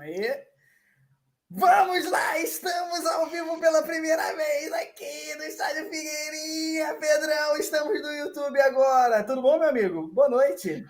Aí. 0.00 0.28
Vamos 1.48 2.10
lá, 2.10 2.38
estamos 2.40 3.06
ao 3.06 3.30
vivo 3.30 3.60
pela 3.60 3.80
primeira 3.82 4.34
vez 4.34 4.72
aqui 4.72 5.36
no 5.38 5.44
Estádio 5.44 5.84
Figueirinha. 5.84 6.94
Pedrão, 6.94 7.56
estamos 7.58 8.02
no 8.02 8.10
YouTube 8.10 8.60
agora. 8.60 9.22
Tudo 9.22 9.40
bom, 9.40 9.56
meu 9.56 9.68
amigo? 9.68 10.10
Boa 10.12 10.28
noite. 10.28 10.84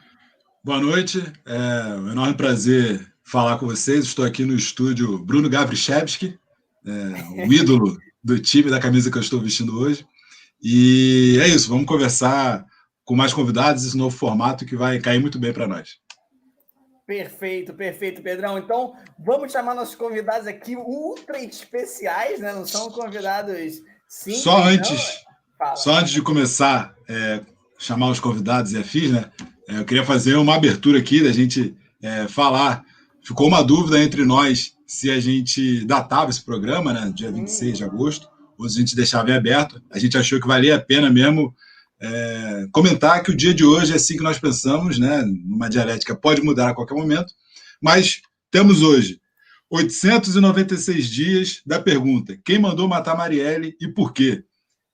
Boa 0.65 0.81
noite, 0.81 1.23
é 1.45 1.95
um 1.99 2.13
enorme 2.13 2.35
prazer 2.35 3.07
falar 3.23 3.59
com 3.59 3.67
vocês. 3.67 4.07
Estou 4.07 4.25
aqui 4.25 4.47
no 4.47 4.57
estúdio 4.57 5.19
Bruno 5.19 5.51
Gavrichevski, 5.51 6.39
é, 6.87 7.45
o 7.47 7.53
ídolo 7.53 7.99
do 8.23 8.39
time 8.39 8.71
da 8.71 8.81
camisa 8.81 9.11
que 9.11 9.19
eu 9.19 9.23
estou 9.23 9.39
vestindo 9.39 9.79
hoje. 9.79 10.07
E 10.63 11.39
é 11.43 11.49
isso, 11.49 11.69
vamos 11.69 11.85
conversar 11.85 12.65
com 13.05 13.15
mais 13.15 13.35
convidados, 13.35 13.85
esse 13.85 13.99
novo 13.99 14.17
formato 14.17 14.65
que 14.65 14.75
vai 14.75 14.99
cair 14.99 15.21
muito 15.21 15.39
bem 15.39 15.53
para 15.53 15.69
nós. 15.69 15.99
Perfeito, 17.07 17.75
perfeito, 17.75 18.23
Pedrão. 18.23 18.59
Então, 18.59 18.95
vamos 19.19 19.53
chamar 19.53 19.75
nossos 19.75 19.95
convidados 19.95 20.47
aqui 20.47 20.75
ultra 20.75 21.39
especiais, 21.39 22.41
né? 22.41 22.53
Não 22.53 22.65
são 22.65 22.91
convidados 22.91 23.83
simples. 24.09 24.43
Só 24.43 24.63
antes, 24.63 25.25
só 25.77 25.99
antes 25.99 26.13
de 26.13 26.23
começar, 26.23 26.95
é, 27.07 27.43
chamar 27.79 28.09
os 28.09 28.21
convidados 28.21 28.73
e 28.73 28.79
afins, 28.79 29.11
né? 29.11 29.31
É, 29.69 29.79
eu 29.79 29.85
queria 29.85 30.05
fazer 30.05 30.37
uma 30.37 30.55
abertura 30.55 30.99
aqui 30.99 31.23
da 31.23 31.31
gente 31.31 31.77
é, 32.03 32.27
falar. 32.27 32.83
Ficou 33.23 33.49
uma 33.49 33.63
dúvida 33.63 34.03
entre 34.03 34.25
nós 34.25 34.75
se 34.87 35.11
a 35.11 35.21
gente 35.21 35.85
datava 35.85 36.31
esse 36.31 36.43
programa, 36.43 36.93
né? 36.95 37.13
Dia 37.15 37.31
26 37.31 37.79
de 37.79 37.85
agosto, 37.85 38.31
ou 38.57 38.67
se 38.67 38.79
a 38.79 38.81
gente 38.81 38.97
deixava 38.97 39.31
em 39.31 39.35
aberto. 39.35 39.83
A 39.91 39.99
gente 39.99 40.17
achou 40.17 40.41
que 40.41 40.49
valia 40.49 40.77
a 40.77 40.81
pena 40.81 41.11
mesmo 41.11 41.55
é, 42.05 42.69
comentar 42.71 43.23
que 43.23 43.31
o 43.31 43.37
dia 43.37 43.55
de 43.55 43.65
hoje 43.65 43.93
é 43.93 43.97
assim 43.97 44.15
que 44.17 44.23
nós 44.23 44.39
pensamos, 44.39 44.99
né? 44.99 45.23
Uma 45.47 45.71
dialética 45.71 46.15
pode 46.15 46.43
mudar 46.43 46.69
a 46.71 46.75
qualquer 46.75 46.95
momento, 46.95 47.33
mas 47.81 48.21
temos 48.51 48.83
hoje 48.83 49.19
896 49.71 51.09
dias 51.09 51.63
da 51.65 51.81
pergunta: 51.81 52.39
quem 52.45 52.59
mandou 52.59 52.87
matar 52.87 53.17
Marielle 53.17 53.75
e 53.81 53.89
por 53.89 54.13
quê? 54.13 54.45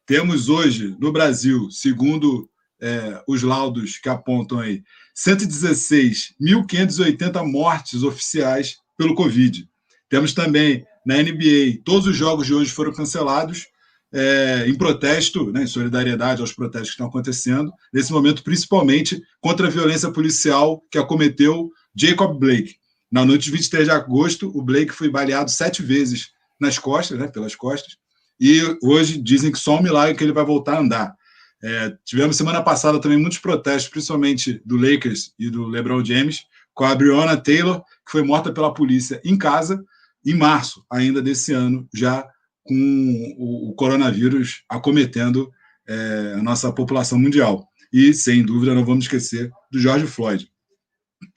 Temos 0.07 0.49
hoje 0.49 0.95
no 0.99 1.13
Brasil, 1.13 1.71
segundo 1.71 2.49
é, 2.81 3.23
os 3.29 3.43
laudos 3.43 3.99
que 3.99 4.09
apontam 4.09 4.61
aí, 4.61 4.83
116.580 5.17 7.45
mortes 7.45 8.03
oficiais 8.03 8.79
pelo 8.97 9.15
Covid. 9.15 9.69
Temos 10.09 10.33
também 10.33 10.87
na 11.05 11.17
NBA, 11.17 11.83
todos 11.85 12.07
os 12.07 12.17
jogos 12.17 12.47
de 12.47 12.55
hoje 12.55 12.71
foram 12.71 12.93
cancelados 12.93 13.67
é, 14.13 14.65
em 14.67 14.75
protesto, 14.75 15.53
né, 15.53 15.63
em 15.63 15.67
solidariedade 15.67 16.41
aos 16.41 16.53
protestos 16.53 16.91
que 16.91 16.95
estão 16.95 17.07
acontecendo, 17.07 17.73
nesse 17.93 18.13
momento, 18.13 18.43
principalmente 18.43 19.23
contra 19.41 19.67
a 19.67 19.71
violência 19.71 20.11
policial 20.11 20.83
que 20.91 20.99
acometeu 20.99 21.71
Jacob 21.95 22.39
Blake. 22.39 22.77
Na 23.11 23.25
noite 23.25 23.45
de 23.45 23.53
23 23.53 23.87
de 23.87 23.91
agosto, 23.91 24.51
o 24.57 24.63
Blake 24.63 24.93
foi 24.93 25.11
baleado 25.11 25.51
sete 25.51 25.83
vezes 25.83 26.31
nas 26.61 26.79
costas, 26.79 27.19
né, 27.19 27.29
pelas 27.29 27.55
costas, 27.55 27.97
e 28.39 28.63
hoje 28.83 29.19
dizem 29.19 29.53
que 29.53 29.59
só 29.59 29.79
um 29.79 29.83
milagre 29.83 30.15
que 30.15 30.25
ele 30.25 30.33
vai 30.33 30.45
voltar 30.45 30.77
a 30.77 30.81
andar. 30.81 31.15
É, 31.63 31.95
tivemos 32.05 32.37
semana 32.37 32.63
passada 32.63 33.01
também 33.01 33.19
muitos 33.19 33.39
protestos, 33.39 33.91
principalmente 33.91 34.63
do 34.65 34.77
Lakers 34.77 35.33
e 35.39 35.51
do 35.51 35.67
LeBron 35.67 36.05
James, 36.05 36.45
com 36.73 36.85
a 36.85 36.95
Breonna 36.95 37.37
Taylor, 37.37 37.83
que 38.07 38.13
foi 38.13 38.23
morta 38.23 38.53
pela 38.53 38.73
polícia 38.73 39.21
em 39.25 39.37
casa 39.37 39.85
em 40.25 40.35
março 40.35 40.85
ainda 40.91 41.21
desse 41.21 41.53
ano, 41.53 41.89
já 41.95 42.27
com 42.65 43.35
o, 43.39 43.75
coronavírus 43.75 44.63
acometendo 44.69 45.51
é, 45.89 46.35
a 46.37 46.43
nossa 46.43 46.73
população 46.73 47.19
mundial. 47.19 47.69
E, 47.93 48.15
sem 48.15 48.43
dúvida, 48.43 48.75
não 48.75 48.85
vamos 48.85 49.05
esquecer 49.05 49.51
do 49.71 49.79
George 49.79 50.07
Floyd. 50.07 50.49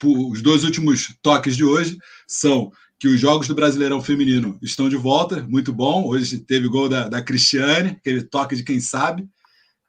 Os 0.02 0.40
dois 0.40 0.64
últimos 0.64 1.14
toques 1.22 1.56
de 1.56 1.64
hoje 1.64 1.98
são 2.26 2.70
que 2.98 3.08
os 3.08 3.20
Jogos 3.20 3.48
do 3.48 3.54
Brasileirão 3.54 4.00
Feminino 4.00 4.58
estão 4.62 4.88
de 4.88 4.96
volta, 4.96 5.42
muito 5.42 5.72
bom. 5.72 6.06
Hoje 6.06 6.38
teve 6.38 6.68
gol 6.68 6.88
da, 6.88 7.08
da 7.08 7.20
Cristiane, 7.20 7.90
aquele 7.90 8.22
toque 8.22 8.56
de 8.56 8.62
quem 8.62 8.80
sabe. 8.80 9.28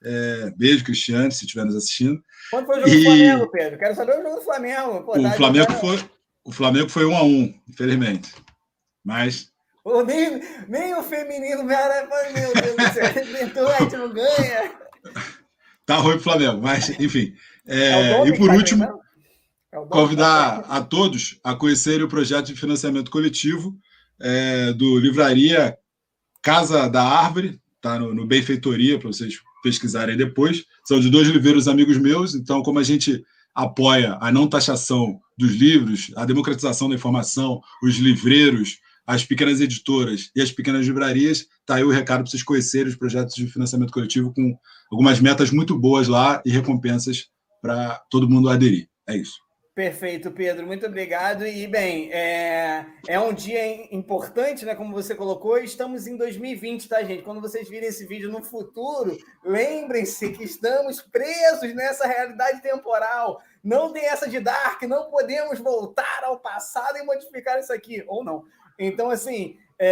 É, 0.04 0.52
beijo, 0.58 0.84
Cristiane, 0.84 1.32
se 1.32 1.46
estiver 1.46 1.66
nos 1.66 1.76
assistindo. 1.76 2.22
Quando 2.52 2.66
foi 2.66 2.78
o 2.78 2.80
jogo 2.82 2.92
e... 2.92 2.98
do 2.98 3.04
Flamengo, 3.04 3.52
Pedro? 3.52 3.80
Quero 3.80 3.96
saber 3.96 4.20
o 4.20 4.24
jogo 4.24 4.36
do 4.36 4.42
Flamengo. 4.42 5.04
Pô, 5.04 5.20
o, 5.20 5.32
Flamengo 5.32 5.72
foi, 5.74 6.10
o 6.44 6.52
Flamengo 6.52 6.90
foi 6.90 7.06
um 7.06 7.16
a 7.16 7.24
um, 7.24 7.54
infelizmente. 7.70 8.34
Mas 9.04 9.52
ou 9.86 10.04
nem, 10.04 10.42
nem 10.68 10.96
o 10.96 11.04
feminino, 11.04 11.66
cara, 11.68 12.10
meu 12.34 12.54
Deus 12.54 12.76
do 12.76 12.94
céu, 12.94 13.06
a 13.06 13.82
gente 13.84 13.96
não 13.96 14.12
ganha. 14.12 14.72
Tá 15.86 15.98
ruim 15.98 16.14
pro 16.14 16.24
Flamengo, 16.24 16.60
mas 16.60 16.90
enfim. 17.00 17.34
É, 17.68 17.92
é 17.92 18.28
e 18.28 18.36
por 18.36 18.48
tá 18.48 18.56
último, 18.56 18.84
é 18.84 19.78
convidar 19.88 20.64
tá 20.64 20.78
a 20.78 20.82
todos 20.82 21.40
a 21.44 21.54
conhecerem 21.54 22.04
o 22.04 22.10
projeto 22.10 22.48
de 22.48 22.56
financiamento 22.56 23.12
coletivo 23.12 23.78
é, 24.20 24.74
do 24.74 24.98
Livraria 24.98 25.78
Casa 26.42 26.90
da 26.90 27.04
Árvore, 27.04 27.60
tá 27.80 28.00
no, 28.00 28.14
no 28.14 28.26
Benfeitoria, 28.26 28.98
para 28.98 29.10
vocês 29.10 29.36
pesquisarem 29.62 30.18
depois. 30.18 30.66
São 30.84 31.00
de 31.00 31.12
dois 31.12 31.28
livreiros 31.28 31.68
amigos 31.68 31.98
meus, 31.98 32.34
então, 32.34 32.64
como 32.64 32.80
a 32.80 32.84
gente 32.84 33.24
apoia 33.54 34.18
a 34.20 34.32
não 34.32 34.48
taxação 34.48 35.20
dos 35.38 35.54
livros, 35.54 36.12
a 36.16 36.26
democratização 36.26 36.90
da 36.90 36.96
informação, 36.96 37.62
os 37.84 37.98
livreiros, 37.98 38.80
as 39.06 39.24
pequenas 39.24 39.62
editoras 39.62 40.32
e 40.36 40.42
as 40.42 40.52
pequenas 40.52 40.86
livrarias, 40.86 41.48
tá 41.66 41.76
aí 41.76 41.84
o 41.84 41.92
recado 41.92 42.24
para 42.24 42.32
vocês 42.32 42.44
conhecerem 42.44 42.88
os 42.88 42.96
projetos 42.96 43.36
de 43.36 43.48
financiamento 43.48 43.92
coletivo 43.92 44.34
com 44.34 44.58
algumas 44.92 45.20
metas 45.20 45.52
muito 45.52 45.78
boas 45.78 46.08
lá 46.08 46.42
e 46.46 46.52
recompensas 46.52 47.30
para 47.62 48.02
todo 48.10 48.30
mundo 48.30 48.50
aderir. 48.50 48.88
É 49.08 49.16
isso. 49.16 49.46
Perfeito, 49.76 50.32
Pedro. 50.32 50.66
Muito 50.66 50.86
obrigado. 50.86 51.46
E, 51.46 51.68
bem, 51.68 52.10
é, 52.14 52.86
é 53.10 53.20
um 53.20 53.34
dia 53.34 53.94
importante, 53.94 54.64
né? 54.64 54.74
Como 54.74 54.94
você 54.94 55.14
colocou, 55.14 55.58
estamos 55.58 56.08
em 56.08 56.16
2020, 56.16 56.88
tá, 56.88 57.04
gente? 57.04 57.24
Quando 57.24 57.42
vocês 57.42 57.68
virem 57.68 57.90
esse 57.90 58.06
vídeo 58.06 58.32
no 58.32 58.42
futuro, 58.42 59.18
lembrem-se 59.44 60.32
que 60.32 60.46
estamos 60.46 61.02
presos 61.02 61.76
nessa 61.76 62.08
realidade 62.08 62.62
temporal. 62.62 63.42
Não 63.62 63.92
tem 63.92 64.06
essa 64.06 64.30
de 64.30 64.40
Dark, 64.40 64.82
não 64.84 65.10
podemos 65.10 65.60
voltar 65.60 66.22
ao 66.24 66.40
passado 66.40 66.98
e 66.98 67.04
modificar 67.04 67.60
isso 67.60 67.74
aqui. 67.74 68.02
Ou 68.08 68.24
não. 68.24 68.46
Então, 68.78 69.10
assim, 69.10 69.58
é, 69.78 69.88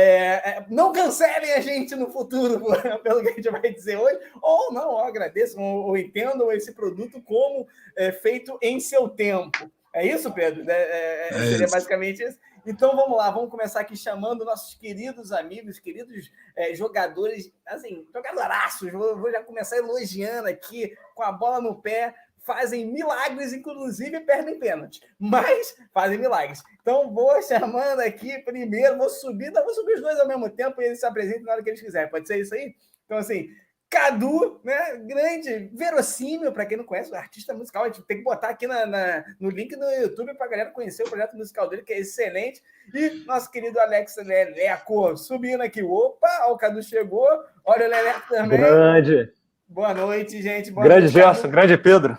é, 0.58 0.66
não 0.70 0.94
cancelem 0.94 1.54
a 1.54 1.60
gente 1.60 1.96
no 1.96 2.10
futuro, 2.10 2.62
pelo 3.04 3.22
que 3.22 3.30
a 3.30 3.34
gente 3.34 3.50
vai 3.50 3.74
dizer 3.74 3.98
hoje, 3.98 4.20
ou 4.42 4.72
não, 4.74 4.92
ou 4.92 5.00
agradeçam, 5.00 5.62
ou, 5.62 5.88
ou 5.88 5.98
entendam 5.98 6.52
esse 6.52 6.74
produto 6.74 7.22
como 7.22 7.68
é, 7.98 8.12
feito 8.12 8.58
em 8.62 8.80
seu 8.80 9.10
tempo. 9.10 9.70
É 9.94 10.06
isso, 10.06 10.34
Pedro? 10.34 10.70
É, 10.70 10.74
é, 10.74 11.28
é 11.30 11.34
seria 11.34 11.66
isso. 11.66 11.74
basicamente 11.74 12.24
isso. 12.24 12.40
Então 12.66 12.96
vamos 12.96 13.18
lá, 13.18 13.30
vamos 13.30 13.52
começar 13.52 13.82
aqui 13.82 13.96
chamando 13.96 14.46
nossos 14.46 14.74
queridos 14.76 15.34
amigos, 15.34 15.80
queridos 15.80 16.32
é, 16.56 16.74
jogadores, 16.74 17.52
assim, 17.68 18.08
jogadoraços. 18.14 18.90
Vou, 18.92 19.18
vou, 19.18 19.30
já 19.30 19.44
começar 19.44 19.78
elogiando 19.78 20.48
aqui 20.48 20.96
com 21.14 21.24
a 21.24 21.32
bola 21.32 21.60
no 21.60 21.76
pé 21.82 22.16
fazem 22.44 22.86
milagres, 22.86 23.54
inclusive 23.54 24.20
perdem 24.22 24.59
pênalti, 24.59 25.00
mas 25.18 25.76
fazem 25.94 26.18
milagres. 26.18 26.62
Então 26.81 27.14
vou 27.14 27.42
chamando 27.42 28.02
aqui 28.02 28.40
primeiro, 28.40 28.98
vou 28.98 29.09
subir, 29.09 29.52
não, 29.52 29.64
vou 29.64 29.74
subir 29.74 29.96
os 29.96 30.02
dois 30.02 30.20
ao 30.20 30.28
mesmo 30.28 30.50
tempo 30.50 30.81
e 30.81 30.86
eles 30.86 31.00
se 31.00 31.06
apresentam 31.06 31.44
na 31.44 31.54
hora 31.54 31.64
que 31.64 31.70
eles 31.70 31.81
quiserem. 31.81 32.09
Pode 32.09 32.28
ser 32.28 32.40
isso 32.40 32.54
aí? 32.54 32.76
Então, 33.06 33.18
assim, 33.18 33.50
Cadu, 33.94 34.59
né? 34.64 34.98
Grande, 35.06 35.70
verossímil, 35.72 36.52
para 36.52 36.66
quem 36.66 36.76
não 36.76 36.84
conhece, 36.84 37.12
o 37.12 37.16
artista 37.16 37.54
musical. 37.54 37.84
A 37.84 37.88
gente 37.88 38.02
tem 38.02 38.18
que 38.18 38.24
botar 38.24 38.50
aqui 38.50 38.66
na, 38.66 38.88
na 38.88 39.24
no 39.40 39.52
link 39.52 39.75
no 39.75 39.86
YouTube 39.86 40.34
para 40.34 40.48
a 40.48 40.50
galera 40.50 40.72
conhecer 40.72 41.04
o 41.04 41.10
projeto 41.10 41.38
musical 41.38 41.70
dele, 41.70 41.84
que 41.84 41.94
é 41.94 42.00
excelente. 42.00 42.60
E 42.92 43.24
nosso 43.25 43.52
querido 43.52 43.80
Alex 43.80 44.16
Leleco 44.18 45.16
subindo 45.16 45.62
aqui. 45.62 45.84
Opa, 45.84 46.48
o 46.48 46.58
Cadu 46.58 46.81
chegou. 46.81 47.28
Olha 47.64 47.86
o 47.86 47.90
Leleco 47.90 48.28
também. 48.30 48.60
Grande. 48.60 49.31
Boa 49.74 49.92
noite, 49.92 50.40
gente. 50.40 50.70
Boa 50.70 50.86
grande 50.86 51.12
noite, 51.12 51.14
Gerson, 51.14 51.50
grande 51.50 51.76
Pedro. 51.80 52.16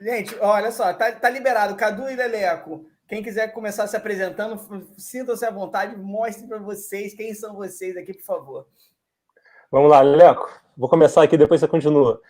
Gente, 0.00 0.36
olha 0.40 0.70
só, 0.70 0.94
tá, 0.94 1.10
tá 1.10 1.28
liberado. 1.28 1.74
Cadu 1.74 2.08
e 2.08 2.14
Leleco. 2.14 2.86
Quem 3.08 3.24
quiser 3.24 3.48
começar 3.48 3.88
se 3.88 3.96
apresentando, 3.96 4.56
sintam-se 4.96 5.44
à 5.44 5.50
vontade, 5.50 5.96
mostrem 5.96 6.46
para 6.46 6.58
vocês 6.58 7.12
quem 7.12 7.34
são 7.34 7.56
vocês 7.56 7.96
aqui, 7.96 8.14
por 8.14 8.22
favor. 8.22 8.66
Vamos 9.68 9.90
lá, 9.90 10.00
Leleco. 10.00 10.48
Vou 10.76 10.88
começar 10.88 11.24
aqui, 11.24 11.36
depois 11.36 11.58
você 11.58 11.66
continua. 11.66 12.20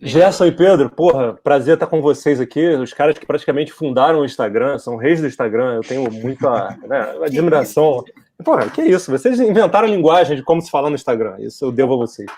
Gerson 0.00 0.46
e 0.46 0.52
Pedro, 0.52 0.88
porra, 0.88 1.34
prazer 1.34 1.74
estar 1.74 1.88
com 1.88 2.00
vocês 2.00 2.40
aqui. 2.40 2.64
Os 2.68 2.92
caras 2.92 3.18
que 3.18 3.26
praticamente 3.26 3.72
fundaram 3.72 4.20
o 4.20 4.24
Instagram, 4.24 4.78
são 4.78 4.94
reis 4.94 5.20
do 5.20 5.26
Instagram. 5.26 5.74
Eu 5.74 5.82
tenho 5.82 6.08
muita 6.08 6.78
né, 6.86 7.16
admiração. 7.26 8.04
Porra, 8.44 8.70
que 8.70 8.82
isso? 8.82 9.10
Vocês 9.10 9.40
inventaram 9.40 9.88
a 9.88 9.90
linguagem 9.90 10.36
de 10.36 10.44
como 10.44 10.62
se 10.62 10.70
fala 10.70 10.88
no 10.88 10.94
Instagram. 10.94 11.40
Isso 11.40 11.64
eu 11.64 11.72
devo 11.72 11.94
a 11.94 11.96
vocês. 11.96 12.30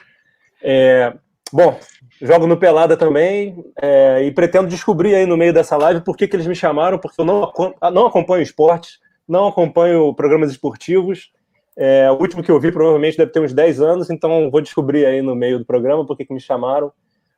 É, 0.63 1.13
bom, 1.53 1.79
jogo 2.21 2.47
no 2.47 2.57
Pelada 2.57 2.97
também 2.97 3.65
é, 3.81 4.23
e 4.23 4.31
pretendo 4.31 4.69
descobrir 4.69 5.15
aí 5.15 5.27
no 5.27 5.37
meio 5.37 5.53
dessa 5.53 5.77
live 5.77 6.01
por 6.01 6.17
que, 6.17 6.27
que 6.27 6.37
eles 6.37 6.47
me 6.47 6.55
chamaram, 6.55 6.99
porque 6.99 7.21
eu 7.21 7.25
não, 7.25 7.53
não 7.93 8.07
acompanho 8.07 8.43
esportes, 8.43 8.99
não 9.29 9.47
acompanho 9.49 10.15
programas 10.15 10.51
esportivos. 10.51 11.31
É, 11.77 12.11
o 12.11 12.15
último 12.15 12.43
que 12.43 12.51
eu 12.51 12.59
vi 12.59 12.73
provavelmente 12.73 13.19
deve 13.19 13.31
ter 13.31 13.41
uns 13.41 13.53
10 13.53 13.81
anos, 13.81 14.11
então 14.11 14.51
vou 14.51 14.61
descobrir 14.61 15.05
aí 15.05 15.21
no 15.21 15.35
meio 15.35 15.59
do 15.59 15.65
programa 15.65 16.07
por 16.07 16.17
que, 16.17 16.25
que 16.25 16.33
me 16.33 16.41
chamaram. 16.41 16.93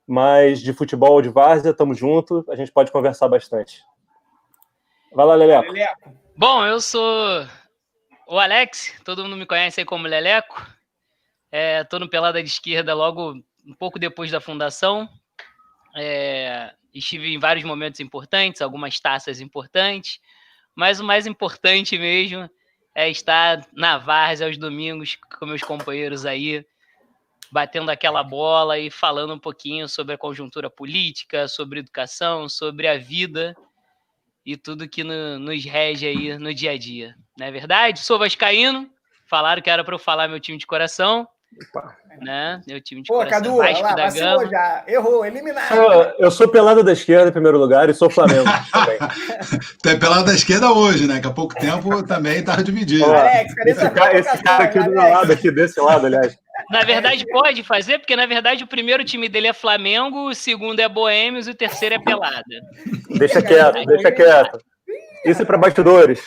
Mas 0.06 0.62
de 0.62 0.72
futebol 0.72 1.20
de 1.20 1.28
várzea, 1.28 1.70
estamos 1.70 1.98
juntos, 1.98 2.48
a 2.48 2.56
gente 2.56 2.72
pode 2.72 2.90
conversar 2.90 3.28
bastante. 3.28 3.82
Vai 5.12 5.26
lá. 5.26 5.34
Leleco, 5.34 5.72
Bom, 6.36 6.64
eu 6.64 6.80
sou 6.80 7.46
o 8.26 8.38
Alex, 8.38 8.94
todo 9.04 9.24
mundo 9.24 9.36
me 9.36 9.44
conhece 9.44 9.80
aí 9.80 9.84
como 9.84 10.06
Leleco. 10.06 10.77
É, 11.50 11.82
tô 11.84 11.98
no 11.98 12.08
Pelada 12.08 12.42
de 12.42 12.48
Esquerda 12.48 12.94
logo 12.94 13.42
um 13.66 13.74
pouco 13.74 13.98
depois 13.98 14.30
da 14.30 14.40
fundação. 14.40 15.08
É, 15.96 16.74
estive 16.92 17.34
em 17.34 17.38
vários 17.38 17.64
momentos 17.64 18.00
importantes, 18.00 18.62
algumas 18.62 18.98
taças 19.00 19.40
importantes, 19.40 20.20
mas 20.74 21.00
o 21.00 21.04
mais 21.04 21.26
importante 21.26 21.98
mesmo 21.98 22.48
é 22.94 23.08
estar 23.08 23.66
na 23.72 23.98
Várzea 23.98 24.46
aos 24.46 24.56
domingos 24.56 25.16
com 25.38 25.46
meus 25.46 25.62
companheiros 25.62 26.26
aí, 26.26 26.64
batendo 27.50 27.90
aquela 27.90 28.22
bola 28.22 28.78
e 28.78 28.90
falando 28.90 29.34
um 29.34 29.38
pouquinho 29.38 29.88
sobre 29.88 30.14
a 30.14 30.18
conjuntura 30.18 30.68
política, 30.68 31.48
sobre 31.48 31.80
educação, 31.80 32.48
sobre 32.48 32.86
a 32.86 32.98
vida 32.98 33.54
e 34.44 34.56
tudo 34.56 34.88
que 34.88 35.04
no, 35.04 35.38
nos 35.38 35.64
rege 35.64 36.06
aí 36.06 36.38
no 36.38 36.52
dia 36.52 36.72
a 36.72 36.78
dia. 36.78 37.14
Não 37.38 37.46
é 37.46 37.50
verdade? 37.50 38.00
Sou 38.00 38.18
vascaíno, 38.18 38.90
falaram 39.26 39.62
que 39.62 39.70
era 39.70 39.84
para 39.84 39.94
eu 39.94 39.98
falar 39.98 40.28
meu 40.28 40.40
time 40.40 40.58
de 40.58 40.66
coração. 40.66 41.28
Opa. 41.56 41.96
Né? 42.20 42.60
Meu 42.66 42.80
time 42.80 43.02
de 43.02 43.08
Pô. 43.08 43.24
Cadu, 43.26 43.56
Vasco 43.56 43.82
lá, 43.82 43.94
da 43.94 44.10
Gama. 44.10 44.48
já. 44.48 44.84
Errou, 44.86 45.24
eliminado. 45.24 46.12
Eu 46.18 46.30
sou 46.30 46.48
pelado 46.48 46.84
da 46.84 46.92
esquerda 46.92 47.30
em 47.30 47.32
primeiro 47.32 47.58
lugar 47.58 47.88
e 47.88 47.94
sou 47.94 48.10
Flamengo 48.10 48.44
também. 48.70 48.98
tu 49.82 49.88
é 49.88 49.96
pelado 49.96 50.24
da 50.24 50.34
esquerda 50.34 50.72
hoje, 50.72 51.06
né? 51.06 51.20
Que 51.20 51.26
há 51.26 51.32
pouco 51.32 51.54
tempo 51.54 52.02
também 52.02 52.40
estava 52.40 52.62
dividido. 52.62 53.04
Pô, 53.04 53.12
Alex, 53.12 53.54
esse, 53.66 53.90
cara, 53.90 54.18
esse 54.18 54.42
cara 54.42 54.64
aqui 54.64 54.78
do 54.78 54.90
meu 54.90 55.02
lado, 55.02 55.32
aqui 55.32 55.50
desse 55.50 55.80
lado, 55.80 56.06
aliás. 56.06 56.36
Na 56.70 56.82
verdade, 56.82 57.24
pode 57.26 57.62
fazer, 57.62 57.98
porque 57.98 58.16
na 58.16 58.26
verdade 58.26 58.64
o 58.64 58.68
primeiro 58.68 59.04
time 59.04 59.28
dele 59.28 59.46
é 59.46 59.52
Flamengo, 59.52 60.28
o 60.28 60.34
segundo 60.34 60.80
é 60.80 60.88
Boêmios 60.88 61.46
e 61.46 61.52
o 61.52 61.54
terceiro 61.54 61.94
é 61.94 61.98
Pelada. 61.98 62.42
Deixa 63.10 63.40
quieto, 63.40 63.84
deixa 63.86 64.12
quieto. 64.12 64.60
Isso 65.24 65.42
é 65.42 65.44
para 65.44 65.56
bastidores. 65.56 66.20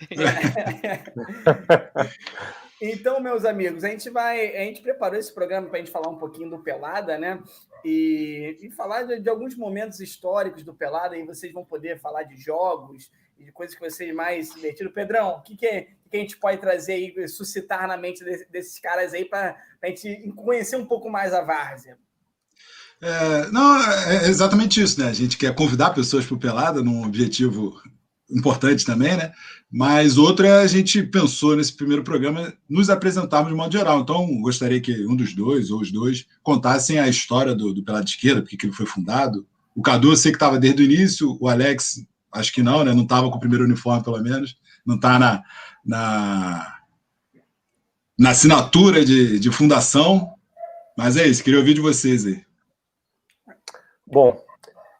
Então, 2.80 3.20
meus 3.20 3.44
amigos, 3.44 3.84
a 3.84 3.88
gente 3.88 4.10
vai. 4.10 4.54
A 4.56 4.64
gente 4.64 4.82
preparou 4.82 5.18
esse 5.18 5.32
programa 5.32 5.68
para 5.68 5.78
a 5.78 5.80
gente 5.80 5.90
falar 5.90 6.08
um 6.08 6.18
pouquinho 6.18 6.50
do 6.50 6.58
Pelada, 6.58 7.18
né? 7.18 7.42
E, 7.84 8.58
e 8.60 8.70
falar 8.70 9.04
de, 9.04 9.20
de, 9.20 9.28
alguns 9.28 9.56
momentos 9.56 10.00
históricos 10.00 10.62
do 10.62 10.74
Pelada, 10.74 11.16
e 11.16 11.24
vocês 11.24 11.52
vão 11.52 11.64
poder 11.64 11.98
falar 11.98 12.24
de 12.24 12.36
jogos 12.36 13.10
e 13.38 13.44
de 13.44 13.52
coisas 13.52 13.74
que 13.74 13.82
vocês 13.82 14.14
mais 14.14 14.52
divertiram. 14.52 14.90
Pedrão, 14.90 15.36
o 15.36 15.42
que, 15.42 15.56
que, 15.56 15.88
que, 16.10 16.16
a 16.16 16.20
gente 16.20 16.36
pode 16.36 16.60
trazer 16.60 16.92
aí, 16.94 17.28
suscitar 17.28 17.86
na 17.86 17.96
mente 17.96 18.22
desse, 18.22 18.50
desses 18.50 18.78
caras 18.78 19.14
aí 19.14 19.24
para 19.24 19.56
a 19.82 19.86
gente 19.86 20.32
conhecer 20.34 20.76
um 20.76 20.86
pouco 20.86 21.08
mais 21.08 21.32
a 21.32 21.42
Várzea? 21.42 21.96
É, 23.00 23.50
não, 23.50 23.76
é 24.10 24.28
exatamente 24.28 24.82
isso, 24.82 25.00
né? 25.00 25.08
A 25.08 25.12
gente 25.12 25.36
quer 25.36 25.54
convidar 25.54 25.90
pessoas 25.90 26.26
para 26.26 26.34
o 26.34 26.40
Pelada 26.40 26.82
num 26.82 27.04
objetivo 27.04 27.80
importante 28.30 28.84
também, 28.84 29.16
né? 29.16 29.32
Mas 29.70 30.16
outra, 30.16 30.60
a 30.60 30.66
gente 30.66 31.02
pensou 31.02 31.56
nesse 31.56 31.72
primeiro 31.72 32.02
programa 32.02 32.52
nos 32.68 32.88
apresentarmos 32.88 33.50
de 33.50 33.56
modo 33.56 33.72
geral. 33.72 34.00
Então, 34.00 34.40
gostaria 34.40 34.80
que 34.80 35.06
um 35.06 35.16
dos 35.16 35.34
dois 35.34 35.70
ou 35.70 35.80
os 35.80 35.90
dois 35.90 36.26
contassem 36.42 36.98
a 36.98 37.08
história 37.08 37.54
do, 37.54 37.72
do 37.72 37.82
Pelado 37.82 38.04
de 38.04 38.12
Esquerda, 38.12 38.42
porque 38.42 38.66
ele 38.66 38.72
foi 38.72 38.86
fundado. 38.86 39.46
O 39.74 39.82
Cadu, 39.82 40.10
eu 40.10 40.16
sei 40.16 40.32
que 40.32 40.36
estava 40.36 40.58
desde 40.58 40.82
o 40.82 40.84
início, 40.84 41.36
o 41.40 41.48
Alex, 41.48 42.04
acho 42.32 42.52
que 42.52 42.62
não, 42.62 42.84
né? 42.84 42.92
Não 42.92 43.02
estava 43.02 43.30
com 43.30 43.36
o 43.36 43.40
primeiro 43.40 43.64
uniforme, 43.64 44.02
pelo 44.02 44.22
menos. 44.22 44.56
Não 44.84 44.96
está 44.96 45.18
na, 45.18 45.42
na, 45.84 46.76
na 48.18 48.30
assinatura 48.30 49.04
de, 49.04 49.38
de 49.38 49.50
fundação. 49.50 50.32
Mas 50.96 51.16
é 51.16 51.26
isso, 51.26 51.44
queria 51.44 51.58
ouvir 51.58 51.74
de 51.74 51.80
vocês 51.80 52.24
aí. 52.24 52.42
Bom, 54.06 54.40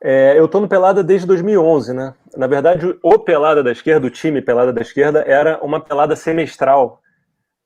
é, 0.02 0.38
eu 0.38 0.44
estou 0.44 0.60
no 0.60 0.68
Pelada 0.68 1.02
desde 1.02 1.26
2011, 1.26 1.94
né? 1.94 2.14
Na 2.36 2.46
verdade, 2.46 2.96
o 3.02 3.18
Pelada 3.18 3.62
da 3.62 3.72
Esquerda, 3.72 4.06
o 4.06 4.10
time 4.10 4.42
Pelada 4.42 4.72
da 4.72 4.82
Esquerda, 4.82 5.24
era 5.26 5.58
uma 5.62 5.80
pelada 5.80 6.14
semestral 6.14 7.00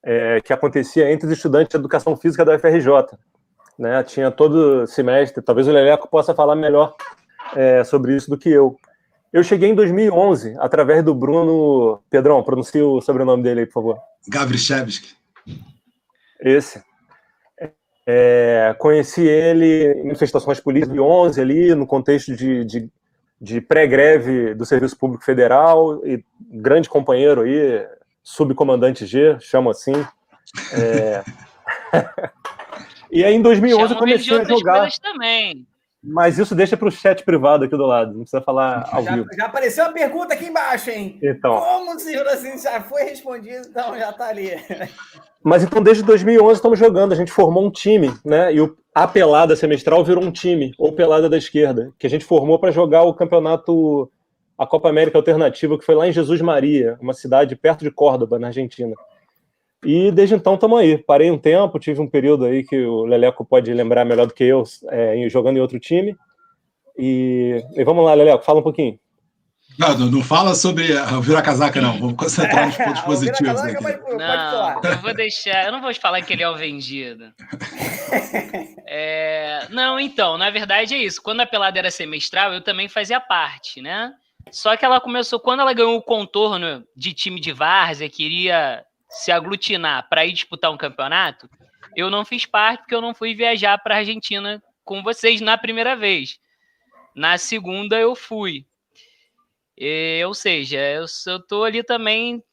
é, 0.03 0.41
que 0.41 0.53
acontecia 0.53 1.11
entre 1.11 1.27
os 1.27 1.33
estudantes 1.33 1.71
de 1.71 1.77
Educação 1.77 2.17
Física 2.17 2.45
da 2.45 2.55
UFRJ. 2.55 3.19
Né? 3.79 4.03
Tinha 4.05 4.31
todo 4.31 4.87
semestre, 4.87 5.43
talvez 5.43 5.67
o 5.67 5.73
Leleco 5.73 6.09
possa 6.09 6.35
falar 6.35 6.55
melhor 6.55 6.95
é, 7.55 7.83
sobre 7.85 8.15
isso 8.15 8.31
do 8.31 8.39
que 8.39 8.51
eu. 8.51 8.77
Eu 9.33 9.43
cheguei 9.45 9.71
em 9.71 9.75
2011, 9.75 10.57
através 10.59 11.05
do 11.05 11.15
Bruno... 11.15 12.01
Pedrão, 12.11 12.43
pronuncie 12.43 12.83
o 12.83 13.01
sobrenome 13.01 13.43
dele 13.43 13.61
aí, 13.61 13.67
por 13.67 13.75
favor. 13.75 13.99
Gavrichevski. 14.29 15.15
Esse. 16.41 16.83
É, 18.07 18.75
conheci 18.79 19.23
ele 19.23 19.93
em 19.93 20.05
manifestações 20.05 20.59
políticas 20.59 20.93
de 20.93 21.01
11 21.01 21.41
ali, 21.41 21.75
no 21.77 21.87
contexto 21.87 22.35
de, 22.35 22.65
de, 22.65 22.91
de 23.41 23.61
pré-greve 23.61 24.55
do 24.55 24.67
Serviço 24.67 24.97
Público 24.97 25.25
Federal, 25.25 26.05
e 26.07 26.23
grande 26.41 26.89
companheiro 26.89 27.43
aí, 27.43 27.87
subcomandante 28.23 29.07
G, 29.07 29.39
chamo 29.41 29.71
assim. 29.71 29.95
É... 30.75 31.25
e 33.11 33.25
aí 33.25 33.35
em 33.35 33.43
2011 33.43 33.95
eu 33.95 33.99
comecei 33.99 34.39
a 34.39 34.45
jogar. 34.45 34.91
Também. 35.01 35.67
Mas 36.03 36.39
isso 36.39 36.55
deixa 36.55 36.77
para 36.77 36.89
o 36.89 36.91
chat 36.91 37.23
privado 37.25 37.65
aqui 37.65 37.77
do 37.77 37.85
lado, 37.85 38.13
não 38.13 38.21
precisa 38.21 38.41
falar 38.41 38.89
ao 38.91 39.05
já, 39.05 39.15
vivo. 39.15 39.29
Já 39.35 39.47
apareceu 39.47 39.85
uma 39.85 39.93
pergunta 39.93 40.33
aqui 40.33 40.47
embaixo, 40.47 40.91
hein? 40.91 41.19
Então. 41.23 41.59
Como 41.59 41.95
o 41.95 41.99
senhor 41.99 42.27
assim 42.27 42.59
já 42.59 42.81
foi 42.81 43.03
respondido, 43.03 43.69
então 43.69 43.99
já 43.99 44.11
está 44.11 44.29
ali. 44.29 44.51
Mas 45.43 45.63
então 45.65 45.83
desde 45.83 46.03
2011 46.03 46.55
estamos 46.55 46.79
jogando, 46.79 47.13
a 47.13 47.17
gente 47.17 47.33
formou 47.33 47.65
um 47.65 47.71
time, 47.71 48.13
né? 48.25 48.53
E 48.53 48.61
o, 48.61 48.77
a 48.95 49.09
pelada 49.09 49.57
semestral 49.57 50.05
virou 50.05 50.23
um 50.23 50.31
time, 50.31 50.73
ou 50.79 50.93
pelada 50.93 51.29
da 51.29 51.39
esquerda, 51.39 51.93
que 51.99 52.07
a 52.07 52.11
gente 52.11 52.25
formou 52.25 52.59
para 52.59 52.71
jogar 52.71 53.05
o 53.05 53.15
campeonato, 53.15 54.11
a 54.59 54.67
Copa 54.67 54.91
América 54.91 55.17
Alternativa, 55.17 55.79
que 55.79 55.85
foi 55.85 55.95
lá 55.95 56.07
em 56.07 56.13
Jesus 56.13 56.43
Maria, 56.43 56.99
uma 57.01 57.15
cidade 57.15 57.57
perto 57.57 57.83
de 57.83 57.91
Córdoba, 57.91 58.39
na 58.39 58.49
Argentina. 58.49 58.95
E 59.83 60.11
desde 60.13 60.35
então 60.35 60.55
estamos 60.55 60.79
aí. 60.79 60.99
Parei 60.99 61.31
um 61.31 61.39
tempo, 61.39 61.79
tive 61.79 62.01
um 62.03 62.07
período 62.07 62.45
aí 62.45 62.63
que 62.63 62.85
o 62.85 63.05
Leleco 63.07 63.45
pode 63.45 63.73
lembrar 63.73 64.05
melhor 64.05 64.27
do 64.27 64.35
que 64.35 64.45
eu, 64.45 64.63
é, 64.89 65.27
jogando 65.31 65.57
em 65.57 65.61
outro 65.61 65.81
time. 65.81 66.15
E, 66.99 67.65
e 67.75 67.83
vamos 67.83 68.05
lá, 68.05 68.13
Leleco, 68.13 68.45
fala 68.45 68.61
um 68.61 68.63
pouquinho. 68.63 68.99
Não, 69.81 70.11
não 70.11 70.23
fala 70.23 70.55
sobre 70.55 70.93
o 70.93 71.23
virar 71.23 71.41
casaca, 71.41 71.81
não. 71.81 71.99
Vamos 71.99 72.17
concentrar 72.17 72.67
nos 72.67 72.77
pontos 72.77 73.01
positivos. 73.03 73.61
Aqui. 73.63 73.83
Não, 73.83 74.83
eu 74.85 74.99
vou 74.99 75.15
deixar. 75.15 75.65
Eu 75.65 75.73
não 75.73 75.81
vou 75.81 75.95
falar 75.95 76.21
que 76.21 76.35
ele 76.35 76.43
é 76.43 76.51
o 76.51 76.57
vendido. 76.57 77.33
É, 78.93 79.69
não, 79.71 80.01
então, 80.01 80.37
na 80.37 80.51
verdade 80.51 80.97
é 80.97 80.99
isso. 80.99 81.23
Quando 81.23 81.43
a 81.43 81.47
pelada 81.47 81.79
era 81.79 81.93
semestral, 81.93 82.53
eu 82.53 82.61
também 82.61 82.89
fazia 82.89 83.21
parte, 83.21 83.81
né? 83.81 84.13
Só 84.51 84.77
que 84.77 84.85
ela 84.85 85.01
começou, 85.01 85.39
quando 85.39 85.61
ela 85.61 85.73
ganhou 85.73 85.97
o 85.97 86.03
contorno 86.03 86.85
de 86.97 87.15
time 87.15 87.39
de 87.39 87.53
várzea, 87.53 88.11
queria 88.11 88.85
se 89.09 89.31
aglutinar 89.31 90.09
para 90.09 90.27
ir 90.27 90.33
disputar 90.33 90.73
um 90.73 90.77
campeonato, 90.77 91.49
eu 91.95 92.11
não 92.11 92.25
fiz 92.25 92.45
parte 92.47 92.81
porque 92.81 92.95
eu 92.95 93.01
não 93.01 93.15
fui 93.15 93.33
viajar 93.33 93.79
para 93.79 93.95
a 93.95 93.99
Argentina 93.99 94.61
com 94.85 95.05
vocês 95.05 95.41
na 95.41 95.57
primeira 95.57 95.95
vez. 95.95 96.41
Na 97.15 97.39
segunda 97.39 97.97
eu 97.97 98.17
fui. 98.17 98.67
E, 99.83 100.23
ou 100.27 100.35
seja, 100.35 100.79
eu, 100.79 101.07
estou 101.07 101.65
ali 101.65 101.83
também 101.83 102.45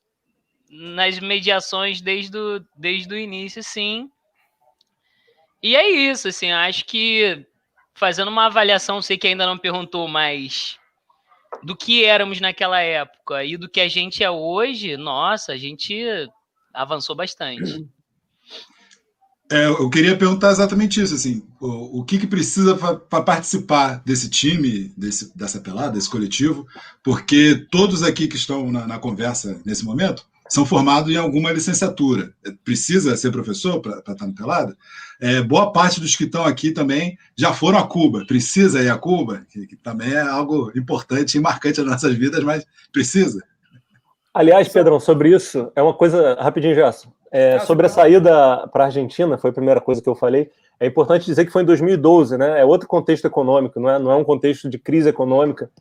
nas 0.69 1.19
mediações 1.19 1.99
desde 1.99 2.37
o, 2.37 2.65
desde 2.77 3.13
o 3.13 3.17
início, 3.17 3.61
sim. 3.61 4.09
E 5.61 5.75
é 5.75 5.89
isso, 5.89 6.29
assim, 6.29 6.53
acho 6.53 6.85
que 6.85 7.45
fazendo 7.93 8.29
uma 8.29 8.45
avaliação, 8.45 9.01
sei 9.01 9.17
que 9.17 9.27
ainda 9.27 9.45
não 9.45 9.57
perguntou, 9.57 10.07
mas 10.07 10.79
do 11.63 11.75
que 11.75 12.05
éramos 12.05 12.39
naquela 12.39 12.79
época 12.79 13.43
e 13.43 13.57
do 13.57 13.67
que 13.67 13.81
a 13.81 13.89
gente 13.89 14.23
é 14.23 14.31
hoje, 14.31 14.95
nossa, 14.95 15.51
a 15.51 15.57
gente 15.57 16.05
avançou 16.73 17.13
bastante. 17.13 17.85
É, 19.49 19.65
eu 19.67 19.89
queria 19.89 20.17
perguntar 20.17 20.51
exatamente 20.51 21.01
isso, 21.01 21.15
assim, 21.15 21.41
o, 21.59 21.99
o 21.99 22.03
que, 22.03 22.17
que 22.17 22.27
precisa 22.27 22.75
para 22.75 23.21
participar 23.21 24.01
desse 24.05 24.29
time, 24.29 24.91
desse, 24.97 25.31
dessa 25.33 25.61
pelada, 25.61 25.93
desse 25.93 26.09
coletivo, 26.09 26.67
porque 27.01 27.65
todos 27.71 28.03
aqui 28.03 28.27
que 28.27 28.35
estão 28.35 28.69
na, 28.69 28.85
na 28.85 28.99
conversa 28.99 29.57
nesse 29.65 29.85
momento 29.85 30.25
são 30.49 30.65
formados 30.65 31.11
em 31.11 31.17
alguma 31.17 31.51
licenciatura. 31.51 32.33
É, 32.45 32.51
precisa 32.63 33.15
ser 33.15 33.31
professor 33.31 33.79
para 33.79 33.99
estar 33.99 34.15
tá 34.15 34.27
no 34.27 34.35
pelada? 34.35 34.77
É, 35.19 35.41
boa 35.41 35.71
parte 35.71 36.01
dos 36.01 36.15
que 36.15 36.25
estão 36.25 36.43
aqui 36.43 36.71
também 36.71 37.17
já 37.35 37.53
foram 37.53 37.79
a 37.79 37.87
Cuba. 37.87 38.25
Precisa 38.25 38.83
ir 38.83 38.89
a 38.89 38.97
Cuba, 38.97 39.45
que, 39.49 39.65
que 39.65 39.75
também 39.77 40.11
é 40.11 40.21
algo 40.21 40.71
importante 40.75 41.37
e 41.37 41.41
marcante 41.41 41.79
nas 41.79 41.91
nossas 41.91 42.15
vidas, 42.15 42.43
mas 42.43 42.65
precisa. 42.91 43.41
Aliás, 44.37 44.69
Pedrão, 44.69 44.99
sobre 44.99 45.29
isso, 45.29 45.71
é 45.75 45.81
uma 45.81 45.95
coisa, 45.95 46.35
rapidinho, 46.35 46.75
Gerson. 46.75 47.09
É, 47.31 47.57
sobre 47.57 47.87
a 47.87 47.89
saída 47.89 48.67
para 48.67 48.83
a 48.83 48.85
Argentina, 48.85 49.35
foi 49.35 49.49
a 49.49 49.53
primeira 49.53 49.81
coisa 49.81 49.99
que 49.99 50.07
eu 50.07 50.13
falei. 50.13 50.51
É 50.79 50.85
importante 50.85 51.25
dizer 51.25 51.43
que 51.43 51.51
foi 51.51 51.63
em 51.63 51.65
2012, 51.65 52.37
né? 52.37 52.61
É 52.61 52.63
outro 52.63 52.87
contexto 52.87 53.25
econômico, 53.25 53.79
não 53.79 53.89
é, 53.89 53.97
não 53.97 54.11
é 54.11 54.15
um 54.15 54.23
contexto 54.23 54.69
de 54.69 54.77
crise 54.77 55.09
econômica. 55.09 55.71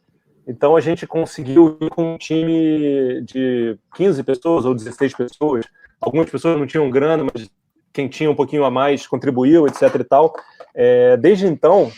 Então 0.48 0.74
a 0.74 0.80
gente 0.80 1.06
conseguiu 1.06 1.76
ir 1.82 1.90
com 1.90 2.14
um 2.14 2.16
time 2.16 3.20
de 3.26 3.78
15 3.94 4.22
pessoas 4.22 4.64
ou 4.64 4.74
16 4.74 5.14
pessoas. 5.14 5.66
Algumas 6.00 6.30
pessoas 6.30 6.58
não 6.58 6.66
tinham 6.66 6.88
grana, 6.88 7.24
mas 7.24 7.50
quem 7.92 8.08
tinha 8.08 8.30
um 8.30 8.34
pouquinho 8.34 8.64
a 8.64 8.70
mais 8.70 9.06
contribuiu, 9.06 9.66
etc. 9.66 9.96
e 10.00 10.04
tal. 10.04 10.34
É, 10.74 11.14
desde 11.18 11.46
então, 11.46 11.92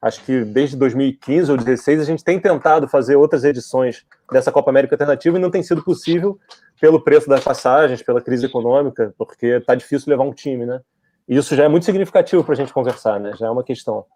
Acho 0.00 0.24
que 0.24 0.44
desde 0.44 0.76
2015 0.76 1.50
ou 1.50 1.56
2016 1.56 2.00
a 2.00 2.04
gente 2.04 2.22
tem 2.22 2.38
tentado 2.38 2.86
fazer 2.86 3.16
outras 3.16 3.42
edições 3.42 4.06
dessa 4.30 4.52
Copa 4.52 4.70
América 4.70 4.94
Alternativa 4.94 5.36
e 5.36 5.40
não 5.40 5.50
tem 5.50 5.62
sido 5.62 5.82
possível 5.82 6.38
pelo 6.80 7.02
preço 7.02 7.28
das 7.28 7.42
passagens, 7.42 8.02
pela 8.02 8.20
crise 8.20 8.46
econômica, 8.46 9.12
porque 9.18 9.46
está 9.46 9.74
difícil 9.74 10.10
levar 10.10 10.22
um 10.22 10.32
time, 10.32 10.64
né? 10.64 10.80
E 11.28 11.36
isso 11.36 11.56
já 11.56 11.64
é 11.64 11.68
muito 11.68 11.84
significativo 11.84 12.44
para 12.44 12.52
a 12.52 12.56
gente 12.56 12.72
conversar, 12.72 13.18
né? 13.18 13.32
Já 13.36 13.48
é 13.48 13.50
uma 13.50 13.64
questão. 13.64 14.06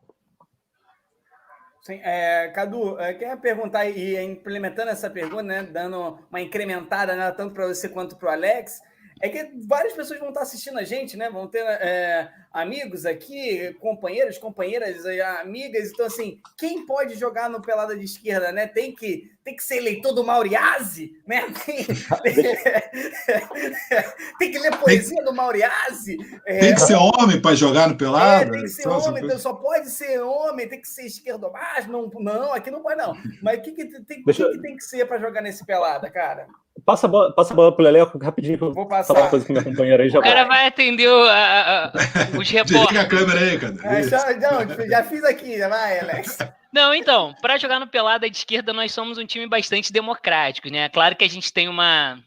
Sim, 1.83 2.01
é, 2.05 2.49
Cadu, 2.55 2.97
é, 3.01 3.13
quer 3.13 3.37
perguntar 3.41 3.85
e 3.87 4.17
implementando 4.25 4.89
essa 4.89 5.11
pergunta, 5.11 5.43
né, 5.43 5.63
dando 5.65 6.17
uma 6.31 6.41
incrementada 6.41 7.33
tanto 7.33 7.53
para 7.55 7.67
você 7.67 7.89
quanto 7.89 8.17
para 8.17 8.29
o 8.29 8.33
Alex, 8.33 8.81
é 9.23 9.29
que 9.29 9.53
várias 9.65 9.93
pessoas 9.93 10.19
vão 10.19 10.31
estar 10.31 10.43
assistindo 10.43 10.77
a 10.81 10.83
gente, 10.83 11.17
né? 11.17 11.31
Vão 11.31 11.47
ter 11.47 11.61
é, 11.61 12.29
amigos 12.53 13.07
aqui, 13.07 13.73
companheiros, 13.75 14.37
companheiras, 14.37 15.07
amigas. 15.39 15.91
Então, 15.93 16.07
assim, 16.07 16.41
quem 16.59 16.85
pode 16.85 17.15
jogar 17.15 17.49
no 17.49 17.63
Pelada 17.63 17.97
de 17.97 18.05
Esquerda, 18.05 18.51
né? 18.51 18.67
Tem 18.67 18.93
que, 18.93 19.31
tem 19.45 19.57
que 19.57 19.65
ser 19.65 19.79
eleitor 19.79 20.13
do 20.13 20.25
Mauriase, 20.25 21.13
né? 21.27 21.47
Tem, 21.65 21.85
tem 24.39 24.51
que 24.51 24.59
ler 24.59 24.77
poesia 24.79 25.17
tem, 25.17 25.25
do 25.25 25.35
Mauriase. 25.35 26.17
É, 26.47 26.61
tem 26.61 26.75
que 26.75 26.81
ser 26.81 26.95
homem 26.95 27.41
para 27.41 27.55
jogar 27.55 27.89
no 27.89 27.97
Pelada? 27.97 28.45
É, 28.45 28.51
tem 28.51 28.63
que 28.63 28.69
ser 28.69 28.83
só, 28.83 28.99
homem, 28.99 29.25
então 29.25 29.39
só 29.39 29.55
pode 29.55 29.91
ser 29.91 30.21
homem, 30.21 30.69
tem 30.69 30.81
que 30.81 30.89
ser 30.89 31.07
esquerdo 31.07 31.51
mais. 31.51 31.87
Não, 31.87 32.11
não, 32.21 32.53
aqui 32.53 32.71
não 32.71 32.83
pode, 32.83 32.97
não. 32.97 33.17
Mas 33.43 33.59
o 33.59 33.63
que, 33.63 33.73
que, 33.73 33.87
tem, 34.03 34.23
que, 34.23 34.33
que 34.33 34.61
tem 34.61 34.77
que 34.77 34.85
ser 34.85 35.07
para 35.07 35.19
jogar 35.19 35.41
nesse 35.41 35.67
Pelada, 35.67 36.11
cara? 36.11 36.47
Passa 36.85 37.07
a 37.07 37.11
bola, 37.11 37.35
passa 37.35 37.53
a 37.53 37.57
bola 37.57 37.75
pro 37.75 37.85
Leleco 37.85 38.19
rapidinho. 38.19 38.59
Vou 38.59 38.87
passar. 38.87 39.15
Falar 39.15 39.31
coisa 39.31 39.47
com 39.47 39.53
minha 39.53 39.65
companheira 39.65 40.03
aí 40.03 40.09
já. 40.09 40.19
O 40.19 40.23
cara 40.23 40.45
vai 40.45 40.67
atender 40.67 41.09
o, 41.09 41.23
a, 41.25 41.85
a, 41.85 41.93
os 42.39 42.51
repórteres. 42.51 42.65
Desliga 42.67 43.01
a 43.01 43.07
câmera 43.07 43.41
aí, 43.41 43.59
cara. 43.59 43.99
É, 43.99 44.03
já, 44.03 44.35
não, 44.35 44.89
já 44.89 45.05
fiz 45.05 45.25
aqui, 45.25 45.59
já 45.59 45.69
vai, 45.69 46.01
Alex. 46.01 46.39
Não, 46.73 46.95
então, 46.95 47.35
para 47.43 47.59
jogar 47.59 47.79
no 47.79 47.87
pelada 47.87 48.31
de 48.31 48.37
esquerda, 48.37 48.73
nós 48.73 48.93
somos 48.93 49.19
um 49.19 49.27
time 49.27 49.47
bastante 49.47 49.93
democrático, 49.93 50.71
né? 50.71 50.89
Claro 50.89 51.15
que 51.15 51.25
a 51.25 51.29
gente 51.29 51.53
tem 51.53 51.69
uma 51.69 52.19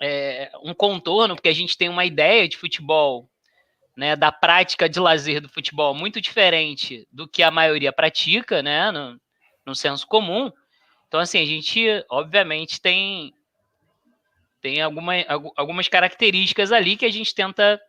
é, 0.00 0.50
um 0.62 0.74
contorno, 0.74 1.36
porque 1.36 1.48
a 1.48 1.54
gente 1.54 1.78
tem 1.78 1.88
uma 1.88 2.04
ideia 2.04 2.48
de 2.48 2.56
futebol, 2.56 3.30
né, 3.96 4.14
da 4.14 4.30
prática 4.30 4.88
de 4.88 5.00
lazer 5.00 5.40
do 5.40 5.48
futebol 5.48 5.94
muito 5.94 6.20
diferente 6.20 7.06
do 7.10 7.26
que 7.26 7.42
a 7.42 7.50
maioria 7.50 7.92
pratica, 7.92 8.62
né, 8.62 8.90
no, 8.90 9.18
no 9.64 9.74
senso 9.74 10.06
comum. 10.06 10.52
Então, 11.08 11.20
assim, 11.20 11.40
a 11.40 11.46
gente, 11.46 12.04
obviamente, 12.10 12.80
tem 12.80 13.32
tem 14.60 14.82
alguma, 14.82 15.12
algumas 15.54 15.86
características 15.86 16.72
ali 16.72 16.96
que 16.96 17.06
a 17.06 17.12
gente 17.12 17.32
tenta 17.32 17.80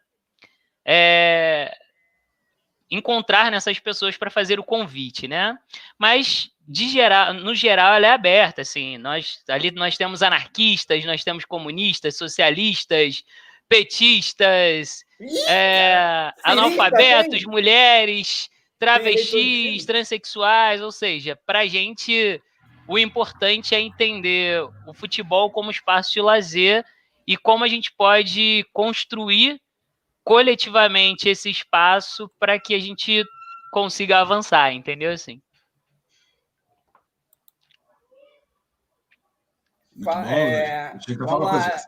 é, 0.85 1.75
encontrar 2.89 3.51
nessas 3.51 3.79
pessoas 3.79 4.17
para 4.17 4.29
fazer 4.29 4.59
o 4.59 4.63
convite, 4.63 5.27
né? 5.27 5.57
Mas 5.97 6.49
de 6.67 6.89
geral, 6.89 7.33
no 7.33 7.55
geral 7.55 7.93
ela 7.93 8.07
é 8.07 8.11
aberta, 8.11 8.61
assim. 8.61 8.97
Nós 8.97 9.41
ali 9.47 9.71
nós 9.71 9.97
temos 9.97 10.21
anarquistas, 10.21 11.05
nós 11.05 11.23
temos 11.23 11.45
comunistas, 11.45 12.17
socialistas, 12.17 13.23
petistas, 13.69 15.03
é, 15.47 16.31
analfabetos, 16.43 17.43
mulheres, 17.45 18.49
travestis, 18.79 19.85
transexuais, 19.85 20.81
ou 20.81 20.91
seja, 20.91 21.37
para 21.45 21.65
gente 21.65 22.41
o 22.87 22.97
importante 22.97 23.75
é 23.75 23.81
entender 23.81 24.61
o 24.85 24.93
futebol 24.93 25.49
como 25.51 25.71
espaço 25.71 26.13
de 26.13 26.21
lazer 26.21 26.85
e 27.27 27.35
como 27.35 27.63
a 27.63 27.67
gente 27.67 27.91
pode 27.91 28.65
construir 28.71 29.59
coletivamente 30.27 31.29
esse 31.29 31.49
espaço 31.49 32.29
para 32.37 32.59
que 32.59 32.75
a 32.75 32.79
gente 32.79 33.23
consiga 33.71 34.19
avançar, 34.19 34.73
entendeu 34.73 35.09
assim? 35.13 35.41
É, 40.27 40.91
vamos 41.17 41.47
lá. 41.47 41.81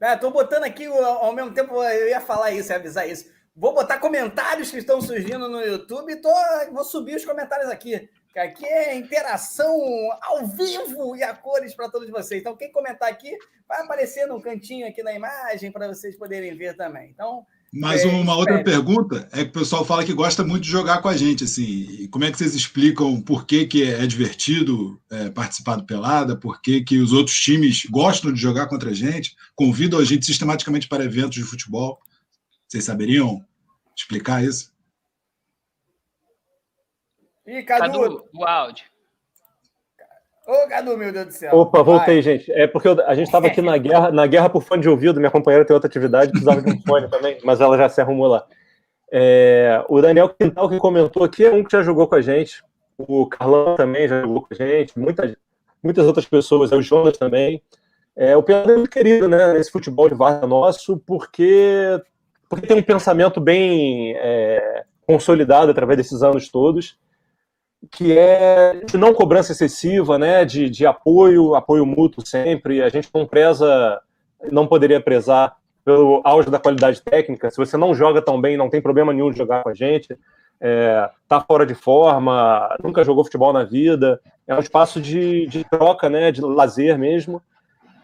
É, 0.00 0.16
tô 0.16 0.30
botando 0.30 0.64
aqui 0.64 0.86
ao 0.86 1.34
mesmo 1.34 1.52
tempo, 1.52 1.74
eu 1.84 2.08
ia 2.08 2.22
falar 2.22 2.52
isso, 2.52 2.72
ia 2.72 2.76
avisar 2.76 3.06
isso. 3.06 3.30
Vou 3.54 3.74
botar 3.74 3.98
comentários 3.98 4.70
que 4.70 4.78
estão 4.78 5.02
surgindo 5.02 5.46
no 5.46 5.60
YouTube 5.60 6.10
e 6.10 6.16
tô, 6.16 6.32
vou 6.72 6.84
subir 6.84 7.16
os 7.16 7.24
comentários 7.24 7.68
aqui. 7.68 8.08
Aqui 8.34 8.64
é 8.64 8.96
interação 8.96 9.78
ao 10.22 10.46
vivo 10.46 11.14
e 11.16 11.22
a 11.22 11.34
cores 11.34 11.74
para 11.74 11.90
todos 11.90 12.08
vocês. 12.08 12.40
Então, 12.40 12.56
quem 12.56 12.72
comentar 12.72 13.10
aqui 13.10 13.36
vai 13.68 13.82
aparecer 13.82 14.26
no 14.26 14.40
cantinho 14.40 14.88
aqui 14.88 15.02
na 15.02 15.12
imagem 15.12 15.70
para 15.70 15.86
vocês 15.86 16.16
poderem 16.16 16.56
ver 16.56 16.74
também. 16.76 17.10
Então, 17.10 17.46
mas 17.76 18.04
é, 18.04 18.06
uma 18.06 18.36
outra 18.36 18.62
pergunta 18.62 19.28
é 19.32 19.44
que 19.44 19.50
o 19.50 19.52
pessoal 19.52 19.84
fala 19.84 20.04
que 20.04 20.12
gosta 20.12 20.44
muito 20.44 20.62
de 20.62 20.70
jogar 20.70 21.02
com 21.02 21.08
a 21.08 21.16
gente, 21.16 21.42
assim. 21.42 22.06
Como 22.08 22.24
é 22.24 22.30
que 22.30 22.38
vocês 22.38 22.54
explicam 22.54 23.20
por 23.20 23.44
que, 23.44 23.66
que 23.66 23.82
é 23.82 24.06
divertido 24.06 25.00
é, 25.10 25.28
participar 25.28 25.76
do 25.76 25.84
Pelada, 25.84 26.36
por 26.36 26.62
que, 26.62 26.82
que 26.82 26.98
os 26.98 27.12
outros 27.12 27.36
times 27.36 27.84
gostam 27.86 28.32
de 28.32 28.40
jogar 28.40 28.68
contra 28.68 28.90
a 28.90 28.94
gente, 28.94 29.34
convidam 29.56 29.98
a 29.98 30.04
gente 30.04 30.24
sistematicamente 30.24 30.86
para 30.86 31.04
eventos 31.04 31.34
de 31.34 31.42
futebol? 31.42 31.98
Vocês 32.68 32.84
saberiam 32.84 33.44
explicar 33.96 34.44
isso? 34.44 34.72
Ih, 37.46 37.62
Cadu. 37.64 38.00
Cadu, 38.00 38.24
o 38.32 38.44
áudio. 38.44 38.84
Ô, 40.46 40.68
Cadu, 40.68 40.96
meu 40.96 41.10
Deus 41.10 41.26
do 41.26 41.32
céu. 41.32 41.56
Opa, 41.56 41.82
voltei, 41.82 42.16
Vai. 42.16 42.22
gente. 42.22 42.52
É 42.52 42.66
porque 42.66 42.86
eu, 42.86 43.00
a 43.06 43.14
gente 43.14 43.26
estava 43.26 43.46
aqui 43.46 43.62
na 43.62 43.78
guerra, 43.78 44.10
na 44.10 44.26
guerra 44.26 44.50
por 44.50 44.62
fone 44.62 44.82
de 44.82 44.88
ouvido. 44.88 45.18
Minha 45.18 45.30
companheira 45.30 45.64
tem 45.64 45.72
outra 45.72 45.88
atividade, 45.88 46.32
precisava 46.32 46.60
de 46.60 46.70
um 46.70 46.82
fone 46.82 47.08
também, 47.08 47.38
mas 47.42 47.60
ela 47.60 47.78
já 47.78 47.88
se 47.88 48.00
arrumou 48.00 48.26
lá. 48.26 48.46
É, 49.10 49.82
o 49.88 50.02
Daniel 50.02 50.28
Quintal, 50.28 50.68
que 50.68 50.78
comentou 50.78 51.24
aqui, 51.24 51.46
é 51.46 51.50
um 51.50 51.64
que 51.64 51.72
já 51.72 51.82
jogou 51.82 52.06
com 52.06 52.16
a 52.16 52.20
gente. 52.20 52.62
O 52.98 53.26
Carlão 53.26 53.74
também 53.74 54.06
já 54.06 54.20
jogou 54.20 54.42
com 54.42 54.48
a 54.50 54.54
gente. 54.54 54.98
Muitas, 54.98 55.34
muitas 55.82 56.06
outras 56.06 56.26
pessoas, 56.26 56.72
o 56.72 56.82
Jonas 56.82 57.16
também. 57.16 57.62
É, 58.14 58.36
o 58.36 58.42
Pedro 58.42 58.72
é 58.72 58.76
muito 58.76 58.90
querido 58.90 59.28
né, 59.28 59.54
nesse 59.54 59.70
futebol 59.70 60.08
de 60.10 60.14
Varda 60.14 60.46
nosso, 60.46 60.98
porque, 61.06 61.98
porque 62.50 62.66
tem 62.66 62.76
um 62.76 62.82
pensamento 62.82 63.40
bem 63.40 64.14
é, 64.16 64.84
consolidado 65.06 65.70
através 65.70 65.96
desses 65.96 66.22
anos 66.22 66.50
todos 66.50 66.96
que 67.90 68.16
é 68.16 68.80
de 68.84 68.96
não 68.96 69.14
cobrança 69.14 69.52
excessiva, 69.52 70.18
né, 70.18 70.44
de, 70.44 70.68
de 70.68 70.86
apoio, 70.86 71.54
apoio 71.54 71.86
mútuo 71.86 72.26
sempre. 72.26 72.82
A 72.82 72.88
gente 72.88 73.08
não 73.12 73.26
preza, 73.26 74.00
não 74.50 74.66
poderia 74.66 75.00
prezar 75.00 75.56
pelo 75.84 76.20
auge 76.24 76.50
da 76.50 76.58
qualidade 76.58 77.02
técnica. 77.02 77.50
Se 77.50 77.56
você 77.56 77.76
não 77.76 77.94
joga 77.94 78.22
tão 78.22 78.40
bem, 78.40 78.56
não 78.56 78.70
tem 78.70 78.80
problema 78.80 79.12
nenhum 79.12 79.30
de 79.30 79.38
jogar 79.38 79.62
com 79.62 79.68
a 79.68 79.74
gente. 79.74 80.16
É, 80.60 81.10
tá 81.28 81.40
fora 81.40 81.66
de 81.66 81.74
forma, 81.74 82.74
nunca 82.82 83.04
jogou 83.04 83.24
futebol 83.24 83.52
na 83.52 83.64
vida. 83.64 84.20
É 84.46 84.54
um 84.54 84.60
espaço 84.60 85.00
de, 85.00 85.46
de 85.46 85.64
troca, 85.64 86.08
né, 86.08 86.32
de 86.32 86.40
lazer 86.40 86.98
mesmo, 86.98 87.42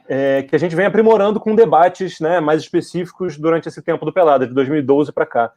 é, 0.09 0.43
que 0.43 0.57
a 0.57 0.59
gente 0.59 0.75
vem 0.75 0.87
aprimorando 0.87 1.39
com 1.39 1.55
debates 1.55 2.21
né, 2.21 2.41
mais 2.41 2.63
específicos 2.63 3.39
durante 3.39 3.69
esse 3.69 3.81
tempo 3.81 4.05
do 4.05 4.13
Pelada, 4.13 4.47
de 4.47 4.53
2012 4.53 5.13
para 5.13 5.27
cá 5.27 5.53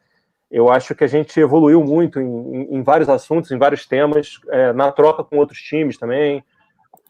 eu 0.54 0.70
acho 0.70 0.94
que 0.94 1.02
a 1.02 1.08
gente 1.08 1.38
evoluiu 1.40 1.82
muito 1.82 2.20
em, 2.20 2.76
em, 2.76 2.80
vários 2.80 3.08
assuntos, 3.08 3.50
em 3.50 3.58
vários 3.58 3.86
temas, 3.86 4.38
é, 4.50 4.72
na 4.72 4.92
troca 4.92 5.24
com 5.24 5.36
outros 5.36 5.58
times 5.58 5.98
também, 5.98 6.44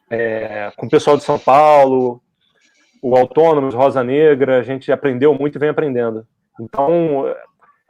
é, 0.08 0.72
com 0.74 0.86
o 0.86 0.88
pessoal 0.88 1.14
de 1.18 1.24
São 1.24 1.38
Paulo, 1.38 2.22
o 3.02 3.14
Autônomos, 3.14 3.74
Rosa 3.74 4.02
Negra, 4.02 4.58
a 4.58 4.62
gente 4.62 4.90
aprendeu 4.90 5.34
muito 5.34 5.56
e 5.56 5.58
vem 5.58 5.68
aprendendo. 5.68 6.26
Então, 6.58 7.26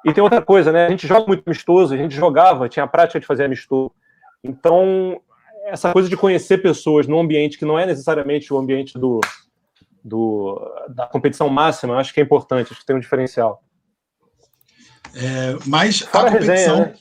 e 0.05 0.13
tem 0.13 0.25
outra 0.25 0.43
coisa, 0.43 0.73
né? 0.73 0.87
A 0.87 0.91
gente 0.91 1.07
joga 1.07 1.25
muito 1.29 1.45
amistoso, 1.47 1.95
a 1.95 1.97
gente 1.97 2.17
jogava, 2.17 2.69
tinha 2.69 2.85
a 2.85 2.89
prática 2.89 3.21
de 3.21 3.27
fazer 3.27 3.45
amistoso. 3.45 3.93
Então, 4.43 5.21
essa 5.67 5.93
coisa 5.93 6.09
de 6.09 6.17
conhecer 6.17 6.59
pessoas 6.59 7.07
num 7.07 7.21
ambiente 7.21 7.57
que 7.57 7.65
não 7.65 7.79
é 7.79 7.87
necessariamente 7.87 8.53
o 8.53 8.59
ambiente 8.59 8.99
do, 8.99 9.21
do 10.03 10.61
da 10.89 11.07
competição 11.07 11.49
máxima, 11.49 11.97
acho 11.97 12.13
que 12.13 12.19
é 12.19 12.25
importante, 12.25 12.73
acho 12.73 12.81
que 12.81 12.87
tem 12.87 12.97
um 12.97 13.01
diferencial. 13.01 13.63
É, 15.15 15.57
mas 15.67 16.01
Fora 16.01 16.29
a 16.29 16.33
competição. 16.33 16.77
Resenha, 16.77 16.87
né? 16.87 16.95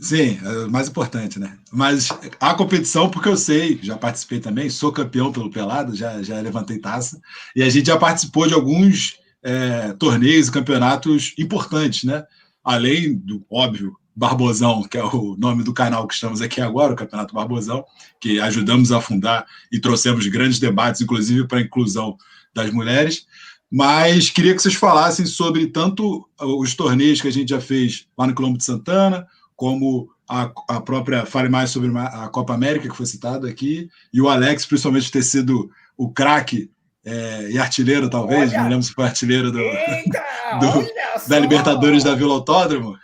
Sim, 0.00 0.38
é 0.42 0.66
mais 0.66 0.88
importante, 0.88 1.38
né? 1.38 1.58
Mas 1.70 2.08
a 2.40 2.54
competição, 2.54 3.10
porque 3.10 3.28
eu 3.28 3.36
sei, 3.36 3.78
já 3.82 3.98
participei 3.98 4.40
também, 4.40 4.70
sou 4.70 4.90
campeão 4.90 5.30
pelo 5.30 5.50
Pelado, 5.50 5.94
já, 5.94 6.22
já 6.22 6.40
levantei 6.40 6.78
taça, 6.78 7.20
e 7.54 7.62
a 7.62 7.68
gente 7.68 7.86
já 7.86 7.98
participou 7.98 8.46
de 8.46 8.54
alguns 8.54 9.18
é, 9.42 9.92
torneios 9.94 10.48
e 10.48 10.52
campeonatos 10.52 11.34
importantes, 11.36 12.04
né? 12.04 12.24
Além 12.64 13.14
do 13.14 13.44
óbvio 13.50 13.96
Barbosão, 14.14 14.82
que 14.82 14.98
é 14.98 15.04
o 15.04 15.36
nome 15.38 15.62
do 15.62 15.72
canal 15.72 16.06
que 16.06 16.14
estamos 16.14 16.40
aqui 16.40 16.60
agora, 16.60 16.92
o 16.92 16.96
Campeonato 16.96 17.34
Barbosão, 17.34 17.84
que 18.20 18.40
ajudamos 18.40 18.92
a 18.92 19.00
fundar 19.00 19.46
e 19.70 19.78
trouxemos 19.80 20.26
grandes 20.26 20.58
debates, 20.58 21.00
inclusive 21.00 21.46
para 21.46 21.58
a 21.58 21.62
inclusão 21.62 22.16
das 22.54 22.70
mulheres. 22.70 23.26
Mas 23.70 24.30
queria 24.30 24.54
que 24.54 24.60
vocês 24.60 24.74
falassem 24.74 25.24
sobre 25.26 25.66
tanto 25.68 26.28
os 26.40 26.74
torneios 26.74 27.20
que 27.20 27.28
a 27.28 27.32
gente 27.32 27.50
já 27.50 27.60
fez 27.60 28.06
lá 28.18 28.26
no 28.26 28.34
Colombo 28.34 28.58
de 28.58 28.64
Santana, 28.64 29.26
como 29.54 30.10
a, 30.28 30.50
a 30.68 30.80
própria. 30.80 31.24
Fale 31.24 31.48
mais 31.48 31.70
sobre 31.70 31.96
a 31.96 32.28
Copa 32.28 32.52
América, 32.54 32.88
que 32.88 32.96
foi 32.96 33.06
citado 33.06 33.46
aqui, 33.46 33.88
e 34.12 34.20
o 34.20 34.28
Alex, 34.28 34.66
principalmente, 34.66 35.10
ter 35.10 35.22
sido 35.22 35.70
o 35.96 36.10
craque 36.10 36.70
é, 37.04 37.50
e 37.50 37.58
artilheiro, 37.58 38.10
talvez, 38.10 38.50
olha, 38.50 38.62
não 38.62 38.68
lembro 38.68 38.82
se 38.82 38.92
foi 38.92 39.04
artilheiro 39.04 39.52
do, 39.52 39.60
eita, 39.60 40.24
do 40.60 41.28
da 41.28 41.38
Libertadores 41.38 42.04
da 42.04 42.14
Vila 42.14 42.34
Autódromo. 42.34 42.96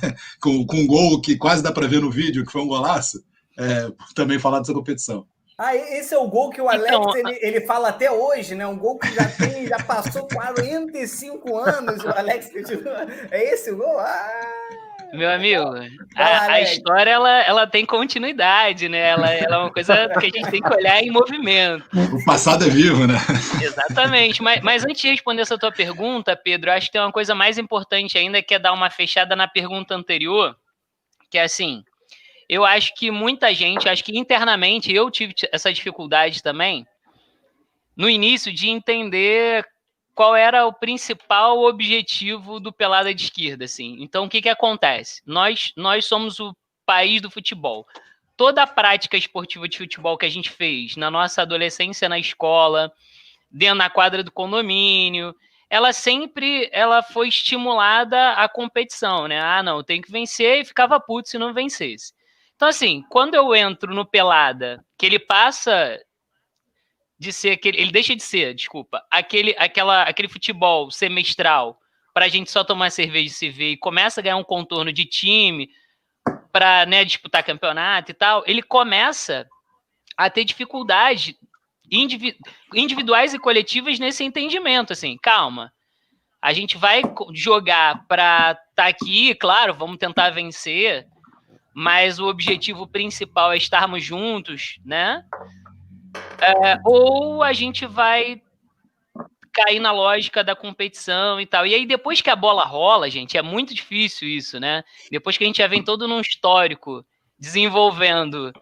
com, 0.40 0.66
com 0.66 0.76
um 0.78 0.86
gol 0.86 1.20
que 1.20 1.36
quase 1.36 1.62
dá 1.62 1.72
para 1.72 1.86
ver 1.86 2.00
no 2.00 2.10
vídeo, 2.10 2.44
que 2.44 2.52
foi 2.52 2.62
um 2.62 2.68
golaço, 2.68 3.22
é, 3.58 3.92
também 4.14 4.38
falar 4.38 4.58
dessa 4.58 4.72
competição. 4.72 5.26
Ah, 5.56 5.74
esse 5.76 6.12
é 6.12 6.18
o 6.18 6.26
gol 6.26 6.50
que 6.50 6.60
o 6.60 6.68
Alex 6.68 6.88
então, 6.88 7.16
ele, 7.16 7.38
ele, 7.40 7.60
fala 7.60 7.88
até 7.90 8.10
hoje, 8.10 8.56
né? 8.56 8.66
Um 8.66 8.76
gol 8.76 8.98
que 8.98 9.14
já 9.14 9.28
tem, 9.28 9.66
já 9.68 9.78
passou 9.78 10.26
45 10.26 11.56
anos, 11.56 12.02
o 12.02 12.08
Alex. 12.08 12.50
É 13.30 13.52
esse 13.52 13.70
o 13.70 13.76
gol? 13.76 14.00
Ah! 14.00 14.84
Meu 15.14 15.30
amigo, 15.30 15.62
a, 16.16 16.52
a, 16.54 16.60
história 16.60 17.08
ela, 17.08 17.40
ela 17.42 17.66
tem 17.68 17.86
continuidade, 17.86 18.88
né? 18.88 18.98
Ela, 18.98 19.32
ela, 19.32 19.56
é 19.56 19.58
uma 19.60 19.72
coisa 19.72 20.08
que 20.08 20.26
a 20.26 20.30
gente 20.30 20.50
tem 20.50 20.60
que 20.60 20.74
olhar 20.74 21.00
em 21.00 21.10
movimento. 21.10 21.84
O 21.94 22.24
passado 22.24 22.64
é 22.64 22.68
vivo, 22.68 23.06
né? 23.06 23.14
Exatamente. 23.62 24.42
Mas, 24.42 24.60
mas 24.60 24.84
antes 24.84 25.00
de 25.00 25.10
responder 25.10 25.42
essa 25.42 25.56
tua 25.56 25.70
pergunta, 25.70 26.34
Pedro, 26.34 26.72
acho 26.72 26.86
que 26.86 26.92
tem 26.92 27.00
uma 27.00 27.12
coisa 27.12 27.32
mais 27.32 27.58
importante 27.58 28.18
ainda 28.18 28.42
que 28.42 28.54
é 28.54 28.58
dar 28.58 28.72
uma 28.72 28.90
fechada 28.90 29.36
na 29.36 29.46
pergunta 29.46 29.94
anterior, 29.94 30.56
que 31.30 31.38
é 31.38 31.44
assim, 31.44 31.84
eu 32.48 32.64
acho 32.64 32.94
que 32.94 33.10
muita 33.10 33.52
gente, 33.54 33.88
acho 33.88 34.04
que 34.04 34.16
internamente 34.18 34.92
eu 34.92 35.10
tive 35.10 35.34
essa 35.52 35.72
dificuldade 35.72 36.42
também 36.42 36.86
no 37.96 38.08
início 38.08 38.52
de 38.52 38.68
entender 38.68 39.64
qual 40.14 40.36
era 40.36 40.66
o 40.66 40.72
principal 40.72 41.60
objetivo 41.64 42.60
do 42.60 42.72
Pelada 42.72 43.12
de 43.14 43.24
Esquerda, 43.24 43.64
assim. 43.64 43.96
Então, 44.00 44.24
o 44.24 44.28
que 44.28 44.42
que 44.42 44.48
acontece? 44.48 45.20
Nós, 45.26 45.72
nós 45.76 46.06
somos 46.06 46.38
o 46.38 46.54
país 46.86 47.20
do 47.20 47.30
futebol. 47.30 47.86
Toda 48.36 48.62
a 48.62 48.66
prática 48.66 49.16
esportiva 49.16 49.68
de 49.68 49.78
futebol 49.78 50.16
que 50.16 50.26
a 50.26 50.30
gente 50.30 50.50
fez 50.50 50.96
na 50.96 51.10
nossa 51.10 51.42
adolescência 51.42 52.08
na 52.08 52.18
escola, 52.18 52.92
dentro 53.50 53.78
da 53.78 53.90
quadra 53.90 54.22
do 54.22 54.30
condomínio, 54.30 55.34
ela 55.70 55.92
sempre 55.92 56.68
ela 56.72 57.02
foi 57.02 57.28
estimulada 57.28 58.32
à 58.32 58.48
competição, 58.48 59.26
né? 59.26 59.40
Ah, 59.40 59.62
não, 59.62 59.82
tem 59.82 60.00
que 60.00 60.10
vencer 60.10 60.60
e 60.60 60.64
ficava 60.64 61.00
puto 61.00 61.28
se 61.28 61.38
não 61.38 61.52
vencesse. 61.54 62.12
Então, 62.64 62.70
assim, 62.70 63.04
quando 63.10 63.34
eu 63.34 63.54
entro 63.54 63.94
no 63.94 64.06
Pelada, 64.06 64.82
que 64.96 65.04
ele 65.04 65.18
passa 65.18 66.00
de 67.18 67.30
ser 67.30 67.50
aquele. 67.50 67.78
Ele 67.78 67.92
deixa 67.92 68.16
de 68.16 68.22
ser, 68.22 68.54
desculpa, 68.54 69.04
aquele, 69.10 69.54
aquela, 69.58 70.04
aquele 70.04 70.28
futebol 70.28 70.90
semestral 70.90 71.78
para 72.14 72.24
a 72.24 72.28
gente 72.28 72.50
só 72.50 72.64
tomar 72.64 72.88
cerveja 72.88 73.26
e 73.26 73.28
se 73.28 73.50
ver 73.50 73.72
e 73.72 73.76
começa 73.76 74.18
a 74.18 74.22
ganhar 74.22 74.38
um 74.38 74.42
contorno 74.42 74.90
de 74.94 75.04
time 75.04 75.68
para 76.50 76.86
né, 76.86 77.04
disputar 77.04 77.44
campeonato 77.44 78.12
e 78.12 78.14
tal, 78.14 78.42
ele 78.46 78.62
começa 78.62 79.46
a 80.16 80.30
ter 80.30 80.46
dificuldade 80.46 81.36
individuais 82.72 83.34
e 83.34 83.38
coletivas 83.38 83.98
nesse 83.98 84.24
entendimento. 84.24 84.94
Assim, 84.94 85.18
calma, 85.22 85.70
a 86.40 86.54
gente 86.54 86.78
vai 86.78 87.02
jogar 87.34 88.06
para 88.08 88.52
estar 88.52 88.64
tá 88.74 88.86
aqui, 88.86 89.34
claro, 89.34 89.74
vamos 89.74 89.98
tentar 89.98 90.30
vencer, 90.30 91.06
mas 91.74 92.20
o 92.20 92.26
objetivo 92.26 92.86
principal 92.86 93.52
é 93.52 93.56
estarmos 93.56 94.04
juntos, 94.04 94.78
né? 94.84 95.24
É, 96.38 96.78
ou 96.84 97.42
a 97.42 97.52
gente 97.52 97.84
vai 97.84 98.40
cair 99.52 99.80
na 99.80 99.92
lógica 99.92 100.42
da 100.42 100.54
competição 100.54 101.40
e 101.40 101.46
tal. 101.46 101.66
E 101.66 101.74
aí, 101.74 101.86
depois 101.86 102.20
que 102.20 102.30
a 102.30 102.36
bola 102.36 102.64
rola, 102.64 103.10
gente, 103.10 103.36
é 103.36 103.42
muito 103.42 103.74
difícil 103.74 104.28
isso, 104.28 104.58
né? 104.60 104.84
Depois 105.10 105.36
que 105.36 105.44
a 105.44 105.46
gente 105.46 105.58
já 105.58 105.66
vem 105.66 105.82
todo 105.82 106.08
num 106.08 106.20
histórico 106.20 107.04
desenvolvendo 107.38 108.52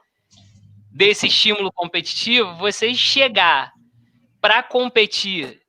desse 0.90 1.26
estímulo 1.26 1.70
competitivo, 1.72 2.54
você 2.56 2.94
chegar 2.94 3.72
para 4.40 4.62
competir 4.62 5.62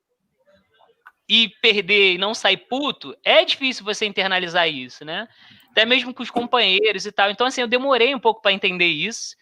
e 1.28 1.50
perder 1.62 2.16
e 2.16 2.18
não 2.18 2.34
sair 2.34 2.58
puto, 2.58 3.16
é 3.24 3.46
difícil 3.46 3.86
você 3.86 4.06
internalizar 4.06 4.68
isso, 4.68 5.06
né? 5.06 5.28
Até 5.74 5.86
mesmo 5.86 6.14
com 6.14 6.22
os 6.22 6.30
companheiros 6.30 7.08
e 7.08 7.12
tal. 7.12 7.32
Então, 7.32 7.48
assim, 7.48 7.62
eu 7.62 7.68
demorei 7.68 8.14
um 8.14 8.20
pouco 8.20 8.44
para 8.44 8.54
entender 8.54 8.86
isso. 8.86 9.36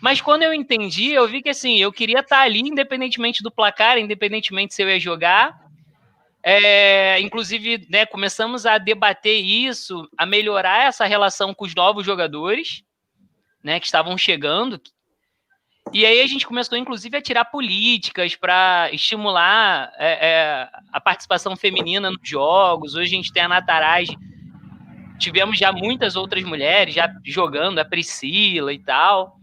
Mas 0.00 0.18
quando 0.18 0.42
eu 0.42 0.54
entendi, 0.54 1.12
eu 1.12 1.28
vi 1.28 1.42
que 1.42 1.50
assim, 1.50 1.76
eu 1.76 1.92
queria 1.92 2.20
estar 2.20 2.40
ali, 2.40 2.60
independentemente 2.60 3.42
do 3.42 3.50
placar, 3.50 3.98
independentemente 3.98 4.74
se 4.74 4.82
eu 4.82 4.88
ia 4.88 4.98
jogar. 4.98 5.62
É, 6.42 7.20
inclusive, 7.20 7.86
né, 7.90 8.06
começamos 8.06 8.64
a 8.64 8.78
debater 8.78 9.42
isso, 9.42 10.08
a 10.16 10.24
melhorar 10.24 10.84
essa 10.88 11.04
relação 11.04 11.54
com 11.54 11.66
os 11.66 11.74
novos 11.74 12.04
jogadores, 12.04 12.82
né, 13.62 13.78
que 13.78 13.86
estavam 13.86 14.16
chegando. 14.16 14.80
E 15.92 16.04
aí 16.04 16.22
a 16.22 16.26
gente 16.26 16.46
começou, 16.46 16.76
inclusive, 16.78 17.16
a 17.16 17.22
tirar 17.22 17.44
políticas 17.44 18.34
para 18.34 18.90
estimular 18.92 19.92
é, 19.96 20.28
é, 20.28 20.68
a 20.92 21.00
participação 21.00 21.54
feminina 21.56 22.10
nos 22.10 22.28
jogos. 22.28 22.94
Hoje 22.94 23.14
a 23.14 23.16
gente 23.16 23.32
tem 23.32 23.42
a 23.42 23.48
Nataraj, 23.48 24.08
tivemos 25.18 25.58
já 25.58 25.72
muitas 25.72 26.16
outras 26.16 26.44
mulheres 26.44 26.94
já 26.94 27.08
jogando, 27.24 27.78
a 27.78 27.84
Priscila 27.84 28.72
e 28.72 28.78
tal. 28.78 29.38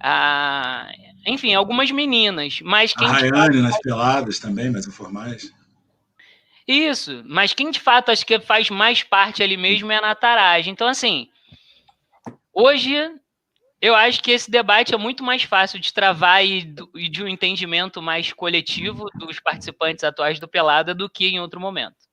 Ah, 0.00 0.90
enfim, 1.26 1.54
algumas 1.54 1.90
meninas. 1.90 2.60
Mas 2.62 2.92
quem 2.92 3.06
a 3.06 3.12
Rayane 3.12 3.60
nas 3.60 3.78
peladas 3.80 4.38
também, 4.38 4.70
mais 4.70 4.86
informais. 4.86 5.52
Isso, 6.66 7.22
mas 7.26 7.52
quem 7.52 7.70
de 7.70 7.78
fato 7.78 8.10
acho 8.10 8.26
que 8.26 8.40
faz 8.40 8.70
mais 8.70 9.02
parte 9.02 9.42
ali 9.42 9.56
mesmo 9.56 9.92
é 9.92 9.96
a 9.96 10.00
Nataraj. 10.00 10.68
Então, 10.68 10.88
assim, 10.88 11.28
hoje 12.52 12.96
eu 13.80 13.94
acho 13.94 14.22
que 14.22 14.32
esse 14.32 14.50
debate 14.50 14.94
é 14.94 14.96
muito 14.96 15.22
mais 15.22 15.44
fácil 15.44 15.78
de 15.78 15.92
travar 15.92 16.44
e, 16.44 16.74
e 16.94 17.08
de 17.08 17.22
um 17.22 17.28
entendimento 17.28 18.02
mais 18.02 18.32
coletivo 18.32 19.06
dos 19.14 19.38
participantes 19.38 20.02
atuais 20.02 20.40
do 20.40 20.48
Pelada 20.48 20.94
do 20.94 21.08
que 21.08 21.26
em 21.26 21.38
outro 21.38 21.60
momento. 21.60 22.05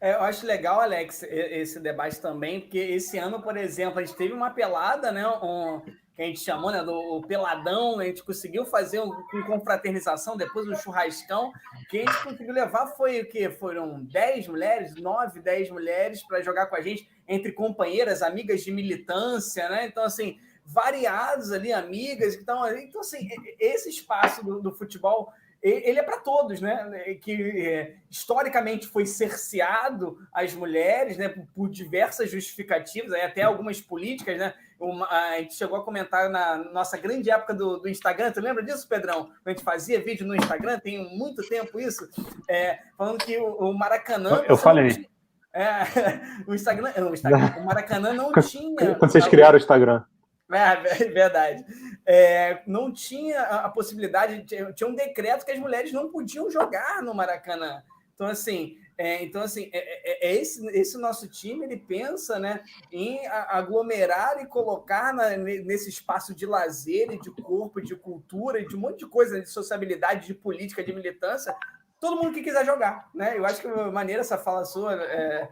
É, 0.00 0.14
eu 0.14 0.20
acho 0.20 0.46
legal, 0.46 0.80
Alex, 0.80 1.22
esse 1.22 1.80
debate 1.80 2.20
também, 2.20 2.60
porque 2.60 2.78
esse 2.78 3.16
ano, 3.18 3.42
por 3.42 3.56
exemplo, 3.56 3.98
a 3.98 4.04
gente 4.04 4.16
teve 4.16 4.32
uma 4.32 4.50
pelada, 4.50 5.10
né? 5.10 5.26
Um, 5.26 5.80
que 6.14 6.22
a 6.22 6.26
gente 6.26 6.40
chamou 6.40 6.70
né, 6.70 6.82
do 6.82 7.22
Peladão, 7.26 7.98
a 7.98 8.04
gente 8.04 8.22
conseguiu 8.22 8.64
fazer 8.64 9.00
um, 9.00 9.10
com 9.10 9.42
confraternização, 9.42 10.36
depois 10.36 10.68
um 10.68 10.74
churrascão, 10.76 11.52
que 11.88 11.98
a 11.98 12.00
gente 12.02 12.22
conseguiu 12.22 12.54
levar 12.54 12.86
foi 12.88 13.22
o 13.22 13.28
quê? 13.28 13.50
Foram 13.50 14.04
10 14.04 14.46
mulheres, 14.46 14.94
9, 14.94 15.40
10 15.40 15.70
mulheres 15.70 16.22
para 16.22 16.40
jogar 16.40 16.66
com 16.66 16.76
a 16.76 16.80
gente, 16.80 17.08
entre 17.26 17.50
companheiras, 17.50 18.22
amigas 18.22 18.62
de 18.62 18.70
militância, 18.70 19.68
né? 19.68 19.86
Então, 19.86 20.04
assim, 20.04 20.38
variados 20.64 21.50
ali, 21.50 21.72
amigas. 21.72 22.34
Então, 22.36 22.66
então 22.76 23.00
assim, 23.00 23.28
esse 23.58 23.88
espaço 23.88 24.44
do, 24.44 24.60
do 24.60 24.72
futebol 24.72 25.32
ele 25.64 25.98
é 25.98 26.02
para 26.02 26.18
todos, 26.18 26.60
né? 26.60 27.16
Que 27.22 27.66
é, 27.66 27.94
historicamente 28.10 28.86
foi 28.86 29.06
cerceado 29.06 30.18
às 30.30 30.52
mulheres, 30.54 31.16
né? 31.16 31.30
Por, 31.30 31.46
por 31.54 31.70
diversas 31.70 32.30
justificativas, 32.30 33.12
até 33.14 33.42
algumas 33.42 33.80
políticas, 33.80 34.38
né? 34.38 34.52
Uma, 34.78 35.08
a 35.08 35.38
gente 35.38 35.54
chegou 35.54 35.78
a 35.78 35.84
comentar 35.84 36.28
na 36.28 36.58
nossa 36.58 36.98
grande 36.98 37.30
época 37.30 37.54
do, 37.54 37.78
do, 37.78 37.88
Instagram. 37.88 38.30
Tu 38.30 38.40
lembra 38.42 38.62
disso, 38.62 38.86
Pedrão? 38.86 39.24
Quando 39.24 39.46
a 39.46 39.50
gente 39.50 39.64
fazia 39.64 40.02
vídeo 40.02 40.26
no 40.26 40.36
Instagram, 40.36 40.78
tem 40.78 41.16
muito 41.16 41.40
tempo 41.48 41.80
isso, 41.80 42.06
é, 42.46 42.80
falando 42.98 43.24
que 43.24 43.38
o, 43.38 43.70
o 43.70 43.72
Maracanã. 43.72 44.44
Eu 44.46 44.58
falei. 44.58 45.08
é, 45.54 45.84
o 46.46 46.54
Instagram, 46.54 46.92
o 47.08 47.14
Instagram, 47.14 47.54
o 47.58 47.64
Maracanã 47.64 48.12
não 48.12 48.32
tinha. 48.32 48.96
Quando 48.96 49.10
vocês 49.10 49.26
criaram 49.26 49.54
o 49.54 49.60
Instagram. 49.60 50.04
É, 50.52 50.76
verdade. 51.08 51.64
É, 52.06 52.62
não 52.66 52.92
tinha 52.92 53.40
a 53.40 53.68
possibilidade, 53.68 54.44
tinha 54.74 54.88
um 54.88 54.94
decreto 54.94 55.44
que 55.44 55.52
as 55.52 55.58
mulheres 55.58 55.92
não 55.92 56.10
podiam 56.10 56.50
jogar 56.50 57.02
no 57.02 57.14
Maracanã. 57.14 57.82
Então, 58.14 58.26
assim, 58.26 58.78
é, 58.96 59.24
então, 59.24 59.42
assim 59.42 59.70
é, 59.72 59.78
é, 59.78 60.28
é, 60.28 60.40
esse, 60.40 60.64
esse 60.68 60.96
nosso 60.98 61.28
time, 61.28 61.64
ele 61.64 61.76
pensa 61.76 62.38
né, 62.38 62.62
em 62.92 63.26
aglomerar 63.26 64.40
e 64.40 64.46
colocar 64.46 65.12
na, 65.12 65.36
nesse 65.36 65.88
espaço 65.88 66.34
de 66.34 66.46
lazer 66.46 67.18
de 67.20 67.30
corpo, 67.30 67.80
de 67.80 67.96
cultura, 67.96 68.64
de 68.64 68.76
um 68.76 68.80
monte 68.80 68.98
de 68.98 69.06
coisa, 69.06 69.40
de 69.40 69.48
sociabilidade, 69.48 70.26
de 70.26 70.34
política, 70.34 70.84
de 70.84 70.92
militância, 70.92 71.54
todo 72.00 72.22
mundo 72.22 72.34
que 72.34 72.42
quiser 72.42 72.64
jogar. 72.64 73.08
Né? 73.12 73.36
Eu 73.36 73.44
acho 73.44 73.60
que 73.60 73.68
maneira 73.68 74.20
essa 74.20 74.38
fala 74.38 74.64
sua, 74.64 74.94
é, 74.94 75.48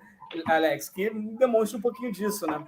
Alex, 0.47 0.89
que 0.89 1.11
demonstra 1.11 1.79
um 1.79 1.83
pouquinho 1.83 2.13
disso, 2.13 2.47
né? 2.47 2.65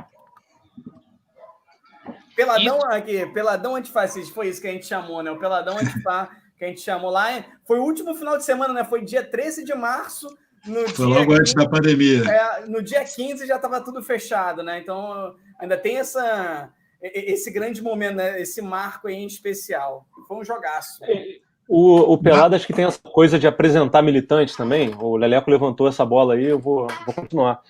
Peladão 2.35 2.79
isso. 2.79 2.87
aqui, 2.87 3.27
Peladão 3.27 3.77
Antifascista, 3.77 4.35
foi 4.35 4.49
isso 4.49 4.61
que 4.61 4.69
a 4.69 4.73
gente 4.73 4.87
chamou, 4.87 5.23
né? 5.23 5.31
O 5.31 5.39
Peladão 5.39 5.79
Antifá, 5.79 6.31
que 6.59 6.65
a 6.65 6.69
gente 6.69 6.81
chamou 6.81 7.11
lá. 7.11 7.45
Foi 7.67 7.79
o 7.79 7.85
último 7.85 8.15
final 8.15 8.37
de 8.37 8.45
semana, 8.45 8.75
né? 8.75 8.85
Foi 8.85 9.03
dia 9.03 9.23
13 9.23 9.65
de 9.65 9.75
março. 9.75 10.27
No 10.67 10.89
foi 10.89 11.07
logo 11.07 11.27
15, 11.27 11.41
antes 11.41 11.55
da 11.55 11.69
pandemia. 11.69 12.23
É, 12.25 12.67
no 12.67 12.83
dia 12.83 13.05
15 13.05 13.47
já 13.47 13.57
estava 13.57 13.81
tudo 13.81 14.03
fechado, 14.03 14.63
né? 14.63 14.79
Então 14.81 15.35
ainda 15.61 15.77
tem 15.77 15.99
essa, 15.99 16.71
esse 17.03 17.51
grande 17.51 17.83
momento, 17.83 18.17
né? 18.17 18.41
esse 18.41 18.63
marco 18.63 19.09
aí 19.09 19.15
em 19.15 19.27
especial. 19.27 20.07
Foi 20.27 20.39
um 20.39 20.45
jogaço. 20.45 21.01
O, 21.69 22.13
o 22.13 22.19
Pelado 22.19 22.57
acho 22.57 22.67
que 22.67 22.73
tem 22.73 22.85
essa 22.85 23.01
coisa 23.01 23.39
de 23.39 23.47
apresentar 23.47 24.03
militantes 24.03 24.57
também. 24.57 24.95
O 24.95 25.17
Leleco 25.17 25.51
levantou 25.51 25.87
essa 25.87 26.05
bola 26.05 26.35
aí, 26.35 26.45
eu 26.45 26.59
vou, 26.59 26.87
vou 27.07 27.15
continuar 27.15 27.63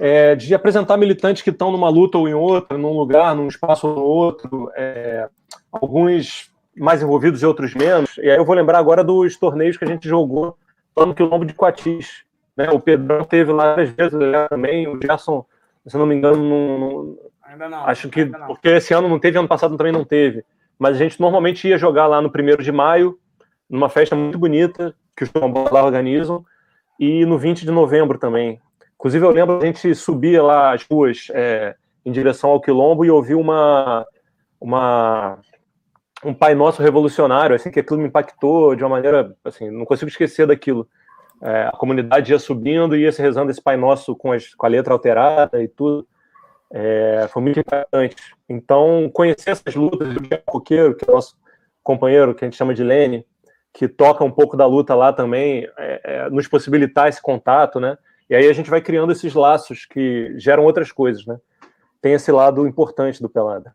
é, 0.00 0.34
de 0.34 0.54
apresentar 0.54 0.96
militantes 0.96 1.42
que 1.42 1.50
estão 1.50 1.70
numa 1.70 1.88
luta 1.88 2.18
ou 2.18 2.28
em 2.28 2.34
outra, 2.34 2.78
num 2.78 2.96
lugar, 2.96 3.34
num 3.34 3.48
espaço 3.48 3.86
ou 3.86 3.94
no 3.94 4.02
outro, 4.02 4.70
é, 4.74 5.28
alguns 5.72 6.50
mais 6.76 7.02
envolvidos 7.02 7.42
e 7.42 7.46
outros 7.46 7.74
menos. 7.74 8.16
E 8.18 8.30
aí 8.30 8.36
eu 8.36 8.44
vou 8.44 8.54
lembrar 8.54 8.78
agora 8.78 9.02
dos 9.02 9.36
torneios 9.36 9.76
que 9.76 9.84
a 9.84 9.88
gente 9.88 10.08
jogou 10.08 10.56
lá 10.96 11.04
no 11.04 11.14
Quilombo 11.14 11.44
de 11.44 11.54
Coatis. 11.54 12.24
Né? 12.56 12.70
O 12.70 12.80
Pedrão 12.80 13.24
teve 13.24 13.52
lá 13.52 13.74
várias 13.74 13.90
vezes 13.90 14.18
também, 14.48 14.88
o 14.88 14.98
Gerson 15.00 15.44
se 15.88 15.96
não 15.96 16.06
me 16.06 16.14
engano, 16.14 16.36
não, 16.36 16.78
não, 16.78 17.18
ainda 17.42 17.68
não. 17.68 17.86
Acho 17.86 18.08
que 18.08 18.24
não. 18.24 18.46
porque 18.46 18.68
esse 18.68 18.92
ano 18.92 19.08
não 19.08 19.18
teve, 19.18 19.38
ano 19.38 19.48
passado 19.48 19.76
também 19.76 19.92
não 19.92 20.04
teve. 20.04 20.44
Mas 20.78 20.96
a 20.96 20.98
gente 20.98 21.20
normalmente 21.20 21.66
ia 21.66 21.78
jogar 21.78 22.06
lá 22.06 22.20
no 22.20 22.30
primeiro 22.30 22.62
de 22.62 22.70
maio, 22.70 23.18
numa 23.68 23.88
festa 23.88 24.14
muito 24.14 24.38
bonita 24.38 24.94
que 25.16 25.24
os 25.24 25.30
Bola 25.30 25.70
lá 25.72 25.84
organizam, 25.84 26.44
e 27.00 27.24
no 27.26 27.38
20 27.38 27.64
de 27.64 27.70
novembro 27.70 28.18
também. 28.18 28.60
Inclusive, 28.98 29.24
eu 29.24 29.30
lembro 29.30 29.58
a 29.62 29.66
gente 29.66 29.94
subia 29.94 30.42
lá 30.42 30.74
as 30.74 30.84
ruas 30.84 31.28
é, 31.30 31.76
em 32.04 32.10
direção 32.10 32.50
ao 32.50 32.60
Quilombo 32.60 33.04
e 33.04 33.10
ouvir 33.10 33.36
uma, 33.36 34.04
uma 34.60 35.38
um 36.24 36.34
Pai 36.34 36.54
Nosso 36.54 36.82
revolucionário, 36.82 37.54
assim, 37.54 37.70
que 37.70 37.80
aquilo 37.80 38.00
me 38.00 38.08
impactou 38.08 38.74
de 38.74 38.82
uma 38.82 38.90
maneira, 38.90 39.36
assim, 39.44 39.70
não 39.70 39.84
consigo 39.84 40.08
esquecer 40.08 40.46
daquilo. 40.46 40.88
É, 41.40 41.66
a 41.66 41.72
comunidade 41.72 42.32
ia 42.32 42.38
subindo 42.38 42.96
e 42.96 43.02
ia 43.02 43.12
se 43.12 43.22
rezando 43.22 43.50
esse 43.50 43.62
Pai 43.62 43.76
Nosso 43.76 44.16
com, 44.16 44.32
as, 44.32 44.52
com 44.54 44.66
a 44.66 44.68
letra 44.68 44.92
alterada 44.92 45.62
e 45.62 45.68
tudo. 45.68 46.06
É, 46.70 47.28
foi 47.32 47.40
muito 47.40 47.60
importante. 47.60 48.16
Então, 48.48 49.08
conhecer 49.12 49.50
essas 49.50 49.74
lutas 49.74 50.12
do 50.12 50.20
Diego 50.20 50.42
Coqueiro, 50.44 50.96
que 50.96 51.08
é 51.08 51.12
nosso 51.12 51.36
companheiro, 51.82 52.34
que 52.34 52.44
a 52.44 52.48
gente 52.48 52.56
chama 52.56 52.74
de 52.74 52.82
Lene, 52.82 53.24
que 53.72 53.86
toca 53.86 54.24
um 54.24 54.30
pouco 54.30 54.56
da 54.56 54.66
luta 54.66 54.94
lá 54.94 55.12
também, 55.12 55.68
é, 55.78 56.00
é, 56.04 56.30
nos 56.30 56.48
possibilitar 56.48 57.08
esse 57.08 57.22
contato, 57.22 57.78
né? 57.78 57.96
E 58.28 58.34
aí 58.34 58.48
a 58.48 58.52
gente 58.52 58.70
vai 58.70 58.80
criando 58.80 59.12
esses 59.12 59.34
laços 59.34 59.86
que 59.86 60.34
geram 60.36 60.64
outras 60.64 60.92
coisas, 60.92 61.24
né? 61.26 61.38
Tem 62.00 62.12
esse 62.12 62.30
lado 62.30 62.66
importante 62.66 63.20
do 63.20 63.28
Pelada. 63.28 63.74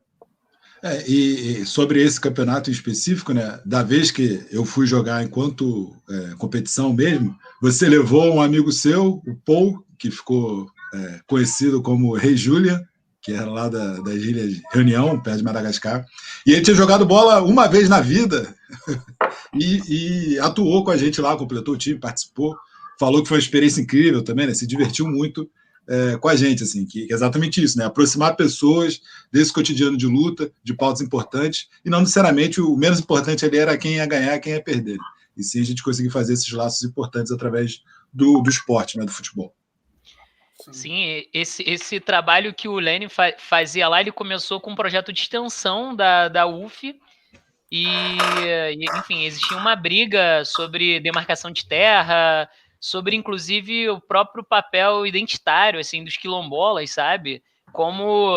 É, 0.83 1.01
e, 1.07 1.61
e, 1.61 1.65
sobre 1.65 2.03
esse 2.03 2.19
campeonato 2.19 2.69
em 2.69 2.73
específico, 2.73 3.33
né? 3.33 3.59
Da 3.65 3.81
vez 3.83 4.11
que 4.11 4.45
eu 4.51 4.65
fui 4.65 4.85
jogar 4.85 5.23
enquanto 5.23 5.95
é, 6.09 6.35
competição 6.37 6.93
mesmo, 6.93 7.35
você 7.61 7.87
levou 7.87 8.33
um 8.33 8.41
amigo 8.41 8.71
seu, 8.71 9.21
o 9.25 9.35
Paul, 9.45 9.83
que 9.97 10.11
ficou 10.11 10.67
é, 10.93 11.19
conhecido 11.25 11.81
como 11.81 12.13
Rei 12.13 12.35
Julia, 12.35 12.81
que 13.21 13.31
era 13.31 13.49
lá 13.49 13.69
da, 13.69 14.01
das 14.01 14.15
Ilhas 14.15 14.61
Reunião, 14.73 15.17
perto 15.21 15.37
de 15.37 15.43
Madagascar. 15.45 16.05
E 16.45 16.51
ele 16.51 16.61
tinha 16.61 16.75
jogado 16.75 17.05
bola 17.05 17.41
uma 17.41 17.67
vez 17.67 17.87
na 17.87 18.01
vida 18.01 18.53
e, 19.55 20.33
e, 20.33 20.39
atuou 20.39 20.83
com 20.83 20.91
a 20.91 20.97
gente 20.97 21.21
lá, 21.21 21.37
completou 21.37 21.75
o 21.75 21.77
time, 21.77 21.97
participou, 21.97 22.57
falou 22.99 23.21
que 23.21 23.29
foi 23.29 23.37
uma 23.37 23.43
experiência 23.43 23.81
incrível 23.81 24.23
também, 24.23 24.47
né? 24.47 24.53
Se 24.53 24.67
divertiu 24.67 25.07
muito 25.07 25.49
é, 25.87 26.17
com 26.17 26.29
a 26.29 26.35
gente, 26.35 26.63
assim, 26.63 26.85
que, 26.85 27.07
é 27.11 27.13
exatamente 27.13 27.61
isso, 27.61 27.77
né? 27.77 27.85
Aproximar 27.85 28.35
pessoas 28.35 29.01
desse 29.31 29.51
cotidiano 29.51 29.97
de 29.97 30.05
luta, 30.05 30.51
de 30.63 30.73
pautas 30.73 31.01
importantes, 31.01 31.67
e 31.83 31.89
não 31.89 31.99
necessariamente 31.99 32.61
o 32.61 32.75
menos 32.75 32.99
importante 32.99 33.45
ali 33.45 33.57
era 33.57 33.77
quem 33.77 33.95
ia 33.95 34.05
ganhar, 34.05 34.39
quem 34.39 34.53
ia 34.53 34.63
perder. 34.63 34.97
E 35.35 35.43
sim 35.43 35.61
a 35.61 35.65
gente 35.65 35.83
conseguir 35.83 36.09
fazer 36.09 36.33
esses 36.33 36.51
laços 36.51 36.83
importantes 36.83 37.31
através 37.31 37.81
do, 38.13 38.41
do 38.41 38.49
esporte, 38.49 38.97
né? 38.97 39.05
Do 39.05 39.11
futebol. 39.11 39.53
Sim, 40.71 41.25
esse, 41.33 41.61
esse 41.63 41.99
trabalho 41.99 42.53
que 42.53 42.69
o 42.69 42.79
Lenny 42.79 43.09
fa 43.09 43.33
fazia 43.37 43.89
lá, 43.89 43.99
ele 43.99 44.13
começou 44.13 44.61
com 44.61 44.71
um 44.71 44.75
projeto 44.75 45.11
de 45.11 45.19
extensão 45.19 45.93
da, 45.93 46.29
da 46.29 46.47
UF, 46.47 46.95
e, 47.75 47.87
enfim, 48.99 49.23
existia 49.23 49.57
uma 49.57 49.75
briga 49.75 50.45
sobre 50.45 50.99
demarcação 50.99 51.49
de 51.49 51.65
terra, 51.65 52.47
sobre 52.83 53.15
inclusive 53.15 53.89
o 53.89 54.01
próprio 54.01 54.43
papel 54.43 55.07
identitário 55.07 55.79
assim 55.79 56.03
dos 56.03 56.17
quilombolas, 56.17 56.91
sabe? 56.91 57.41
Como 57.71 58.35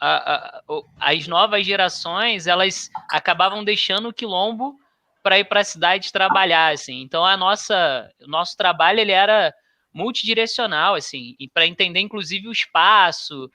a, 0.00 0.32
a, 0.34 0.62
as 0.98 1.28
novas 1.28 1.66
gerações 1.66 2.46
elas 2.46 2.88
acabavam 3.10 3.62
deixando 3.62 4.08
o 4.08 4.12
quilombo 4.12 4.74
para 5.22 5.38
ir 5.38 5.44
para 5.44 5.60
a 5.60 5.64
cidade 5.64 6.10
trabalhar, 6.10 6.72
assim. 6.72 7.02
Então 7.02 7.22
a 7.22 7.36
nossa, 7.36 8.10
nosso 8.20 8.56
trabalho 8.56 8.98
ele 8.98 9.12
era 9.12 9.52
multidirecional, 9.92 10.94
assim, 10.94 11.36
e 11.38 11.46
para 11.46 11.66
entender 11.66 12.00
inclusive 12.00 12.48
o 12.48 12.52
espaço, 12.52 13.50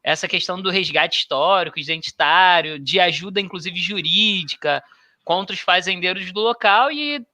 essa 0.00 0.28
questão 0.28 0.62
do 0.62 0.70
resgate 0.70 1.18
histórico, 1.18 1.80
identitário, 1.80 2.78
de 2.78 3.00
ajuda 3.00 3.40
inclusive 3.40 3.76
jurídica 3.80 4.80
contra 5.24 5.52
os 5.52 5.60
fazendeiros 5.60 6.30
do 6.30 6.40
local 6.40 6.92
e 6.92 7.26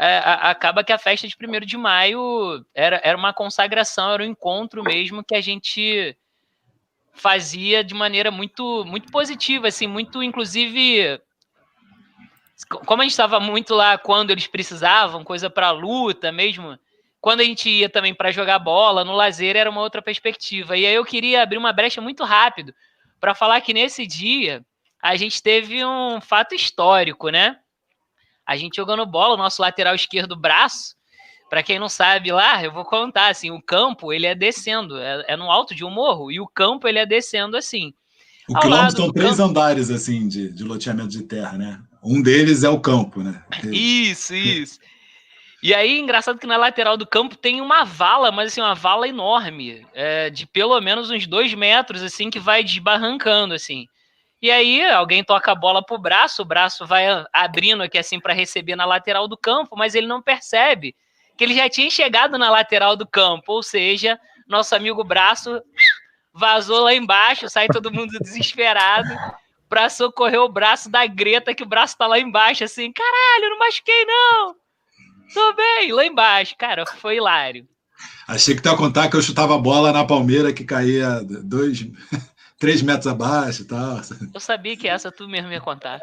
é, 0.00 0.18
acaba 0.24 0.84
que 0.84 0.92
a 0.92 0.98
festa 0.98 1.26
de 1.26 1.34
1 1.34 1.66
de 1.66 1.76
maio 1.76 2.64
era, 2.72 3.00
era 3.02 3.18
uma 3.18 3.32
consagração, 3.32 4.12
era 4.12 4.22
um 4.22 4.26
encontro 4.26 4.84
mesmo 4.84 5.24
que 5.24 5.34
a 5.34 5.40
gente 5.40 6.16
fazia 7.12 7.82
de 7.82 7.94
maneira 7.94 8.30
muito 8.30 8.84
muito 8.84 9.10
positiva, 9.10 9.66
assim, 9.66 9.88
muito 9.88 10.22
inclusive 10.22 11.20
como 12.86 13.02
a 13.02 13.04
gente 13.04 13.10
estava 13.10 13.40
muito 13.40 13.74
lá 13.74 13.98
quando 13.98 14.30
eles 14.30 14.46
precisavam, 14.46 15.24
coisa 15.24 15.50
para 15.50 15.72
luta 15.72 16.30
mesmo, 16.30 16.78
quando 17.20 17.40
a 17.40 17.44
gente 17.44 17.68
ia 17.68 17.88
também 17.88 18.14
para 18.14 18.30
jogar 18.30 18.60
bola, 18.60 19.04
no 19.04 19.16
lazer 19.16 19.56
era 19.56 19.70
uma 19.70 19.80
outra 19.80 20.00
perspectiva. 20.00 20.76
E 20.76 20.86
aí 20.86 20.94
eu 20.94 21.04
queria 21.04 21.42
abrir 21.42 21.58
uma 21.58 21.72
brecha 21.72 22.00
muito 22.00 22.22
rápido 22.22 22.72
para 23.18 23.34
falar 23.34 23.60
que 23.62 23.74
nesse 23.74 24.06
dia 24.06 24.64
a 25.02 25.16
gente 25.16 25.42
teve 25.42 25.84
um 25.84 26.20
fato 26.20 26.54
histórico, 26.54 27.30
né? 27.30 27.58
A 28.48 28.56
gente 28.56 28.76
jogando 28.76 29.04
bola, 29.04 29.34
o 29.34 29.36
nosso 29.36 29.60
lateral 29.60 29.94
esquerdo 29.94 30.34
braço, 30.34 30.96
para 31.50 31.62
quem 31.62 31.78
não 31.78 31.88
sabe 31.88 32.32
lá, 32.32 32.64
eu 32.64 32.72
vou 32.72 32.84
contar 32.84 33.28
assim, 33.28 33.50
o 33.50 33.60
campo 33.60 34.10
ele 34.10 34.26
é 34.26 34.34
descendo, 34.34 34.98
é, 34.98 35.24
é 35.28 35.36
no 35.36 35.50
alto 35.50 35.74
de 35.74 35.84
um 35.84 35.90
morro 35.90 36.32
e 36.32 36.40
o 36.40 36.46
campo 36.46 36.88
ele 36.88 36.98
é 36.98 37.04
descendo 37.04 37.58
assim. 37.58 37.92
O 38.48 38.58
quilômetro 38.58 38.96
são 38.96 39.12
três 39.12 39.36
campo... 39.36 39.50
andares 39.50 39.90
assim 39.90 40.26
de, 40.26 40.50
de 40.50 40.64
loteamento 40.64 41.10
de 41.10 41.22
terra, 41.24 41.58
né? 41.58 41.78
Um 42.02 42.22
deles 42.22 42.64
é 42.64 42.70
o 42.70 42.80
campo, 42.80 43.22
né? 43.22 43.44
Isso, 43.70 44.34
isso. 44.34 44.78
E 45.62 45.74
aí, 45.74 45.98
engraçado 45.98 46.38
que 46.38 46.46
na 46.46 46.56
lateral 46.56 46.96
do 46.96 47.06
campo 47.06 47.36
tem 47.36 47.60
uma 47.60 47.84
vala, 47.84 48.30
mas 48.30 48.52
assim, 48.52 48.60
uma 48.60 48.74
vala 48.74 49.08
enorme, 49.08 49.84
é, 49.92 50.30
de 50.30 50.46
pelo 50.46 50.80
menos 50.80 51.10
uns 51.10 51.26
dois 51.26 51.52
metros, 51.52 52.02
assim, 52.02 52.30
que 52.30 52.38
vai 52.38 52.62
desbarrancando, 52.62 53.52
assim. 53.52 53.86
E 54.40 54.50
aí, 54.50 54.84
alguém 54.90 55.24
toca 55.24 55.50
a 55.50 55.54
bola 55.54 55.84
pro 55.84 55.98
braço, 55.98 56.42
o 56.42 56.44
braço 56.44 56.86
vai 56.86 57.06
abrindo 57.32 57.82
aqui, 57.82 57.98
assim, 57.98 58.20
para 58.20 58.32
receber 58.32 58.76
na 58.76 58.84
lateral 58.84 59.26
do 59.26 59.36
campo, 59.36 59.76
mas 59.76 59.94
ele 59.94 60.06
não 60.06 60.22
percebe 60.22 60.94
que 61.36 61.44
ele 61.44 61.54
já 61.54 61.68
tinha 61.68 61.90
chegado 61.90 62.38
na 62.38 62.50
lateral 62.50 62.96
do 62.96 63.06
campo, 63.06 63.52
ou 63.52 63.62
seja, 63.62 64.18
nosso 64.46 64.74
amigo 64.74 65.02
braço 65.04 65.60
vazou 66.32 66.80
lá 66.80 66.94
embaixo, 66.94 67.48
sai 67.48 67.66
todo 67.68 67.92
mundo 67.92 68.18
desesperado 68.22 69.08
para 69.68 69.88
socorrer 69.88 70.40
o 70.40 70.48
braço 70.48 70.90
da 70.90 71.06
Greta, 71.06 71.54
que 71.54 71.62
o 71.62 71.68
braço 71.68 71.96
tá 71.98 72.06
lá 72.06 72.18
embaixo, 72.18 72.64
assim, 72.64 72.92
caralho, 72.92 73.50
não 73.50 73.58
machuquei 73.58 74.04
não! 74.04 74.56
Tô 75.32 75.52
bem, 75.52 75.92
lá 75.92 76.04
embaixo. 76.06 76.54
Cara, 76.56 76.86
foi 76.86 77.16
hilário. 77.16 77.68
Achei 78.26 78.54
que 78.54 78.62
tu 78.62 78.68
ia 78.68 78.76
contar 78.76 79.08
que 79.08 79.16
eu 79.16 79.22
chutava 79.22 79.54
a 79.54 79.58
bola 79.58 79.92
na 79.92 80.04
Palmeira 80.04 80.52
que 80.52 80.64
caía 80.64 81.20
dois, 81.22 81.86
três 82.58 82.82
metros 82.82 83.06
abaixo 83.06 83.62
e 83.62 83.64
tal. 83.64 84.00
Eu 84.34 84.40
sabia 84.40 84.76
que 84.76 84.88
essa 84.88 85.12
tu 85.12 85.28
mesmo 85.28 85.52
ia 85.52 85.60
contar. 85.60 86.00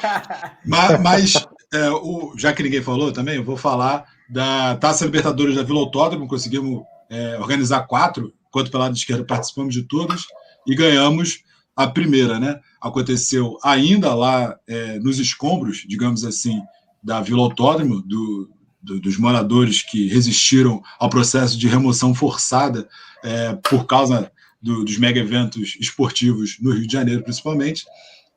mas, 0.64 1.02
mas 1.02 1.46
é, 1.72 1.90
o, 1.90 2.34
já 2.36 2.52
que 2.52 2.62
ninguém 2.62 2.82
falou 2.82 3.12
também, 3.12 3.36
eu 3.36 3.44
vou 3.44 3.56
falar 3.56 4.04
da 4.28 4.76
Taça 4.76 5.04
Libertadores 5.04 5.56
da 5.56 5.62
Vila 5.62 5.80
Autódromo. 5.80 6.28
Conseguimos 6.28 6.82
é, 7.10 7.36
organizar 7.38 7.86
quatro, 7.86 8.32
enquanto 8.48 8.70
pela 8.70 8.90
esquerda 8.90 9.24
participamos 9.24 9.74
de 9.74 9.82
todas 9.82 10.26
e 10.66 10.74
ganhamos 10.74 11.42
a 11.74 11.86
primeira, 11.86 12.38
né? 12.38 12.60
Aconteceu 12.80 13.58
ainda 13.62 14.14
lá 14.14 14.56
é, 14.66 14.98
nos 14.98 15.18
escombros, 15.18 15.84
digamos 15.86 16.24
assim, 16.24 16.60
da 17.02 17.20
Vila 17.20 17.42
Autódromo, 17.42 18.02
do, 18.02 18.50
do, 18.82 19.00
dos 19.00 19.16
moradores 19.16 19.82
que 19.82 20.08
resistiram 20.08 20.82
ao 20.98 21.08
processo 21.08 21.58
de 21.58 21.68
remoção 21.68 22.14
forçada 22.14 22.88
é, 23.22 23.54
por 23.54 23.86
causa 23.86 24.30
do, 24.60 24.84
dos 24.84 24.98
mega 24.98 25.20
eventos 25.20 25.76
esportivos 25.80 26.58
no 26.60 26.72
Rio 26.72 26.86
de 26.86 26.92
Janeiro, 26.92 27.22
principalmente, 27.22 27.84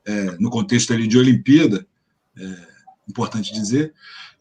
é, 0.04 0.36
no 0.38 0.50
contexto 0.50 0.92
ali 0.92 1.06
de 1.06 1.18
Olimpíada, 1.18 1.86
é, 2.38 2.56
importante 3.08 3.52
dizer. 3.52 3.92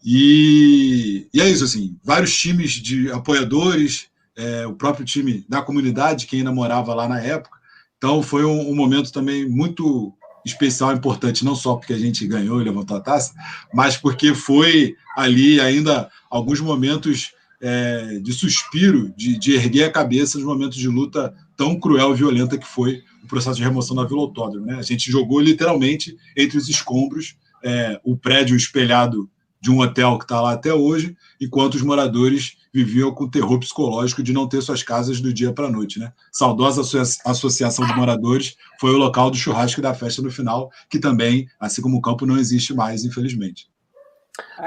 E, 0.03 1.27
e, 1.33 1.41
é 1.41 1.49
isso, 1.49 1.63
assim, 1.63 1.97
vários 2.03 2.35
times 2.37 2.71
de 2.71 3.11
apoiadores, 3.11 4.07
é, 4.35 4.65
o 4.65 4.73
próprio 4.73 5.05
time 5.05 5.45
da 5.47 5.61
comunidade 5.61 6.25
que 6.25 6.37
ainda 6.37 6.51
morava 6.51 6.93
lá 6.93 7.07
na 7.07 7.19
época. 7.21 7.59
Então 7.97 8.23
foi 8.23 8.43
um, 8.43 8.71
um 8.71 8.75
momento 8.75 9.11
também 9.11 9.47
muito 9.47 10.13
especial, 10.43 10.93
importante, 10.93 11.45
não 11.45 11.53
só 11.53 11.75
porque 11.75 11.93
a 11.93 11.99
gente 11.99 12.25
ganhou 12.25 12.59
e 12.59 12.63
levantou 12.63 12.97
a 12.97 13.01
taça, 13.01 13.33
mas 13.71 13.95
porque 13.95 14.33
foi 14.33 14.95
ali 15.15 15.59
ainda 15.59 16.09
alguns 16.29 16.59
momentos 16.59 17.33
é, 17.61 18.19
de 18.19 18.33
suspiro, 18.33 19.13
de, 19.15 19.37
de, 19.37 19.53
erguer 19.53 19.83
a 19.83 19.91
cabeça 19.91 20.37
nos 20.37 20.47
momentos 20.47 20.77
de 20.77 20.87
luta 20.87 21.33
tão 21.61 21.79
cruel 21.79 22.11
e 22.11 22.15
violenta 22.15 22.57
que 22.57 22.65
foi 22.65 23.03
o 23.23 23.27
processo 23.27 23.57
de 23.57 23.63
remoção 23.63 23.95
da 23.95 24.03
Vila 24.03 24.21
Autódromo. 24.21 24.65
Né? 24.65 24.77
A 24.79 24.81
gente 24.81 25.11
jogou 25.11 25.39
literalmente 25.39 26.17
entre 26.35 26.57
os 26.57 26.67
escombros 26.67 27.37
é, 27.63 28.01
o 28.03 28.17
prédio 28.17 28.57
espelhado 28.57 29.29
de 29.61 29.69
um 29.69 29.79
hotel 29.79 30.17
que 30.17 30.23
está 30.23 30.41
lá 30.41 30.53
até 30.53 30.73
hoje, 30.73 31.15
enquanto 31.39 31.75
os 31.75 31.83
moradores 31.83 32.57
viviam 32.73 33.13
com 33.13 33.29
terror 33.29 33.59
psicológico 33.59 34.23
de 34.23 34.33
não 34.33 34.47
ter 34.47 34.59
suas 34.63 34.81
casas 34.81 35.21
do 35.21 35.31
dia 35.31 35.53
para 35.53 35.67
a 35.67 35.71
noite. 35.71 35.99
Né? 35.99 36.11
Saudosa 36.31 36.81
Associação 37.23 37.85
de 37.85 37.93
Moradores 37.95 38.57
foi 38.79 38.89
o 38.89 38.97
local 38.97 39.29
do 39.29 39.37
churrasco 39.37 39.79
e 39.79 39.83
da 39.83 39.93
festa 39.93 40.19
no 40.19 40.31
final, 40.31 40.71
que 40.89 40.97
também, 40.97 41.47
assim 41.59 41.79
como 41.79 41.97
o 41.97 42.01
campo, 42.01 42.25
não 42.25 42.39
existe 42.39 42.73
mais, 42.73 43.05
infelizmente. 43.05 43.69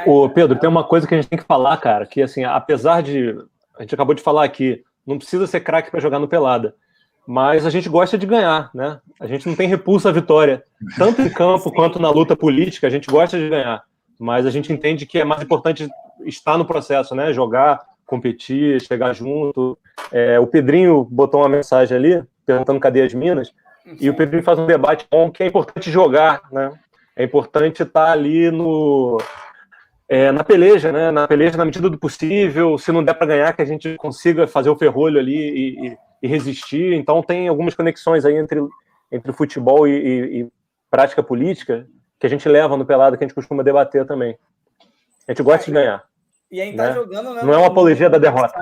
Ô, 0.07 0.29
Pedro, 0.29 0.61
tem 0.61 0.71
uma 0.71 0.85
coisa 0.85 1.09
que 1.09 1.15
a 1.15 1.17
gente 1.17 1.29
tem 1.29 1.41
que 1.41 1.45
falar, 1.45 1.77
cara, 1.79 2.07
que 2.07 2.23
assim, 2.23 2.45
apesar 2.45 3.03
de. 3.03 3.37
A 3.77 3.83
gente 3.83 3.97
acabou 3.97 4.15
de 4.15 4.23
falar 4.23 4.45
aqui, 4.45 4.85
não 5.05 5.19
precisa 5.19 5.49
ser 5.49 5.59
craque 5.59 5.91
para 5.91 5.99
jogar 5.99 6.21
no 6.21 6.29
Pelada. 6.29 6.77
Mas 7.27 7.65
a 7.65 7.71
gente 7.71 7.89
gosta 7.89 8.19
de 8.19 8.27
ganhar, 8.27 8.71
né? 8.75 9.01
A 9.21 9.27
gente 9.27 9.47
não 9.47 9.55
tem 9.55 9.69
repulsa 9.69 10.09
à 10.09 10.13
vitória, 10.13 10.63
tanto 10.97 11.23
em 11.23 11.31
campo 11.31 11.71
quanto 11.73 11.99
na 11.99 12.11
luta 12.11 12.37
política, 12.37 12.87
a 12.87 12.91
gente 12.91 13.09
gosta 13.11 13.39
de 13.39 13.49
ganhar, 13.49 13.83
mas 14.19 14.47
a 14.47 14.51
gente 14.51 14.73
entende 14.73 15.07
que 15.07 15.19
é 15.19 15.25
mais 15.25 15.43
importante 15.43 15.89
estar 16.25 16.59
no 16.59 16.65
processo, 16.65 17.15
né? 17.15 17.33
Jogar, 17.33 17.81
competir, 18.07 18.81
chegar 18.83 19.13
junto. 19.15 19.79
É, 20.13 20.39
o 20.39 20.47
Pedrinho 20.47 21.05
botou 21.11 21.41
uma 21.41 21.49
mensagem 21.49 21.97
ali, 21.97 22.23
perguntando 22.45 22.81
cadê 22.81 23.03
as 23.03 23.15
minas, 23.15 23.53
e 24.01 24.09
o 24.09 24.15
Pedrinho 24.15 24.43
faz 24.43 24.59
um 24.59 24.67
debate 24.67 25.07
bom 25.11 25.31
que 25.31 25.43
é 25.43 25.47
importante 25.47 25.91
jogar, 25.91 26.43
né? 26.51 26.73
É 27.17 27.25
importante 27.25 27.83
estar 27.83 28.11
ali 28.11 28.51
no, 28.51 29.19
é, 30.09 30.33
na 30.33 30.43
peleja, 30.43 30.91
né? 30.91 31.11
Na 31.11 31.29
peleja 31.29 31.57
na 31.57 31.65
medida 31.65 31.89
do 31.89 31.99
possível. 31.99 32.77
Se 32.79 32.91
não 32.91 33.05
der 33.05 33.15
para 33.15 33.27
ganhar, 33.27 33.53
que 33.53 33.63
a 33.63 33.65
gente 33.65 33.95
consiga 33.97 34.47
fazer 34.47 34.71
o 34.71 34.77
ferrolho 34.77 35.19
ali 35.19 35.37
e, 35.37 35.87
e, 35.87 35.97
e, 36.25 36.29
resistir. 36.29 36.95
Então 36.95 37.23
tem 37.23 37.49
algumas 37.49 37.75
conexões 37.75 38.25
aí 38.25 38.37
entre, 38.37 38.61
entre 39.13 39.33
futebol 39.33 39.87
e, 39.87 40.41
e, 40.41 40.53
prática 40.91 41.23
política 41.23 41.87
que 42.19 42.27
a 42.27 42.31
gente 42.31 42.49
leva 42.49 42.77
no 42.77 42.87
pelado, 42.87 43.19
que 43.19 43.25
a 43.25 43.27
gente 43.27 43.35
costuma 43.35 43.63
debater 43.63 44.07
também. 44.07 44.39
A 45.29 45.33
gente 45.33 45.43
gosta 45.43 45.67
de 45.67 45.73
ganhar. 45.73 46.05
E 46.51 46.61
aí 46.61 46.75
tá 46.75 46.89
né? 46.89 46.95
jogando, 46.95 47.35
né? 47.35 47.43
Não 47.43 47.53
é 47.53 47.59
uma 47.59 47.67
apologia 47.67 48.09
da 48.09 48.19
derrota. 48.19 48.59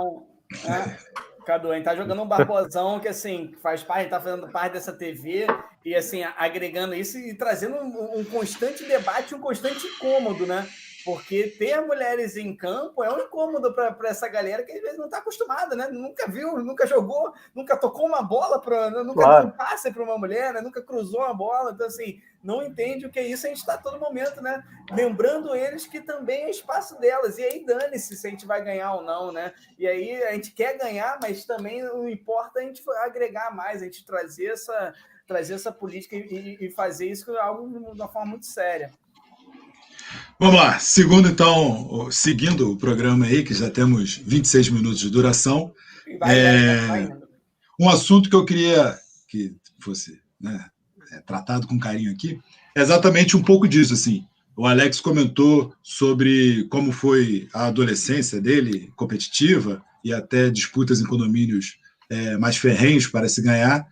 Né? 0.64 0.98
Cadu, 1.44 1.72
a 1.72 1.74
gente 1.74 1.84
tá 1.84 1.94
jogando 1.94 2.22
um 2.22 2.26
Barbosão 2.26 3.00
que, 3.00 3.08
assim, 3.08 3.52
faz 3.60 3.82
parte, 3.82 4.08
tá 4.08 4.20
fazendo 4.20 4.48
parte 4.48 4.74
dessa 4.74 4.92
TV 4.92 5.46
e, 5.84 5.94
assim, 5.94 6.22
agregando 6.36 6.94
isso 6.94 7.18
e 7.18 7.34
trazendo 7.34 7.76
um, 7.76 8.20
um 8.20 8.24
constante 8.24 8.84
debate, 8.84 9.34
um 9.34 9.40
constante 9.40 9.84
incômodo, 9.86 10.46
né? 10.46 10.66
Porque 11.04 11.48
ter 11.48 11.80
mulheres 11.80 12.36
em 12.36 12.54
campo 12.54 13.02
é 13.02 13.12
um 13.12 13.20
incômodo 13.20 13.72
para 13.74 14.08
essa 14.08 14.28
galera 14.28 14.62
que 14.62 14.72
às 14.72 14.80
vezes 14.80 14.98
não 14.98 15.06
está 15.06 15.18
acostumada, 15.18 15.74
né? 15.74 15.88
Nunca 15.88 16.28
viu, 16.28 16.58
nunca 16.58 16.86
jogou, 16.86 17.32
nunca 17.54 17.76
tocou 17.76 18.06
uma 18.06 18.22
bola 18.22 18.60
para. 18.60 18.90
Nunca 19.02 19.22
claro. 19.22 19.46
deu 19.46 19.54
um 19.54 19.56
passe 19.56 19.90
para 19.90 20.02
uma 20.02 20.18
mulher, 20.18 20.52
né? 20.52 20.60
nunca 20.60 20.82
cruzou 20.82 21.20
uma 21.20 21.34
bola. 21.34 21.72
Então, 21.72 21.86
assim, 21.86 22.20
não 22.42 22.62
entende 22.62 23.06
o 23.06 23.10
que 23.10 23.18
é 23.18 23.26
isso. 23.26 23.46
A 23.46 23.48
gente 23.48 23.58
está 23.58 23.76
todo 23.76 23.98
momento, 23.98 24.40
né? 24.40 24.62
Lembrando 24.92 25.54
eles 25.54 25.86
que 25.86 26.00
também 26.00 26.44
é 26.44 26.50
espaço 26.50 26.98
delas. 27.00 27.38
E 27.38 27.44
aí, 27.44 27.64
dane-se 27.64 28.16
se 28.16 28.26
a 28.26 28.30
gente 28.30 28.46
vai 28.46 28.62
ganhar 28.62 28.94
ou 28.94 29.02
não, 29.02 29.32
né? 29.32 29.52
E 29.78 29.86
aí, 29.86 30.22
a 30.22 30.32
gente 30.32 30.52
quer 30.52 30.78
ganhar, 30.78 31.18
mas 31.20 31.44
também 31.44 31.82
não 31.82 32.08
importa 32.08 32.60
a 32.60 32.62
gente 32.62 32.82
agregar 32.98 33.54
mais, 33.54 33.82
a 33.82 33.84
gente 33.84 34.04
trazer 34.04 34.46
essa, 34.46 34.94
trazer 35.26 35.54
essa 35.54 35.72
política 35.72 36.14
e, 36.16 36.58
e 36.60 36.70
fazer 36.70 37.08
isso 37.08 37.36
algo 37.38 37.68
de 37.68 38.00
uma 38.00 38.08
forma 38.08 38.30
muito 38.30 38.46
séria. 38.46 38.90
Vamos 40.38 40.56
lá, 40.56 40.78
segundo 40.78 41.28
então, 41.28 42.08
seguindo 42.10 42.72
o 42.72 42.76
programa 42.76 43.26
aí, 43.26 43.44
que 43.44 43.54
já 43.54 43.70
temos 43.70 44.20
26 44.26 44.70
minutos 44.70 45.00
de 45.00 45.10
duração, 45.10 45.72
vai, 46.18 46.38
é, 46.38 46.86
vai, 46.86 47.08
um 47.80 47.88
assunto 47.88 48.28
que 48.28 48.36
eu 48.36 48.44
queria 48.44 48.98
que 49.28 49.54
fosse 49.80 50.18
né, 50.40 50.64
é, 51.12 51.20
tratado 51.20 51.66
com 51.66 51.78
carinho 51.78 52.10
aqui, 52.10 52.40
é 52.76 52.80
exatamente 52.80 53.36
um 53.36 53.42
pouco 53.42 53.68
disso, 53.68 53.94
assim, 53.94 54.24
o 54.56 54.66
Alex 54.66 55.00
comentou 55.00 55.74
sobre 55.82 56.64
como 56.64 56.92
foi 56.92 57.48
a 57.54 57.66
adolescência 57.66 58.40
dele, 58.40 58.92
competitiva, 58.96 59.82
e 60.04 60.12
até 60.12 60.50
disputas 60.50 61.00
em 61.00 61.06
condomínios 61.06 61.76
é, 62.10 62.36
mais 62.36 62.56
ferrenhos 62.56 63.06
para 63.06 63.28
se 63.28 63.40
ganhar, 63.40 63.86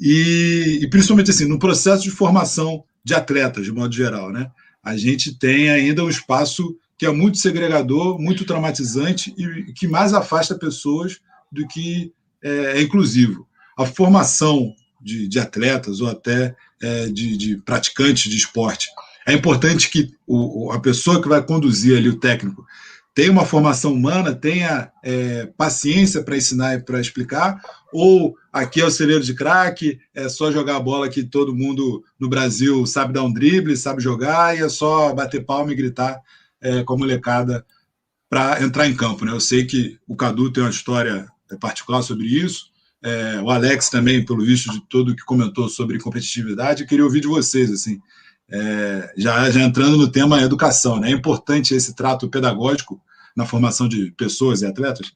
e, 0.00 0.80
e 0.82 0.88
principalmente 0.88 1.30
assim, 1.30 1.46
no 1.46 1.58
processo 1.58 2.02
de 2.02 2.10
formação 2.10 2.84
de 3.04 3.14
atletas, 3.14 3.64
de 3.64 3.72
modo 3.72 3.94
geral, 3.94 4.32
né? 4.32 4.50
A 4.82 4.96
gente 4.96 5.38
tem 5.38 5.70
ainda 5.70 6.04
um 6.04 6.08
espaço 6.08 6.76
que 6.96 7.06
é 7.06 7.10
muito 7.10 7.38
segregador, 7.38 8.18
muito 8.18 8.44
traumatizante 8.44 9.34
e 9.36 9.72
que 9.72 9.88
mais 9.88 10.12
afasta 10.12 10.58
pessoas 10.58 11.18
do 11.50 11.66
que 11.66 12.12
é, 12.42 12.78
é 12.78 12.82
inclusivo. 12.82 13.46
A 13.78 13.86
formação 13.86 14.74
de, 15.00 15.26
de 15.26 15.38
atletas 15.38 16.00
ou 16.00 16.08
até 16.08 16.54
é, 16.82 17.06
de, 17.06 17.36
de, 17.36 17.56
praticantes 17.56 18.30
de 18.30 18.36
esporte. 18.36 18.88
É 19.26 19.32
importante 19.32 19.88
que 19.90 20.12
o, 20.26 20.70
a 20.72 20.80
pessoa 20.80 21.22
que 21.22 21.28
vai 21.28 21.42
conduzir 21.42 21.96
ali, 21.96 22.08
o 22.08 22.18
técnico, 22.18 22.66
tenha 23.14 23.32
uma 23.32 23.44
formação 23.44 23.92
humana, 23.92 24.34
tenha 24.34 24.90
é, 25.02 25.46
paciência 25.56 26.22
para 26.22 26.36
ensinar 26.36 26.74
e 26.74 26.82
para 26.82 27.00
explicar, 27.00 27.60
ou 27.92 28.36
aqui 28.52 28.80
é 28.80 28.84
o 28.84 28.90
celeiro 28.90 29.22
de 29.22 29.34
craque, 29.34 29.98
é 30.14 30.28
só 30.28 30.52
jogar 30.52 30.76
a 30.76 30.80
bola 30.80 31.08
que 31.08 31.24
todo 31.24 31.54
mundo 31.54 32.04
no 32.18 32.28
Brasil 32.28 32.86
sabe 32.86 33.12
dar 33.12 33.24
um 33.24 33.32
drible, 33.32 33.76
sabe 33.76 34.02
jogar, 34.02 34.56
e 34.56 34.62
é 34.62 34.68
só 34.68 35.12
bater 35.12 35.44
palma 35.44 35.72
e 35.72 35.76
gritar 35.76 36.20
é, 36.60 36.84
com 36.84 36.94
a 36.94 36.98
molecada 36.98 37.64
para 38.28 38.62
entrar 38.62 38.86
em 38.86 38.94
campo. 38.94 39.24
Né? 39.24 39.32
Eu 39.32 39.40
sei 39.40 39.64
que 39.64 39.98
o 40.06 40.14
Cadu 40.14 40.52
tem 40.52 40.62
uma 40.62 40.70
história 40.70 41.26
é, 41.50 41.56
particular 41.56 42.02
sobre 42.02 42.26
isso, 42.26 42.70
é, 43.02 43.40
o 43.40 43.50
Alex 43.50 43.88
também, 43.88 44.24
pelo 44.24 44.44
visto 44.44 44.70
de 44.70 44.80
tudo 44.88 45.16
que 45.16 45.24
comentou 45.24 45.68
sobre 45.68 45.98
competitividade, 45.98 46.82
eu 46.82 46.88
queria 46.88 47.04
ouvir 47.04 47.20
de 47.20 47.26
vocês, 47.26 47.72
assim, 47.72 48.00
é, 48.50 49.12
já, 49.16 49.50
já 49.50 49.60
entrando 49.60 49.96
no 49.96 50.10
tema 50.10 50.42
educação, 50.42 50.98
né? 50.98 51.08
É 51.08 51.12
importante 51.12 51.74
esse 51.74 51.94
trato 51.94 52.28
pedagógico 52.28 53.00
na 53.36 53.46
formação 53.46 53.88
de 53.88 54.10
pessoas 54.12 54.62
e 54.62 54.66
atletas? 54.66 55.12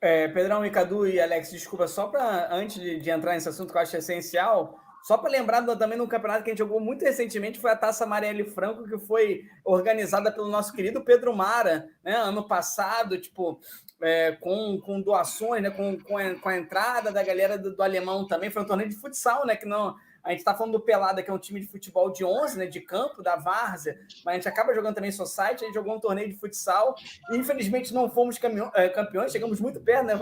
É, 0.00 0.28
Pedrão 0.28 0.64
e 0.64 0.70
Cadu 0.70 1.06
e 1.06 1.20
Alex, 1.20 1.50
desculpa, 1.50 1.86
só 1.86 2.06
para 2.06 2.54
antes 2.54 2.80
de, 2.80 3.00
de, 3.00 3.10
entrar 3.10 3.34
nesse 3.34 3.48
assunto 3.48 3.70
que 3.70 3.76
eu 3.76 3.82
acho 3.82 3.96
essencial, 3.96 4.80
só 5.02 5.18
para 5.18 5.30
lembrar 5.30 5.62
também 5.76 5.98
no 5.98 6.08
campeonato 6.08 6.42
que 6.42 6.50
a 6.50 6.52
gente 6.52 6.58
jogou 6.58 6.80
muito 6.80 7.04
recentemente 7.04 7.58
foi 7.58 7.70
a 7.70 7.76
Taça 7.76 8.06
Marielle 8.06 8.44
Franco, 8.44 8.88
que 8.88 8.98
foi 8.98 9.44
organizada 9.64 10.32
pelo 10.32 10.48
nosso 10.48 10.72
querido 10.72 11.02
Pedro 11.02 11.34
Mara, 11.34 11.88
né? 12.02 12.16
Ano 12.16 12.46
passado, 12.46 13.18
tipo, 13.18 13.60
é, 14.00 14.32
com, 14.40 14.80
com 14.80 15.00
doações, 15.00 15.62
né? 15.62 15.70
Com, 15.70 15.98
com 15.98 16.16
a, 16.16 16.34
com, 16.36 16.48
a, 16.48 16.56
entrada 16.56 17.10
da 17.12 17.22
galera 17.22 17.58
do, 17.58 17.74
do 17.74 17.82
alemão 17.82 18.26
também, 18.26 18.50
foi 18.50 18.62
um 18.62 18.66
torneio 18.66 18.88
de 18.88 18.96
futsal, 18.96 19.44
né? 19.44 19.56
Que 19.56 19.66
não 19.66 19.96
a 20.22 20.30
gente 20.30 20.40
está 20.40 20.54
falando 20.54 20.72
do 20.72 20.80
Pelada, 20.80 21.22
que 21.22 21.30
é 21.30 21.32
um 21.32 21.38
time 21.38 21.60
de 21.60 21.66
futebol 21.66 22.10
de 22.12 22.24
11, 22.24 22.58
né, 22.58 22.66
de 22.66 22.80
campo, 22.80 23.22
da 23.22 23.36
Várzea, 23.36 23.98
mas 24.24 24.32
a 24.32 24.34
gente 24.34 24.48
acaba 24.48 24.74
jogando 24.74 24.94
também 24.94 25.10
Society, 25.10 25.64
a 25.64 25.66
gente 25.66 25.74
jogou 25.74 25.94
um 25.94 26.00
torneio 26.00 26.28
de 26.28 26.36
futsal, 26.36 26.94
infelizmente 27.32 27.94
não 27.94 28.10
fomos 28.10 28.38
é, 28.74 28.88
campeões, 28.88 29.32
chegamos 29.32 29.60
muito 29.60 29.80
perto, 29.80 30.06
né, 30.06 30.14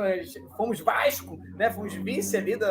fomos 0.57 0.81
Vasco, 0.81 1.39
né, 1.57 1.71
fomos 1.71 1.95
vice 1.95 2.37
ali 2.37 2.57
do, 2.57 2.67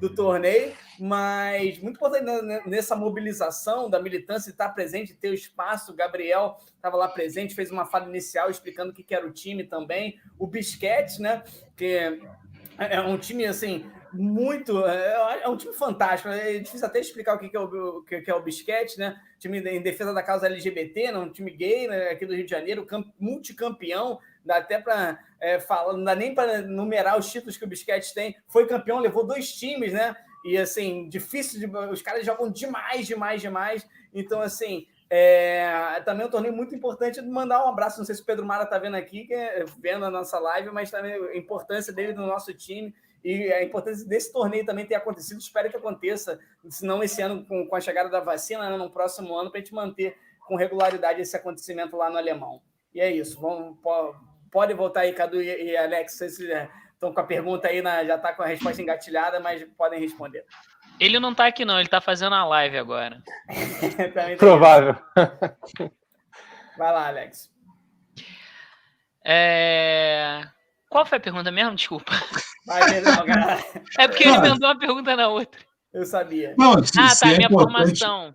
do 0.00 0.14
torneio, 0.14 0.72
mas 0.98 1.78
muito 1.78 1.96
importante 1.96 2.24
né, 2.24 2.62
nessa 2.66 2.94
mobilização 2.94 3.88
da 3.88 4.00
militância, 4.00 4.50
estar 4.50 4.68
presente, 4.70 5.14
ter 5.14 5.30
o 5.30 5.34
espaço, 5.34 5.92
o 5.92 5.96
Gabriel 5.96 6.58
estava 6.74 6.96
lá 6.96 7.08
presente, 7.08 7.54
fez 7.54 7.70
uma 7.70 7.86
fala 7.86 8.08
inicial 8.08 8.50
explicando 8.50 8.90
o 8.90 8.94
que 8.94 9.14
era 9.14 9.26
o 9.26 9.32
time 9.32 9.64
também, 9.64 10.20
o 10.38 10.46
Bisquete, 10.46 11.20
né, 11.20 11.42
que 11.74 12.20
é 12.78 13.00
um 13.00 13.16
time 13.16 13.46
assim 13.46 13.90
muito. 14.16 14.84
É, 14.86 15.42
é, 15.42 15.48
um 15.48 15.56
time 15.56 15.74
fantástico. 15.74 16.28
É 16.28 16.58
difícil 16.58 16.86
até 16.86 17.00
explicar 17.00 17.36
o 17.36 17.38
que 17.38 17.56
é 17.56 17.60
o, 17.60 17.98
o 17.98 18.02
que 18.02 18.30
é 18.30 18.34
o 18.34 18.42
Bisquete, 18.42 18.98
né? 18.98 19.20
Time 19.38 19.58
em 19.58 19.82
defesa 19.82 20.12
da 20.12 20.22
causa 20.22 20.46
LGBT, 20.46 21.12
né? 21.12 21.18
um 21.18 21.30
time 21.30 21.50
gay 21.50 21.86
né? 21.86 22.10
aqui 22.10 22.24
do 22.24 22.34
Rio 22.34 22.44
de 22.44 22.50
Janeiro, 22.50 22.86
multicampeão. 23.18 24.18
Dá 24.44 24.58
até 24.58 24.80
para 24.80 25.18
é, 25.40 25.58
falar, 25.58 25.92
não 25.92 26.04
dá 26.04 26.14
nem 26.14 26.34
para 26.34 26.62
numerar 26.62 27.18
os 27.18 27.30
títulos 27.30 27.56
que 27.56 27.64
o 27.64 27.68
Bisquete 27.68 28.14
tem. 28.14 28.36
Foi 28.48 28.66
campeão, 28.66 28.98
levou 28.98 29.26
dois 29.26 29.52
times, 29.52 29.92
né? 29.92 30.16
E 30.44 30.56
assim, 30.56 31.08
difícil 31.08 31.58
de. 31.58 31.66
Os 31.66 32.02
caras 32.02 32.24
jogam 32.24 32.50
demais, 32.50 33.06
demais, 33.06 33.40
demais. 33.40 33.86
Então, 34.14 34.40
assim, 34.40 34.86
é, 35.08 36.00
também 36.04 36.24
é 36.24 36.26
um 36.26 36.30
torneio 36.30 36.54
muito 36.54 36.74
importante 36.74 37.22
mandar 37.22 37.64
um 37.64 37.68
abraço. 37.68 37.98
Não 37.98 38.04
sei 38.04 38.14
se 38.14 38.22
o 38.22 38.24
Pedro 38.24 38.44
Mara 38.44 38.64
está 38.64 38.78
vendo 38.78 38.96
aqui, 38.96 39.26
é, 39.32 39.64
vendo 39.78 40.04
a 40.04 40.10
nossa 40.10 40.38
live, 40.38 40.70
mas 40.70 40.90
também 40.90 41.14
a 41.14 41.36
importância 41.36 41.92
dele 41.92 42.12
no 42.12 42.26
nosso 42.26 42.52
time. 42.52 42.94
E 43.24 43.52
a 43.52 43.62
importância 43.62 44.06
desse 44.06 44.32
torneio 44.32 44.64
também 44.64 44.86
ter 44.86 44.94
acontecido, 44.94 45.38
espero 45.38 45.68
que 45.70 45.76
aconteça, 45.76 46.38
se 46.68 46.86
não 46.86 47.02
esse 47.02 47.20
ano, 47.20 47.44
com, 47.44 47.66
com 47.66 47.76
a 47.76 47.80
chegada 47.80 48.08
da 48.08 48.20
vacina, 48.20 48.70
né, 48.70 48.76
no 48.76 48.90
próximo 48.90 49.36
ano, 49.36 49.50
para 49.50 49.58
a 49.58 49.62
gente 49.62 49.74
manter 49.74 50.16
com 50.46 50.56
regularidade 50.56 51.20
esse 51.20 51.36
acontecimento 51.36 51.96
lá 51.96 52.08
no 52.08 52.18
Alemão. 52.18 52.62
E 52.94 53.00
é 53.00 53.10
isso. 53.10 53.40
Vamos, 53.40 53.76
pode 54.50 54.72
voltar 54.74 55.00
aí, 55.00 55.12
Cadu 55.12 55.42
e, 55.42 55.46
e 55.46 55.76
Alex, 55.76 56.16
vocês 56.16 56.38
estão 56.38 57.12
com 57.12 57.20
a 57.20 57.24
pergunta 57.24 57.68
aí, 57.68 57.82
na, 57.82 58.04
já 58.04 58.14
está 58.14 58.32
com 58.32 58.42
a 58.42 58.46
resposta 58.46 58.80
engatilhada, 58.80 59.40
mas 59.40 59.64
podem 59.76 60.00
responder. 60.00 60.44
Ele 60.98 61.20
não 61.20 61.32
está 61.32 61.46
aqui, 61.46 61.64
não, 61.64 61.74
ele 61.74 61.86
está 61.86 62.00
fazendo 62.00 62.34
a 62.34 62.44
live 62.46 62.78
agora. 62.78 63.22
Provável. 64.38 64.96
Vai 66.78 66.92
lá, 66.92 67.08
Alex. 67.08 67.50
É... 69.24 70.42
Qual 70.88 71.04
foi 71.04 71.18
a 71.18 71.20
pergunta 71.20 71.50
mesmo? 71.50 71.74
Desculpa. 71.74 72.12
Vai. 72.66 72.82
É 73.98 74.08
porque 74.08 74.24
ele 74.24 74.38
mandou 74.38 74.68
uma 74.68 74.78
pergunta 74.78 75.16
na 75.16 75.28
outra. 75.28 75.60
Eu 75.92 76.04
sabia. 76.04 76.54
Não, 76.58 76.72
ah, 76.72 77.16
tá, 77.18 77.32
é 77.32 77.36
minha 77.36 77.48
formação. 77.48 78.34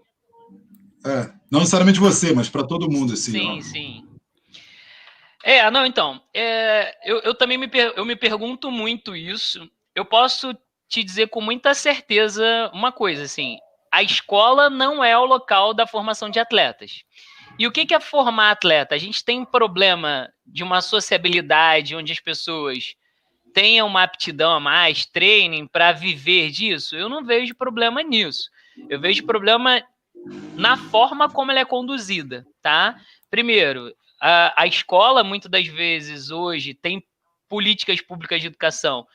É, 1.05 1.31
não 1.51 1.59
necessariamente 1.59 1.99
você, 1.99 2.33
mas 2.33 2.49
para 2.49 2.63
todo 2.65 2.89
mundo, 2.89 3.13
assim. 3.13 3.31
Sim, 3.31 3.57
ó. 3.57 3.61
sim. 3.61 4.07
É, 5.43 5.69
não, 5.69 5.85
então, 5.85 6.21
é, 6.33 6.95
eu, 7.03 7.19
eu 7.19 7.35
também 7.35 7.57
me, 7.57 7.69
eu 7.95 8.05
me 8.05 8.15
pergunto 8.15 8.71
muito 8.71 9.15
isso. 9.15 9.69
Eu 9.95 10.05
posso 10.05 10.55
te 10.87 11.03
dizer 11.03 11.29
com 11.29 11.41
muita 11.41 11.73
certeza 11.73 12.69
uma 12.73 12.91
coisa, 12.91 13.23
assim, 13.23 13.57
a 13.91 14.03
escola 14.03 14.69
não 14.69 15.03
é 15.03 15.17
o 15.17 15.25
local 15.25 15.73
da 15.73 15.87
formação 15.87 16.29
de 16.29 16.39
atletas. 16.39 17.03
E 17.59 17.67
o 17.67 17.71
que 17.71 17.93
é 17.93 17.99
formar 17.99 18.51
atleta? 18.51 18.95
A 18.95 18.97
gente 18.97 19.23
tem 19.23 19.41
um 19.41 19.45
problema 19.45 20.31
de 20.45 20.63
uma 20.63 20.81
sociabilidade 20.81 21.95
onde 21.95 22.11
as 22.11 22.19
pessoas 22.19 22.95
tenha 23.53 23.85
uma 23.85 24.03
aptidão 24.03 24.51
a 24.53 24.59
mais, 24.59 25.05
treinem 25.05 25.67
para 25.67 25.91
viver 25.91 26.51
disso, 26.51 26.95
eu 26.95 27.09
não 27.09 27.23
vejo 27.23 27.55
problema 27.55 28.01
nisso. 28.01 28.49
Eu 28.89 28.99
vejo 28.99 29.25
problema 29.25 29.83
na 30.55 30.77
forma 30.77 31.29
como 31.29 31.51
ela 31.51 31.61
é 31.61 31.65
conduzida, 31.65 32.45
tá? 32.61 32.95
Primeiro, 33.29 33.93
a, 34.19 34.61
a 34.63 34.67
escola, 34.67 35.23
muitas 35.23 35.49
das 35.49 35.67
vezes, 35.67 36.29
hoje, 36.29 36.73
tem 36.73 37.03
políticas 37.49 37.99
públicas 38.01 38.39
de 38.39 38.47
educação 38.47 39.05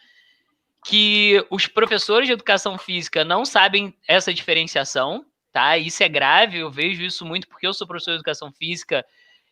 que 0.86 1.44
os 1.50 1.66
professores 1.66 2.28
de 2.28 2.32
educação 2.32 2.78
física 2.78 3.24
não 3.24 3.44
sabem 3.44 3.92
essa 4.06 4.32
diferenciação, 4.32 5.24
tá? 5.52 5.76
Isso 5.76 6.02
é 6.02 6.08
grave, 6.08 6.58
eu 6.58 6.70
vejo 6.70 7.02
isso 7.02 7.24
muito 7.24 7.48
porque 7.48 7.66
eu 7.66 7.74
sou 7.74 7.86
professor 7.86 8.12
de 8.12 8.18
educação 8.18 8.52
física 8.52 9.04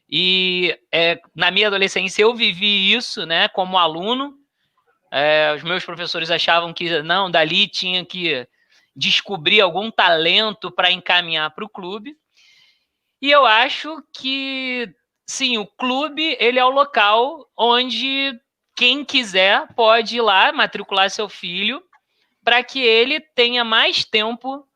e 0.09 0.79
é, 0.93 1.21
na 1.35 1.51
minha 1.51 1.67
adolescência 1.67 2.23
eu 2.23 2.35
vivi 2.35 2.93
isso, 2.93 3.27
né, 3.27 3.49
como 3.49 3.79
aluno. 3.79 4.39
É, 5.17 5.55
os 5.55 5.63
meus 5.63 5.85
professores 5.85 6.29
achavam 6.29 6.73
que 6.73 7.01
não, 7.01 7.31
dali 7.31 7.69
tinha 7.69 8.05
que 8.05 8.49
descobrir 8.97 9.61
algum 9.61 9.89
talento 9.89 10.73
para 10.73 10.91
encaminhar 10.91 11.55
para 11.55 11.65
o 11.65 11.69
clube. 11.69 12.17
E 13.23 13.31
eu 13.31 13.47
acho 13.47 14.03
que 14.13 14.93
sim, 15.25 15.57
o 15.57 15.67
clube 15.67 16.37
ele 16.41 16.59
é 16.59 16.65
o 16.65 16.71
local 16.71 17.49
onde 17.57 18.37
quem 18.75 19.05
quiser 19.05 19.73
pode 19.77 20.17
ir 20.17 20.21
lá 20.21 20.53
matricular 20.53 21.09
seu 21.09 21.29
filho 21.29 21.81
para 22.43 22.65
que 22.65 22.81
ele 22.81 23.21
tenha 23.21 23.63
mais 23.63 24.05
tempo 24.05 24.67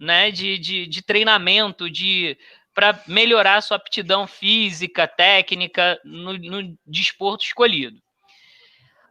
né, 0.00 0.30
de, 0.30 0.56
de, 0.56 0.86
de 0.86 1.02
treinamento, 1.02 1.90
de 1.90 2.38
para 2.72 3.02
melhorar 3.06 3.60
sua 3.60 3.76
aptidão 3.76 4.26
física, 4.26 5.06
técnica 5.06 6.00
no, 6.02 6.38
no 6.38 6.78
desporto 6.86 7.44
escolhido. 7.44 8.00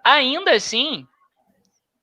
Ainda 0.10 0.54
assim, 0.54 1.06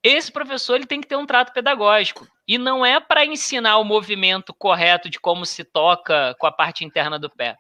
esse 0.03 0.31
professor 0.31 0.75
ele 0.75 0.85
tem 0.85 1.01
que 1.01 1.07
ter 1.07 1.17
um 1.17 1.25
trato 1.25 1.55
pedagógico. 1.55 2.29
E 2.47 2.59
não 2.59 2.85
é 2.85 3.01
para 3.01 3.25
ensinar 3.25 3.79
o 3.79 3.85
movimento 3.85 4.53
correto 4.53 5.09
de 5.09 5.19
como 5.19 5.47
se 5.47 5.65
toca 5.65 6.37
com 6.39 6.47
a 6.47 6.53
parte 6.53 6.85
interna 6.85 7.19
do 7.19 7.31
pé. 7.31 7.57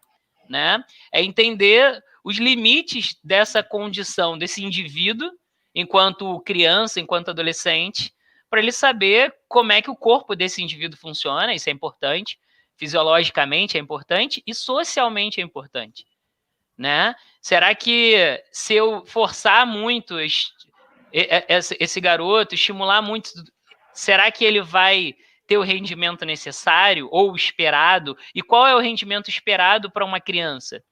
Né? 0.47 0.85
É 1.11 1.23
entender 1.23 1.99
os 2.23 2.37
limites 2.37 3.17
dessa 3.25 3.63
condição, 3.63 4.37
desse 4.37 4.63
indivíduo, 4.63 5.31
enquanto 5.75 6.39
criança, 6.41 7.01
enquanto 7.01 7.31
adolescente, 7.31 8.13
para 8.51 8.61
ele 8.61 8.73
saber 8.73 9.35
como 9.49 9.73
é 9.73 9.81
que 9.81 9.91
o 9.91 9.97
corpo 9.97 10.37
desse 10.37 10.63
indivíduo 10.63 10.99
funciona, 10.99 11.55
isso 11.55 11.71
é 11.71 11.73
importante, 11.73 12.39
fisiologicamente 12.77 13.79
é 13.79 13.81
importante 13.81 14.43
e 14.47 14.55
socialmente 14.55 15.41
é 15.41 15.43
importante. 15.43 16.07
Né? 16.77 17.15
Será 17.45 17.75
que 17.75 18.43
se 18.51 18.73
eu 18.73 19.05
forçar 19.05 19.67
muito 19.67 20.17
esse 20.19 22.01
garoto, 22.01 22.55
estimular 22.55 23.03
muito, 23.03 23.29
será 23.93 24.33
que 24.33 24.47
ele 24.47 24.63
vai 24.63 25.15
ter 25.47 25.59
o 25.59 25.63
rendimento 25.63 26.25
necessário 26.25 27.07
ou 27.13 27.37
esperado? 27.37 28.17
E 28.35 28.41
qual 28.41 28.67
é 28.67 28.75
o 28.75 28.81
rendimento 28.81 29.29
esperado 29.29 29.91
para 29.91 30.07
uma 30.07 30.19
criança? 30.23 30.83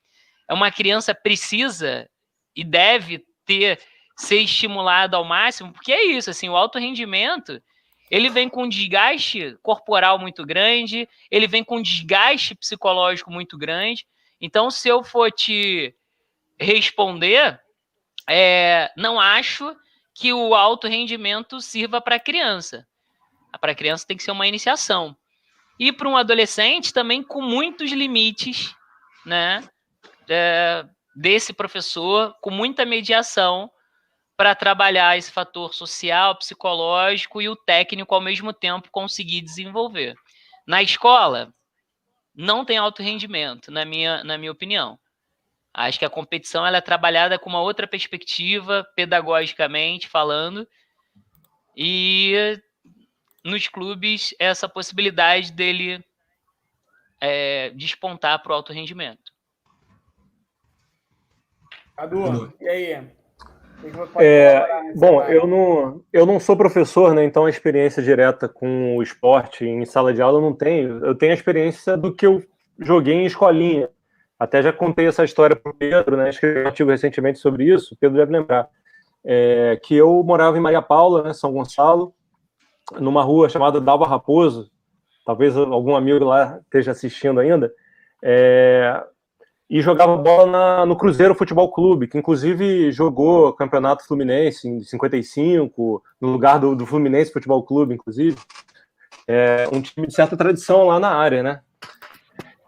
É 0.46 0.52
uma 0.52 0.70
criança 0.70 1.14
precisa 1.14 2.06
e 2.54 2.62
deve 2.62 3.24
ter 3.46 3.80
ser 4.14 4.40
estimulada 4.40 5.16
ao 5.16 5.24
máximo, 5.24 5.72
porque 5.72 5.90
é 5.90 6.04
isso, 6.04 6.28
assim, 6.28 6.50
o 6.50 6.56
alto 6.56 6.78
rendimento, 6.78 7.62
ele 8.10 8.28
vem 8.28 8.46
com 8.46 8.64
um 8.64 8.68
desgaste 8.68 9.56
corporal 9.62 10.18
muito 10.18 10.44
grande, 10.44 11.08
ele 11.30 11.46
vem 11.46 11.64
com 11.64 11.78
um 11.78 11.82
desgaste 11.82 12.54
psicológico 12.54 13.30
muito 13.30 13.56
grande. 13.56 14.04
Então, 14.38 14.70
se 14.70 14.86
eu 14.86 15.02
for 15.02 15.32
te 15.32 15.94
responder, 16.62 17.61
é, 18.29 18.90
não 18.96 19.20
acho 19.20 19.77
que 20.14 20.33
o 20.33 20.55
alto 20.55 20.87
rendimento 20.87 21.61
sirva 21.61 22.01
para 22.01 22.20
criança. 22.20 22.87
Para 23.61 23.75
criança 23.75 24.07
tem 24.07 24.16
que 24.16 24.22
ser 24.22 24.31
uma 24.31 24.46
iniciação. 24.46 25.16
E 25.79 25.92
para 25.92 26.09
um 26.09 26.16
adolescente 26.16 26.92
também 26.92 27.22
com 27.22 27.42
muitos 27.42 27.90
limites, 27.90 28.75
né? 29.25 29.62
É, 30.29 30.85
desse 31.14 31.53
professor, 31.53 32.35
com 32.40 32.51
muita 32.51 32.85
mediação 32.85 33.70
para 34.37 34.55
trabalhar 34.55 35.16
esse 35.16 35.31
fator 35.31 35.75
social, 35.75 36.37
psicológico 36.37 37.42
e 37.42 37.48
o 37.48 37.57
técnico 37.57 38.14
ao 38.14 38.20
mesmo 38.20 38.53
tempo 38.53 38.88
conseguir 38.90 39.40
desenvolver. 39.40 40.14
Na 40.66 40.83
escola, 40.83 41.53
não 42.35 42.64
tem 42.64 42.79
alto 42.79 43.03
rendimento, 43.03 43.70
na 43.70 43.85
minha, 43.85 44.25
na 44.25 44.38
minha 44.38 44.53
opinião. 44.53 44.98
Acho 45.74 45.98
que 45.98 46.04
a 46.04 46.11
competição 46.11 46.66
ela 46.66 46.78
é 46.78 46.82
trabalhada 46.82 47.38
com 47.38 47.48
uma 47.48 47.62
outra 47.62 47.87
perspectiva, 47.87 48.87
pedagogicamente 48.94 50.08
falando, 50.08 50.68
e 51.76 52.61
nos 53.44 53.68
clubes 53.68 54.35
essa 54.38 54.68
possibilidade 54.68 55.50
dele 55.52 56.04
é, 57.20 57.70
despontar 57.70 58.42
para 58.42 58.52
o 58.52 58.54
alto 58.54 58.72
rendimento. 58.72 59.32
Cadu, 61.96 62.52
e 62.61 62.68
aí? 62.68 63.08
É, 64.18 64.92
bom, 64.94 65.22
eu 65.24 65.46
não, 65.46 66.04
eu 66.12 66.24
não 66.24 66.38
sou 66.38 66.56
professor, 66.56 67.14
né? 67.14 67.24
Então 67.24 67.46
a 67.46 67.50
experiência 67.50 68.02
direta 68.02 68.48
com 68.48 68.96
o 68.96 69.02
esporte 69.02 69.64
em 69.64 69.85
sala 69.85 70.14
de 70.14 70.22
aula 70.22 70.38
eu 70.38 70.42
não 70.42 70.52
tenho. 70.52 71.04
Eu 71.04 71.14
tenho 71.14 71.32
a 71.32 71.35
experiência 71.35 71.96
do 71.96 72.14
que 72.14 72.26
eu 72.26 72.44
joguei 72.78 73.14
em 73.14 73.26
escolinha. 73.26 73.88
Até 74.42 74.61
já 74.61 74.72
contei 74.72 75.07
essa 75.07 75.22
história 75.22 75.55
para 75.55 75.70
o 75.70 75.74
Pedro, 75.74 76.16
né? 76.16 76.28
Escrevi 76.28 76.64
um 76.64 76.66
artigo 76.66 76.90
recentemente 76.90 77.38
sobre 77.38 77.72
isso, 77.72 77.94
o 77.94 77.96
Pedro 77.96 78.18
deve 78.18 78.33
lembrar. 78.33 78.68
É, 79.24 79.78
que 79.81 79.94
eu 79.94 80.20
morava 80.24 80.59
em 80.59 80.61
Maria 80.61 80.83
Paula, 80.83 81.22
né, 81.22 81.33
São 81.33 81.52
Gonçalo, 81.52 82.12
numa 82.98 83.22
rua 83.22 83.48
chamada 83.48 83.81
Dalva 83.81 84.05
Raposo, 84.05 84.68
talvez 85.24 85.57
algum 85.57 85.94
amigo 85.94 86.24
lá 86.24 86.59
esteja 86.64 86.90
assistindo 86.90 87.38
ainda, 87.38 87.72
é, 88.20 89.05
e 89.70 89.81
jogava 89.81 90.16
bola 90.16 90.50
na, 90.50 90.87
no 90.87 90.96
Cruzeiro 90.96 91.37
Futebol 91.37 91.70
Clube, 91.70 92.09
que 92.09 92.18
inclusive 92.18 92.90
jogou 92.90 93.52
Campeonato 93.52 94.05
Fluminense 94.09 94.66
em 94.66 94.83
55, 94.83 96.02
no 96.20 96.33
lugar 96.33 96.59
do, 96.59 96.74
do 96.74 96.85
Fluminense 96.85 97.33
Futebol 97.33 97.62
Clube, 97.62 97.94
inclusive. 97.94 98.37
É, 99.28 99.68
um 99.72 99.81
time 99.81 100.09
de 100.09 100.12
certa 100.12 100.37
tradição 100.37 100.88
lá 100.88 100.98
na 100.98 101.11
área, 101.11 101.44
né? 101.44 101.61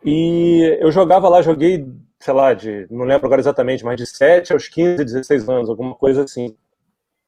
E 0.05 0.77
eu 0.81 0.93
jogava 0.93 1.29
lá, 1.31 1.41
joguei, 1.41 1.87
sei 2.21 2.35
lá, 2.35 2.53
de, 2.53 2.87
não 2.91 3.07
lembro 3.07 3.27
agora 3.27 3.41
exatamente, 3.41 3.83
mas 3.83 3.97
de 3.97 4.07
7 4.07 4.53
aos 4.53 4.69
15, 4.69 5.03
16 5.03 5.49
anos, 5.49 5.71
alguma 5.71 5.95
coisa 5.95 6.25
assim. 6.25 6.55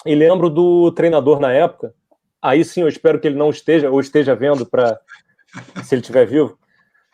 E 0.04 0.14
lembro 0.14 0.50
do 0.50 0.92
treinador 0.92 1.40
na 1.40 1.52
época, 1.52 1.94
aí 2.40 2.62
sim 2.64 2.82
eu 2.82 2.88
espero 2.88 3.18
que 3.18 3.26
ele 3.26 3.38
não 3.38 3.48
esteja, 3.48 3.90
ou 3.90 3.98
esteja 3.98 4.34
vendo, 4.36 4.66
para 4.66 5.00
se 5.82 5.94
ele 5.94 6.02
estiver 6.02 6.26
vivo, 6.26 6.58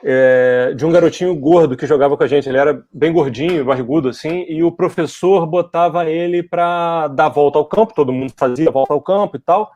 é, 0.05 0.75
de 0.75 0.85
um 0.85 0.91
garotinho 0.91 1.33
gordo 1.37 1.77
que 1.77 1.87
jogava 1.87 2.17
com 2.17 2.25
a 2.25 2.27
gente. 2.27 2.49
Ele 2.49 2.59
era 2.59 2.85
bem 2.93 3.13
gordinho, 3.13 3.65
barrigudo 3.65 4.09
assim, 4.09 4.45
e 4.49 4.65
o 4.65 4.73
professor 4.73 5.47
botava 5.47 6.11
ele 6.11 6.43
para 6.43 7.07
dar 7.07 7.29
volta 7.29 7.59
ao 7.59 7.67
campo, 7.67 7.95
todo 7.95 8.13
mundo 8.13 8.33
fazia 8.37 8.69
volta 8.69 8.93
ao 8.93 9.01
campo 9.01 9.37
e 9.37 9.41
tal, 9.41 9.71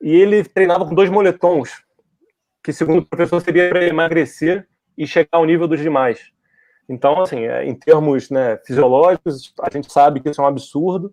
e 0.00 0.14
ele 0.14 0.44
treinava 0.44 0.86
com 0.86 0.94
dois 0.94 1.10
moletons, 1.10 1.82
que 2.62 2.72
segundo 2.72 3.00
o 3.00 3.06
professor 3.06 3.40
seria 3.40 3.68
para 3.68 3.84
emagrecer 3.84 4.68
e 4.96 5.06
chegar 5.06 5.28
ao 5.32 5.44
nível 5.44 5.66
dos 5.66 5.80
demais. 5.80 6.30
Então, 6.88 7.20
assim, 7.20 7.44
é, 7.44 7.64
em 7.64 7.74
termos 7.74 8.30
né, 8.30 8.58
fisiológicos, 8.64 9.54
a 9.60 9.70
gente 9.70 9.90
sabe 9.92 10.20
que 10.20 10.28
isso 10.28 10.40
é 10.40 10.44
um 10.44 10.48
absurdo, 10.48 11.12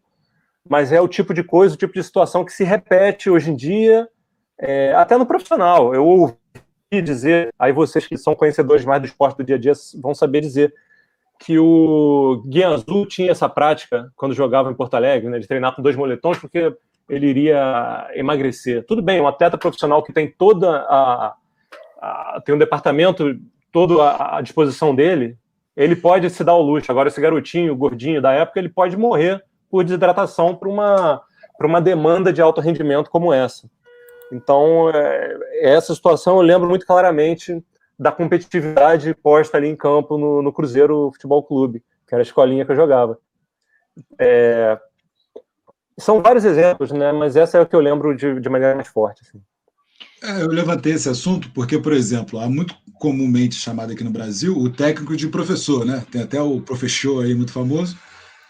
mas 0.67 0.91
é 0.91 1.01
o 1.01 1.07
tipo 1.07 1.33
de 1.33 1.43
coisa, 1.43 1.75
o 1.75 1.77
tipo 1.77 1.93
de 1.93 2.03
situação 2.03 2.45
que 2.45 2.51
se 2.51 2.63
repete 2.63 3.29
hoje 3.29 3.51
em 3.51 3.55
dia, 3.55 4.07
é, 4.59 4.93
até 4.93 5.17
no 5.17 5.25
profissional. 5.25 5.93
Eu 5.93 6.05
ouvi 6.05 6.35
dizer, 7.03 7.53
aí 7.57 7.71
vocês 7.71 8.05
que 8.05 8.17
são 8.17 8.35
conhecedores 8.35 8.85
mais 8.85 9.01
do 9.01 9.07
esporte 9.07 9.37
do 9.37 9.43
dia 9.43 9.55
a 9.55 9.59
dia 9.59 9.73
vão 10.01 10.13
saber 10.13 10.41
dizer, 10.41 10.73
que 11.39 11.57
o 11.57 12.43
Guia 12.45 12.69
Azul 12.69 13.07
tinha 13.07 13.31
essa 13.31 13.49
prática 13.49 14.11
quando 14.15 14.35
jogava 14.35 14.69
em 14.69 14.75
Porto 14.75 14.93
Alegre, 14.93 15.27
né, 15.27 15.39
de 15.39 15.47
treinar 15.47 15.75
com 15.75 15.81
dois 15.81 15.95
moletons, 15.95 16.37
porque 16.37 16.75
ele 17.09 17.27
iria 17.27 18.09
emagrecer. 18.13 18.85
Tudo 18.85 19.01
bem, 19.01 19.19
um 19.19 19.27
atleta 19.27 19.57
profissional 19.57 20.03
que 20.03 20.13
tem 20.13 20.29
toda 20.29 20.85
a, 20.87 21.35
a 21.99 22.41
tem 22.45 22.53
um 22.53 22.59
departamento 22.59 23.39
todo 23.71 24.01
à 24.01 24.39
disposição 24.41 24.93
dele, 24.93 25.37
ele 25.75 25.95
pode 25.95 26.29
se 26.29 26.43
dar 26.43 26.55
o 26.55 26.61
luxo. 26.61 26.91
Agora, 26.91 27.07
esse 27.07 27.21
garotinho, 27.21 27.75
gordinho 27.75 28.21
da 28.21 28.31
época, 28.33 28.59
ele 28.59 28.69
pode 28.69 28.97
morrer 28.97 29.43
por 29.69 29.83
desidratação 29.83 30.55
para 30.55 30.69
uma, 30.69 31.21
uma 31.59 31.81
demanda 31.81 32.33
de 32.33 32.41
alto 32.41 32.59
rendimento 32.59 33.09
como 33.09 33.33
essa. 33.33 33.69
Então, 34.31 34.89
é, 34.89 35.37
essa 35.61 35.93
situação 35.93 36.37
eu 36.37 36.41
lembro 36.41 36.69
muito 36.69 36.85
claramente 36.85 37.63
da 37.97 38.11
competitividade 38.11 39.13
posta 39.13 39.57
ali 39.57 39.67
em 39.67 39.75
campo 39.75 40.17
no, 40.17 40.41
no 40.41 40.51
Cruzeiro 40.51 41.11
Futebol 41.13 41.43
Clube, 41.43 41.83
que 42.07 42.15
era 42.15 42.21
a 42.21 42.23
escolinha 42.23 42.65
que 42.65 42.71
eu 42.71 42.75
jogava. 42.75 43.17
É, 44.17 44.79
são 45.99 46.21
vários 46.21 46.43
exemplos, 46.45 46.91
né? 46.91 47.11
Mas 47.11 47.35
essa 47.35 47.57
é 47.57 47.61
o 47.61 47.65
que 47.65 47.75
eu 47.75 47.79
lembro 47.79 48.15
de, 48.15 48.39
de 48.39 48.49
maneira 48.49 48.75
mais 48.75 48.87
forte. 48.87 49.21
Assim. 49.21 49.41
É, 50.23 50.41
eu 50.41 50.47
levantei 50.47 50.93
esse 50.93 51.09
assunto 51.09 51.51
porque, 51.51 51.77
por 51.77 51.93
exemplo, 51.93 52.39
há 52.39 52.49
muito 52.49 52.75
comumente 53.01 53.55
chamado 53.55 53.91
aqui 53.91 54.03
no 54.03 54.11
Brasil 54.11 54.55
o 54.55 54.69
técnico 54.69 55.17
de 55.17 55.27
professor, 55.27 55.83
né? 55.83 56.05
Tem 56.11 56.21
até 56.21 56.39
o 56.39 56.61
professor 56.61 57.25
aí 57.25 57.33
muito 57.33 57.51
famoso, 57.51 57.97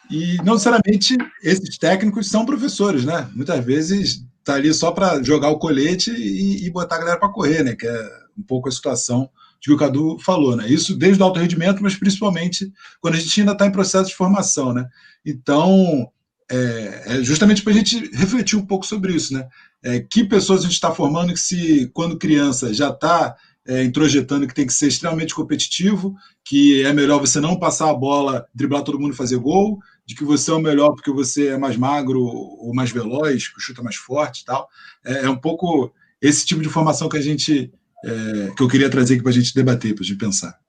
E 0.10 0.36
não 0.44 0.56
necessariamente 0.56 1.18
esses 1.42 1.78
técnicos 1.78 2.28
são 2.28 2.46
professores, 2.46 3.06
né? 3.06 3.30
Muitas 3.34 3.64
vezes 3.64 4.26
tá 4.44 4.56
ali 4.56 4.74
só 4.74 4.92
para 4.92 5.24
jogar 5.24 5.50
o 5.52 5.58
colete 5.58 6.12
e, 6.12 6.66
e, 6.66 6.70
botar 6.70 6.96
a 6.96 7.00
galera 7.00 7.18
para 7.18 7.32
correr, 7.32 7.64
né? 7.64 7.76
Que 7.76 7.88
é 7.88 8.10
um 8.38 8.44
pouco 8.44 8.68
a 8.68 8.72
situação 8.72 9.30
que 9.62 9.72
o 9.72 9.78
Cadu 9.78 10.18
falou, 10.20 10.58
né? 10.58 10.68
Isso 10.68 10.98
desde 10.98 11.24
o 11.24 11.26
alto 11.26 11.40
rendimento, 11.40 11.82
mas 11.82 11.96
principalmente 11.96 12.70
quando 13.00 13.16
a 13.16 13.20
gente 13.20 13.40
ainda 13.40 13.54
está 13.54 13.66
em 13.66 13.72
processo 13.72 14.10
de 14.10 14.16
formação, 14.16 14.74
né? 14.74 14.86
Então, 15.26 16.12
é, 16.52 17.04
é 17.06 17.24
justamente 17.24 17.62
para 17.62 17.72
a 17.72 17.76
gente 17.78 18.12
refletir 18.14 18.58
um 18.58 18.66
pouco 18.66 18.86
sobre 18.86 19.14
isso, 19.14 19.34
né? 19.34 19.48
É, 19.82 20.02
que 20.02 20.26
pessoas 20.26 20.60
a 20.60 20.64
gente 20.64 20.74
está 20.74 20.94
formando 20.94 21.34
que 21.34 21.40
se, 21.40 21.90
quando 21.94 22.18
criança, 22.18 22.74
já 22.74 22.90
está 22.90 23.34
é, 23.68 23.84
introjetando 23.84 24.48
que 24.48 24.54
tem 24.54 24.66
que 24.66 24.74
ser 24.74 24.88
extremamente 24.88 25.36
competitivo, 25.36 26.16
que 26.44 26.84
é 26.84 26.92
melhor 26.94 27.20
você 27.20 27.40
não 27.40 27.60
passar 27.60 27.90
a 27.90 27.94
bola, 27.94 28.48
driblar 28.54 28.84
todo 28.84 29.00
mundo 29.00 29.14
e 29.14 29.18
fazer 29.18 29.38
gol, 29.38 29.80
de 30.06 30.16
que 30.16 30.24
você 30.24 30.52
é 30.52 30.54
o 30.54 30.60
melhor 30.60 30.94
porque 30.94 31.12
você 31.12 31.50
é 31.50 31.58
mais 31.58 31.78
magro 31.78 32.22
ou 32.22 32.74
mais 32.74 32.92
veloz, 32.92 33.48
que 33.48 33.62
chuta 33.62 33.84
mais 33.84 33.96
forte 33.96 34.42
e 34.42 34.46
tal. 34.46 34.68
É, 35.06 35.26
é, 35.26 35.30
um 35.30 35.38
pouco 35.38 35.94
esse 36.22 36.46
tipo 36.46 36.62
de 36.62 36.68
informação 36.68 37.08
que 37.08 37.18
a 37.18 37.22
gente 37.22 37.72
é, 38.04 38.56
que 38.56 38.64
eu 38.64 38.68
queria 38.68 38.90
trazer 38.90 39.14
aqui 39.14 39.24
para 39.24 39.32
a 39.32 39.36
gente 39.36 39.54
debater, 39.54 39.94
para 39.94 40.04
a 40.04 40.08
gente 40.08 40.18
pensar. 40.18 40.60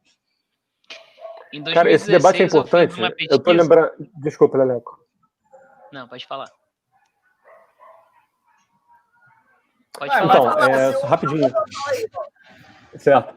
Cara, 1.74 1.90
esse 1.90 2.11
debate 2.11 2.43
é 2.43 2.47
importante. 2.47 2.95
Eu, 3.28 3.38
tô 3.38 3.53
lembrando. 3.53 3.90
Desculpa, 4.16 4.57
Leleco. 4.57 4.99
Não, 5.93 6.09
pode 6.09 6.26
falar. 6.26 6.51
Pode 9.93 10.11
ah, 10.11 10.18
falar. 10.18 10.36
Então, 10.36 10.74
é, 10.74 11.07
rapidinho. 11.07 11.53
Certo. 12.97 13.34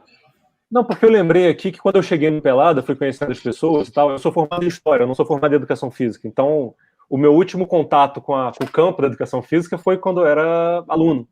Não, 0.72 0.84
porque 0.84 1.06
eu 1.06 1.10
lembrei 1.10 1.48
aqui 1.48 1.72
que 1.72 1.80
quando 1.80 1.98
eu 1.98 2.04
cheguei 2.04 2.30
no 2.30 2.42
Pelada, 2.42 2.82
fui 2.82 2.96
conhecendo 2.96 3.32
as 3.32 3.40
pessoas 3.40 3.88
e 3.88 3.92
tal, 3.92 4.12
eu 4.12 4.18
sou 4.18 4.32
formado 4.32 4.64
em 4.64 4.68
História, 4.68 5.04
eu 5.04 5.08
não 5.08 5.16
sou 5.16 5.26
formado 5.26 5.54
em 5.54 5.56
Educação 5.56 5.92
Física. 5.92 6.28
Então, 6.28 6.74
o 7.10 7.18
meu 7.18 7.34
último 7.34 7.68
contato 7.68 8.20
com, 8.20 8.36
a, 8.36 8.52
com 8.52 8.64
o 8.64 8.72
campo 8.72 9.02
da 9.02 9.08
Educação 9.08 9.42
Física 9.42 9.78
foi 9.78 9.98
quando 9.98 10.22
eu 10.22 10.28
era 10.28 10.84
aluno, 10.88 11.28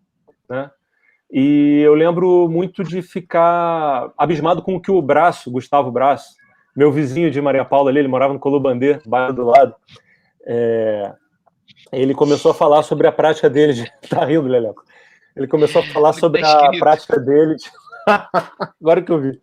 né? 0.49 0.69
E 1.31 1.81
eu 1.83 1.95
lembro 1.95 2.47
muito 2.47 2.83
de 2.83 3.01
ficar 3.01 4.11
abismado 4.15 4.61
com 4.61 4.75
o 4.75 4.81
que 4.81 4.91
o 4.91 5.01
Braço, 5.01 5.49
Gustavo 5.49 5.91
Braço, 5.91 6.35
meu 6.75 6.91
vizinho 6.91 7.31
de 7.31 7.41
Maria 7.41 7.65
Paula 7.65 7.89
ali, 7.89 7.99
ele 7.99 8.07
morava 8.07 8.33
no 8.33 8.39
Colubandê, 8.39 8.99
bairro 9.05 9.33
do 9.33 9.45
lado, 9.45 9.75
é, 10.45 11.11
ele 11.91 12.13
começou 12.13 12.51
a 12.51 12.53
falar 12.53 12.83
sobre 12.83 13.07
a 13.07 13.11
prática 13.11 13.49
dele 13.49 13.73
de... 13.73 13.91
Tá 14.07 14.23
rindo, 14.25 14.47
Leleco? 14.47 14.83
Ele 15.35 15.47
começou 15.47 15.81
a 15.81 15.85
falar 15.85 16.13
sobre 16.13 16.45
a 16.45 16.69
prática 16.77 17.19
dele 17.19 17.55
de 17.55 17.71
Agora 18.81 19.01
que 19.01 19.11
eu 19.11 19.19
vi. 19.19 19.41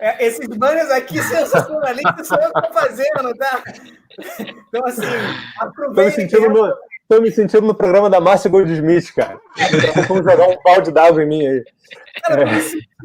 É, 0.00 0.26
esses 0.26 0.46
banners 0.46 0.90
aqui 0.90 1.20
sensacionalistas 1.20 2.28
são 2.28 2.38
eu 2.40 2.52
que 2.52 2.58
estou 2.60 2.72
fazendo, 2.72 3.34
tá? 3.36 3.62
Então, 4.68 4.86
assim, 4.86 5.02
aproveita. 5.58 6.22
Estou 7.10 7.22
me 7.22 7.30
sentindo 7.30 7.66
no 7.66 7.74
programa 7.74 8.10
da 8.10 8.20
Márcia 8.20 8.50
Goldsmith, 8.50 9.14
cara. 9.14 9.40
Vamos 10.06 10.30
jogar 10.30 10.46
um 10.46 10.62
balde 10.62 10.92
d'água 10.92 11.22
em 11.22 11.26
mim 11.26 11.46
aí. 11.46 11.64
Cara, 12.22 12.42
é. 12.42 12.60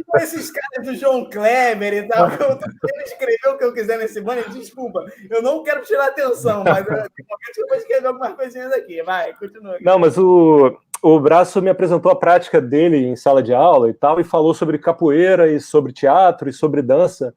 com 0.05 0.17
esses 0.17 0.51
caras 0.51 0.85
do 0.85 0.95
João 0.95 1.29
Kleber 1.29 1.93
e 1.93 2.07
tal, 2.09 2.29
eu 2.29 2.59
tô 2.59 2.65
querendo 2.85 3.05
escrever 3.05 3.47
o 3.47 3.57
que 3.57 3.63
eu 3.63 3.73
quiser 3.73 3.97
nesse 3.97 4.19
banner, 4.19 4.49
desculpa. 4.49 5.05
Eu 5.29 5.41
não 5.41 5.63
quero 5.63 5.83
tirar 5.83 6.07
atenção, 6.07 6.65
mas 6.65 6.85
eu, 6.85 6.95
eu 6.95 7.67
vou 7.69 7.77
escrever 7.77 8.07
algumas 8.07 8.33
coisinhas 8.33 8.73
aqui. 8.73 9.01
Vai, 9.03 9.33
continua. 9.35 9.77
Não, 9.79 9.97
mas 9.97 10.17
o, 10.17 10.77
o 11.03 11.19
Braço 11.19 11.61
me 11.61 11.69
apresentou 11.69 12.09
a 12.09 12.15
prática 12.15 12.61
dele 12.61 12.95
em 12.95 13.15
sala 13.17 13.43
de 13.43 13.53
aula 13.53 13.89
e 13.89 13.93
tal, 13.93 14.21
e 14.21 14.23
falou 14.23 14.53
sobre 14.53 14.77
capoeira 14.77 15.51
e 15.51 15.59
sobre 15.59 15.91
teatro 15.91 16.47
e 16.47 16.53
sobre 16.53 16.81
dança. 16.81 17.35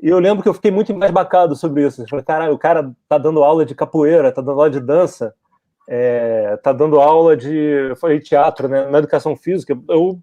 E 0.00 0.08
eu 0.08 0.20
lembro 0.20 0.44
que 0.44 0.48
eu 0.48 0.54
fiquei 0.54 0.70
muito 0.70 0.92
embasbacado 0.92 1.56
sobre 1.56 1.84
isso. 1.84 2.00
Eu 2.00 2.08
falei, 2.08 2.24
caralho, 2.24 2.54
o 2.54 2.58
cara 2.58 2.92
tá 3.08 3.18
dando 3.18 3.42
aula 3.42 3.66
de 3.66 3.74
capoeira, 3.74 4.30
tá 4.30 4.40
dando 4.40 4.52
aula 4.52 4.70
de 4.70 4.78
dança, 4.78 5.34
é, 5.88 6.56
tá 6.58 6.72
dando 6.72 7.00
aula 7.00 7.36
de. 7.36 7.52
Eu 7.52 7.96
falei 7.96 8.20
teatro, 8.20 8.68
né? 8.68 8.86
Na 8.88 8.98
educação 8.98 9.34
física. 9.34 9.76
Eu, 9.88 10.20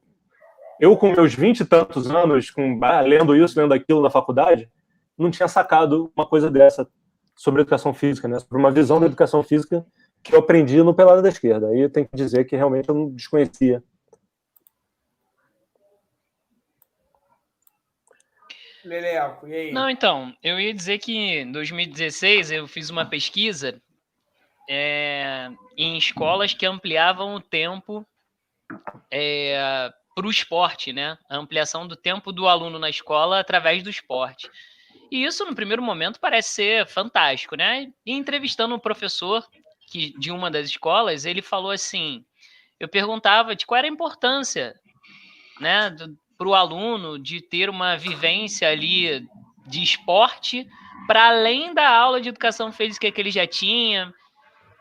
eu 0.79 0.95
com 0.95 1.11
meus 1.11 1.33
vinte 1.33 1.59
e 1.59 1.65
tantos 1.65 2.09
anos, 2.09 2.49
com, 2.49 2.79
ah, 2.83 3.01
lendo 3.01 3.35
isso, 3.35 3.59
lendo 3.59 3.73
aquilo 3.73 4.01
na 4.01 4.09
faculdade, 4.09 4.69
não 5.17 5.29
tinha 5.29 5.49
sacado 5.49 6.09
uma 6.15 6.25
coisa 6.25 6.49
dessa 6.49 6.87
sobre 7.35 7.61
educação 7.61 7.93
física, 7.93 8.29
né? 8.29 8.39
Sobre 8.39 8.57
uma 8.57 8.71
visão 8.71 8.97
da 8.97 9.07
educação 9.07 9.43
física 9.43 9.85
que 10.23 10.33
eu 10.35 10.39
aprendi 10.39 10.81
no 10.83 10.93
Pelada 10.93 11.21
da 11.21 11.29
Esquerda. 11.29 11.69
Aí 11.69 11.79
eu 11.79 11.89
tenho 11.89 12.07
que 12.07 12.15
dizer 12.15 12.45
que 12.45 12.55
realmente 12.55 12.89
eu 12.89 12.95
não 12.95 13.09
desconhecia. 13.09 13.83
Leleco, 18.83 19.47
e 19.47 19.53
aí? 19.53 19.71
Não, 19.71 19.89
então, 19.89 20.33
eu 20.41 20.59
ia 20.59 20.73
dizer 20.73 20.97
que 20.99 21.15
em 21.15 21.51
2016 21.51 22.51
eu 22.51 22.67
fiz 22.67 22.89
uma 22.89 23.05
pesquisa 23.05 23.81
é, 24.69 25.49
em 25.77 25.97
escolas 25.97 26.53
que 26.53 26.65
ampliavam 26.65 27.35
o 27.35 27.41
tempo 27.41 28.05
é, 29.11 29.91
para 30.15 30.27
o 30.27 30.31
esporte, 30.31 30.91
né? 30.91 31.17
A 31.29 31.37
ampliação 31.37 31.87
do 31.87 31.95
tempo 31.95 32.31
do 32.31 32.47
aluno 32.47 32.79
na 32.79 32.89
escola 32.89 33.39
através 33.39 33.83
do 33.83 33.89
esporte. 33.89 34.49
E 35.11 35.23
isso, 35.23 35.45
no 35.45 35.55
primeiro 35.55 35.81
momento, 35.81 36.19
parece 36.19 36.49
ser 36.49 36.87
fantástico, 36.87 37.55
né? 37.55 37.91
E 38.05 38.13
entrevistando 38.13 38.75
um 38.75 38.79
professor 38.79 39.45
que 39.87 40.13
de 40.19 40.31
uma 40.31 40.51
das 40.51 40.67
escolas, 40.67 41.25
ele 41.25 41.41
falou 41.41 41.71
assim: 41.71 42.23
eu 42.79 42.87
perguntava 42.87 43.55
de 43.55 43.65
qual 43.65 43.79
era 43.79 43.87
a 43.87 43.91
importância, 43.91 44.75
né, 45.59 45.95
para 46.37 46.47
o 46.47 46.53
aluno 46.53 47.17
de 47.17 47.41
ter 47.41 47.69
uma 47.69 47.97
vivência 47.97 48.69
ali 48.69 49.27
de 49.65 49.81
esporte 49.81 50.67
para 51.07 51.29
além 51.29 51.73
da 51.73 51.89
aula 51.89 52.21
de 52.21 52.29
educação 52.29 52.71
física 52.71 53.09
que 53.11 53.21
ele 53.21 53.31
já 53.31 53.47
tinha. 53.47 54.13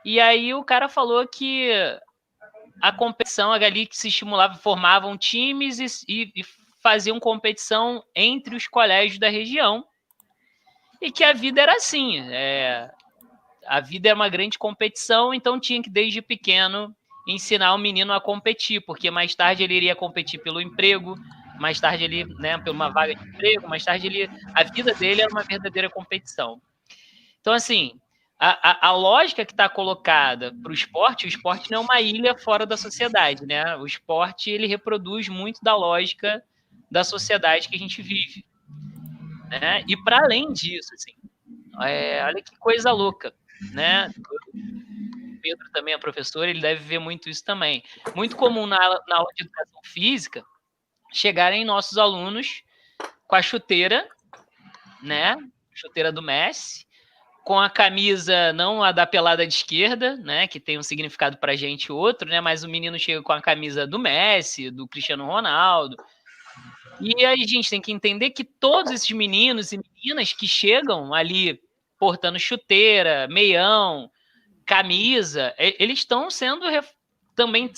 E 0.04 0.20
aí 0.20 0.52
o 0.52 0.64
cara 0.64 0.88
falou 0.88 1.26
que 1.26 1.70
a 2.82 2.92
competição 2.92 3.52
ali 3.52 3.86
que 3.86 3.96
se 3.96 4.08
estimulava, 4.08 4.54
formavam 4.54 5.16
times 5.16 5.78
e, 5.78 5.86
e, 6.08 6.32
e 6.36 6.44
faziam 6.82 7.18
competição 7.18 8.04
entre 8.14 8.54
os 8.54 8.66
colégios 8.66 9.18
da 9.18 9.28
região. 9.28 9.84
E 11.00 11.10
que 11.10 11.24
a 11.24 11.32
vida 11.32 11.60
era 11.60 11.74
assim. 11.74 12.20
É, 12.30 12.90
a 13.68 13.80
vida 13.80 14.08
é 14.08 14.14
uma 14.14 14.28
grande 14.28 14.58
competição, 14.58 15.34
então 15.34 15.60
tinha 15.60 15.82
que 15.82 15.90
desde 15.90 16.22
pequeno 16.22 16.94
ensinar 17.26 17.74
o 17.74 17.78
menino 17.78 18.12
a 18.12 18.20
competir, 18.20 18.80
porque 18.80 19.10
mais 19.10 19.34
tarde 19.34 19.64
ele 19.64 19.74
iria 19.74 19.96
competir 19.96 20.40
pelo 20.40 20.60
emprego, 20.60 21.16
mais 21.58 21.80
tarde 21.80 22.04
ele, 22.04 22.24
né, 22.36 22.56
por 22.58 22.70
uma 22.70 22.88
vaga 22.88 23.14
de 23.14 23.28
emprego, 23.28 23.68
mais 23.68 23.84
tarde 23.84 24.06
ele, 24.06 24.30
a 24.54 24.62
vida 24.62 24.94
dele 24.94 25.22
era 25.22 25.30
uma 25.30 25.42
verdadeira 25.42 25.90
competição. 25.90 26.60
Então, 27.40 27.52
assim, 27.52 27.98
a, 28.38 28.86
a, 28.86 28.88
a 28.88 28.92
lógica 28.92 29.44
que 29.44 29.52
está 29.52 29.68
colocada 29.68 30.54
para 30.62 30.70
o 30.70 30.74
esporte, 30.74 31.26
o 31.26 31.28
esporte 31.28 31.70
não 31.70 31.78
é 31.78 31.84
uma 31.84 32.00
ilha 32.00 32.36
fora 32.36 32.64
da 32.66 32.76
sociedade, 32.76 33.46
né? 33.46 33.76
O 33.76 33.86
esporte 33.86 34.50
ele 34.50 34.66
reproduz 34.66 35.28
muito 35.28 35.60
da 35.62 35.74
lógica 35.74 36.42
da 36.90 37.02
sociedade 37.02 37.68
que 37.68 37.74
a 37.74 37.78
gente 37.78 38.02
vive, 38.02 38.44
né? 39.48 39.82
E 39.88 39.96
para 40.04 40.18
além 40.18 40.52
disso, 40.52 40.94
assim, 40.94 41.12
é, 41.82 42.22
olha 42.24 42.42
que 42.42 42.56
coisa 42.58 42.92
louca 42.92 43.32
né? 43.72 44.12
O 44.16 45.40
Pedro 45.40 45.70
também 45.72 45.94
é 45.94 45.98
professor, 45.98 46.48
ele 46.48 46.60
deve 46.60 46.82
ver 46.82 46.98
muito 46.98 47.28
isso 47.28 47.44
também. 47.44 47.82
Muito 48.14 48.36
comum 48.36 48.66
na, 48.66 48.78
na 49.06 49.16
aula 49.16 49.32
de 49.34 49.44
educação 49.44 49.80
física 49.84 50.44
chegarem 51.12 51.64
nossos 51.64 51.98
alunos 51.98 52.62
com 53.26 53.36
a 53.36 53.42
chuteira, 53.42 54.08
né? 55.02 55.36
Chuteira 55.72 56.10
do 56.10 56.22
Messi, 56.22 56.86
com 57.46 57.60
a 57.60 57.70
camisa 57.70 58.52
não 58.52 58.82
a 58.82 58.90
da 58.90 59.06
pelada 59.06 59.46
de 59.46 59.54
esquerda, 59.54 60.16
né, 60.16 60.48
que 60.48 60.58
tem 60.58 60.78
um 60.78 60.82
significado 60.82 61.36
para 61.36 61.54
gente 61.54 61.92
outro, 61.92 62.28
né, 62.28 62.40
mas 62.40 62.64
o 62.64 62.68
menino 62.68 62.98
chega 62.98 63.22
com 63.22 63.32
a 63.32 63.40
camisa 63.40 63.86
do 63.86 64.00
Messi, 64.00 64.68
do 64.68 64.88
Cristiano 64.88 65.26
Ronaldo. 65.26 65.96
E 67.00 67.24
aí 67.24 67.40
a 67.40 67.46
gente 67.46 67.70
tem 67.70 67.80
que 67.80 67.92
entender 67.92 68.30
que 68.30 68.42
todos 68.42 68.90
esses 68.90 69.10
meninos 69.12 69.70
e 69.70 69.78
meninas 69.78 70.32
que 70.32 70.48
chegam 70.48 71.14
ali 71.14 71.60
portando 71.98 72.38
chuteira, 72.38 73.26
meião, 73.28 74.10
camisa, 74.66 75.54
eles 75.58 76.00
estão 76.00 76.30
sendo 76.30 76.66
também 77.34 77.70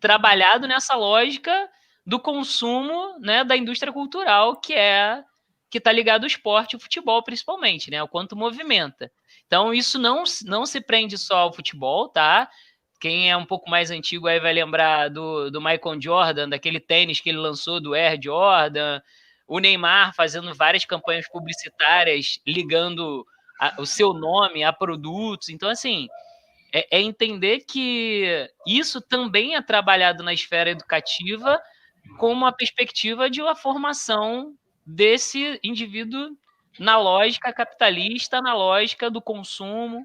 trabalhado 0.00 0.66
nessa 0.66 0.96
lógica 0.96 1.68
do 2.06 2.18
consumo, 2.18 3.18
né, 3.20 3.44
da 3.44 3.56
indústria 3.56 3.92
cultural 3.92 4.56
que 4.60 4.74
é 4.74 5.22
que 5.70 5.78
está 5.78 5.90
ligado 5.90 6.22
ao 6.22 6.28
esporte 6.28 6.74
e 6.74 6.76
ao 6.76 6.80
futebol 6.80 7.22
principalmente, 7.22 7.90
né, 7.90 8.02
o 8.02 8.08
quanto 8.08 8.36
movimenta. 8.36 9.10
Então 9.46 9.72
isso 9.72 9.98
não 9.98 10.24
não 10.44 10.66
se 10.66 10.80
prende 10.80 11.16
só 11.16 11.38
ao 11.38 11.52
futebol, 11.52 12.08
tá? 12.08 12.48
Quem 13.00 13.30
é 13.30 13.36
um 13.36 13.44
pouco 13.44 13.68
mais 13.68 13.90
antigo 13.90 14.26
aí 14.26 14.40
vai 14.40 14.52
lembrar 14.52 15.10
do, 15.10 15.50
do 15.50 15.60
Michael 15.60 16.00
Jordan, 16.00 16.48
daquele 16.48 16.80
tênis 16.80 17.20
que 17.20 17.28
ele 17.28 17.38
lançou 17.38 17.80
do 17.80 17.94
Air 17.94 18.18
Jordan, 18.22 19.00
o 19.46 19.58
Neymar 19.58 20.14
fazendo 20.14 20.54
várias 20.54 20.84
campanhas 20.84 21.28
publicitárias 21.28 22.38
ligando 22.46 23.26
a, 23.60 23.80
o 23.80 23.86
seu 23.86 24.12
nome 24.12 24.64
a 24.64 24.72
produtos. 24.72 25.48
Então, 25.48 25.68
assim, 25.68 26.08
é, 26.72 26.98
é, 26.98 27.02
entender 27.02 27.60
que 27.60 28.50
isso 28.66 29.00
também 29.00 29.54
é 29.54 29.62
trabalhado 29.62 30.22
na 30.22 30.34
esfera 30.34 30.70
educativa 30.70 31.60
com 32.18 32.32
uma 32.32 32.52
perspectiva 32.52 33.30
de 33.30 33.40
uma 33.40 33.54
formação 33.54 34.54
desse 34.84 35.58
indivíduo 35.62 36.36
na 36.78 36.98
lógica 36.98 37.52
capitalista, 37.52 38.42
na 38.42 38.54
lógica 38.54 39.10
do 39.10 39.22
consumo. 39.22 40.04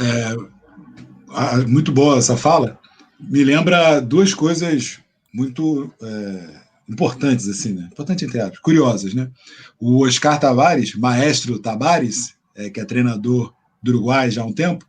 É, 0.00 1.66
muito 1.66 1.92
boa 1.92 2.18
essa 2.18 2.36
fala. 2.36 2.78
Me 3.20 3.44
lembra 3.44 4.00
duas 4.00 4.32
coisas 4.32 5.00
muito 5.32 5.92
é, 6.02 6.67
importantes, 6.88 7.48
assim, 7.48 7.72
né? 7.72 7.88
Importante 7.92 8.24
entre 8.24 8.40
aspas, 8.40 8.58
curiosas, 8.60 9.14
né? 9.14 9.30
O 9.78 10.04
Oscar 10.04 10.38
Tavares, 10.40 10.94
maestro 10.94 11.58
Tavares, 11.58 12.34
é, 12.54 12.70
que 12.70 12.80
é 12.80 12.84
treinador 12.84 13.52
do 13.82 13.92
Uruguai 13.92 14.30
já 14.30 14.42
há 14.42 14.46
um 14.46 14.52
tempo, 14.52 14.86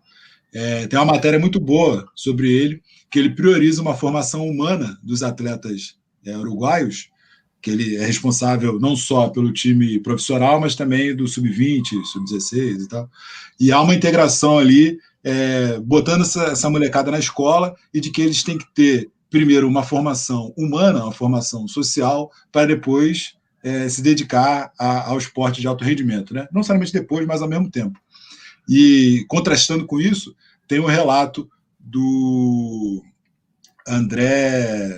é, 0.54 0.88
tem 0.88 0.97
uma 0.97 1.14
matéria 1.14 1.39
muito 1.39 1.60
boa 1.60 2.08
sobre 2.16 2.52
ele, 2.52 2.82
que 3.10 3.20
ele 3.20 3.30
prioriza 3.32 3.82
uma 3.82 3.95
formação 3.95 4.47
humana 4.47 4.97
dos 5.04 5.24
atletas 5.24 5.95
é, 6.26 6.36
uruguaios, 6.38 7.10
que 7.62 7.72
ele 7.72 7.97
é 7.97 8.06
responsável 8.06 8.80
não 8.80 8.95
só 8.95 9.30
pelo 9.30 9.52
time 9.52 10.00
profissional, 10.00 10.60
mas 10.60 10.76
também 10.76 11.16
do 11.16 11.28
sub-20, 11.28 12.04
sub-16 12.06 12.84
e 12.84 12.88
tal. 12.88 13.10
E 13.60 13.72
há 13.72 13.82
uma 13.82 13.93
integração 13.93 14.58
ali, 14.58 14.97
é, 15.24 15.80
botando 15.80 16.22
essa, 16.22 16.45
essa 16.45 16.70
molecada 16.70 17.12
na 17.12 17.20
escola 17.20 17.76
e 17.93 18.00
de 18.00 18.10
que 18.12 18.22
eles 18.22 18.43
têm 18.43 18.58
que 18.58 18.74
ter, 18.74 19.12
primeiro, 19.30 19.67
uma 19.67 19.84
formação 19.84 20.53
humana, 20.57 21.03
uma 21.03 21.11
formação 21.11 21.67
social, 21.67 22.32
para 22.51 22.67
depois 22.67 23.36
é, 23.63 23.88
se 23.88 24.01
dedicar 24.01 24.71
a, 24.77 25.09
ao 25.09 25.17
esporte 25.17 25.61
de 25.61 25.67
alto 25.67 25.84
rendimento. 25.84 26.34
Né? 26.34 26.47
Não 26.51 26.63
somente 26.63 26.93
depois, 26.93 27.25
mas 27.25 27.41
ao 27.41 27.49
mesmo 27.49 27.69
tempo. 27.69 27.99
E 28.67 29.25
contrastando 29.27 29.86
com 29.86 29.99
isso, 29.99 30.36
tem 30.67 30.80
um 30.80 30.86
relato 30.86 31.49
do 31.80 33.03
André, 33.88 34.97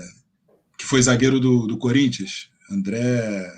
que 0.78 0.86
foi 0.86 1.02
zagueiro 1.02 1.40
do, 1.40 1.68
do 1.68 1.78
Corinthians, 1.78 2.50
André. 2.70 3.50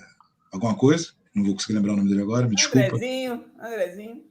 alguma 0.52 0.76
coisa, 0.76 1.10
não 1.34 1.44
vou 1.44 1.54
conseguir 1.54 1.74
lembrar 1.74 1.94
o 1.94 1.98
nome 1.98 2.10
dele 2.10 2.22
agora, 2.22 2.48
me 2.48 2.56
desculpa. 2.56 2.96
Andrezinho, 2.96 3.44
Andrezinho. 3.60 4.22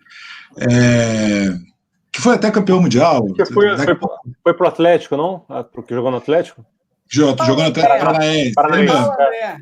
É, 0.58 1.71
que 2.12 2.20
foi 2.20 2.34
até 2.34 2.50
campeão 2.50 2.80
mundial. 2.80 3.24
Que 3.32 3.46
foi, 3.46 3.76
foi, 3.76 3.96
foi 4.42 4.54
pro 4.54 4.68
Atlético, 4.68 5.16
não? 5.16 5.44
Ah, 5.48 5.64
porque 5.64 5.94
jogou 5.94 6.10
no 6.10 6.18
Atlético? 6.18 6.64
Jogou, 7.08 7.46
jogou 7.46 7.64
no 7.64 7.70
Atlético 7.70 7.98
Paranaense. 7.98 8.52
Paranaense. 8.52 8.92
Paulo 8.92 9.12
André. 9.12 9.56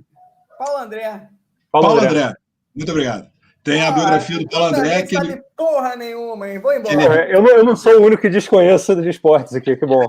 Paulo 0.58 0.78
André. 0.78 1.28
Paulo, 1.72 1.86
Paulo 1.86 2.00
André. 2.00 2.22
André. 2.22 2.34
Muito 2.74 2.90
obrigado. 2.90 3.30
Tem 3.62 3.82
a 3.82 3.92
biografia 3.92 4.38
do 4.38 4.48
Paulo 4.48 4.74
André. 4.74 5.02
Que 5.02 5.16
ele... 5.16 5.40
porra 5.56 5.94
nenhuma, 5.94 6.48
hein? 6.48 6.58
Vou 6.58 6.72
embora. 6.72 7.28
Eu, 7.28 7.42
não, 7.42 7.50
eu 7.50 7.64
não 7.64 7.76
sou 7.76 8.00
o 8.00 8.04
único 8.04 8.22
que 8.22 8.30
desconheço 8.30 8.96
de 8.96 9.08
esportes 9.08 9.54
aqui, 9.54 9.76
que 9.76 9.86
bom. 9.86 10.08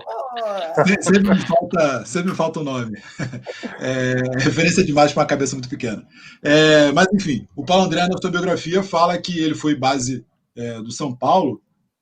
sempre, 1.02 1.30
me 1.30 1.46
falta, 1.46 2.06
sempre 2.06 2.32
me 2.32 2.36
falta 2.36 2.60
o 2.60 2.64
nome. 2.64 2.98
É, 3.84 4.16
referência 4.39 4.84
demais 4.84 5.12
para 5.12 5.22
uma 5.22 5.28
cabeça 5.28 5.56
muito 5.56 5.68
pequena. 5.68 6.06
É, 6.44 6.92
mas, 6.92 7.08
enfim, 7.14 7.48
o 7.56 7.66
Paulo 7.66 7.86
André, 7.86 8.02
na 8.02 8.14
autobiografia, 8.14 8.84
fala 8.84 9.18
que 9.18 9.39
ele 9.39 9.56
foi 9.56 9.76
base 9.76 10.24
é, 10.56 10.76
do 10.76 10.92
São 10.92 11.16
Paulo, 11.16 11.60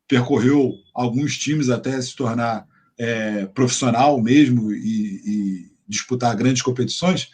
percorreu 0.10 0.74
alguns 0.93 1.38
times 1.38 1.70
até 1.70 2.01
se 2.01 2.14
tornar 2.16 2.66
é, 2.97 3.45
profissional 3.45 4.22
mesmo 4.22 4.74
e, 4.74 5.22
e, 5.26 5.70
disputar 5.88 6.36
grandes 6.36 6.62
competições, 6.62 7.30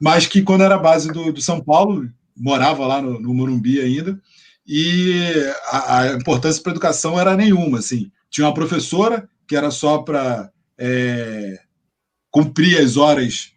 mas 0.00 0.26
que 0.26 0.40
quando 0.42 0.62
era 0.62 0.78
base 0.78 1.12
do, 1.12 1.32
do 1.32 1.42
São 1.42 1.60
Paulo, 1.60 2.08
morava 2.36 2.86
lá 2.86 3.02
no, 3.02 3.20
no 3.20 3.34
Morumbi 3.34 3.80
ainda, 3.80 4.18
e 4.66 5.22
a, 5.70 5.98
a 5.98 6.12
importância 6.12 6.62
para 6.62 6.72
a 6.72 6.74
educação 6.74 7.18
era 7.18 7.36
nenhuma. 7.36 7.78
Assim. 7.78 8.10
Tinha 8.30 8.46
uma 8.46 8.54
professora 8.54 9.28
que 9.46 9.56
era 9.56 9.70
só 9.70 9.98
para 9.98 10.50
é, 10.78 11.58
cumprir 12.30 12.78
as 12.78 12.96
horas 12.96 13.52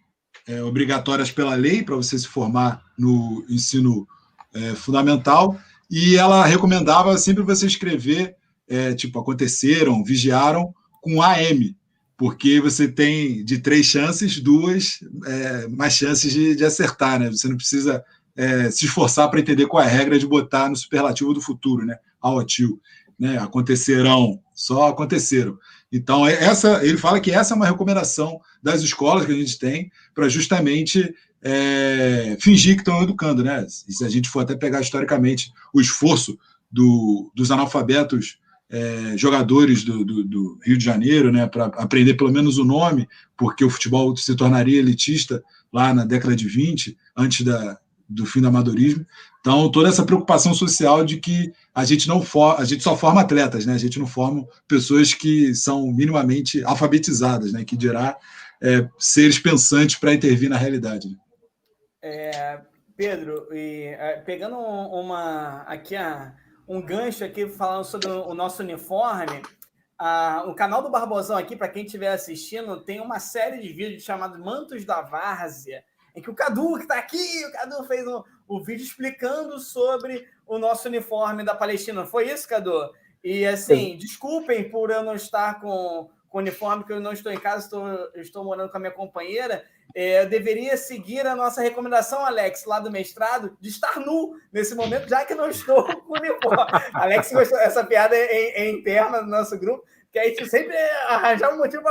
é, 0.48 0.64
obrigatórias 0.64 1.32
pela 1.32 1.56
lei 1.56 1.84
para 1.84 1.96
você 1.96 2.18
se 2.18 2.28
formar 2.28 2.82
no 2.98 3.46
ensino 3.50 4.08
é, 4.54 4.76
fundamental, 4.76 5.58
e 5.90 6.16
ela 6.16 6.46
recomendava 6.46 7.18
sempre 7.18 7.44
você 7.44 7.66
escrever, 7.66 8.36
é, 8.72 8.94
tipo, 8.94 9.20
aconteceram, 9.20 10.02
vigiaram, 10.02 10.74
com 11.02 11.22
AM, 11.22 11.76
porque 12.18 12.62
você 12.62 12.88
tem 12.88 13.44
de 13.44 13.58
três 13.58 13.86
chances, 13.86 14.40
duas 14.40 15.00
é, 15.26 15.68
mais 15.68 15.94
chances 15.94 16.32
de, 16.32 16.56
de 16.56 16.64
acertar, 16.64 17.20
né? 17.20 17.30
Você 17.30 17.50
não 17.50 17.58
precisa 17.58 18.02
é, 18.34 18.72
se 18.72 18.86
esforçar 18.86 19.30
para 19.30 19.42
entender 19.42 19.68
qual 19.68 19.84
é 19.84 19.88
a 19.88 19.90
regra 19.90 20.18
de 20.18 20.26
botar 20.26 20.70
no 20.70 20.76
superlativo 20.78 21.34
do 21.34 21.42
futuro, 21.42 21.86
né? 21.86 21.98
Ao 22.22 22.42
tio, 22.46 22.80
né? 23.20 23.38
Acontecerão, 23.40 24.40
só 24.56 24.88
aconteceram. 24.88 25.58
Então, 25.92 26.26
é 26.26 26.34
essa, 26.42 26.86
ele 26.86 26.98
fala 26.98 27.20
que 27.20 27.32
essa 27.32 27.54
é 27.54 27.58
uma 27.58 27.66
recomendação 27.66 28.40
das 28.64 28.82
escolas 28.82 29.26
que 29.26 29.34
a 29.34 29.36
gente 29.36 29.60
tem 29.60 29.92
para 30.16 30.30
justamente 30.30 31.14
é, 31.42 32.38
fingir 32.40 32.76
que 32.76 32.82
estão 32.82 33.04
educando, 33.04 33.44
né? 33.44 33.68
E 33.86 33.92
se 33.92 34.06
a 34.06 34.10
gente 34.10 34.30
for 34.30 34.42
até 34.42 34.56
pegar 34.56 34.80
historicamente 34.80 35.52
o 35.74 35.82
esforço 35.82 36.40
do, 36.72 37.30
dos 37.36 37.52
analfabetos 37.52 38.40
é, 38.72 39.18
jogadores 39.18 39.84
do, 39.84 40.06
do, 40.06 40.24
do, 40.24 40.60
Rio 40.64 40.78
de 40.78 40.84
Janeiro, 40.84 41.30
né, 41.30 41.46
para 41.46 41.66
aprender 41.66 42.14
pelo 42.14 42.32
menos 42.32 42.58
o 42.58 42.64
nome, 42.64 43.08
porque 43.38 43.66
o 43.66 43.70
futebol 43.70 44.16
se 44.16 44.34
tornaria 44.34 44.80
elitista 44.80 45.44
lá 45.74 45.94
na 45.94 46.06
década 46.06 46.36
de 46.36 46.48
20, 46.48 46.98
antes 47.18 47.46
da, 47.46 47.78
do 48.08 48.26
fim 48.26 48.40
do 48.40 48.48
amadorismo. 48.48 49.06
Então, 49.42 49.70
toda 49.70 49.90
essa 49.90 50.06
preocupação 50.06 50.54
social 50.54 51.04
de 51.04 51.18
que 51.18 51.52
a 51.76 51.84
gente 51.84 52.08
não 52.08 52.22
for, 52.22 52.60
a 52.60 52.64
gente 52.64 52.82
só 52.84 52.96
forma 52.96 53.22
atletas, 53.22 53.66
né? 53.66 53.74
A 53.74 53.78
gente 53.78 54.00
não 54.00 54.06
forma 54.06 54.46
pessoas 54.68 55.14
que 55.14 55.54
são 55.56 55.88
minimamente 55.88 56.64
alfabetizadas, 56.64 57.52
né? 57.52 57.66
Que 57.66 57.76
dirá 57.76 58.16
é, 58.62 58.88
seres 59.00 59.40
pensantes 59.40 59.96
para 59.96 60.14
intervir 60.14 60.48
na 60.48 60.58
realidade. 60.58 61.10
Né? 61.10 61.16
É, 62.04 62.62
Pedro, 62.96 63.48
e, 63.52 63.96
é, 63.98 64.22
pegando 64.24 64.56
uma 64.58 65.64
aqui 65.64 65.96
a, 65.96 66.34
um 66.72 66.82
gancho 66.82 67.26
aqui 67.26 67.50
falando 67.50 67.84
sobre 67.84 68.10
o 68.10 68.34
nosso 68.34 68.64
uniforme, 68.64 69.42
a, 70.00 70.46
o 70.48 70.56
canal 70.56 70.82
do 70.82 70.90
Barbosão 70.90 71.38
aqui, 71.38 71.54
para 71.54 71.68
quem 71.68 71.84
estiver 71.84 72.14
assistindo, 72.14 72.82
tem 72.82 73.02
uma 73.02 73.20
série 73.20 73.62
de 73.62 73.74
vídeos 73.74 74.04
chamados 74.04 74.40
Mantos 74.40 74.86
da 74.86 75.02
Várzea 75.02 75.84
em 76.16 76.22
que 76.22 76.30
o 76.30 76.34
Cadu, 76.34 76.76
que 76.78 76.84
está 76.84 76.98
aqui, 76.98 77.46
o 77.46 77.52
Cadu 77.52 77.84
fez 77.84 78.08
um, 78.08 78.24
um 78.50 78.64
vídeo 78.64 78.84
explicando 78.84 79.60
sobre 79.60 80.26
o 80.48 80.58
nosso 80.58 80.88
uniforme 80.88 81.44
da 81.44 81.56
Palestina. 81.56 82.06
Foi 82.06 82.32
isso, 82.32 82.48
Cadu? 82.48 82.92
E 83.24 83.46
assim, 83.46 83.92
Sim. 83.92 83.98
desculpem 83.98 84.70
por 84.70 84.90
eu 84.92 85.04
não 85.04 85.16
estar 85.16 85.60
com, 85.60 86.10
com 86.30 86.38
uniforme, 86.40 86.84
que 86.84 86.94
eu 86.94 87.00
não 87.00 87.14
estou 87.14 87.32
em 87.32 87.40
casa, 87.40 87.66
estou, 87.66 88.12
estou 88.16 88.44
morando 88.44 88.70
com 88.70 88.78
a 88.78 88.80
minha 88.80 88.92
companheira. 88.92 89.66
É, 89.96 90.24
eu 90.24 90.30
deveria 90.30 90.78
seguir 90.78 91.26
a 91.26 91.36
nossa 91.36 91.62
recomendação, 91.62 92.26
Alex, 92.26 92.66
lá 92.66 92.80
do 92.80 92.92
mestrado, 92.92 93.58
de 93.60 93.70
estar 93.70 94.00
nu 94.00 94.36
nesse 94.52 94.76
momento, 94.76 95.10
já 95.10 95.26
que 95.26 95.36
não 95.36 95.50
estou 95.50 95.84
com 96.02 96.14
uniforme. 96.14 96.58
Alex 96.94 97.32
gostou, 97.32 97.60
essa 97.60 97.84
piada 97.84 98.16
é, 98.16 98.62
é 98.62 98.70
interna 98.70 99.22
do 99.22 99.30
nosso 99.30 99.58
grupo, 99.58 99.86
que 100.12 100.20
a 100.20 100.26
gente 100.26 100.48
sempre 100.50 100.76
arranjar 101.08 101.54
um 101.54 101.58
motivo 101.58 101.84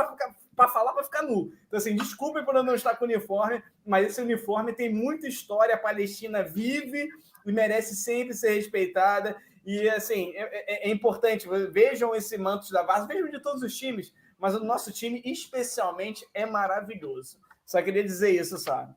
para 0.60 0.68
falar 0.68 0.92
para 0.92 1.04
ficar 1.04 1.22
nu. 1.22 1.52
Então, 1.66 1.78
assim, 1.78 1.96
desculpe 1.96 2.44
por 2.44 2.54
eu 2.54 2.62
não 2.62 2.74
estar 2.74 2.94
com 2.96 3.04
uniforme, 3.04 3.62
mas 3.86 4.06
esse 4.06 4.20
uniforme 4.20 4.74
tem 4.74 4.92
muita 4.92 5.26
história. 5.26 5.74
A 5.74 5.78
Palestina 5.78 6.42
vive 6.42 7.08
e 7.46 7.52
merece 7.52 7.96
sempre 7.96 8.34
ser 8.34 8.54
respeitada. 8.54 9.36
E, 9.64 9.88
assim, 9.88 10.32
é, 10.34 10.42
é, 10.42 10.88
é 10.88 10.90
importante. 10.90 11.48
Vejam 11.70 12.14
esse 12.14 12.36
manto 12.36 12.70
da 12.70 12.82
base, 12.82 13.06
vejam 13.06 13.30
de 13.30 13.40
todos 13.40 13.62
os 13.62 13.74
times, 13.74 14.12
mas 14.38 14.54
o 14.54 14.64
nosso 14.64 14.92
time, 14.92 15.22
especialmente, 15.24 16.26
é 16.34 16.44
maravilhoso. 16.44 17.38
Só 17.70 17.80
queria 17.80 18.02
dizer 18.02 18.30
isso, 18.30 18.58
sabe? 18.58 18.92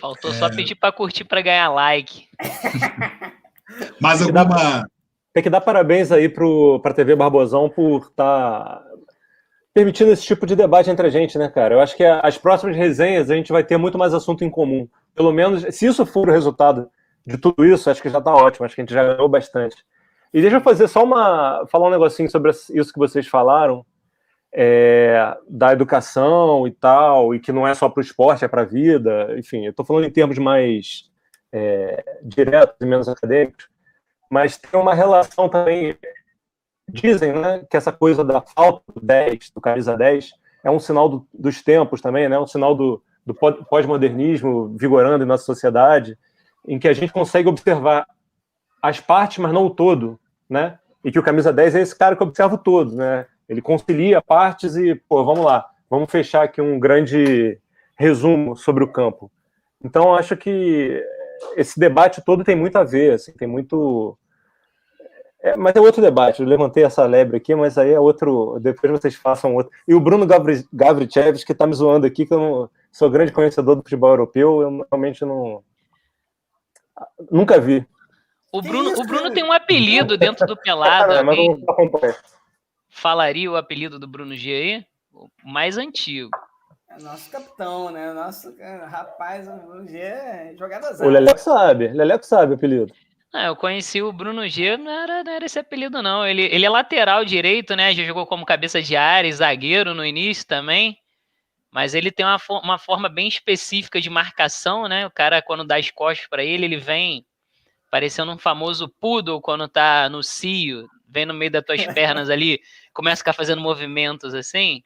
Faltou 0.00 0.30
é... 0.30 0.34
só 0.34 0.48
pedir 0.48 0.76
para 0.76 0.92
curtir 0.92 1.24
para 1.24 1.40
ganhar 1.40 1.70
like. 1.70 2.28
Mas 4.00 4.22
alguma. 4.22 4.86
Tem 5.32 5.42
que 5.42 5.50
dar 5.50 5.60
parabéns 5.60 6.12
aí 6.12 6.28
para 6.28 6.44
a 6.84 6.94
TV 6.94 7.16
Barbosão 7.16 7.68
por 7.68 8.02
estar 8.02 8.14
tá 8.14 8.84
permitindo 9.74 10.12
esse 10.12 10.22
tipo 10.22 10.46
de 10.46 10.54
debate 10.54 10.88
entre 10.88 11.04
a 11.04 11.10
gente, 11.10 11.36
né, 11.36 11.48
cara? 11.48 11.74
Eu 11.74 11.80
acho 11.80 11.96
que 11.96 12.04
as 12.04 12.38
próximas 12.38 12.76
resenhas 12.76 13.28
a 13.28 13.34
gente 13.34 13.50
vai 13.50 13.64
ter 13.64 13.76
muito 13.76 13.98
mais 13.98 14.14
assunto 14.14 14.44
em 14.44 14.50
comum. 14.50 14.88
Pelo 15.12 15.32
menos, 15.32 15.64
se 15.74 15.86
isso 15.86 16.06
for 16.06 16.28
o 16.28 16.32
resultado 16.32 16.88
de 17.26 17.36
tudo 17.38 17.64
isso, 17.64 17.90
acho 17.90 18.00
que 18.00 18.08
já 18.08 18.18
está 18.18 18.32
ótimo, 18.32 18.66
acho 18.66 18.76
que 18.76 18.82
a 18.82 18.84
gente 18.84 18.94
já 18.94 19.02
ganhou 19.02 19.28
bastante. 19.28 19.84
E 20.32 20.40
deixa 20.40 20.58
eu 20.58 20.60
fazer 20.60 20.86
só 20.86 21.02
uma. 21.02 21.66
falar 21.66 21.88
um 21.88 21.92
negocinho 21.92 22.30
sobre 22.30 22.52
isso 22.52 22.92
que 22.92 23.00
vocês 23.00 23.26
falaram, 23.26 23.84
é, 24.54 25.36
da 25.48 25.72
educação 25.72 26.66
e 26.66 26.72
tal, 26.72 27.34
e 27.34 27.40
que 27.40 27.52
não 27.52 27.66
é 27.66 27.74
só 27.74 27.88
para 27.88 28.00
o 28.00 28.04
esporte, 28.04 28.44
é 28.44 28.48
para 28.48 28.62
a 28.62 28.66
vida. 28.66 29.34
Enfim, 29.38 29.64
eu 29.64 29.70
estou 29.70 29.84
falando 29.84 30.04
em 30.04 30.10
termos 30.10 30.38
mais 30.38 31.10
é, 31.52 32.04
diretos 32.22 32.76
e 32.80 32.86
menos 32.86 33.08
acadêmicos, 33.08 33.68
mas 34.30 34.56
tem 34.56 34.78
uma 34.78 34.94
relação 34.94 35.48
também 35.48 35.96
dizem 36.88 37.32
né, 37.32 37.64
que 37.70 37.76
essa 37.76 37.92
coisa 37.92 38.24
da 38.24 38.40
falta 38.40 38.82
do 38.94 39.00
10, 39.00 39.50
do 39.50 39.60
camisa 39.60 39.96
10, 39.96 40.32
é 40.64 40.70
um 40.70 40.78
sinal 40.78 41.08
do, 41.08 41.26
dos 41.32 41.62
tempos 41.62 42.00
também, 42.00 42.28
né, 42.28 42.38
um 42.38 42.46
sinal 42.46 42.74
do, 42.74 43.02
do 43.24 43.34
pós-modernismo 43.34 44.76
vigorando 44.78 45.24
em 45.24 45.26
nossa 45.26 45.44
sociedade, 45.44 46.18
em 46.66 46.78
que 46.78 46.88
a 46.88 46.92
gente 46.92 47.12
consegue 47.12 47.48
observar 47.48 48.06
as 48.82 49.00
partes, 49.00 49.38
mas 49.38 49.52
não 49.52 49.66
o 49.66 49.70
todo, 49.70 50.18
né? 50.48 50.78
E 51.04 51.10
que 51.10 51.18
o 51.18 51.22
camisa 51.22 51.52
10 51.52 51.74
é 51.74 51.80
esse 51.80 51.96
cara 51.96 52.14
que 52.14 52.22
observa 52.22 52.54
o 52.54 52.58
todo, 52.58 52.94
né? 52.94 53.26
Ele 53.52 53.60
concilia 53.60 54.22
partes 54.22 54.76
e, 54.76 54.94
pô, 54.94 55.22
vamos 55.26 55.44
lá, 55.44 55.68
vamos 55.90 56.10
fechar 56.10 56.42
aqui 56.42 56.58
um 56.58 56.80
grande 56.80 57.60
resumo 57.98 58.56
sobre 58.56 58.82
o 58.82 58.90
campo. 58.90 59.30
Então, 59.84 60.14
acho 60.14 60.38
que 60.38 61.04
esse 61.54 61.78
debate 61.78 62.22
todo 62.24 62.44
tem 62.44 62.56
muito 62.56 62.76
a 62.76 62.82
ver, 62.82 63.12
assim, 63.12 63.30
tem 63.32 63.46
muito. 63.46 64.16
É, 65.42 65.54
mas 65.54 65.76
é 65.76 65.80
outro 65.80 66.00
debate. 66.00 66.40
Eu 66.40 66.48
levantei 66.48 66.82
essa 66.82 67.04
lebre 67.04 67.36
aqui, 67.36 67.54
mas 67.54 67.76
aí 67.76 67.92
é 67.92 68.00
outro. 68.00 68.58
Depois 68.58 68.90
vocês 68.90 69.16
façam 69.16 69.54
outro. 69.54 69.70
E 69.86 69.94
o 69.94 70.00
Bruno 70.00 70.24
Gavri, 70.24 70.66
Gavrichev, 70.72 71.44
que 71.44 71.52
está 71.52 71.66
me 71.66 71.74
zoando 71.74 72.06
aqui, 72.06 72.24
que 72.24 72.32
eu 72.32 72.40
não, 72.40 72.70
sou 72.90 73.10
grande 73.10 73.32
conhecedor 73.32 73.76
do 73.76 73.82
futebol 73.82 74.10
europeu, 74.10 74.62
eu 74.62 74.86
realmente 74.90 75.26
não. 75.26 75.62
Nunca 77.30 77.60
vi. 77.60 77.86
O 78.50 78.62
Bruno, 78.62 78.94
o 78.98 79.06
Bruno 79.06 79.30
tem 79.30 79.44
um 79.44 79.52
apelido 79.52 80.16
dentro 80.16 80.46
do 80.46 80.56
Pelado. 80.56 81.12
É, 81.12 81.22
mas 81.22 81.36
não 81.36 81.58
Falaria 82.94 83.50
o 83.50 83.56
apelido 83.56 83.98
do 83.98 84.06
Bruno 84.06 84.36
G 84.36 84.52
aí? 84.52 84.86
O 85.12 85.28
mais 85.44 85.78
antigo. 85.78 86.30
É 86.88 87.02
nosso 87.02 87.30
capitão, 87.30 87.90
né? 87.90 88.12
Nosso 88.12 88.54
rapaz, 88.86 89.48
o 89.48 89.56
Bruno 89.56 89.88
G 89.88 89.98
é 89.98 90.54
jogadas. 90.58 91.00
O 91.00 91.08
Leleco 91.08 91.40
sabe, 91.40 91.88
Leleco 91.88 92.24
sabe 92.24 92.52
o 92.52 92.54
apelido. 92.54 92.92
Ah, 93.32 93.46
eu 93.46 93.56
conheci 93.56 94.02
o 94.02 94.12
Bruno 94.12 94.46
G, 94.46 94.76
não 94.76 94.90
era, 94.90 95.24
não 95.24 95.32
era 95.32 95.46
esse 95.46 95.58
apelido, 95.58 96.02
não. 96.02 96.24
Ele, 96.26 96.42
ele 96.42 96.66
é 96.66 96.68
lateral 96.68 97.24
direito, 97.24 97.74
né? 97.74 97.94
Já 97.94 98.04
jogou 98.04 98.26
como 98.26 98.44
cabeça 98.44 98.82
de 98.82 98.94
área 98.94 99.26
e 99.26 99.32
zagueiro 99.32 99.94
no 99.94 100.04
início 100.04 100.46
também. 100.46 100.98
Mas 101.70 101.94
ele 101.94 102.10
tem 102.10 102.26
uma, 102.26 102.38
uma 102.62 102.78
forma 102.78 103.08
bem 103.08 103.26
específica 103.26 104.02
de 104.02 104.10
marcação, 104.10 104.86
né? 104.86 105.06
O 105.06 105.10
cara, 105.10 105.40
quando 105.40 105.64
dá 105.64 105.76
as 105.78 105.90
costas 105.90 106.28
para 106.28 106.44
ele, 106.44 106.66
ele 106.66 106.76
vem 106.76 107.24
parecendo 107.90 108.32
um 108.32 108.38
famoso 108.38 108.86
poodle 109.00 109.40
quando 109.40 109.66
tá 109.66 110.10
no 110.10 110.22
cio, 110.22 110.86
vem 111.12 111.26
no 111.26 111.34
meio 111.34 111.50
das 111.50 111.64
tuas 111.64 111.84
pernas 111.94 112.30
ali, 112.30 112.60
começa 112.92 113.14
a 113.14 113.24
ficar 113.24 113.32
fazendo 113.32 113.60
movimentos 113.60 114.34
assim. 114.34 114.82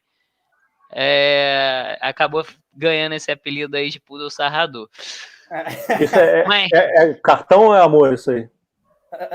É, 0.92 1.98
acabou 2.00 2.44
ganhando 2.74 3.14
esse 3.14 3.30
apelido 3.30 3.76
aí 3.76 3.90
de 3.90 4.00
poodle 4.00 4.30
sarrador. 4.30 4.88
Isso 6.00 6.16
é, 6.16 6.44
Mas... 6.46 6.70
é, 6.72 7.10
é, 7.10 7.14
cartão 7.14 7.66
ou 7.66 7.74
é 7.74 7.80
amor 7.80 8.12
isso 8.12 8.30
aí? 8.30 8.48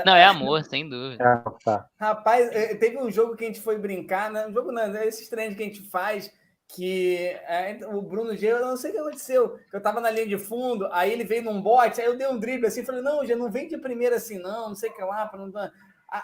Não, 0.04 0.14
é 0.14 0.24
amor, 0.24 0.62
sem 0.64 0.88
dúvida. 0.88 1.24
Ah, 1.24 1.50
tá. 1.64 1.88
Rapaz, 1.98 2.48
é, 2.52 2.74
teve 2.74 2.98
um 2.98 3.10
jogo 3.10 3.34
que 3.34 3.44
a 3.44 3.46
gente 3.46 3.60
foi 3.60 3.78
brincar, 3.78 4.30
né? 4.30 4.46
Um 4.46 4.52
jogo 4.52 4.70
não, 4.70 4.82
é 4.82 5.06
esses 5.06 5.28
treinos 5.28 5.56
que 5.56 5.62
a 5.62 5.66
gente 5.66 5.82
faz 5.90 6.30
que 6.74 7.16
é, 7.46 7.78
o 7.86 8.00
Bruno 8.00 8.34
G, 8.34 8.46
eu 8.46 8.60
não 8.60 8.76
sei 8.76 8.90
o 8.90 8.94
que 8.94 9.00
aconteceu. 9.00 9.58
Eu 9.72 9.80
tava 9.80 10.00
na 10.00 10.10
linha 10.10 10.26
de 10.26 10.38
fundo, 10.38 10.88
aí 10.90 11.12
ele 11.12 11.24
veio 11.24 11.42
num 11.42 11.60
bote, 11.60 12.00
aí 12.00 12.06
eu 12.06 12.16
dei 12.16 12.26
um 12.26 12.38
drible 12.38 12.66
assim, 12.66 12.84
falei, 12.84 13.02
não, 13.02 13.24
já 13.26 13.36
não 13.36 13.50
vem 13.50 13.68
de 13.68 13.76
primeira 13.76 14.16
assim, 14.16 14.38
não, 14.38 14.68
não 14.68 14.74
sei 14.74 14.90
o 14.90 14.94
que 14.94 15.02
lá, 15.02 15.26
para 15.26 15.46
não. 15.46 15.70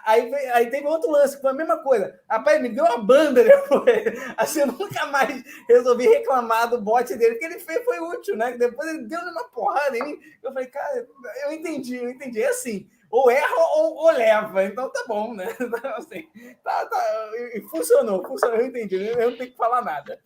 Aí, 0.04 0.34
aí 0.52 0.70
teve 0.70 0.86
outro 0.86 1.10
lance, 1.10 1.36
que 1.36 1.40
foi 1.40 1.50
a 1.50 1.54
mesma 1.54 1.78
coisa. 1.78 2.20
Rapaz, 2.28 2.60
me 2.60 2.68
deu 2.68 2.84
uma 2.84 2.98
banda 2.98 3.42
depois. 3.42 4.04
Assim, 4.36 4.60
eu 4.60 4.66
nunca 4.66 5.06
mais 5.06 5.42
resolvi 5.66 6.06
reclamar 6.06 6.68
do 6.68 6.78
bote 6.78 7.16
dele, 7.16 7.36
porque 7.36 7.46
ele 7.46 7.58
fez, 7.58 7.82
foi 7.84 7.98
útil, 7.98 8.36
né? 8.36 8.52
Depois 8.58 8.86
ele 8.90 9.04
deu 9.04 9.18
uma 9.18 9.44
porrada 9.48 9.96
em 9.96 10.02
mim. 10.02 10.18
Eu 10.42 10.52
falei, 10.52 10.66
cara, 10.66 11.06
eu 11.44 11.52
entendi, 11.52 11.96
eu 11.96 12.10
entendi. 12.10 12.42
É 12.42 12.48
assim, 12.48 12.86
ou 13.10 13.30
erra 13.30 13.56
ou, 13.76 13.94
ou, 13.94 14.10
leva. 14.10 14.64
Então 14.64 14.90
tá 14.90 15.04
bom, 15.08 15.32
né? 15.32 15.46
Assim, 15.96 16.28
tá, 16.62 16.84
tá, 16.84 17.30
funcionou, 17.70 18.22
funcionou, 18.26 18.58
eu 18.58 18.66
entendi. 18.66 18.96
Eu 18.96 19.30
não 19.30 19.38
tenho 19.38 19.50
que 19.50 19.56
falar 19.56 19.82
nada. 19.82 20.20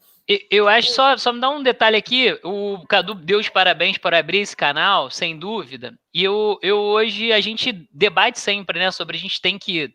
Eu 0.49 0.69
acho 0.69 0.91
só, 0.93 1.17
só 1.17 1.33
me 1.33 1.41
dar 1.41 1.51
um 1.51 1.63
detalhe 1.63 1.97
aqui. 1.97 2.39
O 2.45 2.85
Cadu 2.87 3.15
deu 3.15 3.41
os 3.41 3.49
parabéns 3.49 3.99
por 3.99 4.15
abrir 4.15 4.39
esse 4.39 4.57
canal, 4.57 5.11
sem 5.11 5.37
dúvida. 5.37 5.99
E 6.15 6.23
eu, 6.23 6.59
eu 6.63 6.79
hoje 6.79 7.33
a 7.33 7.41
gente 7.41 7.89
debate 7.93 8.39
sempre, 8.39 8.79
né, 8.79 8.91
sobre 8.91 9.17
a 9.17 9.21
gente 9.21 9.41
tem 9.41 9.59
que 9.59 9.93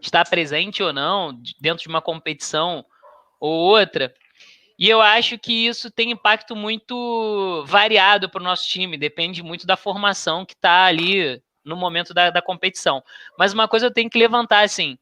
estar 0.00 0.28
presente 0.28 0.82
ou 0.82 0.92
não 0.92 1.32
dentro 1.60 1.82
de 1.82 1.88
uma 1.88 2.02
competição 2.02 2.84
ou 3.40 3.52
outra. 3.52 4.12
E 4.78 4.88
eu 4.88 5.00
acho 5.00 5.38
que 5.38 5.66
isso 5.66 5.90
tem 5.90 6.10
impacto 6.10 6.54
muito 6.54 7.64
variado 7.66 8.28
para 8.28 8.40
o 8.40 8.44
nosso 8.44 8.68
time, 8.68 8.98
depende 8.98 9.42
muito 9.42 9.66
da 9.66 9.76
formação 9.76 10.44
que 10.44 10.54
está 10.54 10.84
ali 10.84 11.40
no 11.64 11.76
momento 11.76 12.12
da, 12.12 12.30
da 12.30 12.42
competição. 12.42 13.02
Mas 13.38 13.52
uma 13.54 13.66
coisa 13.66 13.86
eu 13.86 13.92
tenho 13.92 14.10
que 14.10 14.18
levantar 14.18 14.60
assim: 14.60 14.98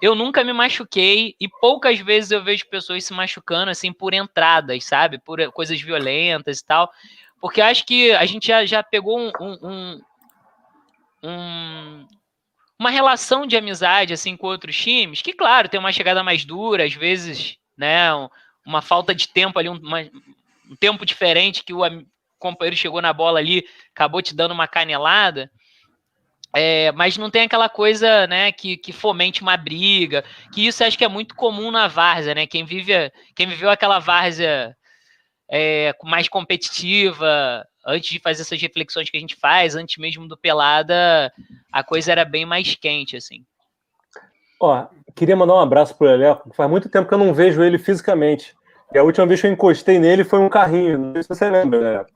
eu 0.00 0.14
nunca 0.14 0.44
me 0.44 0.52
machuquei 0.52 1.34
e 1.40 1.48
poucas 1.48 1.98
vezes 1.98 2.30
eu 2.30 2.42
vejo 2.42 2.66
pessoas 2.68 3.04
se 3.04 3.12
machucando 3.12 3.70
assim 3.70 3.92
por 3.92 4.14
entradas, 4.14 4.84
sabe? 4.84 5.18
Por 5.18 5.50
coisas 5.52 5.80
violentas 5.80 6.60
e 6.60 6.64
tal. 6.64 6.90
Porque 7.40 7.60
acho 7.60 7.84
que 7.84 8.12
a 8.12 8.24
gente 8.26 8.48
já, 8.48 8.64
já 8.64 8.82
pegou 8.82 9.18
um, 9.18 9.32
um, 9.40 10.00
um, 11.22 12.06
uma 12.78 12.90
relação 12.90 13.46
de 13.46 13.56
amizade 13.56 14.12
assim 14.12 14.36
com 14.36 14.46
outros 14.46 14.76
times, 14.76 15.22
que 15.22 15.32
claro, 15.32 15.68
tem 15.68 15.80
uma 15.80 15.92
chegada 15.92 16.22
mais 16.22 16.44
dura, 16.44 16.84
às 16.84 16.94
vezes, 16.94 17.56
né, 17.76 18.08
uma 18.64 18.82
falta 18.82 19.14
de 19.14 19.28
tempo 19.28 19.58
ali, 19.58 19.68
uma, 19.68 20.00
um 20.70 20.76
tempo 20.76 21.06
diferente 21.06 21.64
que 21.64 21.72
o 21.72 21.80
companheiro 22.38 22.76
chegou 22.76 23.02
na 23.02 23.12
bola 23.12 23.38
ali, 23.38 23.64
acabou 23.94 24.22
te 24.22 24.34
dando 24.34 24.52
uma 24.52 24.68
canelada. 24.68 25.50
É, 26.54 26.90
mas 26.92 27.16
não 27.18 27.30
tem 27.30 27.42
aquela 27.42 27.68
coisa, 27.68 28.26
né, 28.26 28.50
que, 28.50 28.76
que 28.76 28.92
fomente 28.92 29.42
uma 29.42 29.56
briga, 29.56 30.24
que 30.52 30.66
isso 30.66 30.82
acho 30.82 30.96
que 30.96 31.04
é 31.04 31.08
muito 31.08 31.34
comum 31.34 31.70
na 31.70 31.88
várzea, 31.88 32.34
né? 32.34 32.46
Quem 32.46 32.64
vive, 32.64 33.12
quem 33.34 33.46
viveu 33.46 33.68
aquela 33.68 33.98
várzea 33.98 34.74
é, 35.50 35.94
mais 36.04 36.28
competitiva, 36.28 37.66
antes 37.86 38.10
de 38.10 38.18
fazer 38.18 38.42
essas 38.42 38.60
reflexões 38.60 39.10
que 39.10 39.16
a 39.16 39.20
gente 39.20 39.36
faz, 39.36 39.74
antes 39.74 39.96
mesmo 39.98 40.26
do 40.26 40.36
pelada, 40.36 41.32
a 41.72 41.82
coisa 41.82 42.12
era 42.12 42.24
bem 42.24 42.44
mais 42.44 42.74
quente, 42.74 43.16
assim. 43.16 43.44
Ó, 44.60 44.86
queria 45.14 45.36
mandar 45.36 45.54
um 45.54 45.60
abraço 45.60 45.96
pro 45.96 46.06
Leleco. 46.06 46.52
Faz 46.54 46.68
muito 46.68 46.88
tempo 46.88 47.08
que 47.08 47.14
eu 47.14 47.18
não 47.18 47.32
vejo 47.32 47.62
ele 47.62 47.78
fisicamente. 47.78 48.54
E 48.92 48.98
a 48.98 49.02
última 49.02 49.26
vez 49.26 49.40
que 49.40 49.46
eu 49.46 49.52
encostei 49.52 49.98
nele 49.98 50.24
foi 50.24 50.38
um 50.38 50.48
carrinho. 50.48 50.98
Não 50.98 51.12
sei 51.14 51.22
se 51.22 51.28
você 51.28 51.50
lembra, 51.50 51.78
Leleco. 51.78 52.10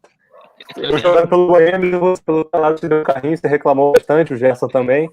Eu 0.77 0.99
jogando 0.99 1.29
pelo 1.29 1.47
Boêmio, 1.49 2.15
pelo 2.25 2.49
lado 2.53 2.81
de 2.81 3.05
carrinho, 3.05 3.37
você 3.37 3.49
reclamou 3.49 3.93
bastante, 3.93 4.33
o 4.33 4.37
Gerson 4.37 4.69
também. 4.69 5.11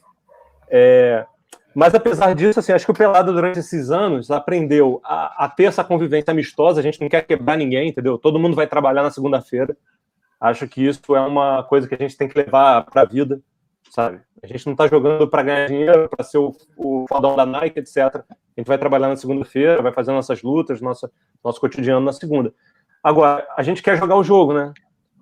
É, 0.70 1.26
mas 1.74 1.94
apesar 1.94 2.34
disso, 2.34 2.60
assim, 2.60 2.72
acho 2.72 2.86
que 2.86 2.92
o 2.92 2.96
Pelado 2.96 3.32
durante 3.32 3.60
esses 3.60 3.92
anos 3.92 4.32
aprendeu 4.32 5.00
a, 5.04 5.46
a, 5.46 5.50
ter 5.50 5.66
essa 5.66 5.84
convivência 5.84 6.32
amistosa. 6.32 6.80
A 6.80 6.84
gente 6.84 7.00
não 7.00 7.08
quer 7.08 7.26
quebrar 7.26 7.58
ninguém, 7.58 7.90
entendeu? 7.90 8.18
Todo 8.18 8.40
mundo 8.40 8.56
vai 8.56 8.68
trabalhar 8.68 9.04
na 9.04 9.12
segunda-feira. 9.12 9.78
Acho 10.40 10.68
que 10.68 10.86
isso 10.86 11.16
é 11.16 11.22
uma 11.22 11.64
coisa 11.64 11.88
que 11.88 11.96
a 11.96 11.98
gente 11.98 12.18
tem 12.18 12.28
que 12.28 12.38
levar 12.38 12.86
para 12.86 13.02
a 13.02 13.06
vida, 13.06 13.42
sabe? 13.92 14.20
A 14.42 14.48
gente 14.48 14.66
não 14.66 14.74
está 14.74 14.88
jogando 14.88 15.28
para 15.28 15.44
ganhar 15.44 15.68
dinheiro, 15.68 16.10
para 16.10 16.24
ser 16.24 16.38
o, 16.38 16.56
o 16.78 17.06
fodão 17.08 17.36
da 17.36 17.46
Nike, 17.46 17.80
etc. 17.80 17.98
A 17.98 18.36
gente 18.58 18.68
vai 18.68 18.78
trabalhar 18.78 19.10
na 19.10 19.18
segunda-feira, 19.18 19.82
vai 19.82 19.92
fazer 19.92 20.12
nossas 20.12 20.42
lutas, 20.42 20.82
nossa, 20.82 21.12
nosso 21.44 21.60
cotidiano 21.60 22.06
na 22.06 22.14
segunda. 22.14 22.54
Agora, 23.04 23.48
a 23.56 23.64
gente 23.64 23.84
quer 23.84 23.98
jogar 23.98 24.16
o 24.16 24.24
jogo, 24.24 24.54
né? 24.54 24.74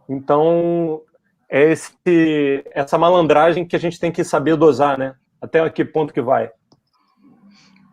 Então, 0.07 1.01
é 1.49 1.71
esse, 1.71 2.63
essa 2.71 2.97
malandragem 2.97 3.65
que 3.65 3.75
a 3.75 3.79
gente 3.79 3.99
tem 3.99 4.11
que 4.11 4.23
saber 4.23 4.55
dosar, 4.55 4.97
né? 4.97 5.15
Até 5.41 5.67
que 5.69 5.85
ponto 5.85 6.13
que 6.13 6.21
vai. 6.21 6.51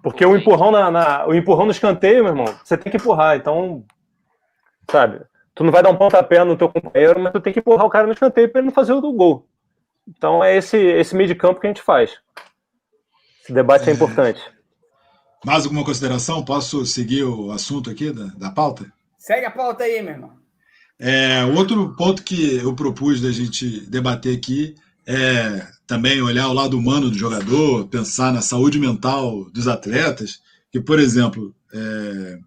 Porque 0.03 0.25
o 0.25 0.37
empurrão, 0.37 0.71
na, 0.71 0.91
na, 0.91 1.27
o 1.27 1.35
empurrão 1.35 1.65
no 1.65 1.71
escanteio, 1.71 2.25
meu 2.25 2.33
irmão, 2.33 2.55
você 2.63 2.77
tem 2.77 2.91
que 2.91 2.99
empurrar. 2.99 3.37
Então, 3.37 3.85
sabe? 4.91 5.23
Tu 5.55 5.63
não 5.63 5.71
vai 5.71 5.83
dar 5.83 5.91
um 5.91 5.97
pontapé 5.97 6.43
no 6.45 6.57
teu 6.57 6.69
companheiro, 6.69 7.21
mas 7.21 7.33
tu 7.33 7.41
tem 7.41 7.53
que 7.53 7.61
empurrar 7.61 7.87
o 7.87 7.91
cara 7.91 8.07
no 8.07 8.13
escanteio 8.13 8.51
para 8.51 8.61
ele 8.61 8.67
não 8.67 8.75
fazer 8.75 8.93
o 8.93 9.01
do 9.01 9.13
gol. 9.13 9.47
Então 10.07 10.45
é 10.45 10.57
esse, 10.57 10.77
esse 10.77 11.15
meio 11.15 11.29
de 11.29 11.35
campo 11.35 11.61
que 11.61 11.67
a 11.67 11.71
gente 11.71 11.81
faz. 11.81 12.19
Esse 13.43 13.53
debate 13.53 13.89
é, 13.89 13.93
é 13.93 13.95
importante. 13.95 14.43
Mais 15.45 15.65
alguma 15.65 15.85
consideração? 15.85 16.45
Posso 16.45 16.85
seguir 16.85 17.23
o 17.23 17.51
assunto 17.51 17.89
aqui 17.89 18.11
da, 18.13 18.25
da 18.37 18.51
pauta? 18.51 18.91
Segue 19.19 19.47
a 19.47 19.51
pauta 19.51 19.85
aí, 19.85 20.03
meu 20.03 20.13
irmão. 20.13 20.44
É, 21.07 21.45
outro 21.45 21.95
ponto 21.95 22.23
que 22.23 22.57
eu 22.57 22.75
propus 22.75 23.21
da 23.21 23.31
gente 23.31 23.81
debater 23.91 24.39
aqui 24.39 24.75
é 25.07 25.67
também 25.87 26.23
olhar 26.23 26.49
o 26.49 26.55
lado 26.55 26.79
humano 26.79 27.11
do 27.11 27.19
jogador, 27.19 27.87
pensar 27.89 28.33
na 28.33 28.41
saúde 28.41 28.79
mental 28.79 29.45
dos 29.51 29.69
atletas. 29.69 30.41
Que, 30.73 30.81
por 30.81 30.99
exemplo, 30.99 31.55
é, 31.75 32.39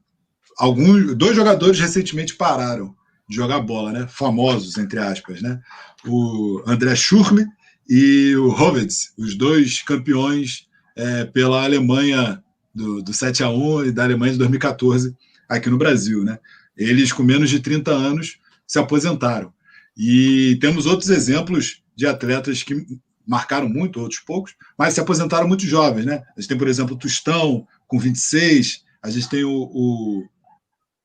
alguns, 0.57 1.15
dois 1.15 1.35
jogadores 1.35 1.79
recentemente 1.79 2.33
pararam 2.33 2.95
de 3.29 3.35
jogar 3.35 3.59
bola, 3.59 3.91
né? 3.91 4.07
Famosos, 4.09 4.75
entre 4.79 4.97
aspas, 4.97 5.39
né? 5.39 5.61
O 6.03 6.63
André 6.65 6.95
Schurle 6.95 7.45
e 7.87 8.35
o 8.37 8.49
Hovitz, 8.49 9.13
os 9.19 9.35
dois 9.35 9.83
campeões 9.83 10.65
é, 10.95 11.25
pela 11.25 11.63
Alemanha 11.63 12.43
do, 12.73 13.03
do 13.03 13.13
7 13.13 13.43
a 13.43 13.51
1 13.51 13.85
e 13.85 13.91
da 13.91 14.03
Alemanha 14.03 14.31
de 14.31 14.39
2014 14.39 15.15
aqui 15.47 15.69
no 15.69 15.77
Brasil, 15.77 16.23
né? 16.23 16.39
Eles, 16.75 17.13
com 17.13 17.21
menos 17.21 17.51
de 17.51 17.59
30 17.59 17.91
anos, 17.91 18.39
se 18.67 18.77
aposentaram. 18.77 19.53
E 19.95 20.57
temos 20.61 20.85
outros 20.85 21.09
exemplos 21.09 21.81
de 21.95 22.05
atletas 22.05 22.61
que 22.61 22.85
marcaram 23.25 23.67
muito, 23.67 23.99
outros 23.99 24.19
poucos, 24.19 24.55
mas 24.77 24.93
se 24.93 24.99
aposentaram 24.99 25.47
muito 25.47 25.65
jovens, 25.65 26.05
né? 26.05 26.23
A 26.35 26.39
gente 26.39 26.49
tem, 26.49 26.57
por 26.57 26.67
exemplo, 26.67 26.95
o 26.95 26.99
Tustão, 26.99 27.67
com 27.87 27.99
26, 27.99 28.83
a 29.01 29.09
gente 29.09 29.29
tem 29.29 29.43
o, 29.43 29.51
o 29.51 30.25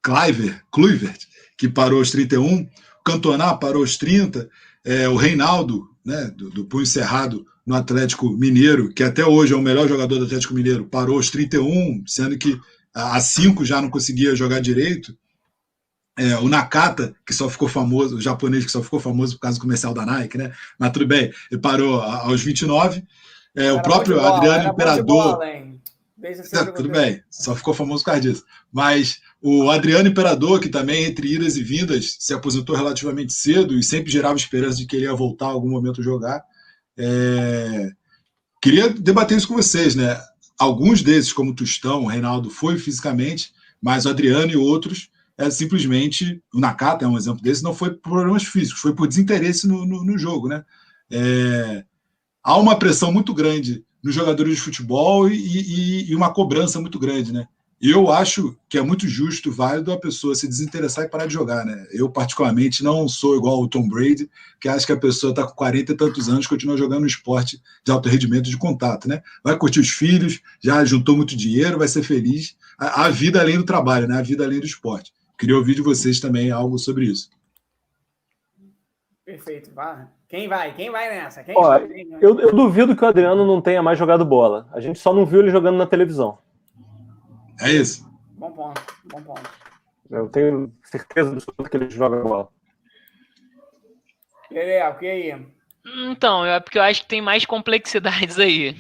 Cliver, 0.03 0.63
Kluivert, 0.71 1.27
que 1.57 1.69
parou 1.69 1.99
aos 1.99 2.11
31, 2.11 2.63
o 2.63 2.69
Cantoná 3.05 3.55
parou 3.55 3.83
aos 3.83 3.97
30, 3.97 4.49
é, 4.85 5.09
o 5.09 5.17
Reinaldo, 5.17 5.89
né, 6.05 6.33
do, 6.37 6.51
do 6.51 6.65
Punho 6.65 6.87
Cerrado, 6.87 7.47
no 7.65 7.75
Atlético 7.75 8.29
Mineiro, 8.31 8.93
que 8.93 9.05
até 9.05 9.25
hoje 9.25 9.53
é 9.53 9.57
o 9.57 9.63
melhor 9.63 9.89
jogador 9.89 10.19
do 10.19 10.25
Atlético 10.25 10.55
Mineiro, 10.55 10.85
parou 10.85 11.17
aos 11.17 11.31
31, 11.31 12.03
sendo 12.07 12.37
que 12.37 12.59
há 12.93 13.21
cinco 13.21 13.65
já 13.65 13.81
não 13.81 13.89
conseguia 13.89 14.35
jogar 14.35 14.61
direito. 14.61 15.17
É, 16.19 16.37
o 16.37 16.49
Nakata, 16.49 17.15
que 17.27 17.33
só 17.33 17.49
ficou 17.49 17.69
famoso, 17.69 18.17
o 18.17 18.21
japonês 18.21 18.65
que 18.65 18.71
só 18.71 18.83
ficou 18.83 19.01
famoso 19.01 19.35
por 19.35 19.43
causa 19.43 19.59
do 19.59 19.63
comercial 19.63 19.95
da 19.95 20.05
Nike, 20.05 20.37
né? 20.37 20.53
Mas 20.79 20.93
tudo 20.93 21.07
bem, 21.07 21.33
ele 21.51 21.61
parou 21.61 22.01
aos 22.01 22.43
29. 22.43 23.03
É, 23.55 23.73
o 23.73 23.83
próprio 23.83 24.17
bola, 24.17 24.37
Adriano 24.37 24.69
Imperador. 24.71 25.05
Bola, 25.05 25.47
é, 25.47 26.65
tudo 26.67 26.89
bem, 26.89 27.23
só 27.31 27.55
ficou 27.55 27.75
famoso 27.75 28.05
por 28.05 28.13
causa 28.13 28.21
disso. 28.21 28.45
Mas 28.71 29.21
o 29.41 29.71
Adriano 29.71 30.09
Imperador, 30.09 30.61
que 30.61 30.69
também, 30.69 31.05
entre 31.05 31.35
idas 31.35 31.57
e 31.57 31.63
vindas, 31.63 32.17
se 32.19 32.33
aposentou 32.33 32.77
relativamente 32.77 33.33
cedo 33.33 33.77
e 33.77 33.83
sempre 33.83 34.13
gerava 34.13 34.37
esperança 34.37 34.77
de 34.77 34.87
que 34.87 34.97
ele 34.97 35.07
ia 35.07 35.15
voltar 35.15 35.47
a 35.47 35.51
algum 35.51 35.71
momento 35.71 36.03
jogar. 36.03 36.45
É... 36.97 37.91
Queria 38.61 38.91
debater 38.91 39.37
isso 39.37 39.49
com 39.49 39.55
vocês, 39.55 39.97
né? 39.97 40.17
Alguns 40.59 41.03
desses, 41.03 41.33
como 41.33 41.51
o 41.51 41.55
Tostão, 41.55 42.05
o 42.05 42.07
Reinaldo, 42.07 42.51
foi 42.51 42.79
fisicamente, 42.79 43.53
mas 43.81 44.07
o 44.07 44.11
Adriano 44.11 44.53
e 44.53 44.57
outros 44.57 45.11
é 45.47 45.51
simplesmente. 45.51 46.43
O 46.53 46.61
Nakata 46.61 47.05
é 47.05 47.09
um 47.09 47.17
exemplo 47.17 47.43
desse, 47.43 47.63
não 47.63 47.75
foi 47.75 47.91
por 47.91 48.13
problemas 48.13 48.45
físicos, 48.45 48.81
foi 48.81 48.95
por 48.95 49.09
desinteresse 49.09 49.67
no, 49.67 49.85
no, 49.85 50.05
no 50.05 50.19
jogo, 50.19 50.49
né? 50.49 50.65
É, 51.11 51.85
há 52.43 52.57
uma 52.57 52.79
pressão 52.79 53.13
muito 53.13 53.35
grande 53.35 53.85
nos 54.03 54.15
jogadores 54.15 54.57
de 54.57 54.61
futebol 54.61 55.29
e, 55.29 55.37
e, 55.37 56.11
e, 56.11 56.17
uma 56.17 56.33
cobrança 56.33 56.81
muito 56.81 56.99
grande, 56.99 57.33
né? 57.33 57.47
Eu 57.81 58.13
acho 58.13 58.57
que 58.69 58.79
é 58.79 58.83
muito 58.83 59.09
justo, 59.09 59.51
válido 59.51 59.93
a 59.93 59.99
pessoa 59.99 60.37
se 60.37 60.47
desinteressar 60.47 61.05
e 61.05 61.09
parar 61.09 61.27
de 61.27 61.35
jogar, 61.35 61.65
né? 61.65 61.85
Eu, 61.91 62.09
particularmente, 62.09 62.85
não 62.85 63.09
sou 63.09 63.37
igual 63.37 63.61
o 63.61 63.69
Tom 63.69 63.89
Brady, 63.89 64.31
que 64.61 64.69
acha 64.69 64.87
que 64.87 64.93
a 64.93 64.97
pessoa 64.97 65.31
está 65.31 65.45
com 65.45 65.55
40 65.55 65.93
e 65.93 65.97
tantos 65.97 66.29
anos 66.29 66.47
continua 66.47 66.77
jogando 66.77 67.03
um 67.03 67.07
esporte 67.07 67.61
de 67.85 67.91
alto 67.91 68.09
rendimento 68.09 68.49
de 68.49 68.57
contato, 68.57 69.09
né? 69.09 69.21
Vai 69.43 69.59
curtir 69.59 69.81
os 69.81 69.91
filhos, 69.91 70.41
já 70.63 70.85
juntou 70.85 71.17
muito 71.17 71.37
dinheiro, 71.37 71.79
vai 71.79 71.89
ser 71.89 72.05
feliz. 72.05 72.55
A, 72.79 73.07
a 73.07 73.11
vida 73.11 73.41
além 73.41 73.57
do 73.57 73.65
trabalho, 73.65 74.07
né? 74.07 74.17
A 74.17 74.23
vida 74.23 74.45
além 74.45 74.61
do 74.61 74.67
esporte. 74.67 75.13
Queria 75.43 75.57
ouvir 75.57 75.75
de 75.75 75.83
vocês 75.83 76.21
também 76.21 76.53
algo 76.53 76.79
sobre 76.79 77.07
isso. 77.07 77.29
Perfeito. 79.25 79.73
Quem 80.29 80.47
vai? 80.47 80.73
Quem 80.73 80.89
vai 80.89 81.09
nessa? 81.09 81.43
Quem 81.43 81.57
Ó, 81.57 81.63
vai? 81.63 81.83
Eu, 82.21 82.39
eu, 82.39 82.55
duvido 82.55 82.95
que 82.95 83.05
o 83.05 83.09
Adriano 83.09 83.45
não 83.45 83.61
tenha 83.61 83.83
mais 83.83 83.99
jogado 83.99 84.25
bola. 84.25 84.69
A 84.73 84.79
gente 84.79 85.01
só 85.01 85.13
não 85.13 85.27
viu 85.27 85.41
ele 85.41 85.51
jogando 85.51 85.79
na 85.79 85.85
televisão. 85.85 86.39
É 87.61 87.73
isso. 87.73 88.09
Bom 88.39 88.53
ponto. 88.53 88.81
Bom 89.07 89.21
ponto. 89.21 89.51
Eu 90.09 90.29
tenho 90.29 90.73
certeza 90.85 91.33
absoluta 91.33 91.69
que 91.69 91.77
ele 91.77 91.91
joga 91.91 92.23
bola. 92.23 92.49
Ele 94.49 94.81
o 94.81 94.95
que 94.95 95.07
aí? 95.07 95.47
Então, 96.07 96.47
é 96.47 96.61
porque 96.61 96.79
eu 96.79 96.83
acho 96.83 97.03
que 97.03 97.09
tem 97.09 97.21
mais 97.21 97.45
complexidades 97.45 98.39
aí. 98.39 98.77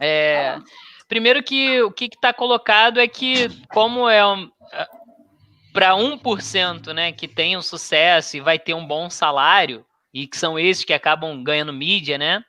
É, 0.00 0.58
primeiro 1.06 1.42
que 1.42 1.82
o 1.82 1.92
que 1.92 2.06
está 2.06 2.32
colocado 2.32 2.98
é 2.98 3.06
que, 3.06 3.50
como 3.68 4.08
é 4.08 4.26
um, 4.26 4.50
para 5.72 5.92
1%, 5.92 6.92
né, 6.92 7.12
que 7.12 7.26
tem 7.26 7.56
um 7.56 7.62
sucesso 7.62 8.36
e 8.36 8.40
vai 8.40 8.58
ter 8.58 8.74
um 8.74 8.86
bom 8.86 9.08
salário, 9.08 9.84
e 10.12 10.26
que 10.26 10.36
são 10.36 10.58
esses 10.58 10.84
que 10.84 10.92
acabam 10.92 11.42
ganhando 11.42 11.72
mídia, 11.72 12.18
né? 12.18 12.44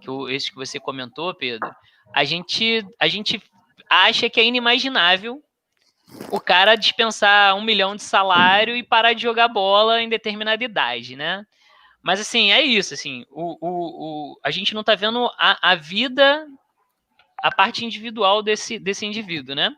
Que 0.00 0.08
o, 0.08 0.28
esses 0.28 0.48
que 0.48 0.56
você 0.56 0.78
comentou, 0.78 1.34
Pedro. 1.34 1.68
A 2.14 2.24
gente, 2.24 2.86
a 3.00 3.08
gente 3.08 3.42
acha 3.90 4.30
que 4.30 4.38
é 4.38 4.44
inimaginável 4.44 5.42
o 6.30 6.40
cara 6.40 6.76
dispensar 6.76 7.54
um 7.56 7.62
milhão 7.62 7.96
de 7.96 8.02
salário 8.02 8.76
e 8.76 8.82
parar 8.82 9.12
de 9.12 9.22
jogar 9.22 9.48
bola 9.48 10.00
em 10.00 10.08
determinada 10.08 10.62
idade, 10.62 11.16
né? 11.16 11.44
Mas 12.00 12.20
assim, 12.20 12.52
é 12.52 12.62
isso, 12.62 12.94
assim, 12.94 13.26
o, 13.30 13.58
o, 13.60 13.70
o, 14.32 14.40
a 14.42 14.50
gente 14.50 14.72
não 14.72 14.84
tá 14.84 14.94
vendo 14.94 15.28
a, 15.36 15.72
a 15.72 15.74
vida, 15.74 16.46
a 17.42 17.50
parte 17.50 17.84
individual 17.84 18.42
desse, 18.42 18.78
desse 18.78 19.04
indivíduo, 19.04 19.54
né? 19.54 19.74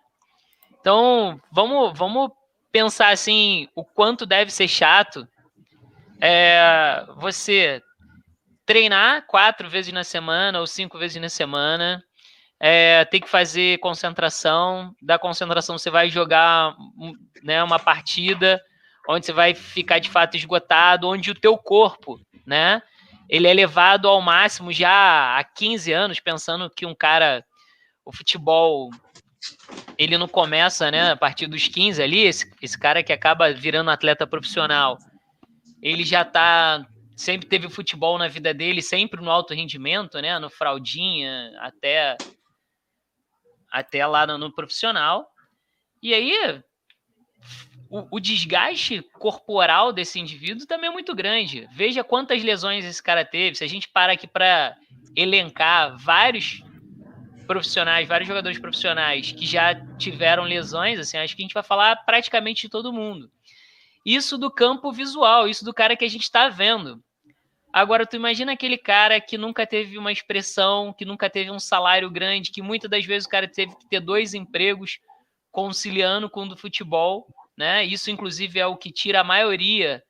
Então, 0.80 1.40
vamos, 1.50 1.98
vamos 1.98 2.30
pensar 2.72 3.10
assim, 3.10 3.68
o 3.74 3.84
quanto 3.84 4.24
deve 4.24 4.50
ser 4.50 4.68
chato 4.68 5.26
é, 6.20 7.06
você 7.16 7.82
treinar 8.66 9.26
quatro 9.26 9.68
vezes 9.68 9.92
na 9.92 10.04
semana 10.04 10.60
ou 10.60 10.66
cinco 10.66 10.98
vezes 10.98 11.20
na 11.20 11.28
semana, 11.28 12.04
é, 12.60 13.04
ter 13.06 13.20
que 13.20 13.28
fazer 13.28 13.78
concentração, 13.78 14.94
da 15.02 15.18
concentração 15.18 15.78
você 15.78 15.90
vai 15.90 16.10
jogar 16.10 16.76
né, 17.42 17.62
uma 17.64 17.78
partida 17.78 18.62
onde 19.08 19.26
você 19.26 19.32
vai 19.32 19.54
ficar 19.54 19.98
de 19.98 20.10
fato 20.10 20.36
esgotado, 20.36 21.08
onde 21.08 21.30
o 21.30 21.34
teu 21.34 21.56
corpo, 21.56 22.20
né, 22.46 22.82
ele 23.28 23.48
é 23.48 23.54
levado 23.54 24.06
ao 24.06 24.20
máximo 24.20 24.72
já 24.72 25.38
há 25.38 25.42
15 25.42 25.92
anos, 25.92 26.20
pensando 26.20 26.68
que 26.68 26.84
um 26.84 26.94
cara, 26.94 27.44
o 28.04 28.12
futebol 28.12 28.90
ele 29.96 30.16
não 30.16 30.28
começa, 30.28 30.90
né, 30.90 31.12
a 31.12 31.16
partir 31.16 31.46
dos 31.46 31.68
15 31.68 32.02
ali, 32.02 32.20
esse, 32.20 32.50
esse 32.60 32.78
cara 32.78 33.02
que 33.02 33.12
acaba 33.12 33.52
virando 33.52 33.90
atleta 33.90 34.26
profissional, 34.26 34.98
ele 35.82 36.04
já 36.04 36.24
tá 36.24 36.86
sempre 37.16 37.46
teve 37.46 37.68
futebol 37.68 38.16
na 38.16 38.28
vida 38.28 38.54
dele, 38.54 38.80
sempre 38.80 39.20
no 39.20 39.30
alto 39.30 39.52
rendimento, 39.52 40.20
né, 40.20 40.38
no 40.38 40.48
fraldinha, 40.48 41.52
até 41.58 42.16
até 43.70 44.06
lá 44.06 44.26
no, 44.26 44.38
no 44.38 44.52
profissional. 44.52 45.30
E 46.02 46.14
aí 46.14 46.62
o, 47.90 48.16
o, 48.16 48.20
desgaste 48.20 49.02
corporal 49.12 49.92
desse 49.92 50.18
indivíduo 50.18 50.66
também 50.66 50.88
é 50.88 50.92
muito 50.92 51.14
grande. 51.14 51.68
Veja 51.72 52.02
quantas 52.02 52.42
lesões 52.42 52.84
esse 52.84 53.02
cara 53.02 53.24
teve. 53.24 53.56
Se 53.56 53.64
a 53.64 53.68
gente 53.68 53.88
para 53.88 54.14
aqui 54.14 54.26
para 54.26 54.76
elencar 55.14 55.96
vários 55.98 56.62
profissionais, 57.50 58.06
vários 58.06 58.28
jogadores 58.28 58.60
profissionais 58.60 59.32
que 59.32 59.44
já 59.44 59.74
tiveram 59.96 60.44
lesões, 60.44 61.00
assim, 61.00 61.18
acho 61.18 61.34
que 61.34 61.42
a 61.42 61.44
gente 61.44 61.52
vai 61.52 61.64
falar 61.64 61.96
praticamente 62.04 62.62
de 62.62 62.68
todo 62.68 62.92
mundo. 62.92 63.28
Isso 64.06 64.38
do 64.38 64.52
campo 64.52 64.92
visual, 64.92 65.48
isso 65.48 65.64
do 65.64 65.74
cara 65.74 65.96
que 65.96 66.04
a 66.04 66.08
gente 66.08 66.22
está 66.22 66.48
vendo. 66.48 67.02
Agora, 67.72 68.06
tu 68.06 68.14
imagina 68.14 68.52
aquele 68.52 68.78
cara 68.78 69.20
que 69.20 69.36
nunca 69.36 69.66
teve 69.66 69.98
uma 69.98 70.12
expressão, 70.12 70.92
que 70.92 71.04
nunca 71.04 71.28
teve 71.28 71.50
um 71.50 71.58
salário 71.58 72.08
grande, 72.08 72.52
que 72.52 72.62
muitas 72.62 72.88
das 72.88 73.04
vezes 73.04 73.26
o 73.26 73.30
cara 73.30 73.48
teve 73.48 73.74
que 73.74 73.88
ter 73.88 73.98
dois 73.98 74.32
empregos 74.32 75.00
conciliando 75.50 76.30
com 76.30 76.44
o 76.44 76.48
do 76.48 76.56
futebol, 76.56 77.26
né? 77.58 77.84
Isso, 77.84 78.12
inclusive, 78.12 78.60
é 78.60 78.66
o 78.66 78.76
que 78.76 78.92
tira 78.92 79.22
a 79.22 79.24
maioria 79.24 80.00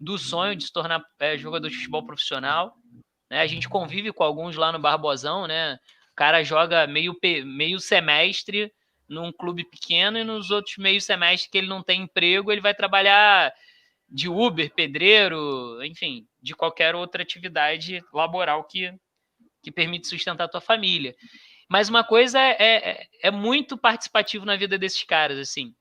do 0.00 0.16
sonho 0.16 0.56
de 0.56 0.64
se 0.64 0.72
tornar 0.72 1.04
é, 1.20 1.36
jogador 1.36 1.68
de 1.68 1.76
futebol 1.76 2.06
profissional. 2.06 2.74
Né? 3.30 3.42
A 3.42 3.46
gente 3.46 3.68
convive 3.68 4.12
com 4.14 4.24
alguns 4.24 4.56
lá 4.56 4.72
no 4.72 4.78
Barbosão, 4.78 5.46
né? 5.46 5.78
Cara 6.16 6.42
joga 6.42 6.86
meio, 6.86 7.16
meio 7.44 7.78
semestre 7.78 8.72
num 9.08 9.30
clube 9.30 9.64
pequeno 9.64 10.18
e 10.18 10.24
nos 10.24 10.50
outros 10.50 10.76
meio 10.78 11.00
semestre 11.00 11.50
que 11.50 11.58
ele 11.58 11.68
não 11.68 11.82
tem 11.82 12.02
emprego, 12.02 12.50
ele 12.50 12.60
vai 12.60 12.74
trabalhar 12.74 13.52
de 14.08 14.28
Uber, 14.28 14.72
pedreiro, 14.74 15.82
enfim, 15.84 16.26
de 16.40 16.54
qualquer 16.54 16.94
outra 16.94 17.22
atividade 17.22 18.02
laboral 18.12 18.64
que, 18.64 18.92
que 19.62 19.70
permite 19.70 20.08
sustentar 20.08 20.44
a 20.44 20.48
tua 20.48 20.60
família. 20.60 21.14
Mas 21.68 21.88
uma 21.88 22.02
coisa 22.02 22.40
é, 22.40 22.56
é, 22.58 23.06
é 23.22 23.30
muito 23.30 23.76
participativo 23.76 24.44
na 24.44 24.56
vida 24.56 24.78
desses 24.78 25.02
caras, 25.02 25.38
assim, 25.38 25.74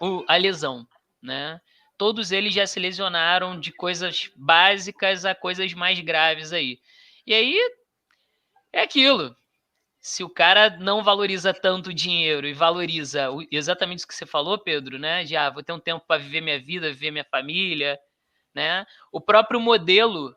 o, 0.00 0.24
a 0.26 0.36
lesão, 0.36 0.86
né? 1.22 1.60
Todos 1.98 2.32
eles 2.32 2.54
já 2.54 2.66
se 2.66 2.80
lesionaram 2.80 3.60
de 3.60 3.70
coisas 3.72 4.30
básicas 4.34 5.26
a 5.26 5.34
coisas 5.34 5.74
mais 5.74 6.00
graves 6.00 6.50
aí. 6.50 6.80
E 7.26 7.34
aí 7.34 7.60
é 8.72 8.82
aquilo. 8.82 9.36
Se 10.00 10.24
o 10.24 10.30
cara 10.30 10.70
não 10.78 11.02
valoriza 11.02 11.52
tanto 11.52 11.90
o 11.90 11.94
dinheiro 11.94 12.46
e 12.46 12.54
valoriza 12.54 13.28
exatamente 13.50 13.98
isso 13.98 14.08
que 14.08 14.14
você 14.14 14.24
falou, 14.24 14.58
Pedro, 14.58 14.98
né? 14.98 15.24
De 15.24 15.36
ah, 15.36 15.50
vou 15.50 15.62
ter 15.62 15.72
um 15.72 15.78
tempo 15.78 16.04
para 16.06 16.22
viver 16.22 16.40
minha 16.40 16.58
vida, 16.58 16.88
viver 16.88 17.10
minha 17.10 17.24
família, 17.24 17.98
né? 18.54 18.86
O 19.12 19.20
próprio 19.20 19.60
modelo 19.60 20.34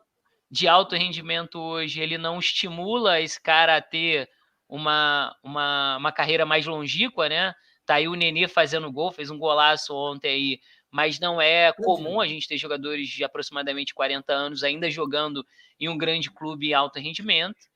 de 0.50 0.68
alto 0.68 0.94
rendimento 0.94 1.58
hoje, 1.58 2.00
ele 2.00 2.18
não 2.18 2.38
estimula 2.38 3.20
esse 3.20 3.40
cara 3.40 3.76
a 3.76 3.82
ter 3.82 4.28
uma, 4.68 5.34
uma, 5.42 5.96
uma 5.96 6.12
carreira 6.12 6.44
mais 6.44 6.66
longínqua, 6.66 7.28
né? 7.28 7.54
Tá 7.86 7.96
aí 7.96 8.06
o 8.06 8.14
Nenê 8.14 8.46
fazendo 8.48 8.92
gol, 8.92 9.12
fez 9.12 9.30
um 9.30 9.38
golaço 9.38 9.94
ontem 9.94 10.28
aí, 10.28 10.60
mas 10.90 11.18
não 11.18 11.40
é 11.40 11.72
comum 11.72 12.20
a 12.20 12.26
gente 12.26 12.46
ter 12.48 12.58
jogadores 12.58 13.08
de 13.08 13.24
aproximadamente 13.24 13.94
40 13.94 14.32
anos 14.32 14.62
ainda 14.62 14.90
jogando 14.90 15.44
em 15.80 15.88
um 15.88 15.98
grande 15.98 16.30
clube 16.30 16.68
em 16.68 16.74
alto 16.74 16.98
rendimento 16.98 17.73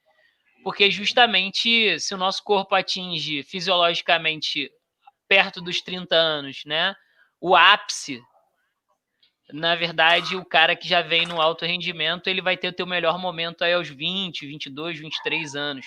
porque 0.62 0.90
justamente 0.90 1.98
se 2.00 2.14
o 2.14 2.18
nosso 2.18 2.42
corpo 2.42 2.74
atinge 2.74 3.42
fisiologicamente 3.42 4.70
perto 5.28 5.60
dos 5.60 5.80
30 5.80 6.14
anos, 6.14 6.62
né, 6.64 6.94
o 7.40 7.54
ápice, 7.54 8.20
na 9.52 9.74
verdade, 9.74 10.36
o 10.36 10.44
cara 10.44 10.76
que 10.76 10.88
já 10.88 11.00
vem 11.00 11.26
no 11.26 11.40
alto 11.40 11.64
rendimento, 11.64 12.28
ele 12.28 12.42
vai 12.42 12.56
ter 12.56 12.68
o 12.68 12.76
seu 12.76 12.86
melhor 12.86 13.18
momento 13.18 13.62
aí 13.62 13.72
aos 13.72 13.88
20, 13.88 14.46
22, 14.46 14.98
23 14.98 15.54
anos, 15.54 15.86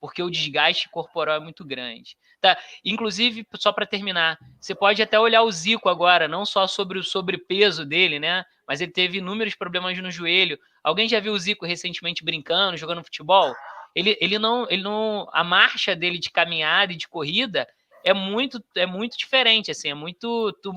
porque 0.00 0.22
o 0.22 0.30
desgaste 0.30 0.88
corporal 0.88 1.36
é 1.36 1.40
muito 1.40 1.64
grande. 1.64 2.16
Tá? 2.40 2.56
Inclusive, 2.84 3.46
só 3.56 3.72
para 3.72 3.84
terminar, 3.84 4.38
você 4.58 4.74
pode 4.74 5.02
até 5.02 5.18
olhar 5.18 5.42
o 5.42 5.52
Zico 5.52 5.88
agora, 5.88 6.26
não 6.26 6.46
só 6.46 6.66
sobre 6.66 6.98
o 6.98 7.04
sobrepeso 7.04 7.84
dele, 7.84 8.18
né? 8.18 8.44
Mas 8.66 8.80
ele 8.80 8.92
teve 8.92 9.18
inúmeros 9.18 9.54
problemas 9.54 9.98
no 9.98 10.10
joelho. 10.10 10.58
Alguém 10.82 11.06
já 11.06 11.20
viu 11.20 11.34
o 11.34 11.38
Zico 11.38 11.66
recentemente 11.66 12.24
brincando, 12.24 12.78
jogando 12.78 13.04
futebol? 13.04 13.54
Ele, 13.94 14.16
ele 14.20 14.38
não 14.38 14.66
ele 14.70 14.82
não 14.82 15.28
a 15.32 15.42
marcha 15.42 15.94
dele 15.96 16.18
de 16.18 16.30
caminhada 16.30 16.92
e 16.92 16.96
de 16.96 17.08
corrida 17.08 17.66
é 18.04 18.14
muito 18.14 18.62
é 18.76 18.86
muito 18.86 19.16
diferente, 19.16 19.70
assim, 19.70 19.90
é 19.90 19.94
muito 19.94 20.52
tu, 20.62 20.72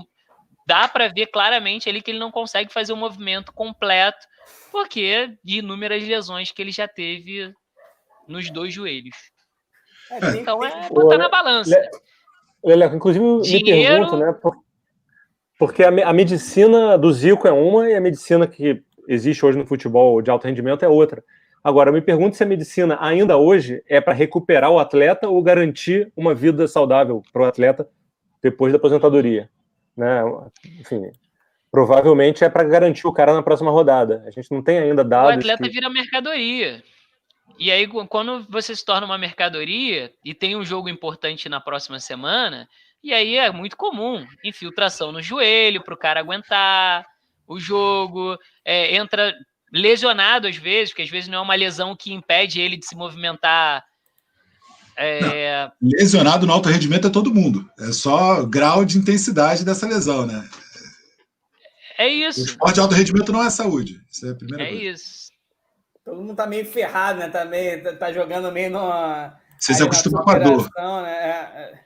dá 0.68 0.88
para 0.88 1.08
ver 1.08 1.28
claramente 1.28 1.90
ali 1.90 2.02
que 2.02 2.12
ele 2.12 2.20
não 2.20 2.32
consegue 2.32 2.72
fazer 2.72 2.94
o 2.94 2.98
movimento 2.98 3.54
completo 3.54 4.28
porque 4.72 5.38
de 5.44 5.60
inúmeras 5.60 6.04
lesões 6.04 6.52
que 6.52 6.62
ele 6.62 6.72
já 6.72 6.88
teve 6.88 7.54
nos 8.28 8.50
dois 8.50 8.74
joelhos. 8.74 9.16
É, 10.10 10.38
então 10.38 10.64
é 10.64 10.90
botar 10.90 11.18
na 11.18 11.30
balança. 11.30 11.80
Leleco, 12.64 12.96
inclusive 12.96 13.42
Dinheiro... 13.42 14.04
me 14.04 14.10
pergunto, 14.10 14.18
né? 14.18 14.36
Porque 15.58 15.84
a, 15.84 15.90
a 15.90 16.14
medicina 16.14 16.98
do 16.98 17.12
Zico 17.12 17.48
é 17.48 17.52
uma 17.52 17.90
e 17.90 17.96
a 17.96 18.02
medicina 18.02 18.48
que 18.48 18.82
existe 19.08 19.46
hoje 19.46 19.58
no 19.58 19.66
futebol 19.66 20.22
de 20.22 20.30
alto 20.30 20.46
rendimento 20.46 20.84
é 20.84 20.88
outra. 20.88 21.24
Agora, 21.64 21.92
me 21.92 22.02
pergunto 22.02 22.36
se 22.36 22.44
a 22.44 22.46
medicina 22.46 22.98
ainda 23.00 23.38
hoje 23.38 23.82
é 23.88 24.02
para 24.02 24.14
recuperar 24.14 24.70
o 24.70 24.80
atleta 24.80 25.30
ou 25.30 25.42
garantir 25.42 26.12
uma 26.16 26.36
vida 26.36 26.68
saudável 26.68 27.24
para 27.32 27.44
o 27.44 27.46
atleta 27.46 27.88
depois 28.42 28.74
da 28.74 28.78
aposentadoria. 28.78 29.50
Né? 29.96 30.22
Enfim, 30.82 31.10
provavelmente 31.72 32.44
é 32.44 32.50
para 32.50 32.66
garantir 32.66 33.08
o 33.08 33.14
cara 33.14 33.34
na 33.34 33.42
próxima 33.42 33.72
rodada. 33.72 34.24
A 34.28 34.32
gente 34.32 34.52
não 34.52 34.62
tem 34.62 34.78
ainda 34.78 35.06
dados. 35.06 35.36
O 35.36 35.40
atleta 35.40 35.64
que... 35.64 35.70
vira 35.70 35.90
mercadoria. 35.90 36.84
E 37.58 37.72
aí, 37.72 37.88
quando 38.10 38.46
você 38.50 38.76
se 38.76 38.84
torna 38.84 39.06
uma 39.06 39.18
mercadoria 39.18 40.12
e 40.26 40.34
tem 40.34 40.58
um 40.58 40.66
jogo 40.66 40.90
importante 40.90 41.48
na 41.48 41.62
próxima 41.62 42.00
semana, 42.00 42.68
e 43.02 43.14
aí 43.14 43.38
é 43.38 43.52
muito 43.52 43.78
comum 43.78 44.26
infiltração 44.44 45.12
no 45.12 45.22
joelho 45.22 45.82
para 45.84 45.94
o 45.94 45.98
cara 45.98 46.20
aguentar 46.20 47.06
o 47.48 47.60
jogo, 47.60 48.38
é, 48.66 48.96
entra 48.96 49.34
lesionado 49.74 50.48
às 50.48 50.56
vezes, 50.56 50.90
porque 50.90 51.02
às 51.02 51.10
vezes 51.10 51.28
não 51.28 51.40
é 51.40 51.42
uma 51.42 51.56
lesão 51.56 51.96
que 51.96 52.14
impede 52.14 52.62
ele 52.62 52.78
de 52.78 52.86
se 52.86 52.96
movimentar. 52.96 53.84
É... 54.96 55.72
Lesionado 55.82 56.46
no 56.46 56.54
alto 56.54 56.70
rendimento 56.70 57.08
é 57.08 57.12
todo 57.12 57.34
mundo. 57.34 57.68
É 57.80 57.92
só 57.92 58.46
grau 58.46 58.86
de 58.86 59.00
intensidade 59.00 59.66
dessa 59.66 59.88
lesão, 59.88 60.28
né? 60.28 60.48
É 61.98 62.08
isso. 62.08 62.42
O 62.42 62.46
esporte 62.46 62.76
de 62.76 62.80
alto 62.82 62.94
rendimento 62.94 63.32
não 63.32 63.44
é 63.44 63.50
saúde. 63.50 64.00
Isso 64.12 64.28
é 64.28 64.32
a 64.32 64.36
primeira 64.36 64.64
é 64.64 64.70
coisa. 64.70 64.84
isso. 64.84 65.24
Todo 66.06 66.22
mundo 66.22 66.36
tá 66.36 66.46
meio 66.46 66.66
ferrado, 66.66 67.20
né? 67.20 67.30
Tá, 67.30 67.46
meio, 67.46 67.82
tá, 67.82 67.96
tá 67.96 68.14
jogando 68.14 68.52
meio 68.52 68.70
numa. 68.70 69.40
Você 69.58 69.74
se 69.74 69.84
acostuma 69.84 70.22
com 70.22 70.30
a 70.30 70.40
dor. 70.40 70.70
Né? 70.76 71.12
É, 71.12 71.30
é. 71.30 71.84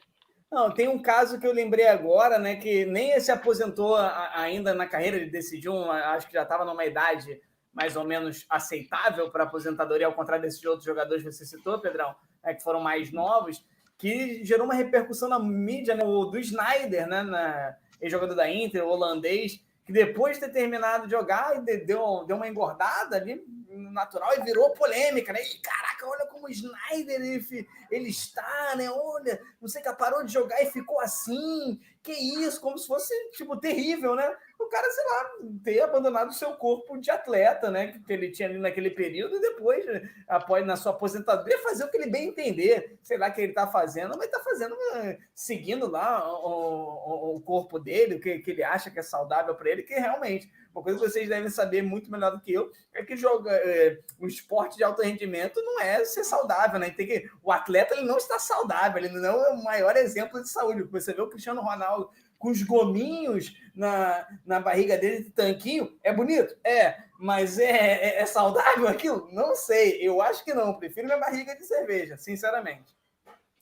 Não, 0.51 0.71
tem 0.71 0.87
um 0.87 0.99
caso 0.99 1.39
que 1.39 1.45
eu 1.45 1.53
lembrei 1.53 1.87
agora, 1.87 2.39
né? 2.39 2.55
Que 2.55 2.85
nem 2.85 3.17
se 3.19 3.31
aposentou 3.31 3.95
ainda 4.33 4.73
na 4.73 4.87
carreira, 4.87 5.17
ele 5.17 5.29
decidiu, 5.29 5.89
acho 5.91 6.27
que 6.27 6.33
já 6.33 6.43
estava 6.43 6.65
numa 6.65 6.85
idade 6.85 7.39
mais 7.77 7.95
ou 7.95 8.03
menos 8.03 8.43
aceitável 8.49 9.29
para 9.29 9.43
aposentadoria, 9.43 10.07
ao 10.07 10.13
contrário 10.13 10.41
desses 10.41 10.65
outros 10.65 10.83
jogadores 10.83 11.23
que 11.23 11.31
você 11.31 11.45
citou, 11.45 11.79
Pedrão, 11.79 12.15
né, 12.43 12.55
que 12.55 12.63
foram 12.63 12.81
mais 12.81 13.11
novos, 13.11 13.63
que 13.99 14.43
gerou 14.43 14.65
uma 14.65 14.73
repercussão 14.73 15.29
na 15.29 15.37
mídia, 15.37 15.93
né, 15.93 16.03
do 16.03 16.39
Snyder, 16.39 17.07
né, 17.07 17.21
na, 17.21 17.75
jogador 18.09 18.33
da 18.33 18.51
Inter, 18.51 18.83
holandês, 18.83 19.63
que 19.85 19.93
depois 19.93 20.39
de 20.39 20.45
ter 20.45 20.53
terminado 20.53 21.05
de 21.05 21.11
jogar, 21.11 21.61
deu, 21.61 22.25
deu 22.25 22.35
uma 22.35 22.47
engordada 22.47 23.15
ali, 23.15 23.45
natural, 23.77 24.33
e 24.37 24.43
virou 24.43 24.71
polêmica, 24.71 25.31
né? 25.31 25.39
E, 25.41 25.59
caraca, 25.59 26.07
olha 26.07 26.25
como 26.27 26.47
o 26.47 26.49
Snyder 26.49 27.21
ele, 27.21 27.67
ele 27.91 28.09
está, 28.09 28.75
né? 28.75 28.89
Olha, 28.89 29.39
não 29.61 29.67
sei 29.67 29.81
que 29.81 29.93
parou 29.93 30.23
de 30.23 30.33
jogar 30.33 30.61
e 30.61 30.71
ficou 30.71 30.99
assim. 30.99 31.79
Que 32.03 32.13
isso, 32.13 32.61
como 32.61 32.77
se 32.77 32.87
fosse, 32.87 33.13
tipo, 33.31 33.57
terrível, 33.57 34.15
né? 34.15 34.33
o 34.59 34.69
cara, 34.69 34.89
sei 34.89 35.03
lá, 35.05 35.29
ter 35.63 35.81
abandonado 35.81 36.29
o 36.29 36.33
seu 36.33 36.53
corpo 36.55 36.97
de 36.97 37.11
atleta, 37.11 37.69
né? 37.69 37.99
Que 38.05 38.13
ele 38.13 38.31
tinha 38.31 38.49
ali 38.49 38.57
naquele 38.57 38.89
período, 38.89 39.35
e 39.35 39.41
depois, 39.41 39.85
após 40.27 40.65
na 40.65 40.75
sua 40.75 40.91
aposentadoria, 40.91 41.59
fazer 41.59 41.85
o 41.85 41.89
que 41.89 41.97
ele 41.97 42.09
bem 42.09 42.29
entender. 42.29 42.97
Sei 43.03 43.17
lá 43.17 43.29
o 43.29 43.33
que 43.33 43.41
ele 43.41 43.51
está 43.51 43.67
fazendo, 43.67 44.17
mas 44.17 44.25
está 44.25 44.39
fazendo, 44.39 44.75
eh, 44.95 45.17
seguindo 45.33 45.89
lá 45.89 46.27
o, 46.27 47.33
o, 47.33 47.35
o, 47.35 47.41
corpo 47.41 47.79
dele, 47.79 48.15
o 48.15 48.19
que, 48.19 48.39
que 48.39 48.51
ele 48.51 48.63
acha 48.63 48.89
que 48.89 48.99
é 48.99 49.03
saudável 49.03 49.53
para 49.55 49.69
ele, 49.69 49.83
que 49.83 49.93
realmente, 49.93 50.51
uma 50.77 50.83
coisa 50.83 50.99
que 50.99 51.09
vocês 51.09 51.27
devem 51.27 51.49
saber 51.49 51.81
muito 51.81 52.11
melhor 52.11 52.31
do 52.31 52.39
que 52.39 52.53
eu, 52.53 52.71
é 52.93 53.03
que 53.03 53.15
joga 53.15 53.51
é, 53.51 53.99
um 54.19 54.27
esporte 54.27 54.77
de 54.77 54.83
alto 54.83 55.01
rendimento 55.01 55.59
não 55.63 55.81
é 55.81 56.05
ser 56.05 56.23
saudável, 56.23 56.79
né? 56.79 56.91
Tem 56.91 57.07
que, 57.07 57.29
o 57.41 57.51
atleta 57.51 57.95
ele 57.95 58.05
não 58.05 58.17
está 58.17 58.37
saudável, 58.37 59.03
ele 59.03 59.19
não 59.19 59.43
é 59.43 59.49
o 59.49 59.63
maior 59.63 59.97
exemplo 59.97 60.39
de 60.41 60.47
saúde. 60.47 60.83
Você 60.83 61.13
vê 61.13 61.21
o 61.21 61.29
Cristiano 61.29 61.61
Ronaldo 61.61 62.11
com 62.37 62.51
os 62.51 62.61
gominhos 62.61 63.59
na, 63.75 64.27
na 64.45 64.59
barriga 64.59 64.95
dele 64.97 65.23
de 65.23 65.31
tanquinho. 65.31 65.97
É 66.03 66.13
bonito? 66.13 66.55
É. 66.63 67.05
Mas 67.19 67.57
é, 67.57 67.71
é, 67.71 68.21
é, 68.21 68.25
saudável 68.27 68.87
aquilo? 68.87 69.27
Não 69.31 69.55
sei. 69.55 69.97
Eu 69.99 70.21
acho 70.21 70.45
que 70.45 70.53
não. 70.53 70.75
Prefiro 70.75 71.07
minha 71.07 71.19
barriga 71.19 71.55
de 71.55 71.65
cerveja, 71.65 72.17
sinceramente. 72.17 72.95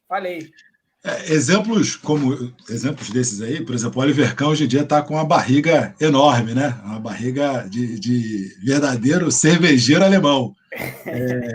Falei. 0.06 0.52
É, 1.06 1.32
exemplos 1.32 1.96
como 1.96 2.52
exemplos 2.68 3.12
desses 3.12 3.40
aí, 3.40 3.64
por 3.64 3.76
exemplo, 3.76 4.02
o 4.02 4.04
Oliver 4.04 4.34
Kahn 4.34 4.48
hoje 4.48 4.64
em 4.64 4.68
dia 4.68 4.82
está 4.82 5.04
com 5.04 5.14
uma 5.14 5.24
barriga 5.24 5.94
enorme, 6.02 6.56
né? 6.56 6.76
Uma 6.84 7.00
barriga 7.00 7.68
de, 7.70 8.00
de 8.00 8.58
verdadeiro 8.64 9.32
cervejeiro 9.32 10.04
alemão. 10.04 10.56
É, 11.06 11.48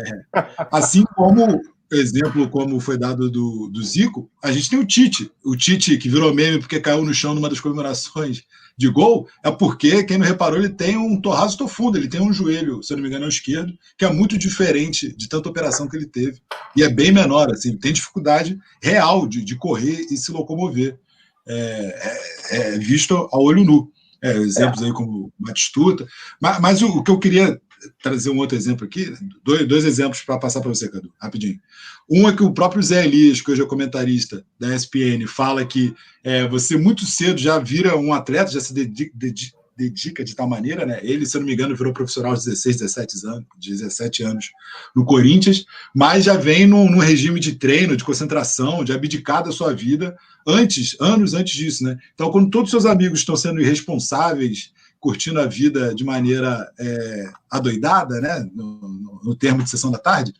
assim 0.71 1.03
como 1.17 1.61
exemplo 1.93 2.49
como 2.49 2.81
foi 2.81 2.97
dado 2.97 3.31
do, 3.31 3.69
do 3.69 3.83
Zico, 3.83 4.31
a 4.43 4.53
gente 4.53 4.71
tem 4.71 4.79
o 4.79 4.87
Tite. 4.87 5.31
O 5.45 5.57
Tite, 5.57 5.97
que 5.99 6.09
virou 6.09 6.35
meme 6.35 6.59
porque 6.59 6.81
caiu 6.81 7.05
no 7.05 7.15
chão 7.15 7.35
numa 7.35 7.49
das 7.49 7.61
comemorações 7.61 8.43
de 8.77 8.89
gol, 8.89 9.29
é 9.45 9.51
porque, 9.51 10.05
quem 10.05 10.17
não 10.17 10.27
reparou, 10.27 10.59
ele 10.59 10.71
tem 10.71 10.97
um 10.97 11.21
torrazo 11.21 11.57
profundo, 11.57 11.99
ele 11.99 12.09
tem 12.09 12.21
um 12.21 12.33
joelho, 12.33 12.83
se 12.83 12.93
eu 12.93 12.97
não 12.97 13.03
me 13.03 13.11
engano, 13.11 13.25
ao 13.25 13.29
esquerdo, 13.29 13.75
que 13.99 14.07
é 14.07 14.11
muito 14.11 14.39
diferente 14.39 15.15
de 15.15 15.29
tanta 15.29 15.51
operação 15.51 15.87
que 15.87 15.97
ele 15.97 16.07
teve. 16.07 16.41
E 16.75 16.83
é 16.83 16.89
bem 16.89 17.13
menor, 17.13 17.51
assim, 17.51 17.77
tem 17.77 17.93
dificuldade 17.93 18.59
real 18.83 19.29
de, 19.29 19.45
de 19.45 19.55
correr 19.55 20.07
e 20.11 20.17
se 20.17 20.33
locomover. 20.33 20.99
É, 21.47 22.19
é, 22.51 22.75
é 22.75 22.79
visto 22.79 23.15
a 23.15 23.39
olho 23.39 23.65
nu. 23.65 23.93
É, 24.23 24.37
exemplos 24.37 24.83
aí 24.83 24.93
como 24.93 25.33
Batistuta. 25.39 26.07
Mas, 26.41 26.61
mas 26.61 26.83
o, 26.83 26.89
o 26.89 27.03
que 27.03 27.11
eu 27.11 27.19
queria 27.19 27.61
trazer 28.03 28.31
um 28.31 28.39
outro 28.39 28.57
exemplo 28.57 28.85
aqui, 28.85 29.13
dois, 29.45 29.67
dois 29.67 29.85
exemplos 29.85 30.23
para 30.23 30.39
passar 30.39 30.61
para 30.61 30.69
você, 30.69 30.89
Cadu, 30.89 31.13
rapidinho. 31.21 31.61
Um 32.09 32.29
é 32.29 32.35
que 32.35 32.43
o 32.43 32.53
próprio 32.53 32.83
Zé 32.83 33.05
Elias, 33.05 33.41
que 33.41 33.51
hoje 33.51 33.63
é 33.63 33.67
comentarista 33.67 34.45
da 34.59 34.75
ESPN, 34.75 35.27
fala 35.27 35.65
que 35.65 35.95
é, 36.25 36.47
você 36.49 36.77
muito 36.77 37.07
cedo 37.07 37.39
já 37.39 37.59
vira 37.59 37.97
um 37.97 38.13
atleta, 38.13 38.51
já 38.51 38.61
se 38.61 38.75
dedica, 38.75 39.13
dedica, 39.15 39.57
dedica 39.77 40.23
de 40.23 40.35
tal 40.35 40.49
maneira, 40.49 40.85
né? 40.85 41.01
Ele, 41.03 41.25
se 41.25 41.39
não 41.39 41.47
me 41.47 41.55
engano, 41.55 41.75
virou 41.75 41.93
profissional 41.93 42.33
aos 42.33 42.45
16, 42.45 42.77
17 42.79 43.27
anos, 43.27 43.45
17 43.59 44.23
anos 44.23 44.51
no 44.95 45.05
Corinthians, 45.05 45.65
mas 45.95 46.25
já 46.25 46.37
vem 46.37 46.67
num, 46.67 46.91
num 46.91 46.99
regime 46.99 47.41
de 47.41 47.55
treino, 47.55 47.97
de 47.97 48.05
concentração, 48.05 48.85
de 48.85 48.93
abdicar 48.93 49.43
da 49.43 49.53
sua 49.53 49.73
vida 49.73 50.15
antes, 50.47 50.97
anos 51.01 51.33
antes 51.33 51.55
disso, 51.55 51.85
né? 51.85 51.97
Então, 52.15 52.31
quando 52.31 52.51
todos 52.51 52.69
os 52.69 52.83
seus 52.83 52.87
amigos 52.87 53.21
estão 53.21 53.37
sendo 53.37 53.61
irresponsáveis, 53.61 54.73
curtindo 55.01 55.41
a 55.41 55.47
vida 55.47 55.95
de 55.95 56.05
maneira 56.05 56.71
é, 56.79 57.33
adoidada, 57.51 58.21
né, 58.21 58.47
no, 58.55 59.21
no, 59.25 59.35
termo 59.35 59.63
de 59.63 59.71
sessão 59.71 59.91
da 59.91 59.99
tarde, 59.99 60.35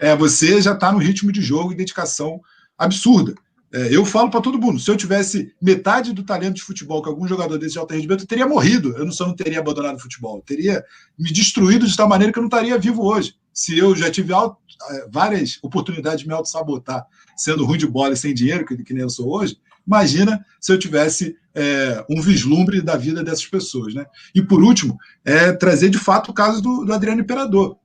é, 0.00 0.16
você 0.16 0.60
já 0.60 0.72
está 0.72 0.90
no 0.90 0.98
ritmo 0.98 1.30
de 1.30 1.42
jogo 1.42 1.72
e 1.72 1.76
dedicação 1.76 2.40
absurda. 2.78 3.34
É, 3.72 3.94
eu 3.94 4.04
falo 4.04 4.30
para 4.30 4.40
todo 4.40 4.58
mundo: 4.58 4.80
se 4.80 4.90
eu 4.90 4.96
tivesse 4.96 5.54
metade 5.62 6.12
do 6.12 6.24
talento 6.24 6.56
de 6.56 6.62
futebol 6.62 7.02
que 7.02 7.08
algum 7.08 7.28
jogador 7.28 7.58
desse 7.58 7.74
de 7.74 7.78
alto 7.78 7.94
rendimento, 7.94 8.22
eu 8.22 8.26
teria 8.26 8.46
morrido. 8.46 8.96
Eu 8.96 9.04
não 9.04 9.12
só 9.12 9.26
não 9.26 9.36
teria 9.36 9.60
abandonado 9.60 9.96
o 9.96 10.00
futebol, 10.00 10.38
eu 10.38 10.42
teria 10.42 10.82
me 11.16 11.30
destruído 11.30 11.86
de 11.86 11.96
tal 11.96 12.08
maneira 12.08 12.32
que 12.32 12.38
eu 12.38 12.42
não 12.42 12.48
estaria 12.48 12.78
vivo 12.78 13.04
hoje. 13.04 13.34
Se 13.52 13.78
eu 13.78 13.94
já 13.94 14.10
tive 14.10 14.32
auto, 14.32 14.56
é, 14.90 15.08
várias 15.12 15.58
oportunidades 15.62 16.20
de 16.20 16.26
me 16.26 16.34
auto-sabotar 16.34 17.06
sendo 17.36 17.64
ruim 17.64 17.78
de 17.78 17.86
bola 17.86 18.14
e 18.14 18.16
sem 18.16 18.34
dinheiro, 18.34 18.66
que, 18.66 18.82
que 18.82 18.94
nem 18.94 19.02
eu 19.02 19.10
sou 19.10 19.28
hoje, 19.28 19.56
Imagina 19.86 20.44
se 20.60 20.72
eu 20.72 20.78
tivesse 20.78 21.36
é, 21.54 22.04
um 22.08 22.20
vislumbre 22.20 22.80
da 22.80 22.96
vida 22.96 23.22
dessas 23.22 23.46
pessoas. 23.46 23.94
Né? 23.94 24.04
E, 24.34 24.42
por 24.42 24.62
último, 24.62 24.98
é 25.24 25.52
trazer 25.52 25.90
de 25.90 25.98
fato 25.98 26.30
o 26.30 26.34
caso 26.34 26.60
do, 26.60 26.84
do 26.84 26.92
Adriano 26.92 27.20
Imperador. 27.20 27.76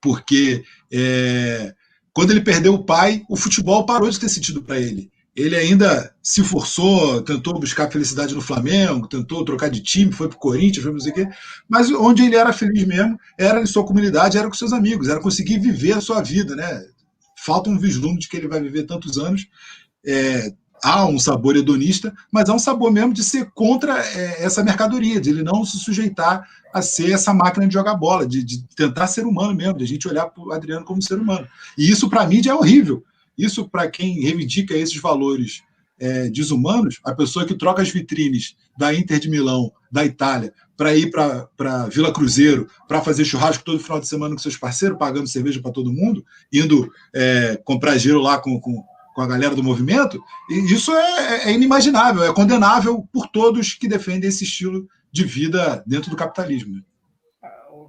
Porque 0.00 0.64
é, 0.92 1.74
quando 2.12 2.30
ele 2.30 2.40
perdeu 2.40 2.74
o 2.74 2.84
pai, 2.84 3.22
o 3.28 3.36
futebol 3.36 3.84
parou 3.86 4.08
de 4.10 4.18
ter 4.18 4.28
sentido 4.28 4.62
para 4.62 4.78
ele. 4.78 5.10
Ele 5.36 5.54
ainda 5.54 6.12
se 6.20 6.42
forçou, 6.42 7.22
tentou 7.22 7.60
buscar 7.60 7.88
felicidade 7.92 8.34
no 8.34 8.40
Flamengo, 8.40 9.06
tentou 9.06 9.44
trocar 9.44 9.70
de 9.70 9.80
time, 9.80 10.10
foi 10.10 10.26
para 10.26 10.36
o 10.36 10.40
Corinthians, 10.40 10.82
foi 10.82 10.92
não 10.92 10.98
sei 10.98 11.12
o 11.12 11.14
quê. 11.14 11.28
Mas 11.68 11.92
onde 11.92 12.24
ele 12.24 12.34
era 12.34 12.52
feliz 12.52 12.84
mesmo 12.84 13.16
era 13.38 13.62
em 13.62 13.66
sua 13.66 13.86
comunidade, 13.86 14.36
era 14.36 14.48
com 14.48 14.54
seus 14.54 14.72
amigos, 14.72 15.08
era 15.08 15.20
conseguir 15.20 15.60
viver 15.60 15.92
a 15.92 16.00
sua 16.00 16.20
vida. 16.22 16.56
Né? 16.56 16.86
Falta 17.44 17.70
um 17.70 17.78
vislumbre 17.78 18.18
de 18.18 18.28
que 18.28 18.36
ele 18.36 18.48
vai 18.48 18.60
viver 18.60 18.82
tantos 18.82 19.16
anos. 19.16 19.46
É, 20.04 20.52
há 20.82 21.06
um 21.06 21.18
sabor 21.18 21.56
hedonista, 21.56 22.14
mas 22.30 22.48
há 22.48 22.54
um 22.54 22.58
sabor 22.58 22.90
mesmo 22.92 23.12
de 23.12 23.22
ser 23.22 23.50
contra 23.52 23.98
é, 23.98 24.44
essa 24.44 24.62
mercadoria, 24.62 25.20
de 25.20 25.30
ele 25.30 25.42
não 25.42 25.64
se 25.64 25.78
sujeitar 25.78 26.46
a 26.72 26.82
ser 26.82 27.12
essa 27.12 27.32
máquina 27.32 27.66
de 27.66 27.74
jogar 27.74 27.94
bola, 27.94 28.26
de, 28.26 28.42
de 28.42 28.62
tentar 28.76 29.06
ser 29.06 29.24
humano 29.24 29.54
mesmo, 29.54 29.78
de 29.78 29.84
a 29.84 29.88
gente 29.88 30.06
olhar 30.06 30.26
para 30.26 30.42
o 30.42 30.52
Adriano 30.52 30.84
como 30.84 31.02
ser 31.02 31.18
humano. 31.18 31.46
E 31.76 31.90
isso, 31.90 32.08
para 32.08 32.22
a 32.22 32.26
mídia, 32.26 32.50
é 32.50 32.54
horrível. 32.54 33.04
Isso, 33.36 33.68
para 33.68 33.88
quem 33.88 34.20
reivindica 34.20 34.76
esses 34.76 35.00
valores 35.00 35.62
é, 35.98 36.28
desumanos, 36.28 37.00
a 37.04 37.14
pessoa 37.14 37.44
que 37.44 37.54
troca 37.54 37.82
as 37.82 37.90
vitrines 37.90 38.56
da 38.76 38.94
Inter 38.94 39.18
de 39.18 39.28
Milão, 39.28 39.72
da 39.90 40.04
Itália, 40.04 40.52
para 40.76 40.94
ir 40.94 41.10
para 41.10 41.86
Vila 41.90 42.12
Cruzeiro, 42.12 42.68
para 42.86 43.00
fazer 43.00 43.24
churrasco 43.24 43.64
todo 43.64 43.80
final 43.80 43.98
de 43.98 44.06
semana 44.06 44.34
com 44.34 44.40
seus 44.40 44.56
parceiros, 44.56 44.98
pagando 44.98 45.26
cerveja 45.26 45.60
para 45.60 45.72
todo 45.72 45.92
mundo, 45.92 46.24
indo 46.52 46.88
é, 47.12 47.60
comprar 47.64 47.98
gelo 47.98 48.20
lá 48.20 48.38
com, 48.38 48.60
com 48.60 48.84
com 49.18 49.22
a 49.22 49.26
galera 49.26 49.52
do 49.52 49.64
movimento, 49.64 50.22
e 50.48 50.72
isso 50.72 50.94
é, 50.94 51.48
é 51.48 51.52
inimaginável, 51.52 52.22
é 52.22 52.32
condenável 52.32 53.04
por 53.12 53.26
todos 53.26 53.74
que 53.74 53.88
defendem 53.88 54.28
esse 54.28 54.44
estilo 54.44 54.86
de 55.10 55.24
vida 55.24 55.82
dentro 55.84 56.08
do 56.08 56.16
capitalismo. 56.16 56.76
Né? 56.76 56.82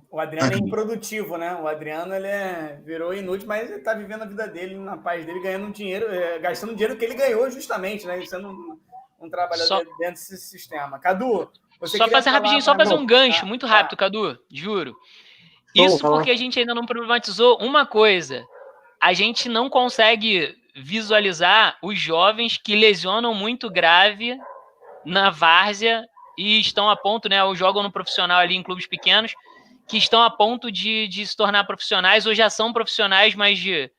O 0.09 0.19
Adriano 0.19 0.51
é 0.51 0.57
improdutivo, 0.57 1.37
né? 1.37 1.53
O 1.53 1.67
Adriano 1.67 2.15
ele 2.15 2.25
é, 2.25 2.81
virou 2.83 3.13
inútil, 3.13 3.47
mas 3.47 3.69
ele 3.69 3.77
está 3.77 3.93
vivendo 3.93 4.23
a 4.23 4.25
vida 4.25 4.47
dele, 4.47 4.75
na 4.75 4.97
paz 4.97 5.23
dele, 5.23 5.39
ganhando 5.39 5.71
dinheiro, 5.71 6.11
é, 6.11 6.39
gastando 6.39 6.71
dinheiro 6.71 6.97
que 6.97 7.05
ele 7.05 7.13
ganhou 7.13 7.47
justamente, 7.51 8.07
né? 8.07 8.19
Sendo 8.25 8.47
um, 8.47 8.79
um 9.21 9.29
trabalhador 9.29 9.67
só... 9.67 9.83
dentro 9.99 10.15
desse 10.15 10.35
sistema. 10.35 10.97
Cadu, 10.97 11.47
só 11.83 12.09
fazer 12.09 12.31
rapidinho, 12.31 12.61
só 12.63 12.75
fazer 12.75 12.95
um 12.95 13.05
gancho, 13.05 13.45
muito 13.45 13.67
tá. 13.67 13.73
rápido, 13.73 13.97
Cadu, 13.97 14.35
juro. 14.51 14.95
Isso 15.75 15.99
porque 15.99 16.31
a 16.31 16.35
gente 16.35 16.57
ainda 16.57 16.73
não 16.73 16.87
problematizou 16.87 17.59
uma 17.61 17.85
coisa. 17.85 18.43
A 18.99 19.13
gente 19.13 19.47
não 19.47 19.69
consegue 19.69 20.57
visualizar 20.81 21.77
os 21.81 21.99
jovens 21.99 22.57
que 22.57 22.75
lesionam 22.75 23.33
muito 23.33 23.69
grave 23.69 24.37
na 25.05 25.29
várzea 25.29 26.05
e 26.37 26.59
estão 26.59 26.89
a 26.89 26.95
ponto, 26.95 27.27
né, 27.27 27.43
ou 27.43 27.55
jogam 27.55 27.83
no 27.83 27.91
profissional 27.91 28.39
ali 28.39 28.55
em 28.55 28.63
clubes 28.63 28.87
pequenos, 28.87 29.33
que 29.87 29.97
estão 29.97 30.21
a 30.21 30.29
ponto 30.29 30.71
de, 30.71 31.07
de 31.07 31.25
se 31.25 31.35
tornar 31.35 31.65
profissionais 31.65 32.25
ou 32.25 32.33
já 32.33 32.49
são 32.49 32.71
profissionais, 32.71 33.35
mas 33.35 33.57
de, 33.57 33.91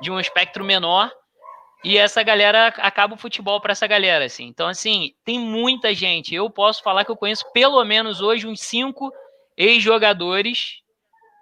de 0.00 0.10
um 0.10 0.20
espectro 0.20 0.64
menor. 0.64 1.10
E 1.84 1.96
essa 1.96 2.22
galera 2.24 2.66
acaba 2.78 3.14
o 3.14 3.18
futebol 3.18 3.60
para 3.60 3.70
essa 3.70 3.86
galera, 3.86 4.24
assim. 4.24 4.46
Então, 4.46 4.66
assim, 4.66 5.14
tem 5.24 5.38
muita 5.38 5.94
gente. 5.94 6.34
Eu 6.34 6.50
posso 6.50 6.82
falar 6.82 7.04
que 7.04 7.10
eu 7.10 7.16
conheço 7.16 7.44
pelo 7.52 7.82
menos 7.84 8.20
hoje 8.20 8.48
uns 8.48 8.60
cinco 8.60 9.12
ex-jogadores 9.56 10.82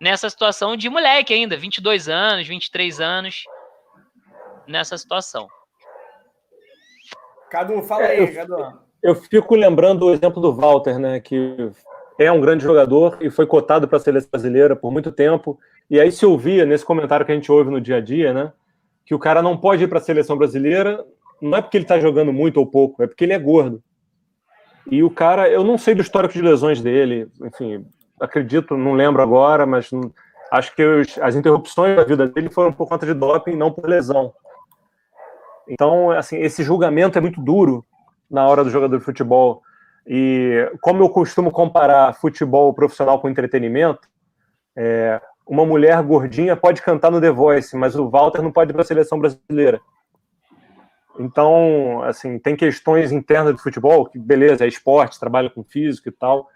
nessa 0.01 0.29
situação 0.29 0.77
de 0.77 0.91
moleque 0.91 1.33
ainda, 1.33 1.57
22 1.57 2.09
anos, 2.09 2.47
23 2.47 3.01
anos, 3.01 3.45
nessa 4.67 4.97
situação. 4.97 5.49
Cadu, 7.51 7.83
fala 7.83 8.05
é, 8.05 8.11
aí, 8.13 8.21
eu, 8.21 8.35
Cadu. 8.35 8.79
Eu 9.03 9.15
fico 9.15 9.55
lembrando 9.55 10.07
o 10.07 10.13
exemplo 10.13 10.41
do 10.41 10.55
Walter, 10.55 10.99
né, 10.99 11.21
que 11.21 11.71
é 12.19 12.33
um 12.33 12.41
grande 12.41 12.65
jogador 12.65 13.19
e 13.21 13.31
foi 13.31 13.47
cotado 13.47 13.87
para 13.87 13.99
a 13.99 14.01
seleção 14.01 14.31
brasileira 14.31 14.75
por 14.75 14.91
muito 14.91 15.13
tempo. 15.13 15.59
E 15.89 16.01
aí 16.01 16.11
se 16.11 16.27
ouvia 16.27 16.65
nesse 16.65 16.85
comentário 16.85 17.25
que 17.25 17.33
a 17.33 17.35
gente 17.35 17.51
ouve 17.53 17.71
no 17.71 17.81
dia 17.81 17.97
a 17.97 18.01
dia, 18.01 18.33
né, 18.33 18.53
que 19.05 19.15
o 19.15 19.19
cara 19.19 19.41
não 19.41 19.57
pode 19.57 19.85
ir 19.85 19.89
para 19.89 19.99
a 19.99 20.03
seleção 20.03 20.37
brasileira, 20.37 21.05
não 21.41 21.57
é 21.57 21.63
porque 21.63 21.77
ele 21.77 21.85
está 21.85 22.01
jogando 22.01 22.33
muito 22.33 22.59
ou 22.59 22.67
pouco, 22.67 23.03
é 23.03 23.07
porque 23.07 23.25
ele 23.25 23.33
é 23.33 23.39
gordo. 23.39 23.83
E 24.91 25.03
o 25.03 25.11
cara, 25.11 25.49
eu 25.49 25.65
não 25.65 25.77
sei 25.77 25.95
do 25.95 26.03
histórico 26.03 26.35
de 26.35 26.43
lesões 26.43 26.81
dele, 26.81 27.29
enfim, 27.43 27.85
acredito, 28.21 28.77
não 28.77 28.95
lembro 28.95 29.23
agora, 29.23 29.67
mas 29.67 29.91
acho 30.51 30.75
que 30.75 30.85
os, 30.85 31.19
as 31.19 31.35
interrupções 31.35 31.97
da 31.97 32.05
vida 32.05 32.27
dele 32.27 32.51
foram 32.51 32.73
por 32.73 32.89
conta 32.89 33.05
de 33.05 33.15
doping, 33.15 33.57
não 33.57 33.73
por 33.73 33.89
lesão. 33.89 34.33
Então, 35.69 36.11
assim, 36.11 36.39
esse 36.39 36.63
julgamento 36.63 37.19
é 37.19 37.21
muito 37.21 37.41
duro 37.41 37.85
na 38.31 38.47
hora 38.47 38.63
do 38.63 38.71
jogador 38.71 38.99
de 38.99 39.05
futebol. 39.05 39.63
E 40.07 40.71
como 40.81 41.03
eu 41.03 41.09
costumo 41.09 41.51
comparar 41.51 42.15
futebol 42.15 42.73
profissional 42.73 43.21
com 43.21 43.29
entretenimento, 43.29 44.09
é, 44.77 45.21
uma 45.47 45.65
mulher 45.65 46.01
gordinha 46.03 46.57
pode 46.57 46.83
cantar 46.83 47.11
no 47.11 47.21
The 47.21 47.31
Voice, 47.31 47.77
mas 47.77 47.97
o 47.97 48.09
Walter 48.09 48.43
não 48.43 48.53
pode 48.53 48.71
ir 48.71 48.75
para 48.75 48.83
a 48.83 48.87
seleção 48.87 49.19
brasileira. 49.19 49.81
Então, 51.19 52.03
assim, 52.03 52.39
tem 52.39 52.55
questões 52.55 53.11
internas 53.11 53.55
do 53.55 53.63
futebol, 53.63 54.07
que 54.07 54.19
beleza, 54.19 54.65
é 54.65 54.69
esporte, 54.69 55.19
trabalha 55.19 55.49
com 55.49 55.65
físico 55.65 56.09
e 56.09 56.13
tal, 56.13 56.49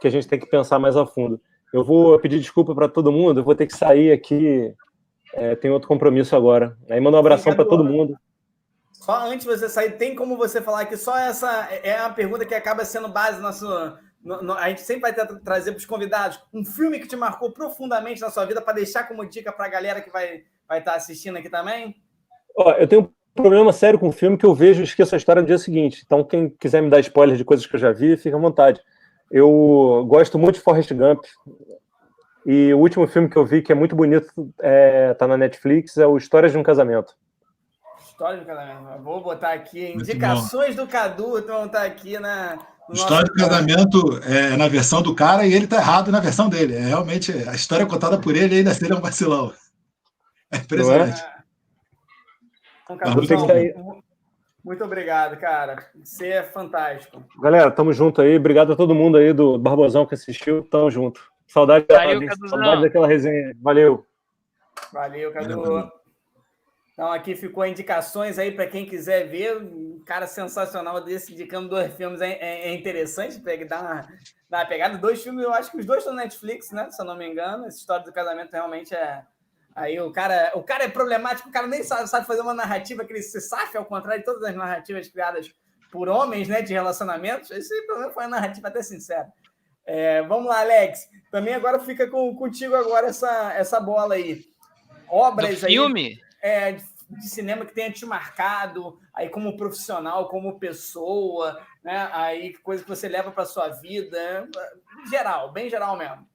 que 0.00 0.08
a 0.08 0.10
gente 0.10 0.26
tem 0.26 0.38
que 0.38 0.46
pensar 0.46 0.78
mais 0.78 0.96
a 0.96 1.04
fundo. 1.04 1.40
Eu 1.72 1.84
vou 1.84 2.18
pedir 2.18 2.38
desculpa 2.38 2.74
para 2.74 2.88
todo 2.88 3.12
mundo, 3.12 3.40
eu 3.40 3.44
vou 3.44 3.54
ter 3.54 3.66
que 3.66 3.76
sair 3.76 4.10
aqui, 4.10 4.74
é, 5.34 5.54
tem 5.56 5.70
outro 5.70 5.88
compromisso 5.88 6.34
agora. 6.34 6.76
Aí 6.90 6.98
manda 7.00 7.16
um 7.16 7.20
abração 7.20 7.54
para 7.54 7.64
todo 7.64 7.84
mundo. 7.84 8.16
Só 9.00 9.26
antes 9.26 9.46
de 9.46 9.56
você 9.56 9.68
sair, 9.68 9.92
tem 9.92 10.14
como 10.14 10.36
você 10.36 10.60
falar 10.60 10.86
que 10.86 10.96
só 10.96 11.16
essa 11.18 11.68
é 11.82 11.98
a 11.98 12.10
pergunta 12.10 12.44
que 12.44 12.54
acaba 12.54 12.84
sendo 12.84 13.08
base 13.08 13.40
nosso. 13.40 13.66
No, 14.22 14.42
no, 14.42 14.52
a 14.54 14.68
gente 14.68 14.80
sempre 14.80 15.02
vai 15.02 15.14
ter, 15.14 15.26
trazer 15.40 15.70
para 15.70 15.78
os 15.78 15.86
convidados 15.86 16.40
um 16.52 16.64
filme 16.64 16.98
que 16.98 17.06
te 17.06 17.16
marcou 17.16 17.52
profundamente 17.52 18.20
na 18.20 18.30
sua 18.30 18.44
vida 18.44 18.60
para 18.60 18.74
deixar 18.74 19.04
como 19.04 19.24
dica 19.24 19.52
para 19.52 19.66
a 19.66 19.68
galera 19.68 20.00
que 20.00 20.10
vai 20.10 20.42
vai 20.68 20.80
estar 20.80 20.92
tá 20.92 20.96
assistindo 20.96 21.38
aqui 21.38 21.48
também. 21.48 21.96
Eu 22.78 22.86
tenho 22.86 23.02
um 23.02 23.42
problema 23.42 23.72
sério 23.72 23.98
com 23.98 24.08
o 24.08 24.12
filme 24.12 24.36
que 24.36 24.44
eu 24.44 24.54
vejo 24.54 24.80
e 24.80 24.84
esqueço 24.84 25.14
a 25.14 25.18
história 25.18 25.40
no 25.40 25.48
dia 25.48 25.58
seguinte. 25.58 26.02
Então, 26.04 26.22
quem 26.22 26.50
quiser 26.50 26.82
me 26.82 26.90
dar 26.90 27.00
spoiler 27.00 27.36
de 27.36 27.44
coisas 27.44 27.66
que 27.66 27.74
eu 27.74 27.80
já 27.80 27.92
vi, 27.92 28.16
fica 28.16 28.36
à 28.36 28.40
vontade. 28.40 28.80
Eu 29.30 30.04
gosto 30.06 30.38
muito 30.38 30.56
de 30.56 30.60
Forrest 30.60 30.92
Gump. 30.92 31.24
E 32.44 32.72
o 32.74 32.78
último 32.78 33.06
filme 33.06 33.28
que 33.28 33.36
eu 33.36 33.46
vi, 33.46 33.62
que 33.62 33.72
é 33.72 33.74
muito 33.74 33.94
bonito, 33.94 34.28
é, 34.60 35.14
tá 35.14 35.26
na 35.26 35.36
Netflix, 35.36 35.96
é 35.96 36.06
o 36.06 36.16
Histórias 36.16 36.52
de 36.52 36.58
um 36.58 36.62
Casamento. 36.62 37.14
História 38.18 38.40
do 38.40 38.46
casamento. 38.46 39.02
Vou 39.04 39.22
botar 39.22 39.52
aqui. 39.52 39.92
Indicações 39.92 40.74
do 40.74 40.88
Cadu 40.88 41.38
então 41.38 41.66
estar 41.66 41.84
aqui 41.84 42.18
na. 42.18 42.58
História 42.90 43.26
do 43.26 43.34
casamento 43.34 44.20
é 44.24 44.56
na 44.56 44.66
versão 44.66 45.00
do 45.00 45.14
cara 45.14 45.46
e 45.46 45.54
ele 45.54 45.68
tá 45.68 45.76
errado 45.76 46.10
na 46.10 46.18
versão 46.18 46.48
dele. 46.48 46.74
É 46.74 46.80
realmente 46.80 47.30
a 47.48 47.54
história 47.54 47.86
contada 47.86 48.18
por 48.18 48.34
ele 48.34 48.56
ainda 48.56 48.74
seria 48.74 48.96
um 48.96 49.00
vacilão. 49.00 49.52
É 50.50 50.56
impressionante. 50.56 51.20
É? 51.22 51.38
Então, 52.82 52.96
Cadu, 52.96 53.22
não, 53.22 54.02
muito 54.64 54.82
obrigado, 54.82 55.36
cara. 55.36 55.86
Você 56.02 56.26
é 56.26 56.42
fantástico. 56.42 57.22
Galera, 57.40 57.70
tamo 57.70 57.92
junto 57.92 58.20
aí. 58.20 58.36
Obrigado 58.36 58.72
a 58.72 58.76
todo 58.76 58.96
mundo 58.96 59.16
aí 59.16 59.32
do 59.32 59.56
Barbosão 59.58 60.04
que 60.04 60.14
assistiu. 60.14 60.64
Tamo 60.64 60.90
junto. 60.90 61.20
Saudade, 61.46 61.86
Valeu, 61.88 62.26
da, 62.26 62.48
saudade 62.48 62.82
daquela 62.82 63.06
resenha. 63.06 63.54
Valeu. 63.62 64.04
Valeu, 64.92 65.32
Cadu. 65.32 65.62
Valeu, 65.62 65.97
então, 66.98 67.12
aqui 67.12 67.36
ficou 67.36 67.64
indicações 67.64 68.40
aí 68.40 68.50
para 68.50 68.66
quem 68.66 68.84
quiser 68.84 69.28
ver. 69.28 69.56
Um 69.56 70.02
cara 70.04 70.26
sensacional 70.26 71.00
desse, 71.04 71.32
indicando 71.32 71.68
dois 71.68 71.94
filmes 71.94 72.20
é, 72.20 72.32
é, 72.32 72.70
é 72.70 72.74
interessante. 72.74 73.38
Pega, 73.38 73.64
dar, 73.64 73.80
uma, 73.80 74.08
dar 74.50 74.58
uma 74.58 74.66
pegada. 74.66 74.98
Dois 74.98 75.22
filmes, 75.22 75.44
eu 75.44 75.54
acho 75.54 75.70
que 75.70 75.76
os 75.76 75.86
dois 75.86 76.00
estão 76.00 76.12
na 76.12 76.22
Netflix, 76.24 76.72
né? 76.72 76.90
Se 76.90 77.00
eu 77.00 77.06
não 77.06 77.16
me 77.16 77.24
engano. 77.24 77.66
Essa 77.66 77.78
história 77.78 78.04
do 78.04 78.12
casamento 78.12 78.50
realmente 78.50 78.96
é, 78.96 79.22
Aí 79.76 80.00
o 80.00 80.10
cara, 80.10 80.50
o 80.56 80.62
cara 80.64 80.86
é 80.86 80.88
problemático, 80.88 81.48
o 81.48 81.52
cara 81.52 81.68
nem 81.68 81.84
sabe, 81.84 82.08
sabe 82.08 82.26
fazer 82.26 82.40
uma 82.40 82.52
narrativa 82.52 83.04
que 83.04 83.12
ele 83.12 83.22
se 83.22 83.40
safe, 83.40 83.76
ao 83.76 83.84
contrário 83.84 84.18
de 84.18 84.24
todas 84.24 84.42
as 84.42 84.56
narrativas 84.56 85.06
criadas 85.06 85.54
por 85.92 86.08
homens, 86.08 86.48
né, 86.48 86.62
de 86.62 86.72
relacionamentos. 86.72 87.52
Esse 87.52 87.86
problema 87.86 88.10
foi 88.10 88.24
uma 88.24 88.30
narrativa 88.30 88.66
até 88.66 88.82
sincera. 88.82 89.32
É, 89.86 90.20
vamos 90.22 90.48
lá, 90.48 90.62
Alex. 90.62 91.08
Também 91.30 91.54
agora 91.54 91.78
fica 91.78 92.08
com, 92.08 92.34
contigo 92.34 92.74
agora 92.74 93.06
essa, 93.06 93.52
essa 93.54 93.78
bola 93.78 94.14
aí. 94.16 94.46
Obras 95.08 95.60
Do 95.60 95.66
filme? 95.68 96.20
Aí, 96.20 96.27
é, 96.42 96.72
de 96.72 97.28
cinema 97.28 97.64
que 97.64 97.74
tenha 97.74 97.90
te 97.90 98.04
marcado 98.04 98.98
aí 99.14 99.28
como 99.28 99.56
profissional, 99.56 100.28
como 100.28 100.58
pessoa, 100.58 101.60
né? 101.82 102.08
Aí 102.12 102.54
coisa 102.58 102.82
que 102.82 102.88
você 102.88 103.08
leva 103.08 103.30
para 103.30 103.46
sua 103.46 103.68
vida, 103.68 104.48
geral, 105.10 105.52
bem 105.52 105.70
geral 105.70 105.96
mesmo. 105.96 106.26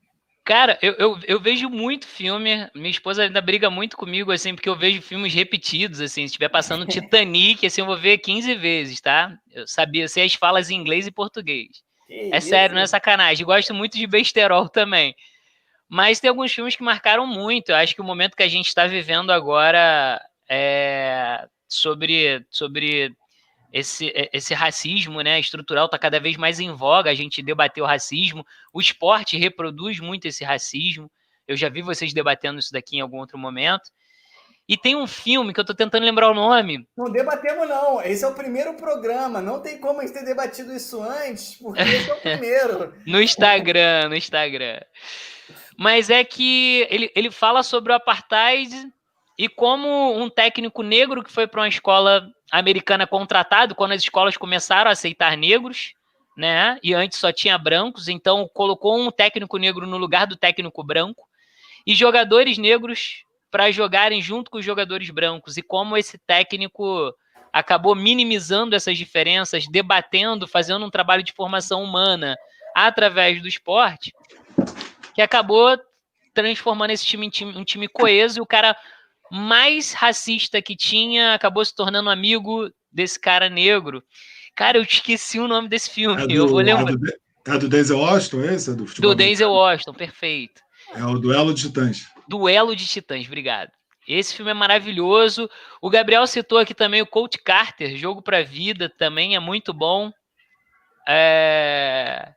Cara, 0.45 0.77
eu, 0.81 0.93
eu, 0.95 1.19
eu, 1.25 1.39
vejo 1.39 1.69
muito 1.69 2.05
filme. 2.05 2.69
Minha 2.75 2.89
esposa 2.89 3.23
ainda 3.23 3.39
briga 3.39 3.69
muito 3.69 3.95
comigo, 3.95 4.29
assim, 4.29 4.53
porque 4.53 4.67
eu 4.67 4.75
vejo 4.75 5.01
filmes 5.01 5.33
repetidos, 5.33 6.01
assim. 6.01 6.21
Se 6.21 6.25
estiver 6.25 6.49
passando 6.49 6.85
Titanic, 6.85 7.65
assim, 7.65 7.79
eu 7.79 7.87
vou 7.87 7.97
ver 7.97 8.17
15 8.17 8.53
vezes, 8.55 8.99
tá? 8.99 9.37
Eu 9.53 9.65
sabia, 9.65 10.05
sei 10.09 10.25
as 10.25 10.33
falas 10.33 10.69
em 10.69 10.75
inglês 10.75 11.07
e 11.07 11.11
português. 11.11 11.81
Que 12.07 12.13
é 12.13 12.37
isso? 12.37 12.49
sério, 12.49 12.75
não 12.75 12.81
é 12.81 12.87
sacanagem. 12.87 13.45
Gosto 13.45 13.73
muito 13.73 13.97
de 13.97 14.05
besterol 14.05 14.67
também. 14.67 15.15
Mas 15.93 16.19
tem 16.19 16.27
alguns 16.27 16.51
filmes 16.51 16.75
que 16.75 16.81
marcaram 16.81 17.27
muito. 17.27 17.69
Eu 17.69 17.75
acho 17.75 17.93
que 17.93 18.01
o 18.01 18.03
momento 18.03 18.35
que 18.35 18.41
a 18.41 18.47
gente 18.47 18.65
está 18.65 18.87
vivendo 18.87 19.31
agora 19.31 20.19
é 20.49 21.47
sobre, 21.67 22.43
sobre 22.49 23.15
esse, 23.71 24.09
é, 24.09 24.27
esse 24.33 24.55
racismo 24.55 25.21
né, 25.21 25.39
estrutural 25.39 25.85
está 25.85 25.99
cada 25.99 26.19
vez 26.19 26.35
mais 26.35 26.59
em 26.59 26.71
voga, 26.71 27.11
a 27.11 27.13
gente 27.13 27.43
debater 27.43 27.83
o 27.83 27.85
racismo, 27.85 28.43
o 28.73 28.81
esporte 28.81 29.37
reproduz 29.37 29.99
muito 29.99 30.27
esse 30.27 30.43
racismo, 30.43 31.11
eu 31.47 31.55
já 31.55 31.69
vi 31.69 31.83
vocês 31.83 32.11
debatendo 32.11 32.57
isso 32.57 32.73
daqui 32.73 32.97
em 32.97 33.01
algum 33.01 33.19
outro 33.19 33.37
momento, 33.37 33.91
e 34.67 34.75
tem 34.75 34.95
um 34.95 35.05
filme 35.05 35.53
que 35.53 35.59
eu 35.59 35.63
estou 35.63 35.75
tentando 35.75 36.05
lembrar 36.05 36.31
o 36.31 36.33
nome. 36.33 36.87
Não 36.97 37.11
debatemos, 37.11 37.69
não. 37.69 38.01
Esse 38.01 38.23
é 38.23 38.27
o 38.27 38.33
primeiro 38.33 38.73
programa. 38.75 39.41
Não 39.41 39.61
tem 39.61 39.77
como 39.77 39.99
a 39.99 40.05
gente 40.05 40.13
ter 40.15 40.25
debatido 40.25 40.73
isso 40.73 41.03
antes, 41.03 41.55
porque 41.55 41.81
esse 41.81 42.09
é 42.09 42.13
o 42.13 42.17
primeiro. 42.21 42.93
no 43.05 43.21
Instagram, 43.21 44.09
no 44.09 44.15
Instagram. 44.15 44.79
Mas 45.77 46.09
é 46.09 46.23
que 46.23 46.87
ele, 46.89 47.11
ele 47.15 47.31
fala 47.31 47.63
sobre 47.63 47.91
o 47.91 47.95
apartheid 47.95 48.71
e 49.37 49.49
como 49.49 50.17
um 50.17 50.29
técnico 50.29 50.83
negro 50.83 51.23
que 51.23 51.31
foi 51.31 51.47
para 51.47 51.61
uma 51.61 51.67
escola 51.67 52.29
americana 52.51 53.07
contratado 53.07 53.73
quando 53.73 53.93
as 53.93 54.01
escolas 54.01 54.37
começaram 54.37 54.89
a 54.89 54.93
aceitar 54.93 55.35
negros, 55.35 55.93
né? 56.37 56.77
E 56.83 56.93
antes 56.93 57.19
só 57.19 57.31
tinha 57.31 57.57
brancos, 57.57 58.07
então 58.07 58.47
colocou 58.53 58.97
um 58.97 59.11
técnico 59.11 59.57
negro 59.57 59.87
no 59.87 59.97
lugar 59.97 60.27
do 60.27 60.35
técnico 60.35 60.83
branco 60.83 61.27
e 61.85 61.95
jogadores 61.95 62.57
negros 62.57 63.23
para 63.51 63.71
jogarem 63.71 64.21
junto 64.21 64.49
com 64.49 64.57
os 64.57 64.65
jogadores 64.65 65.09
brancos 65.09 65.57
e 65.57 65.61
como 65.61 65.97
esse 65.97 66.17
técnico 66.17 67.13
acabou 67.51 67.93
minimizando 67.93 68.75
essas 68.75 68.97
diferenças, 68.97 69.67
debatendo, 69.67 70.47
fazendo 70.47 70.85
um 70.85 70.89
trabalho 70.89 71.21
de 71.21 71.33
formação 71.33 71.83
humana 71.83 72.35
através 72.75 73.39
do 73.41 73.47
esporte, 73.47 74.11
que 75.13 75.21
acabou 75.21 75.77
transformando 76.33 76.91
esse 76.91 77.05
time 77.05 77.27
em 77.27 77.29
time, 77.29 77.57
um 77.57 77.63
time 77.63 77.87
coeso 77.87 78.39
e 78.39 78.41
o 78.41 78.45
cara 78.45 78.75
mais 79.31 79.93
racista 79.93 80.61
que 80.61 80.75
tinha 80.75 81.33
acabou 81.33 81.63
se 81.63 81.75
tornando 81.75 82.09
amigo 82.09 82.71
desse 82.91 83.19
cara 83.19 83.49
negro. 83.49 84.03
Cara, 84.55 84.77
eu 84.77 84.83
esqueci 84.83 85.39
o 85.39 85.47
nome 85.47 85.67
desse 85.67 85.89
filme. 85.89 86.23
É 86.23 86.27
do, 86.27 86.33
eu 86.33 86.47
vou 86.47 86.59
lembrar. 86.59 86.93
É 87.45 87.57
do 87.57 87.67
Denzel 87.67 87.99
Washington, 87.99 88.43
esse? 88.43 88.69
É 88.69 88.73
do, 88.73 88.85
do 88.85 89.15
Denzel 89.15 89.51
Washington, 89.51 89.93
perfeito. 89.93 90.61
É 90.95 91.03
o 91.03 91.17
Duelo 91.17 91.53
de 91.53 91.63
Titãs. 91.63 92.07
Duelo 92.27 92.75
de 92.75 92.85
Titãs, 92.85 93.25
obrigado. 93.25 93.71
Esse 94.07 94.35
filme 94.35 94.51
é 94.51 94.53
maravilhoso. 94.53 95.49
O 95.81 95.89
Gabriel 95.89 96.27
citou 96.27 96.57
aqui 96.57 96.73
também 96.73 97.01
o 97.01 97.07
Coach 97.07 97.37
Carter, 97.43 97.97
Jogo 97.97 98.21
para 98.21 98.43
Vida, 98.43 98.89
também 98.89 99.35
é 99.35 99.39
muito 99.39 99.73
bom. 99.73 100.11
É... 101.07 102.33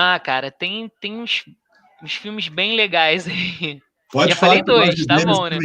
Ah, 0.00 0.16
cara, 0.20 0.52
tem, 0.52 0.88
tem 1.00 1.20
uns, 1.20 1.42
uns 2.00 2.14
filmes 2.14 2.46
bem 2.46 2.76
legais 2.76 3.26
aí. 3.26 3.82
Pode 4.12 4.30
Já 4.30 4.36
falar 4.36 4.52
falei 4.52 4.62
dois, 4.62 5.04
tá 5.04 5.16
bom, 5.24 5.48
né? 5.48 5.58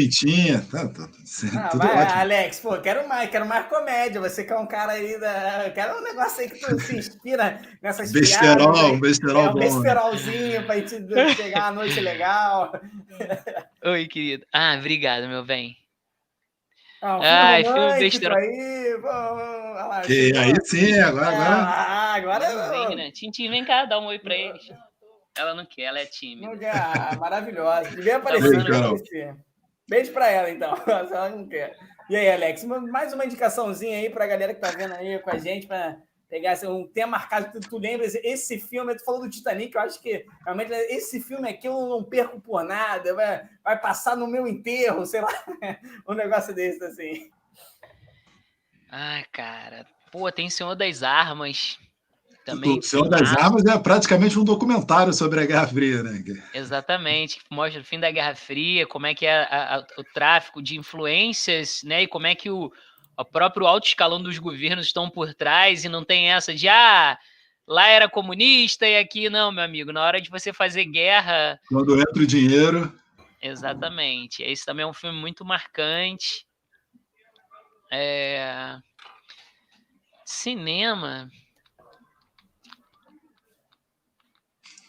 Tá, 0.72 0.88
tá, 0.90 1.10
ah, 1.56 1.78
vai, 1.78 2.22
Alex, 2.22 2.60
pô, 2.60 2.76
quero 2.80 3.08
mais, 3.08 3.30
quero 3.30 3.46
mais 3.46 3.68
comédia. 3.68 4.20
Você 4.20 4.44
que 4.44 4.52
é 4.52 4.58
um 4.58 4.66
cara 4.66 4.94
aí 4.94 5.20
da. 5.20 5.70
Quero 5.70 6.00
um 6.00 6.04
negócio 6.04 6.42
aí 6.42 6.50
que 6.50 6.60
tu 6.60 6.80
se 6.80 6.98
inspira 6.98 7.62
nessas 7.80 8.12
besterol, 8.12 8.74
piadas. 8.74 9.00
Besterol, 9.00 9.46
é, 9.46 9.50
um 9.50 9.54
besterolzinho 9.54 10.66
pra 10.66 10.78
gente 10.78 10.96
pegar 11.38 11.66
uma 11.66 11.84
noite 11.84 12.00
legal. 12.00 12.74
Oi, 13.86 14.08
querido. 14.08 14.48
Ah, 14.52 14.76
obrigado, 14.80 15.28
meu 15.28 15.46
bem. 15.46 15.78
Ah, 17.06 17.58
filme 17.62 17.80
ah, 17.80 17.90
filme 17.90 18.00
besterol. 18.00 18.38
Aí, 18.38 18.98
pô, 19.02 19.08
lá, 19.08 20.02
que, 20.02 20.38
aí 20.38 20.54
sim, 20.64 21.00
agora. 21.00 21.28
agora... 21.28 21.50
Ah, 21.50 22.14
agora. 22.14 22.70
Vem, 22.70 22.96
né? 22.96 23.12
Tintim, 23.12 23.50
vem 23.50 23.66
cá, 23.66 23.84
dá 23.84 24.00
um 24.00 24.06
oi 24.06 24.20
pra 24.20 24.34
eles. 24.34 24.72
Ela 25.36 25.54
não 25.54 25.66
quer, 25.66 25.84
ela 25.84 26.00
é 26.00 26.06
tímida. 26.06 26.72
Ah, 26.72 27.16
maravilhosa. 27.18 27.90
Devia 27.90 28.18
aparecer. 28.18 28.64
Tá 28.64 29.36
Beijo 29.90 30.14
para 30.14 30.30
ela, 30.30 30.50
então, 30.50 30.74
ela 30.88 31.30
não 31.30 31.46
quer. 31.46 31.76
E 32.10 32.16
aí, 32.16 32.32
Alex, 32.32 32.64
mais 32.64 33.12
uma 33.12 33.26
indicaçãozinha 33.26 33.98
aí 33.98 34.10
para 34.10 34.24
a 34.24 34.28
galera 34.28 34.54
que 34.54 34.62
tá 34.62 34.72
vendo 34.72 34.94
aí 34.94 35.20
com 35.20 35.30
a 35.30 35.38
gente, 35.38 35.68
para 35.68 35.98
pegar 36.34 36.54
assim, 36.54 36.66
um 36.66 36.88
tema 36.88 37.12
marcado 37.12 37.52
que 37.52 37.60
tu, 37.60 37.70
tu 37.70 37.78
lembra. 37.78 38.08
Esse 38.08 38.60
filme, 38.60 38.96
tu 38.96 39.06
falou 39.06 39.22
do 39.22 39.30
Titanic, 39.30 39.76
eu 39.76 39.82
acho 39.82 40.02
que 40.02 40.26
realmente 40.44 40.72
esse 40.72 41.22
filme 41.22 41.48
aqui 41.48 41.68
eu 41.68 41.88
não 41.88 42.04
perco 42.04 42.42
por 42.42 42.64
nada, 42.64 43.14
vai, 43.14 43.48
vai 43.64 43.80
passar 43.80 44.18
no 44.18 44.26
meu 44.26 44.48
enterro, 44.48 45.06
sei 45.06 45.22
lá, 45.22 45.30
um 46.10 46.16
negócio 46.16 46.52
desse 46.56 46.84
assim. 46.84 47.30
Ah, 48.92 49.24
cara, 49.32 49.86
pô, 50.12 50.32
tem 50.32 50.50
Senhor 50.50 50.74
das 50.74 51.04
Armas. 51.04 51.78
Também 52.44 52.80
o 52.80 52.82
Senhor 52.82 53.08
das 53.08 53.32
Armas 53.38 53.64
é 53.66 53.78
praticamente 53.78 54.38
um 54.38 54.44
documentário 54.44 55.14
sobre 55.14 55.40
a 55.40 55.46
Guerra 55.46 55.68
Fria, 55.68 56.02
né? 56.02 56.24
Exatamente, 56.54 57.38
que 57.38 57.56
mostra 57.56 57.80
o 57.80 57.86
fim 57.86 58.00
da 58.00 58.10
Guerra 58.10 58.36
Fria, 58.36 58.88
como 58.88 59.06
é 59.06 59.14
que 59.14 59.28
é 59.28 59.44
a, 59.44 59.78
a, 59.78 59.86
o 60.00 60.04
tráfico 60.16 60.64
de 60.64 60.78
influências, 60.80 61.82
né? 61.84 62.04
E 62.04 62.08
como 62.08 62.26
é 62.26 62.34
que 62.34 62.50
o, 62.50 62.72
o 63.18 63.26
próprio 63.26 63.68
alto 63.68 63.88
escalão 63.88 64.22
dos 64.22 64.38
governos 64.38 64.88
estão 64.88 65.10
por 65.10 65.34
trás 65.34 65.84
e 65.84 65.90
não 65.90 66.04
tem 66.04 66.32
essa 66.32 66.54
de 66.54 66.68
ah, 66.68 67.18
lá 67.68 67.88
era 67.88 68.10
comunista 68.10 68.88
e 68.88 68.98
aqui 68.98 69.30
não, 69.30 69.52
meu 69.52 69.64
amigo. 69.64 69.92
Na 69.92 70.04
hora 70.04 70.22
de 70.22 70.30
você 70.30 70.52
fazer 70.52 70.86
guerra. 70.86 71.60
Quando 71.68 72.00
entra 72.00 72.22
o 72.22 72.28
dinheiro. 72.28 72.94
Exatamente. 73.42 74.42
Esse 74.42 74.66
também 74.66 74.84
é 74.84 74.88
um 74.88 74.94
filme 74.94 75.20
muito 75.20 75.44
marcante. 75.44 76.48
É... 77.92 78.78
Cinema. 80.26 81.30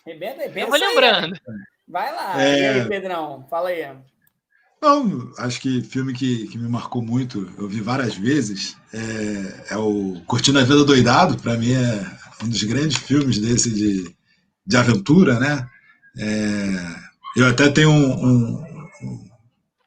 Rebenta, 0.06 0.42
rebenta 0.42 0.60
eu 0.60 0.68
vou 0.68 0.78
lembrando. 0.78 1.34
Aí. 1.34 1.54
Vai 1.86 2.14
lá, 2.14 2.42
é... 2.42 2.60
e 2.60 2.66
aí, 2.66 2.88
Pedrão? 2.88 3.46
Fala 3.50 3.70
aí. 3.70 3.84
Não, 4.84 5.32
acho 5.38 5.62
que 5.62 5.80
filme 5.80 6.12
que, 6.12 6.46
que 6.46 6.58
me 6.58 6.68
marcou 6.68 7.00
muito, 7.00 7.50
eu 7.56 7.66
vi 7.66 7.80
várias 7.80 8.14
vezes, 8.16 8.76
é, 8.92 9.64
é 9.70 9.76
o 9.78 10.20
Curtindo 10.26 10.58
a 10.58 10.62
Vida 10.62 10.84
Doidado, 10.84 11.38
para 11.38 11.56
mim 11.56 11.72
é 11.72 12.06
um 12.44 12.48
dos 12.50 12.62
grandes 12.64 12.98
filmes 12.98 13.38
desse 13.38 13.70
de, 13.70 14.14
de 14.66 14.76
aventura, 14.76 15.40
né? 15.40 15.66
É, 16.18 16.96
eu 17.34 17.46
até 17.46 17.70
tenho 17.70 17.88
um, 17.88 18.26
um, 18.26 19.28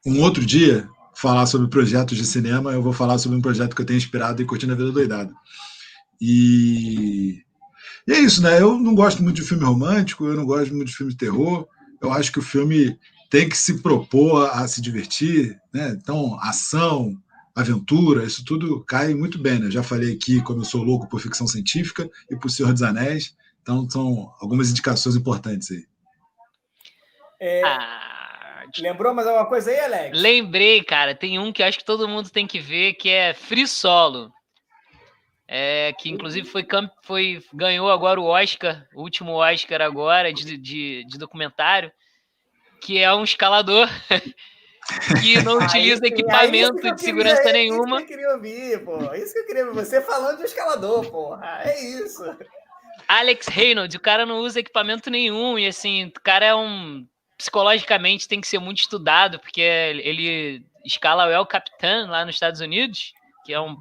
um, 0.07 0.21
outro 0.23 0.43
dia 0.43 0.89
falar 1.15 1.45
sobre 1.45 1.69
projetos 1.69 2.17
de 2.17 2.25
cinema, 2.25 2.71
eu 2.71 2.81
vou 2.81 2.91
falar 2.91 3.19
sobre 3.19 3.37
um 3.37 3.41
projeto 3.41 3.75
que 3.75 3.81
eu 3.83 3.85
tenho 3.85 3.97
inspirado 3.97 4.41
em 4.41 4.47
Curtindo 4.47 4.73
a 4.73 4.75
Vida 4.75 4.91
Doidado. 4.91 5.31
E 6.19 7.43
e 8.07 8.13
é 8.13 8.19
isso, 8.19 8.41
né? 8.41 8.59
Eu 8.59 8.79
não 8.79 8.95
gosto 8.95 9.21
muito 9.21 9.35
de 9.35 9.47
filme 9.47 9.63
romântico, 9.63 10.25
eu 10.25 10.35
não 10.35 10.45
gosto 10.45 10.73
muito 10.73 10.87
de 10.87 10.95
filme 10.95 11.11
de 11.11 11.17
terror. 11.19 11.67
Eu 12.01 12.11
acho 12.11 12.31
que 12.31 12.39
o 12.39 12.43
filme 12.43 12.97
tem 13.29 13.47
que 13.47 13.57
se 13.57 13.81
propor 13.81 14.49
a 14.49 14.67
se 14.67 14.81
divertir, 14.81 15.59
né? 15.73 15.89
Então, 15.89 16.39
ação, 16.41 17.15
aventura, 17.55 18.23
isso 18.23 18.43
tudo 18.45 18.83
cai 18.85 19.13
muito 19.13 19.37
bem, 19.37 19.59
né? 19.59 19.71
Já 19.71 19.83
falei 19.83 20.13
aqui 20.13 20.41
como 20.41 20.61
eu 20.61 20.65
sou 20.65 20.83
louco 20.83 21.07
por 21.07 21.19
ficção 21.19 21.47
científica 21.47 22.09
e 22.29 22.35
por 22.35 22.49
Senhor 22.49 22.71
dos 22.71 22.83
Anéis, 22.83 23.35
então 23.61 23.89
são 23.89 24.33
algumas 24.39 24.69
indicações 24.69 25.15
importantes 25.15 25.71
aí. 25.71 25.85
É... 27.39 27.61
Ah, 27.63 28.63
lembrou 28.79 29.13
mais 29.13 29.27
alguma 29.27 29.47
coisa 29.47 29.69
aí, 29.69 29.79
Alex? 29.79 30.19
Lembrei, 30.19 30.83
cara. 30.83 31.13
Tem 31.13 31.37
um 31.37 31.51
que 31.51 31.61
acho 31.61 31.77
que 31.77 31.85
todo 31.85 32.07
mundo 32.07 32.29
tem 32.29 32.47
que 32.47 32.59
ver, 32.59 32.93
que 32.93 33.09
é 33.09 33.33
Free 33.33 33.67
Solo 33.67 34.31
é, 35.47 35.93
que 35.93 36.09
inclusive 36.09 36.45
foi, 36.45 36.67
foi 37.03 37.41
ganhou 37.53 37.89
agora 37.89 38.19
o 38.19 38.25
Oscar, 38.25 38.85
o 38.93 39.01
último 39.01 39.31
Oscar 39.31 39.81
agora 39.81 40.33
de, 40.33 40.57
de, 40.57 41.05
de 41.05 41.17
documentário, 41.17 41.91
que 42.81 42.99
é 42.99 43.13
um 43.13 43.23
escalador 43.23 43.87
que 45.21 45.41
não 45.43 45.57
utiliza 45.57 46.01
ah, 46.03 46.07
equipamento 46.07 46.95
de 46.95 47.01
segurança 47.01 47.41
queria, 47.43 47.53
nenhuma. 47.53 47.97
Isso 47.97 48.07
que 48.07 48.13
eu 48.13 48.17
queria 48.17 48.33
ouvir, 48.33 48.85
pô. 48.85 49.13
Isso 49.13 49.33
que 49.33 49.39
eu 49.39 49.45
queria 49.45 49.65
ouvir. 49.65 49.85
Você 49.85 50.01
falando 50.01 50.37
de 50.37 50.43
escalador, 50.43 51.09
porra. 51.09 51.61
É 51.63 51.83
isso. 51.83 52.23
Alex 53.07 53.47
Reynolds, 53.47 53.95
o 53.95 53.99
cara 53.99 54.25
não 54.25 54.39
usa 54.39 54.59
equipamento 54.59 55.09
nenhum, 55.09 55.57
e 55.57 55.67
assim, 55.67 56.05
o 56.05 56.21
cara 56.21 56.45
é 56.45 56.55
um. 56.55 57.05
Psicologicamente 57.37 58.27
tem 58.27 58.41
que 58.41 58.47
ser 58.47 58.57
muito 58.57 58.79
estudado, 58.79 59.39
porque 59.39 59.61
ele 59.61 60.65
escala 60.83 61.27
o 61.27 61.29
El 61.29 61.45
Capitan 61.45 62.07
lá 62.09 62.25
nos 62.25 62.35
Estados 62.35 62.61
Unidos, 62.61 63.13
que 63.45 63.53
é 63.53 63.61
um 63.61 63.77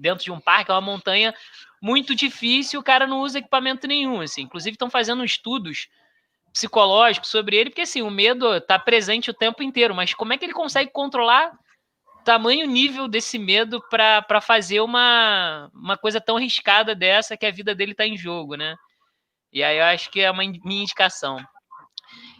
dentro 0.00 0.24
de 0.24 0.32
um 0.32 0.40
parque, 0.40 0.70
é 0.70 0.74
uma 0.74 0.80
montanha 0.80 1.32
muito 1.80 2.14
difícil, 2.14 2.80
o 2.80 2.82
cara 2.82 3.06
não 3.06 3.20
usa 3.20 3.38
equipamento 3.38 3.86
nenhum, 3.86 4.20
assim. 4.20 4.42
Inclusive 4.42 4.74
estão 4.74 4.90
fazendo 4.90 5.24
estudos 5.24 5.88
psicológicos 6.56 7.28
sobre 7.28 7.54
ele, 7.54 7.68
porque 7.68 7.82
assim, 7.82 8.00
o 8.00 8.10
medo 8.10 8.56
está 8.56 8.78
presente 8.78 9.30
o 9.30 9.34
tempo 9.34 9.62
inteiro, 9.62 9.94
mas 9.94 10.14
como 10.14 10.32
é 10.32 10.38
que 10.38 10.44
ele 10.46 10.54
consegue 10.54 10.90
controlar 10.90 11.52
tamanho 12.24 12.66
nível 12.66 13.06
desse 13.06 13.38
medo 13.38 13.78
para 13.90 14.40
fazer 14.40 14.80
uma, 14.80 15.70
uma 15.74 15.98
coisa 15.98 16.18
tão 16.18 16.38
arriscada 16.38 16.94
dessa 16.94 17.36
que 17.36 17.44
a 17.44 17.50
vida 17.50 17.74
dele 17.74 17.92
está 17.92 18.06
em 18.06 18.16
jogo, 18.16 18.54
né? 18.56 18.74
E 19.52 19.62
aí 19.62 19.76
eu 19.76 19.84
acho 19.84 20.10
que 20.10 20.22
é 20.22 20.30
uma 20.30 20.42
minha 20.42 20.82
indicação. 20.82 21.38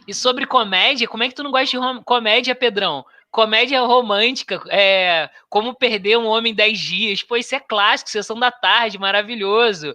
E 0.07 0.15
sobre 0.15 0.47
comédia, 0.47 1.07
como 1.07 1.23
é 1.23 1.29
que 1.29 1.35
tu 1.35 1.43
não 1.43 1.51
gosta 1.51 1.77
de 1.77 2.03
comédia, 2.03 2.55
Pedrão? 2.55 3.05
comédia 3.29 3.81
romântica, 3.81 4.63
é, 4.69 5.29
como 5.47 5.75
perder 5.75 6.17
um 6.17 6.25
homem 6.25 6.53
em 6.53 6.55
10 6.55 6.79
dias. 6.79 7.23
Pô, 7.23 7.35
isso 7.35 7.53
é 7.53 7.59
clássico, 7.59 8.09
sessão 8.09 8.39
da 8.39 8.51
tarde, 8.51 8.97
maravilhoso. 8.97 9.93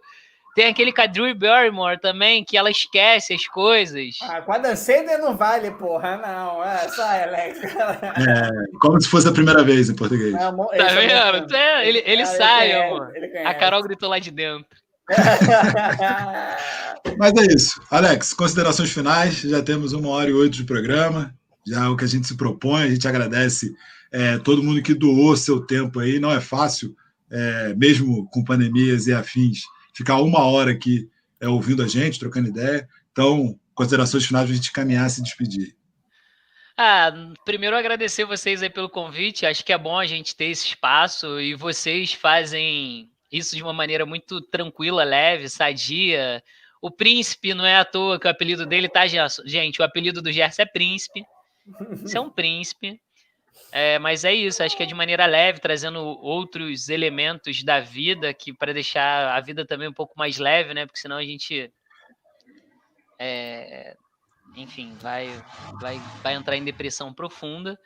Tem 0.55 0.67
aquele 0.67 0.93
com 0.93 1.01
a 1.01 1.07
Drew 1.07 1.35
Barrymore 1.35 1.99
também, 1.99 2.45
que 2.45 2.57
ela 2.57 2.71
esquece 2.71 3.33
as 3.33 3.47
coisas. 3.47 4.17
Ah, 4.23 4.43
com 4.43 4.53
a 4.53 4.59
Dan 4.59 4.75
não 5.21 5.37
vale, 5.37 5.71
porra, 5.73 6.19
não. 6.19 6.63
É 6.63 6.89
só 6.89 7.03
Alex. 7.03 7.59
É, 7.63 8.79
como 8.79 9.01
se 9.01 9.09
fosse 9.09 9.29
a 9.29 9.33
primeira 9.33 9.65
vez 9.65 9.89
em 9.89 9.95
português. 9.95 10.33
tá 10.33 10.51
vendo? 10.51 11.55
É, 11.55 11.89
ele, 11.89 12.03
ele 12.05 12.27
sai, 12.27 12.73
amor. 12.73 13.13
A 13.45 13.55
Carol 13.55 13.83
gritou 13.83 14.09
lá 14.09 14.19
de 14.19 14.31
dentro. 14.31 14.67
Mas 17.19 17.33
é 17.35 17.55
isso. 17.55 17.81
Alex, 17.91 18.35
considerações 18.35 18.93
finais. 18.93 19.41
Já 19.41 19.63
temos 19.63 19.93
uma 19.93 20.11
hora 20.11 20.31
e 20.31 20.35
oito 20.35 20.57
de 20.57 20.65
programa 20.65 21.35
já 21.67 21.85
é 21.85 21.89
o 21.89 21.97
que 21.97 22.05
a 22.05 22.09
gente 22.09 22.27
se 22.27 22.37
propõe. 22.37 22.83
A 22.83 22.91
gente 22.91 23.07
agradece 23.07 23.75
é, 24.11 24.39
todo 24.39 24.63
mundo 24.63 24.83
que 24.83 24.95
doou 24.95 25.37
seu 25.37 25.61
tempo 25.61 26.01
aí. 26.01 26.19
Não 26.19 26.31
é 26.31 26.41
fácil, 26.41 26.95
é, 27.31 27.75
mesmo 27.75 28.29
com 28.31 28.45
pandemias 28.45 29.07
e 29.07 29.13
afins, 29.13 29.61
ficar 29.93 30.17
uma 30.17 30.45
hora 30.45 30.73
aqui 30.73 31.11
é, 31.41 31.49
ouvindo 31.49 31.83
a 31.83 31.89
gente, 31.89 32.19
trocando 32.19 32.49
ideia. 32.49 32.89
Então, 33.11 33.59
considerações 33.75 34.25
finais 34.25 34.47
para 34.47 34.53
a 34.53 34.57
gente 34.57 34.73
caminhar 34.73 35.07
e 35.07 35.11
se 35.11 35.23
despedir. 35.23 35.77
Ah, 36.77 37.13
primeiro 37.45 37.77
agradecer 37.77 38.25
vocês 38.25 38.63
aí 38.63 38.71
pelo 38.71 38.89
convite. 38.89 39.45
Acho 39.45 39.65
que 39.65 39.73
é 39.73 39.79
bom 39.79 39.99
a 39.99 40.07
gente 40.07 40.35
ter 40.35 40.47
esse 40.47 40.69
espaço 40.69 41.41
e 41.41 41.55
vocês 41.55 42.13
fazem 42.13 43.11
isso 43.31 43.55
de 43.55 43.63
uma 43.63 43.73
maneira 43.73 44.07
muito 44.07 44.41
tranquila, 44.41 45.05
leve, 45.05 45.49
sadia. 45.49 46.43
O 46.81 46.91
Príncipe 46.91 47.55
não 47.55 47.65
é 47.65 47.77
à 47.77 47.85
toa 47.85 48.19
que 48.19 48.27
o 48.27 48.31
apelido 48.31 48.67
dele 48.67 48.89
tá, 48.89 49.03
gente. 49.07 49.81
O 49.81 49.85
apelido 49.85 50.23
do 50.23 50.33
Gerson 50.33 50.63
é 50.63 50.67
Príncipe. 50.67 51.25
Você 52.03 52.19
é 52.19 52.21
um 52.21 52.31
príncipe. 52.31 53.01
É, 53.71 53.99
mas 53.99 54.25
é 54.25 54.35
isso, 54.35 54.63
acho 54.63 54.77
que 54.77 54.83
é 54.83 54.87
de 54.87 54.95
maneira 54.95 55.25
leve, 55.25 55.59
trazendo 55.59 55.99
outros 56.01 56.89
elementos 56.89 57.63
da 57.63 57.81
vida 57.81 58.33
que 58.35 58.53
para 58.53 58.73
deixar 58.73 59.35
a 59.35 59.41
vida 59.41 59.67
também 59.67 59.89
um 59.89 59.95
pouco 59.95 60.13
mais 60.17 60.39
leve, 60.39 60.75
né? 60.75 60.85
Porque 60.85 61.01
senão 61.01 61.17
a 61.17 61.25
gente 61.25 61.73
é, 63.19 63.97
enfim, 64.57 64.95
vai, 65.01 65.29
vai, 65.81 65.99
vai 66.23 66.35
entrar 66.35 66.57
em 66.57 66.65
depressão 66.65 67.13
profunda. 67.15 67.79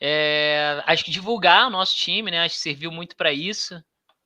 É, 0.00 0.82
acho 0.86 1.04
que 1.04 1.10
divulgar 1.10 1.66
o 1.66 1.70
nosso 1.70 1.96
time, 1.96 2.30
né? 2.30 2.40
Acho 2.40 2.56
que 2.56 2.62
serviu 2.62 2.90
muito 2.90 3.16
para 3.16 3.32
isso. 3.32 3.82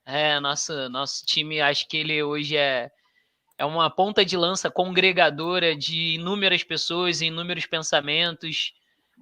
É, 0.07 0.41
nosso, 0.41 0.89
nosso 0.89 1.27
time, 1.27 1.61
acho 1.61 1.87
que 1.87 1.99
ele 1.99 2.23
hoje 2.23 2.57
é, 2.57 2.91
é 3.59 3.65
uma 3.65 3.91
ponta 3.91 4.25
de 4.25 4.37
lança 4.37 4.71
congregadora 4.71 5.77
de 5.77 6.15
inúmeras 6.15 6.65
pessoas, 6.65 7.21
inúmeros 7.21 7.67
pensamentos, 7.67 8.73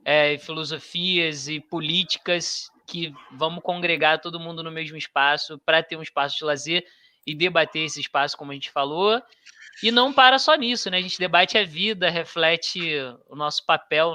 é, 0.08 0.38
filosofias 0.38 1.48
e 1.48 1.58
políticas 1.58 2.70
que 2.86 3.12
vamos 3.32 3.60
congregar 3.60 4.20
todo 4.20 4.38
mundo 4.38 4.62
no 4.62 4.70
mesmo 4.70 4.96
espaço 4.96 5.58
para 5.66 5.82
ter 5.82 5.96
um 5.96 6.02
espaço 6.02 6.38
de 6.38 6.44
lazer 6.44 6.86
e 7.26 7.34
debater 7.34 7.82
esse 7.82 8.00
espaço, 8.00 8.36
como 8.36 8.52
a 8.52 8.54
gente 8.54 8.70
falou. 8.70 9.20
E 9.82 9.90
não 9.90 10.12
para 10.12 10.38
só 10.38 10.54
nisso, 10.54 10.88
né? 10.88 10.98
A 10.98 11.02
gente 11.02 11.18
debate 11.18 11.58
a 11.58 11.64
vida, 11.64 12.08
reflete 12.08 12.80
o 13.28 13.34
nosso 13.34 13.66
papel, 13.66 14.14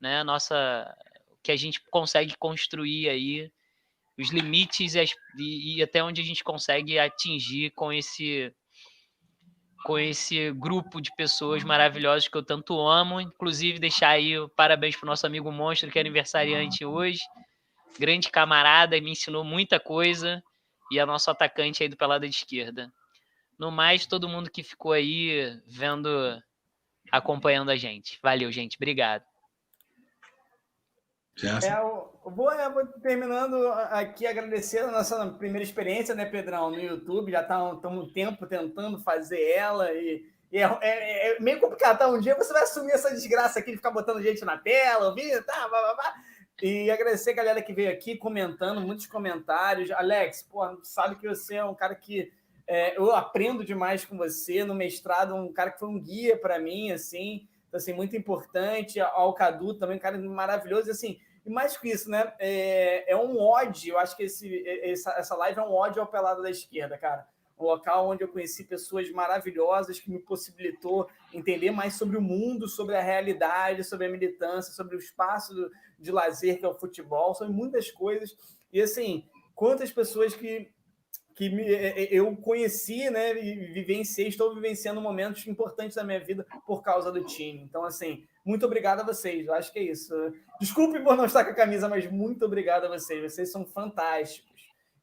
né? 0.00 0.24
Nossa, 0.24 0.92
que 1.44 1.52
a 1.52 1.56
gente 1.56 1.80
consegue 1.88 2.36
construir 2.36 3.08
aí, 3.08 3.52
os 4.18 4.30
limites 4.30 4.96
e, 4.96 5.00
as, 5.00 5.14
e, 5.38 5.76
e 5.76 5.82
até 5.82 6.02
onde 6.02 6.20
a 6.20 6.24
gente 6.24 6.42
consegue 6.42 6.98
atingir 6.98 7.70
com 7.70 7.92
esse 7.92 8.52
com 9.84 9.98
esse 9.98 10.52
grupo 10.52 11.00
de 11.00 11.14
pessoas 11.16 11.64
maravilhosas 11.64 12.28
que 12.28 12.36
eu 12.36 12.42
tanto 12.42 12.78
amo. 12.80 13.20
Inclusive, 13.20 13.78
deixar 13.78 14.10
aí 14.10 14.34
parabéns 14.56 14.96
para 14.96 15.06
o 15.06 15.10
nosso 15.10 15.26
amigo 15.26 15.50
Monstro, 15.50 15.90
que 15.90 15.98
é 15.98 16.00
aniversariante 16.00 16.84
hoje. 16.84 17.20
Grande 17.98 18.30
camarada, 18.30 19.00
me 19.00 19.10
ensinou 19.12 19.44
muita 19.44 19.78
coisa. 19.78 20.42
E 20.90 20.98
é 20.98 21.06
nosso 21.06 21.30
atacante 21.30 21.82
aí 21.82 21.88
do 21.88 21.96
pelada 21.96 22.28
de 22.28 22.34
esquerda. 22.34 22.92
No 23.58 23.70
mais, 23.70 24.06
todo 24.06 24.28
mundo 24.28 24.50
que 24.50 24.62
ficou 24.62 24.92
aí 24.92 25.60
vendo, 25.66 26.08
acompanhando 27.10 27.70
a 27.70 27.76
gente. 27.76 28.18
Valeu, 28.22 28.50
gente. 28.52 28.76
Obrigado. 28.76 29.31
É, 31.64 31.80
vou, 31.80 32.50
vou 32.74 32.86
terminando 33.00 33.66
aqui 33.90 34.26
agradecendo 34.26 34.88
a 34.88 34.92
nossa 34.92 35.26
primeira 35.30 35.64
experiência, 35.64 36.14
né, 36.14 36.26
Pedrão, 36.26 36.70
no 36.70 36.78
YouTube. 36.78 37.32
Já 37.32 37.40
estamos 37.40 37.80
tá, 37.80 37.88
um 37.88 38.12
tempo 38.12 38.46
tentando 38.46 38.98
fazer 39.00 39.40
ela 39.50 39.90
e, 39.92 40.26
e 40.52 40.58
é, 40.58 40.78
é, 40.82 41.36
é, 41.36 41.40
meio 41.40 41.58
complicado. 41.58 41.98
Tá? 41.98 42.08
Um 42.08 42.20
dia 42.20 42.36
você 42.36 42.52
vai 42.52 42.62
assumir 42.62 42.92
essa 42.92 43.10
desgraça 43.10 43.58
aqui 43.58 43.70
de 43.70 43.78
ficar 43.78 43.90
botando 43.90 44.22
gente 44.22 44.44
na 44.44 44.58
tela, 44.58 45.08
ouvindo, 45.08 45.42
tá, 45.44 45.68
blá, 45.68 45.80
blá, 45.80 45.94
blá. 45.94 46.14
E 46.62 46.90
agradecer 46.90 47.30
a 47.30 47.34
galera 47.34 47.62
que 47.62 47.72
veio 47.72 47.90
aqui 47.90 48.16
comentando, 48.16 48.80
muitos 48.80 49.06
comentários. 49.06 49.90
Alex, 49.90 50.42
pô, 50.42 50.60
sabe 50.84 51.16
que 51.16 51.26
você 51.26 51.56
é 51.56 51.64
um 51.64 51.74
cara 51.74 51.94
que 51.94 52.30
é, 52.68 52.96
eu 52.96 53.10
aprendo 53.10 53.64
demais 53.64 54.04
com 54.04 54.16
você. 54.16 54.62
No 54.64 54.74
mestrado, 54.74 55.34
um 55.34 55.52
cara 55.52 55.70
que 55.70 55.80
foi 55.80 55.88
um 55.88 55.98
guia 55.98 56.36
para 56.36 56.60
mim, 56.60 56.92
assim. 56.92 57.48
Então, 57.72 57.78
assim, 57.78 57.94
muito 57.94 58.14
importante. 58.14 59.00
Ao 59.00 59.32
Cadu 59.32 59.72
também, 59.72 59.96
um 59.96 59.98
cara 59.98 60.18
maravilhoso. 60.18 60.88
E, 60.88 60.90
assim, 60.90 61.18
e 61.42 61.48
mais 61.48 61.74
que 61.74 61.88
isso, 61.88 62.10
né? 62.10 62.34
É, 62.38 63.10
é 63.10 63.16
um 63.16 63.40
ódio. 63.40 63.94
Eu 63.94 63.98
acho 63.98 64.14
que 64.14 64.24
esse, 64.24 64.62
essa, 64.68 65.12
essa 65.12 65.34
live 65.36 65.58
é 65.58 65.62
um 65.62 65.72
ódio 65.72 66.02
ao 66.02 66.06
pelado 66.06 66.42
da 66.42 66.50
esquerda, 66.50 66.98
cara. 66.98 67.26
Um 67.58 67.64
local 67.64 68.10
onde 68.10 68.22
eu 68.22 68.28
conheci 68.28 68.64
pessoas 68.64 69.10
maravilhosas 69.10 69.98
que 69.98 70.10
me 70.10 70.18
possibilitou 70.18 71.08
entender 71.32 71.70
mais 71.70 71.94
sobre 71.94 72.18
o 72.18 72.20
mundo, 72.20 72.68
sobre 72.68 72.94
a 72.94 73.00
realidade, 73.00 73.84
sobre 73.84 74.06
a 74.06 74.10
militância, 74.10 74.74
sobre 74.74 74.94
o 74.94 74.98
espaço 74.98 75.54
do, 75.54 75.70
de 75.98 76.12
lazer 76.12 76.58
que 76.58 76.66
é 76.66 76.68
o 76.68 76.74
futebol, 76.74 77.34
sobre 77.34 77.54
muitas 77.54 77.90
coisas. 77.90 78.36
E 78.70 78.82
assim, 78.82 79.26
quantas 79.54 79.90
pessoas 79.90 80.34
que 80.34 80.70
que 81.34 81.48
me, 81.48 81.62
é, 81.62 82.04
é, 82.04 82.08
eu 82.10 82.34
conheci, 82.36 83.08
né, 83.10 83.32
e 83.32 83.54
vivenciei, 83.72 84.28
estou 84.28 84.54
vivenciando 84.54 85.00
momentos 85.00 85.46
importantes 85.46 85.96
da 85.96 86.04
minha 86.04 86.20
vida 86.20 86.46
por 86.66 86.82
causa 86.82 87.10
do 87.10 87.24
time. 87.24 87.60
Então, 87.62 87.84
assim, 87.84 88.24
muito 88.44 88.66
obrigado 88.66 89.00
a 89.00 89.04
vocês. 89.04 89.46
Eu 89.46 89.54
acho 89.54 89.72
que 89.72 89.78
é 89.78 89.82
isso. 89.82 90.14
Desculpe 90.60 91.00
por 91.00 91.16
não 91.16 91.24
estar 91.24 91.44
com 91.44 91.50
a 91.50 91.54
camisa, 91.54 91.88
mas 91.88 92.10
muito 92.10 92.44
obrigado 92.44 92.84
a 92.84 92.88
vocês. 92.88 93.32
Vocês 93.32 93.50
são 93.50 93.64
fantásticos. 93.64 94.50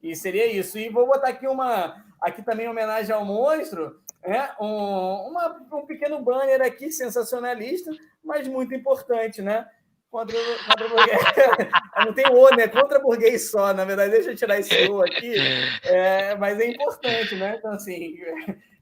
E 0.02 0.16
seria 0.16 0.46
isso. 0.46 0.78
E 0.78 0.90
vou 0.90 1.08
botar 1.08 1.30
aqui 1.30 1.48
uma, 1.48 2.04
aqui 2.22 2.42
também 2.42 2.66
em 2.66 2.70
homenagem 2.70 3.14
ao 3.14 3.26
monstro, 3.26 4.00
né? 4.26 4.54
Um, 4.60 5.30
uma, 5.30 5.68
um 5.74 5.86
pequeno 5.86 6.22
banner 6.22 6.62
aqui 6.62 6.92
sensacionalista, 6.92 7.92
mas 8.24 8.48
muito 8.48 8.74
importante, 8.74 9.42
né? 9.42 9.68
contra, 10.12 10.38
contra. 10.68 11.70
Não 12.06 12.14
tem 12.14 12.26
o, 12.28 12.56
né? 12.56 12.68
Contra 12.68 13.00
burguês 13.00 13.50
só, 13.50 13.74
na 13.74 13.86
verdade, 13.86 14.12
deixa 14.12 14.32
eu 14.32 14.36
tirar 14.36 14.60
esse 14.60 14.88
o 14.90 15.02
aqui, 15.02 15.36
é, 15.84 16.36
mas 16.36 16.60
é 16.60 16.70
importante, 16.70 17.36
né? 17.36 17.56
Então, 17.58 17.72
assim, 17.72 18.18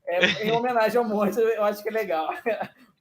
é, 0.08 0.48
em 0.48 0.52
homenagem 0.52 0.98
ao 0.98 1.04
monstro, 1.04 1.44
eu 1.44 1.64
acho 1.64 1.84
que 1.84 1.90
é 1.90 1.92
legal. 1.92 2.30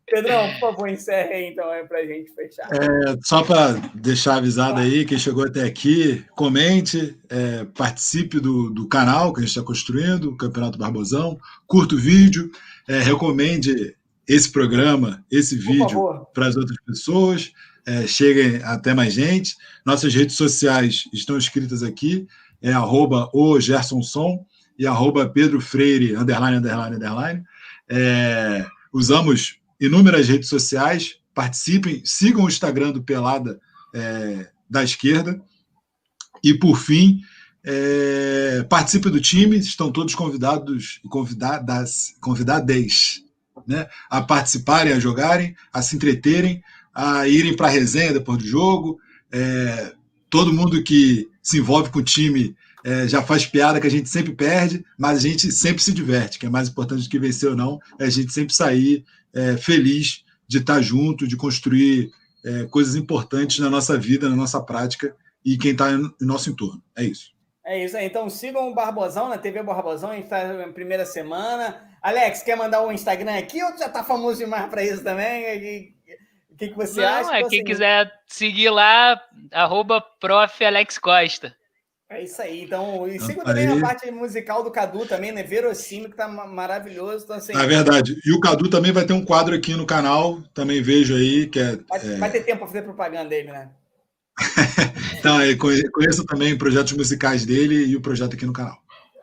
Pedrão, 0.09 0.49
por 0.53 0.61
favor, 0.61 0.89
encerre 0.89 1.35
aí, 1.35 1.51
então, 1.51 1.69
é, 1.73 1.83
para 1.83 1.99
a 1.99 2.07
gente 2.07 2.33
fechar. 2.33 2.69
É, 2.73 3.17
só 3.25 3.43
para 3.43 3.73
deixar 3.93 4.37
avisado 4.37 4.79
aí, 4.79 5.05
quem 5.05 5.19
chegou 5.19 5.45
até 5.45 5.65
aqui, 5.65 6.25
comente, 6.37 7.19
é, 7.29 7.65
participe 7.77 8.39
do, 8.39 8.71
do 8.71 8.87
canal 8.87 9.33
que 9.33 9.41
a 9.41 9.43
gente 9.43 9.51
está 9.51 9.65
construindo, 9.65 10.31
o 10.31 10.37
Campeonato 10.37 10.79
Barbosão, 10.79 11.37
curta 11.67 11.97
o 11.97 11.99
vídeo, 11.99 12.53
é, 12.89 13.01
recomende 13.01 13.97
esse 14.29 14.51
programa, 14.51 15.25
esse 15.29 15.57
vídeo 15.57 16.25
para 16.33 16.47
as 16.47 16.57
outras 16.57 16.79
pessoas 16.85 17.53
é, 17.87 18.07
cheguem 18.07 18.61
até 18.65 18.93
mais 18.93 19.15
gente. 19.15 19.57
Nossas 19.85 20.13
redes 20.13 20.37
sociais 20.37 21.05
estão 21.13 21.39
escritas 21.39 21.83
aqui, 21.83 22.27
é 22.61 22.73
arroba 22.73 23.31
o 23.33 23.61
Gerson 23.61 24.03
Som 24.03 24.45
e 24.77 24.87
arroba 24.87 25.29
Pedro 25.29 25.61
Freire, 25.61 26.17
underline, 26.17 26.57
underline, 26.57 26.97
underline. 26.97 27.45
É, 27.89 28.67
usamos 28.93 29.59
inúmeras 29.81 30.29
redes 30.29 30.49
sociais, 30.49 31.17
participem, 31.33 32.03
sigam 32.05 32.45
o 32.45 32.49
Instagram 32.49 32.91
do 32.91 33.03
Pelada 33.03 33.61
é, 33.95 34.51
da 34.69 34.83
Esquerda. 34.83 35.41
E, 36.43 36.53
por 36.55 36.79
fim, 36.79 37.21
é, 37.65 38.65
participe 38.69 39.11
do 39.11 39.21
time, 39.21 39.57
estão 39.59 39.93
todos 39.93 40.15
convidados 40.15 41.01
e 41.05 41.09
convidadas, 41.09 42.15
convidadas 42.21 43.23
né, 43.67 43.87
a 44.09 44.21
participarem, 44.21 44.93
a 44.93 45.01
jogarem, 45.01 45.57
a 45.73 45.83
se 45.83 45.97
entreterem 45.97 46.63
a 46.97 47.29
irem 47.29 47.55
para 47.55 47.67
a 47.67 47.71
resenha 47.71 48.15
depois 48.15 48.39
do 48.39 48.47
jogo. 48.47 48.99
É, 49.31 49.93
todo 50.31 50.53
mundo 50.53 50.83
que 50.83 51.29
se 51.43 51.59
envolve 51.59 51.91
com 51.91 51.99
o 51.99 52.03
time 52.03 52.57
é, 52.83 53.07
já 53.07 53.23
faz 53.23 53.45
piada 53.45 53.79
que 53.79 53.87
a 53.87 53.91
gente 53.91 54.09
sempre 54.09 54.33
perde, 54.33 54.83
mas 54.97 55.19
a 55.19 55.21
gente 55.21 55.53
sempre 55.53 55.83
se 55.83 55.93
diverte, 55.93 56.39
que 56.39 56.47
é 56.47 56.49
mais 56.49 56.71
importante 56.71 57.03
do 57.03 57.11
que 57.11 57.19
vencer 57.19 57.51
ou 57.51 57.57
não, 57.57 57.79
é 57.99 58.07
a 58.07 58.11
gente 58.11 58.33
sempre 58.33 58.55
sair 58.55 59.05
é, 59.35 59.59
feliz 59.59 60.25
de 60.49 60.59
estar 60.59 60.81
junto, 60.81 61.29
de 61.29 61.37
construir 61.37 62.11
é, 62.43 62.65
coisas 62.65 62.95
importantes 62.95 63.59
na 63.59 63.69
nossa 63.69 63.99
vida, 63.99 64.31
na 64.31 64.37
nossa 64.37 64.61
prática 64.63 65.15
e 65.45 65.59
quem 65.59 65.73
está 65.73 65.93
em 65.93 66.11
nosso 66.21 66.49
entorno. 66.49 66.83
É 66.97 67.05
isso. 67.05 67.35
É 67.63 67.85
isso 67.85 67.97
aí. 67.97 68.07
Então 68.07 68.31
sigam 68.31 68.71
o 68.71 68.75
Barbosão 68.75 69.29
na 69.29 69.37
TV 69.37 69.63
Barbosão, 69.63 70.13
a 70.13 70.15
gente 70.15 70.25
está 70.25 70.51
na 70.51 70.69
primeira 70.69 71.05
semana. 71.05 71.83
Alex, 72.01 72.43
quer 72.43 72.57
mandar 72.57 72.87
um 72.87 72.93
Instagram 72.93 73.37
aqui 73.37 73.63
ou 73.63 73.77
já 73.77 73.87
está 73.87 74.03
famoso 74.03 74.39
demais 74.39 74.71
para 74.71 74.83
isso 74.83 75.03
também? 75.03 75.96
O 76.57 76.59
que, 76.59 76.69
que 76.69 76.75
você 76.75 77.03
Não, 77.03 77.09
acha? 77.09 77.37
É, 77.37 77.49
quem 77.49 77.63
quiser 77.63 78.11
seguir 78.27 78.71
lá, 78.71 79.21
arroba 79.53 80.01
prof. 80.01 80.65
Alex 80.65 80.97
Costa. 80.97 81.55
É 82.09 82.23
isso 82.23 82.41
aí. 82.41 82.63
Então, 82.63 83.07
e 83.07 83.21
siga 83.21 83.45
também 83.45 83.67
a 83.67 83.79
parte 83.79 84.11
musical 84.11 84.65
do 84.65 84.71
Cadu 84.71 85.05
também, 85.05 85.33
né? 85.33 85.43
Verossímil, 85.43 86.09
que 86.09 86.17
tá 86.17 86.27
maravilhoso. 86.27 87.25
Então, 87.25 87.37
assim... 87.37 87.53
É 87.55 87.67
verdade. 87.67 88.19
E 88.25 88.33
o 88.33 88.41
Cadu 88.41 88.71
também 88.71 88.91
vai 88.91 89.05
ter 89.05 89.13
um 89.13 89.23
quadro 89.23 89.55
aqui 89.55 89.75
no 89.75 89.85
canal, 89.85 90.41
também 90.55 90.81
vejo 90.81 91.15
aí, 91.15 91.47
que 91.47 91.61
é. 91.61 91.77
Vai, 91.87 91.99
é... 92.01 92.17
vai 92.17 92.31
ter 92.31 92.41
tempo 92.41 92.61
para 92.61 92.69
fazer 92.69 92.83
propaganda 92.83 93.29
dele, 93.29 93.53
né? 93.53 93.69
Não, 95.23 95.45
eu 95.45 95.59
conheço 95.59 96.25
também 96.25 96.57
projetos 96.57 96.95
musicais 96.95 97.45
dele 97.45 97.85
e 97.85 97.97
o 97.97 98.01
projeto 98.01 98.33
aqui 98.33 98.47
no 98.47 98.53
canal. 98.53 98.79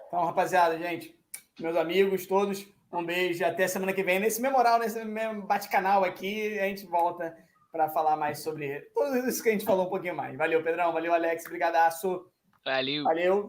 Então, 0.08 0.24
rapaziada, 0.26 0.78
gente, 0.78 1.16
meus 1.60 1.76
amigos 1.76 2.28
todos, 2.28 2.64
um 2.98 3.06
beijo 3.06 3.44
até 3.46 3.68
semana 3.68 3.94
que 3.94 4.04
vem 4.04 4.20
nesse 4.20 4.42
memoral, 4.42 4.80
nesse 4.80 5.04
mesmo 5.04 5.42
bate-canal 5.44 6.04
aqui. 6.04 6.60
A 6.60 6.66
gente 6.66 6.86
volta 6.86 7.36
para 7.72 7.90
falar 7.90 8.16
mais 8.16 8.40
sobre 8.40 8.82
tudo 8.94 9.28
isso 9.28 9.42
que 9.42 9.50
a 9.50 9.52
gente 9.52 9.66
falou 9.66 9.88
um 9.88 9.90
pouquinho 9.90 10.16
mais. 10.16 10.38
Valeu, 10.38 10.62
Pedrão. 10.64 10.94
Valeu, 10.94 11.14
Alex. 11.14 11.44
Brigadaço. 11.46 12.28
Valeu. 12.64 13.04
Valeu. 13.04 13.42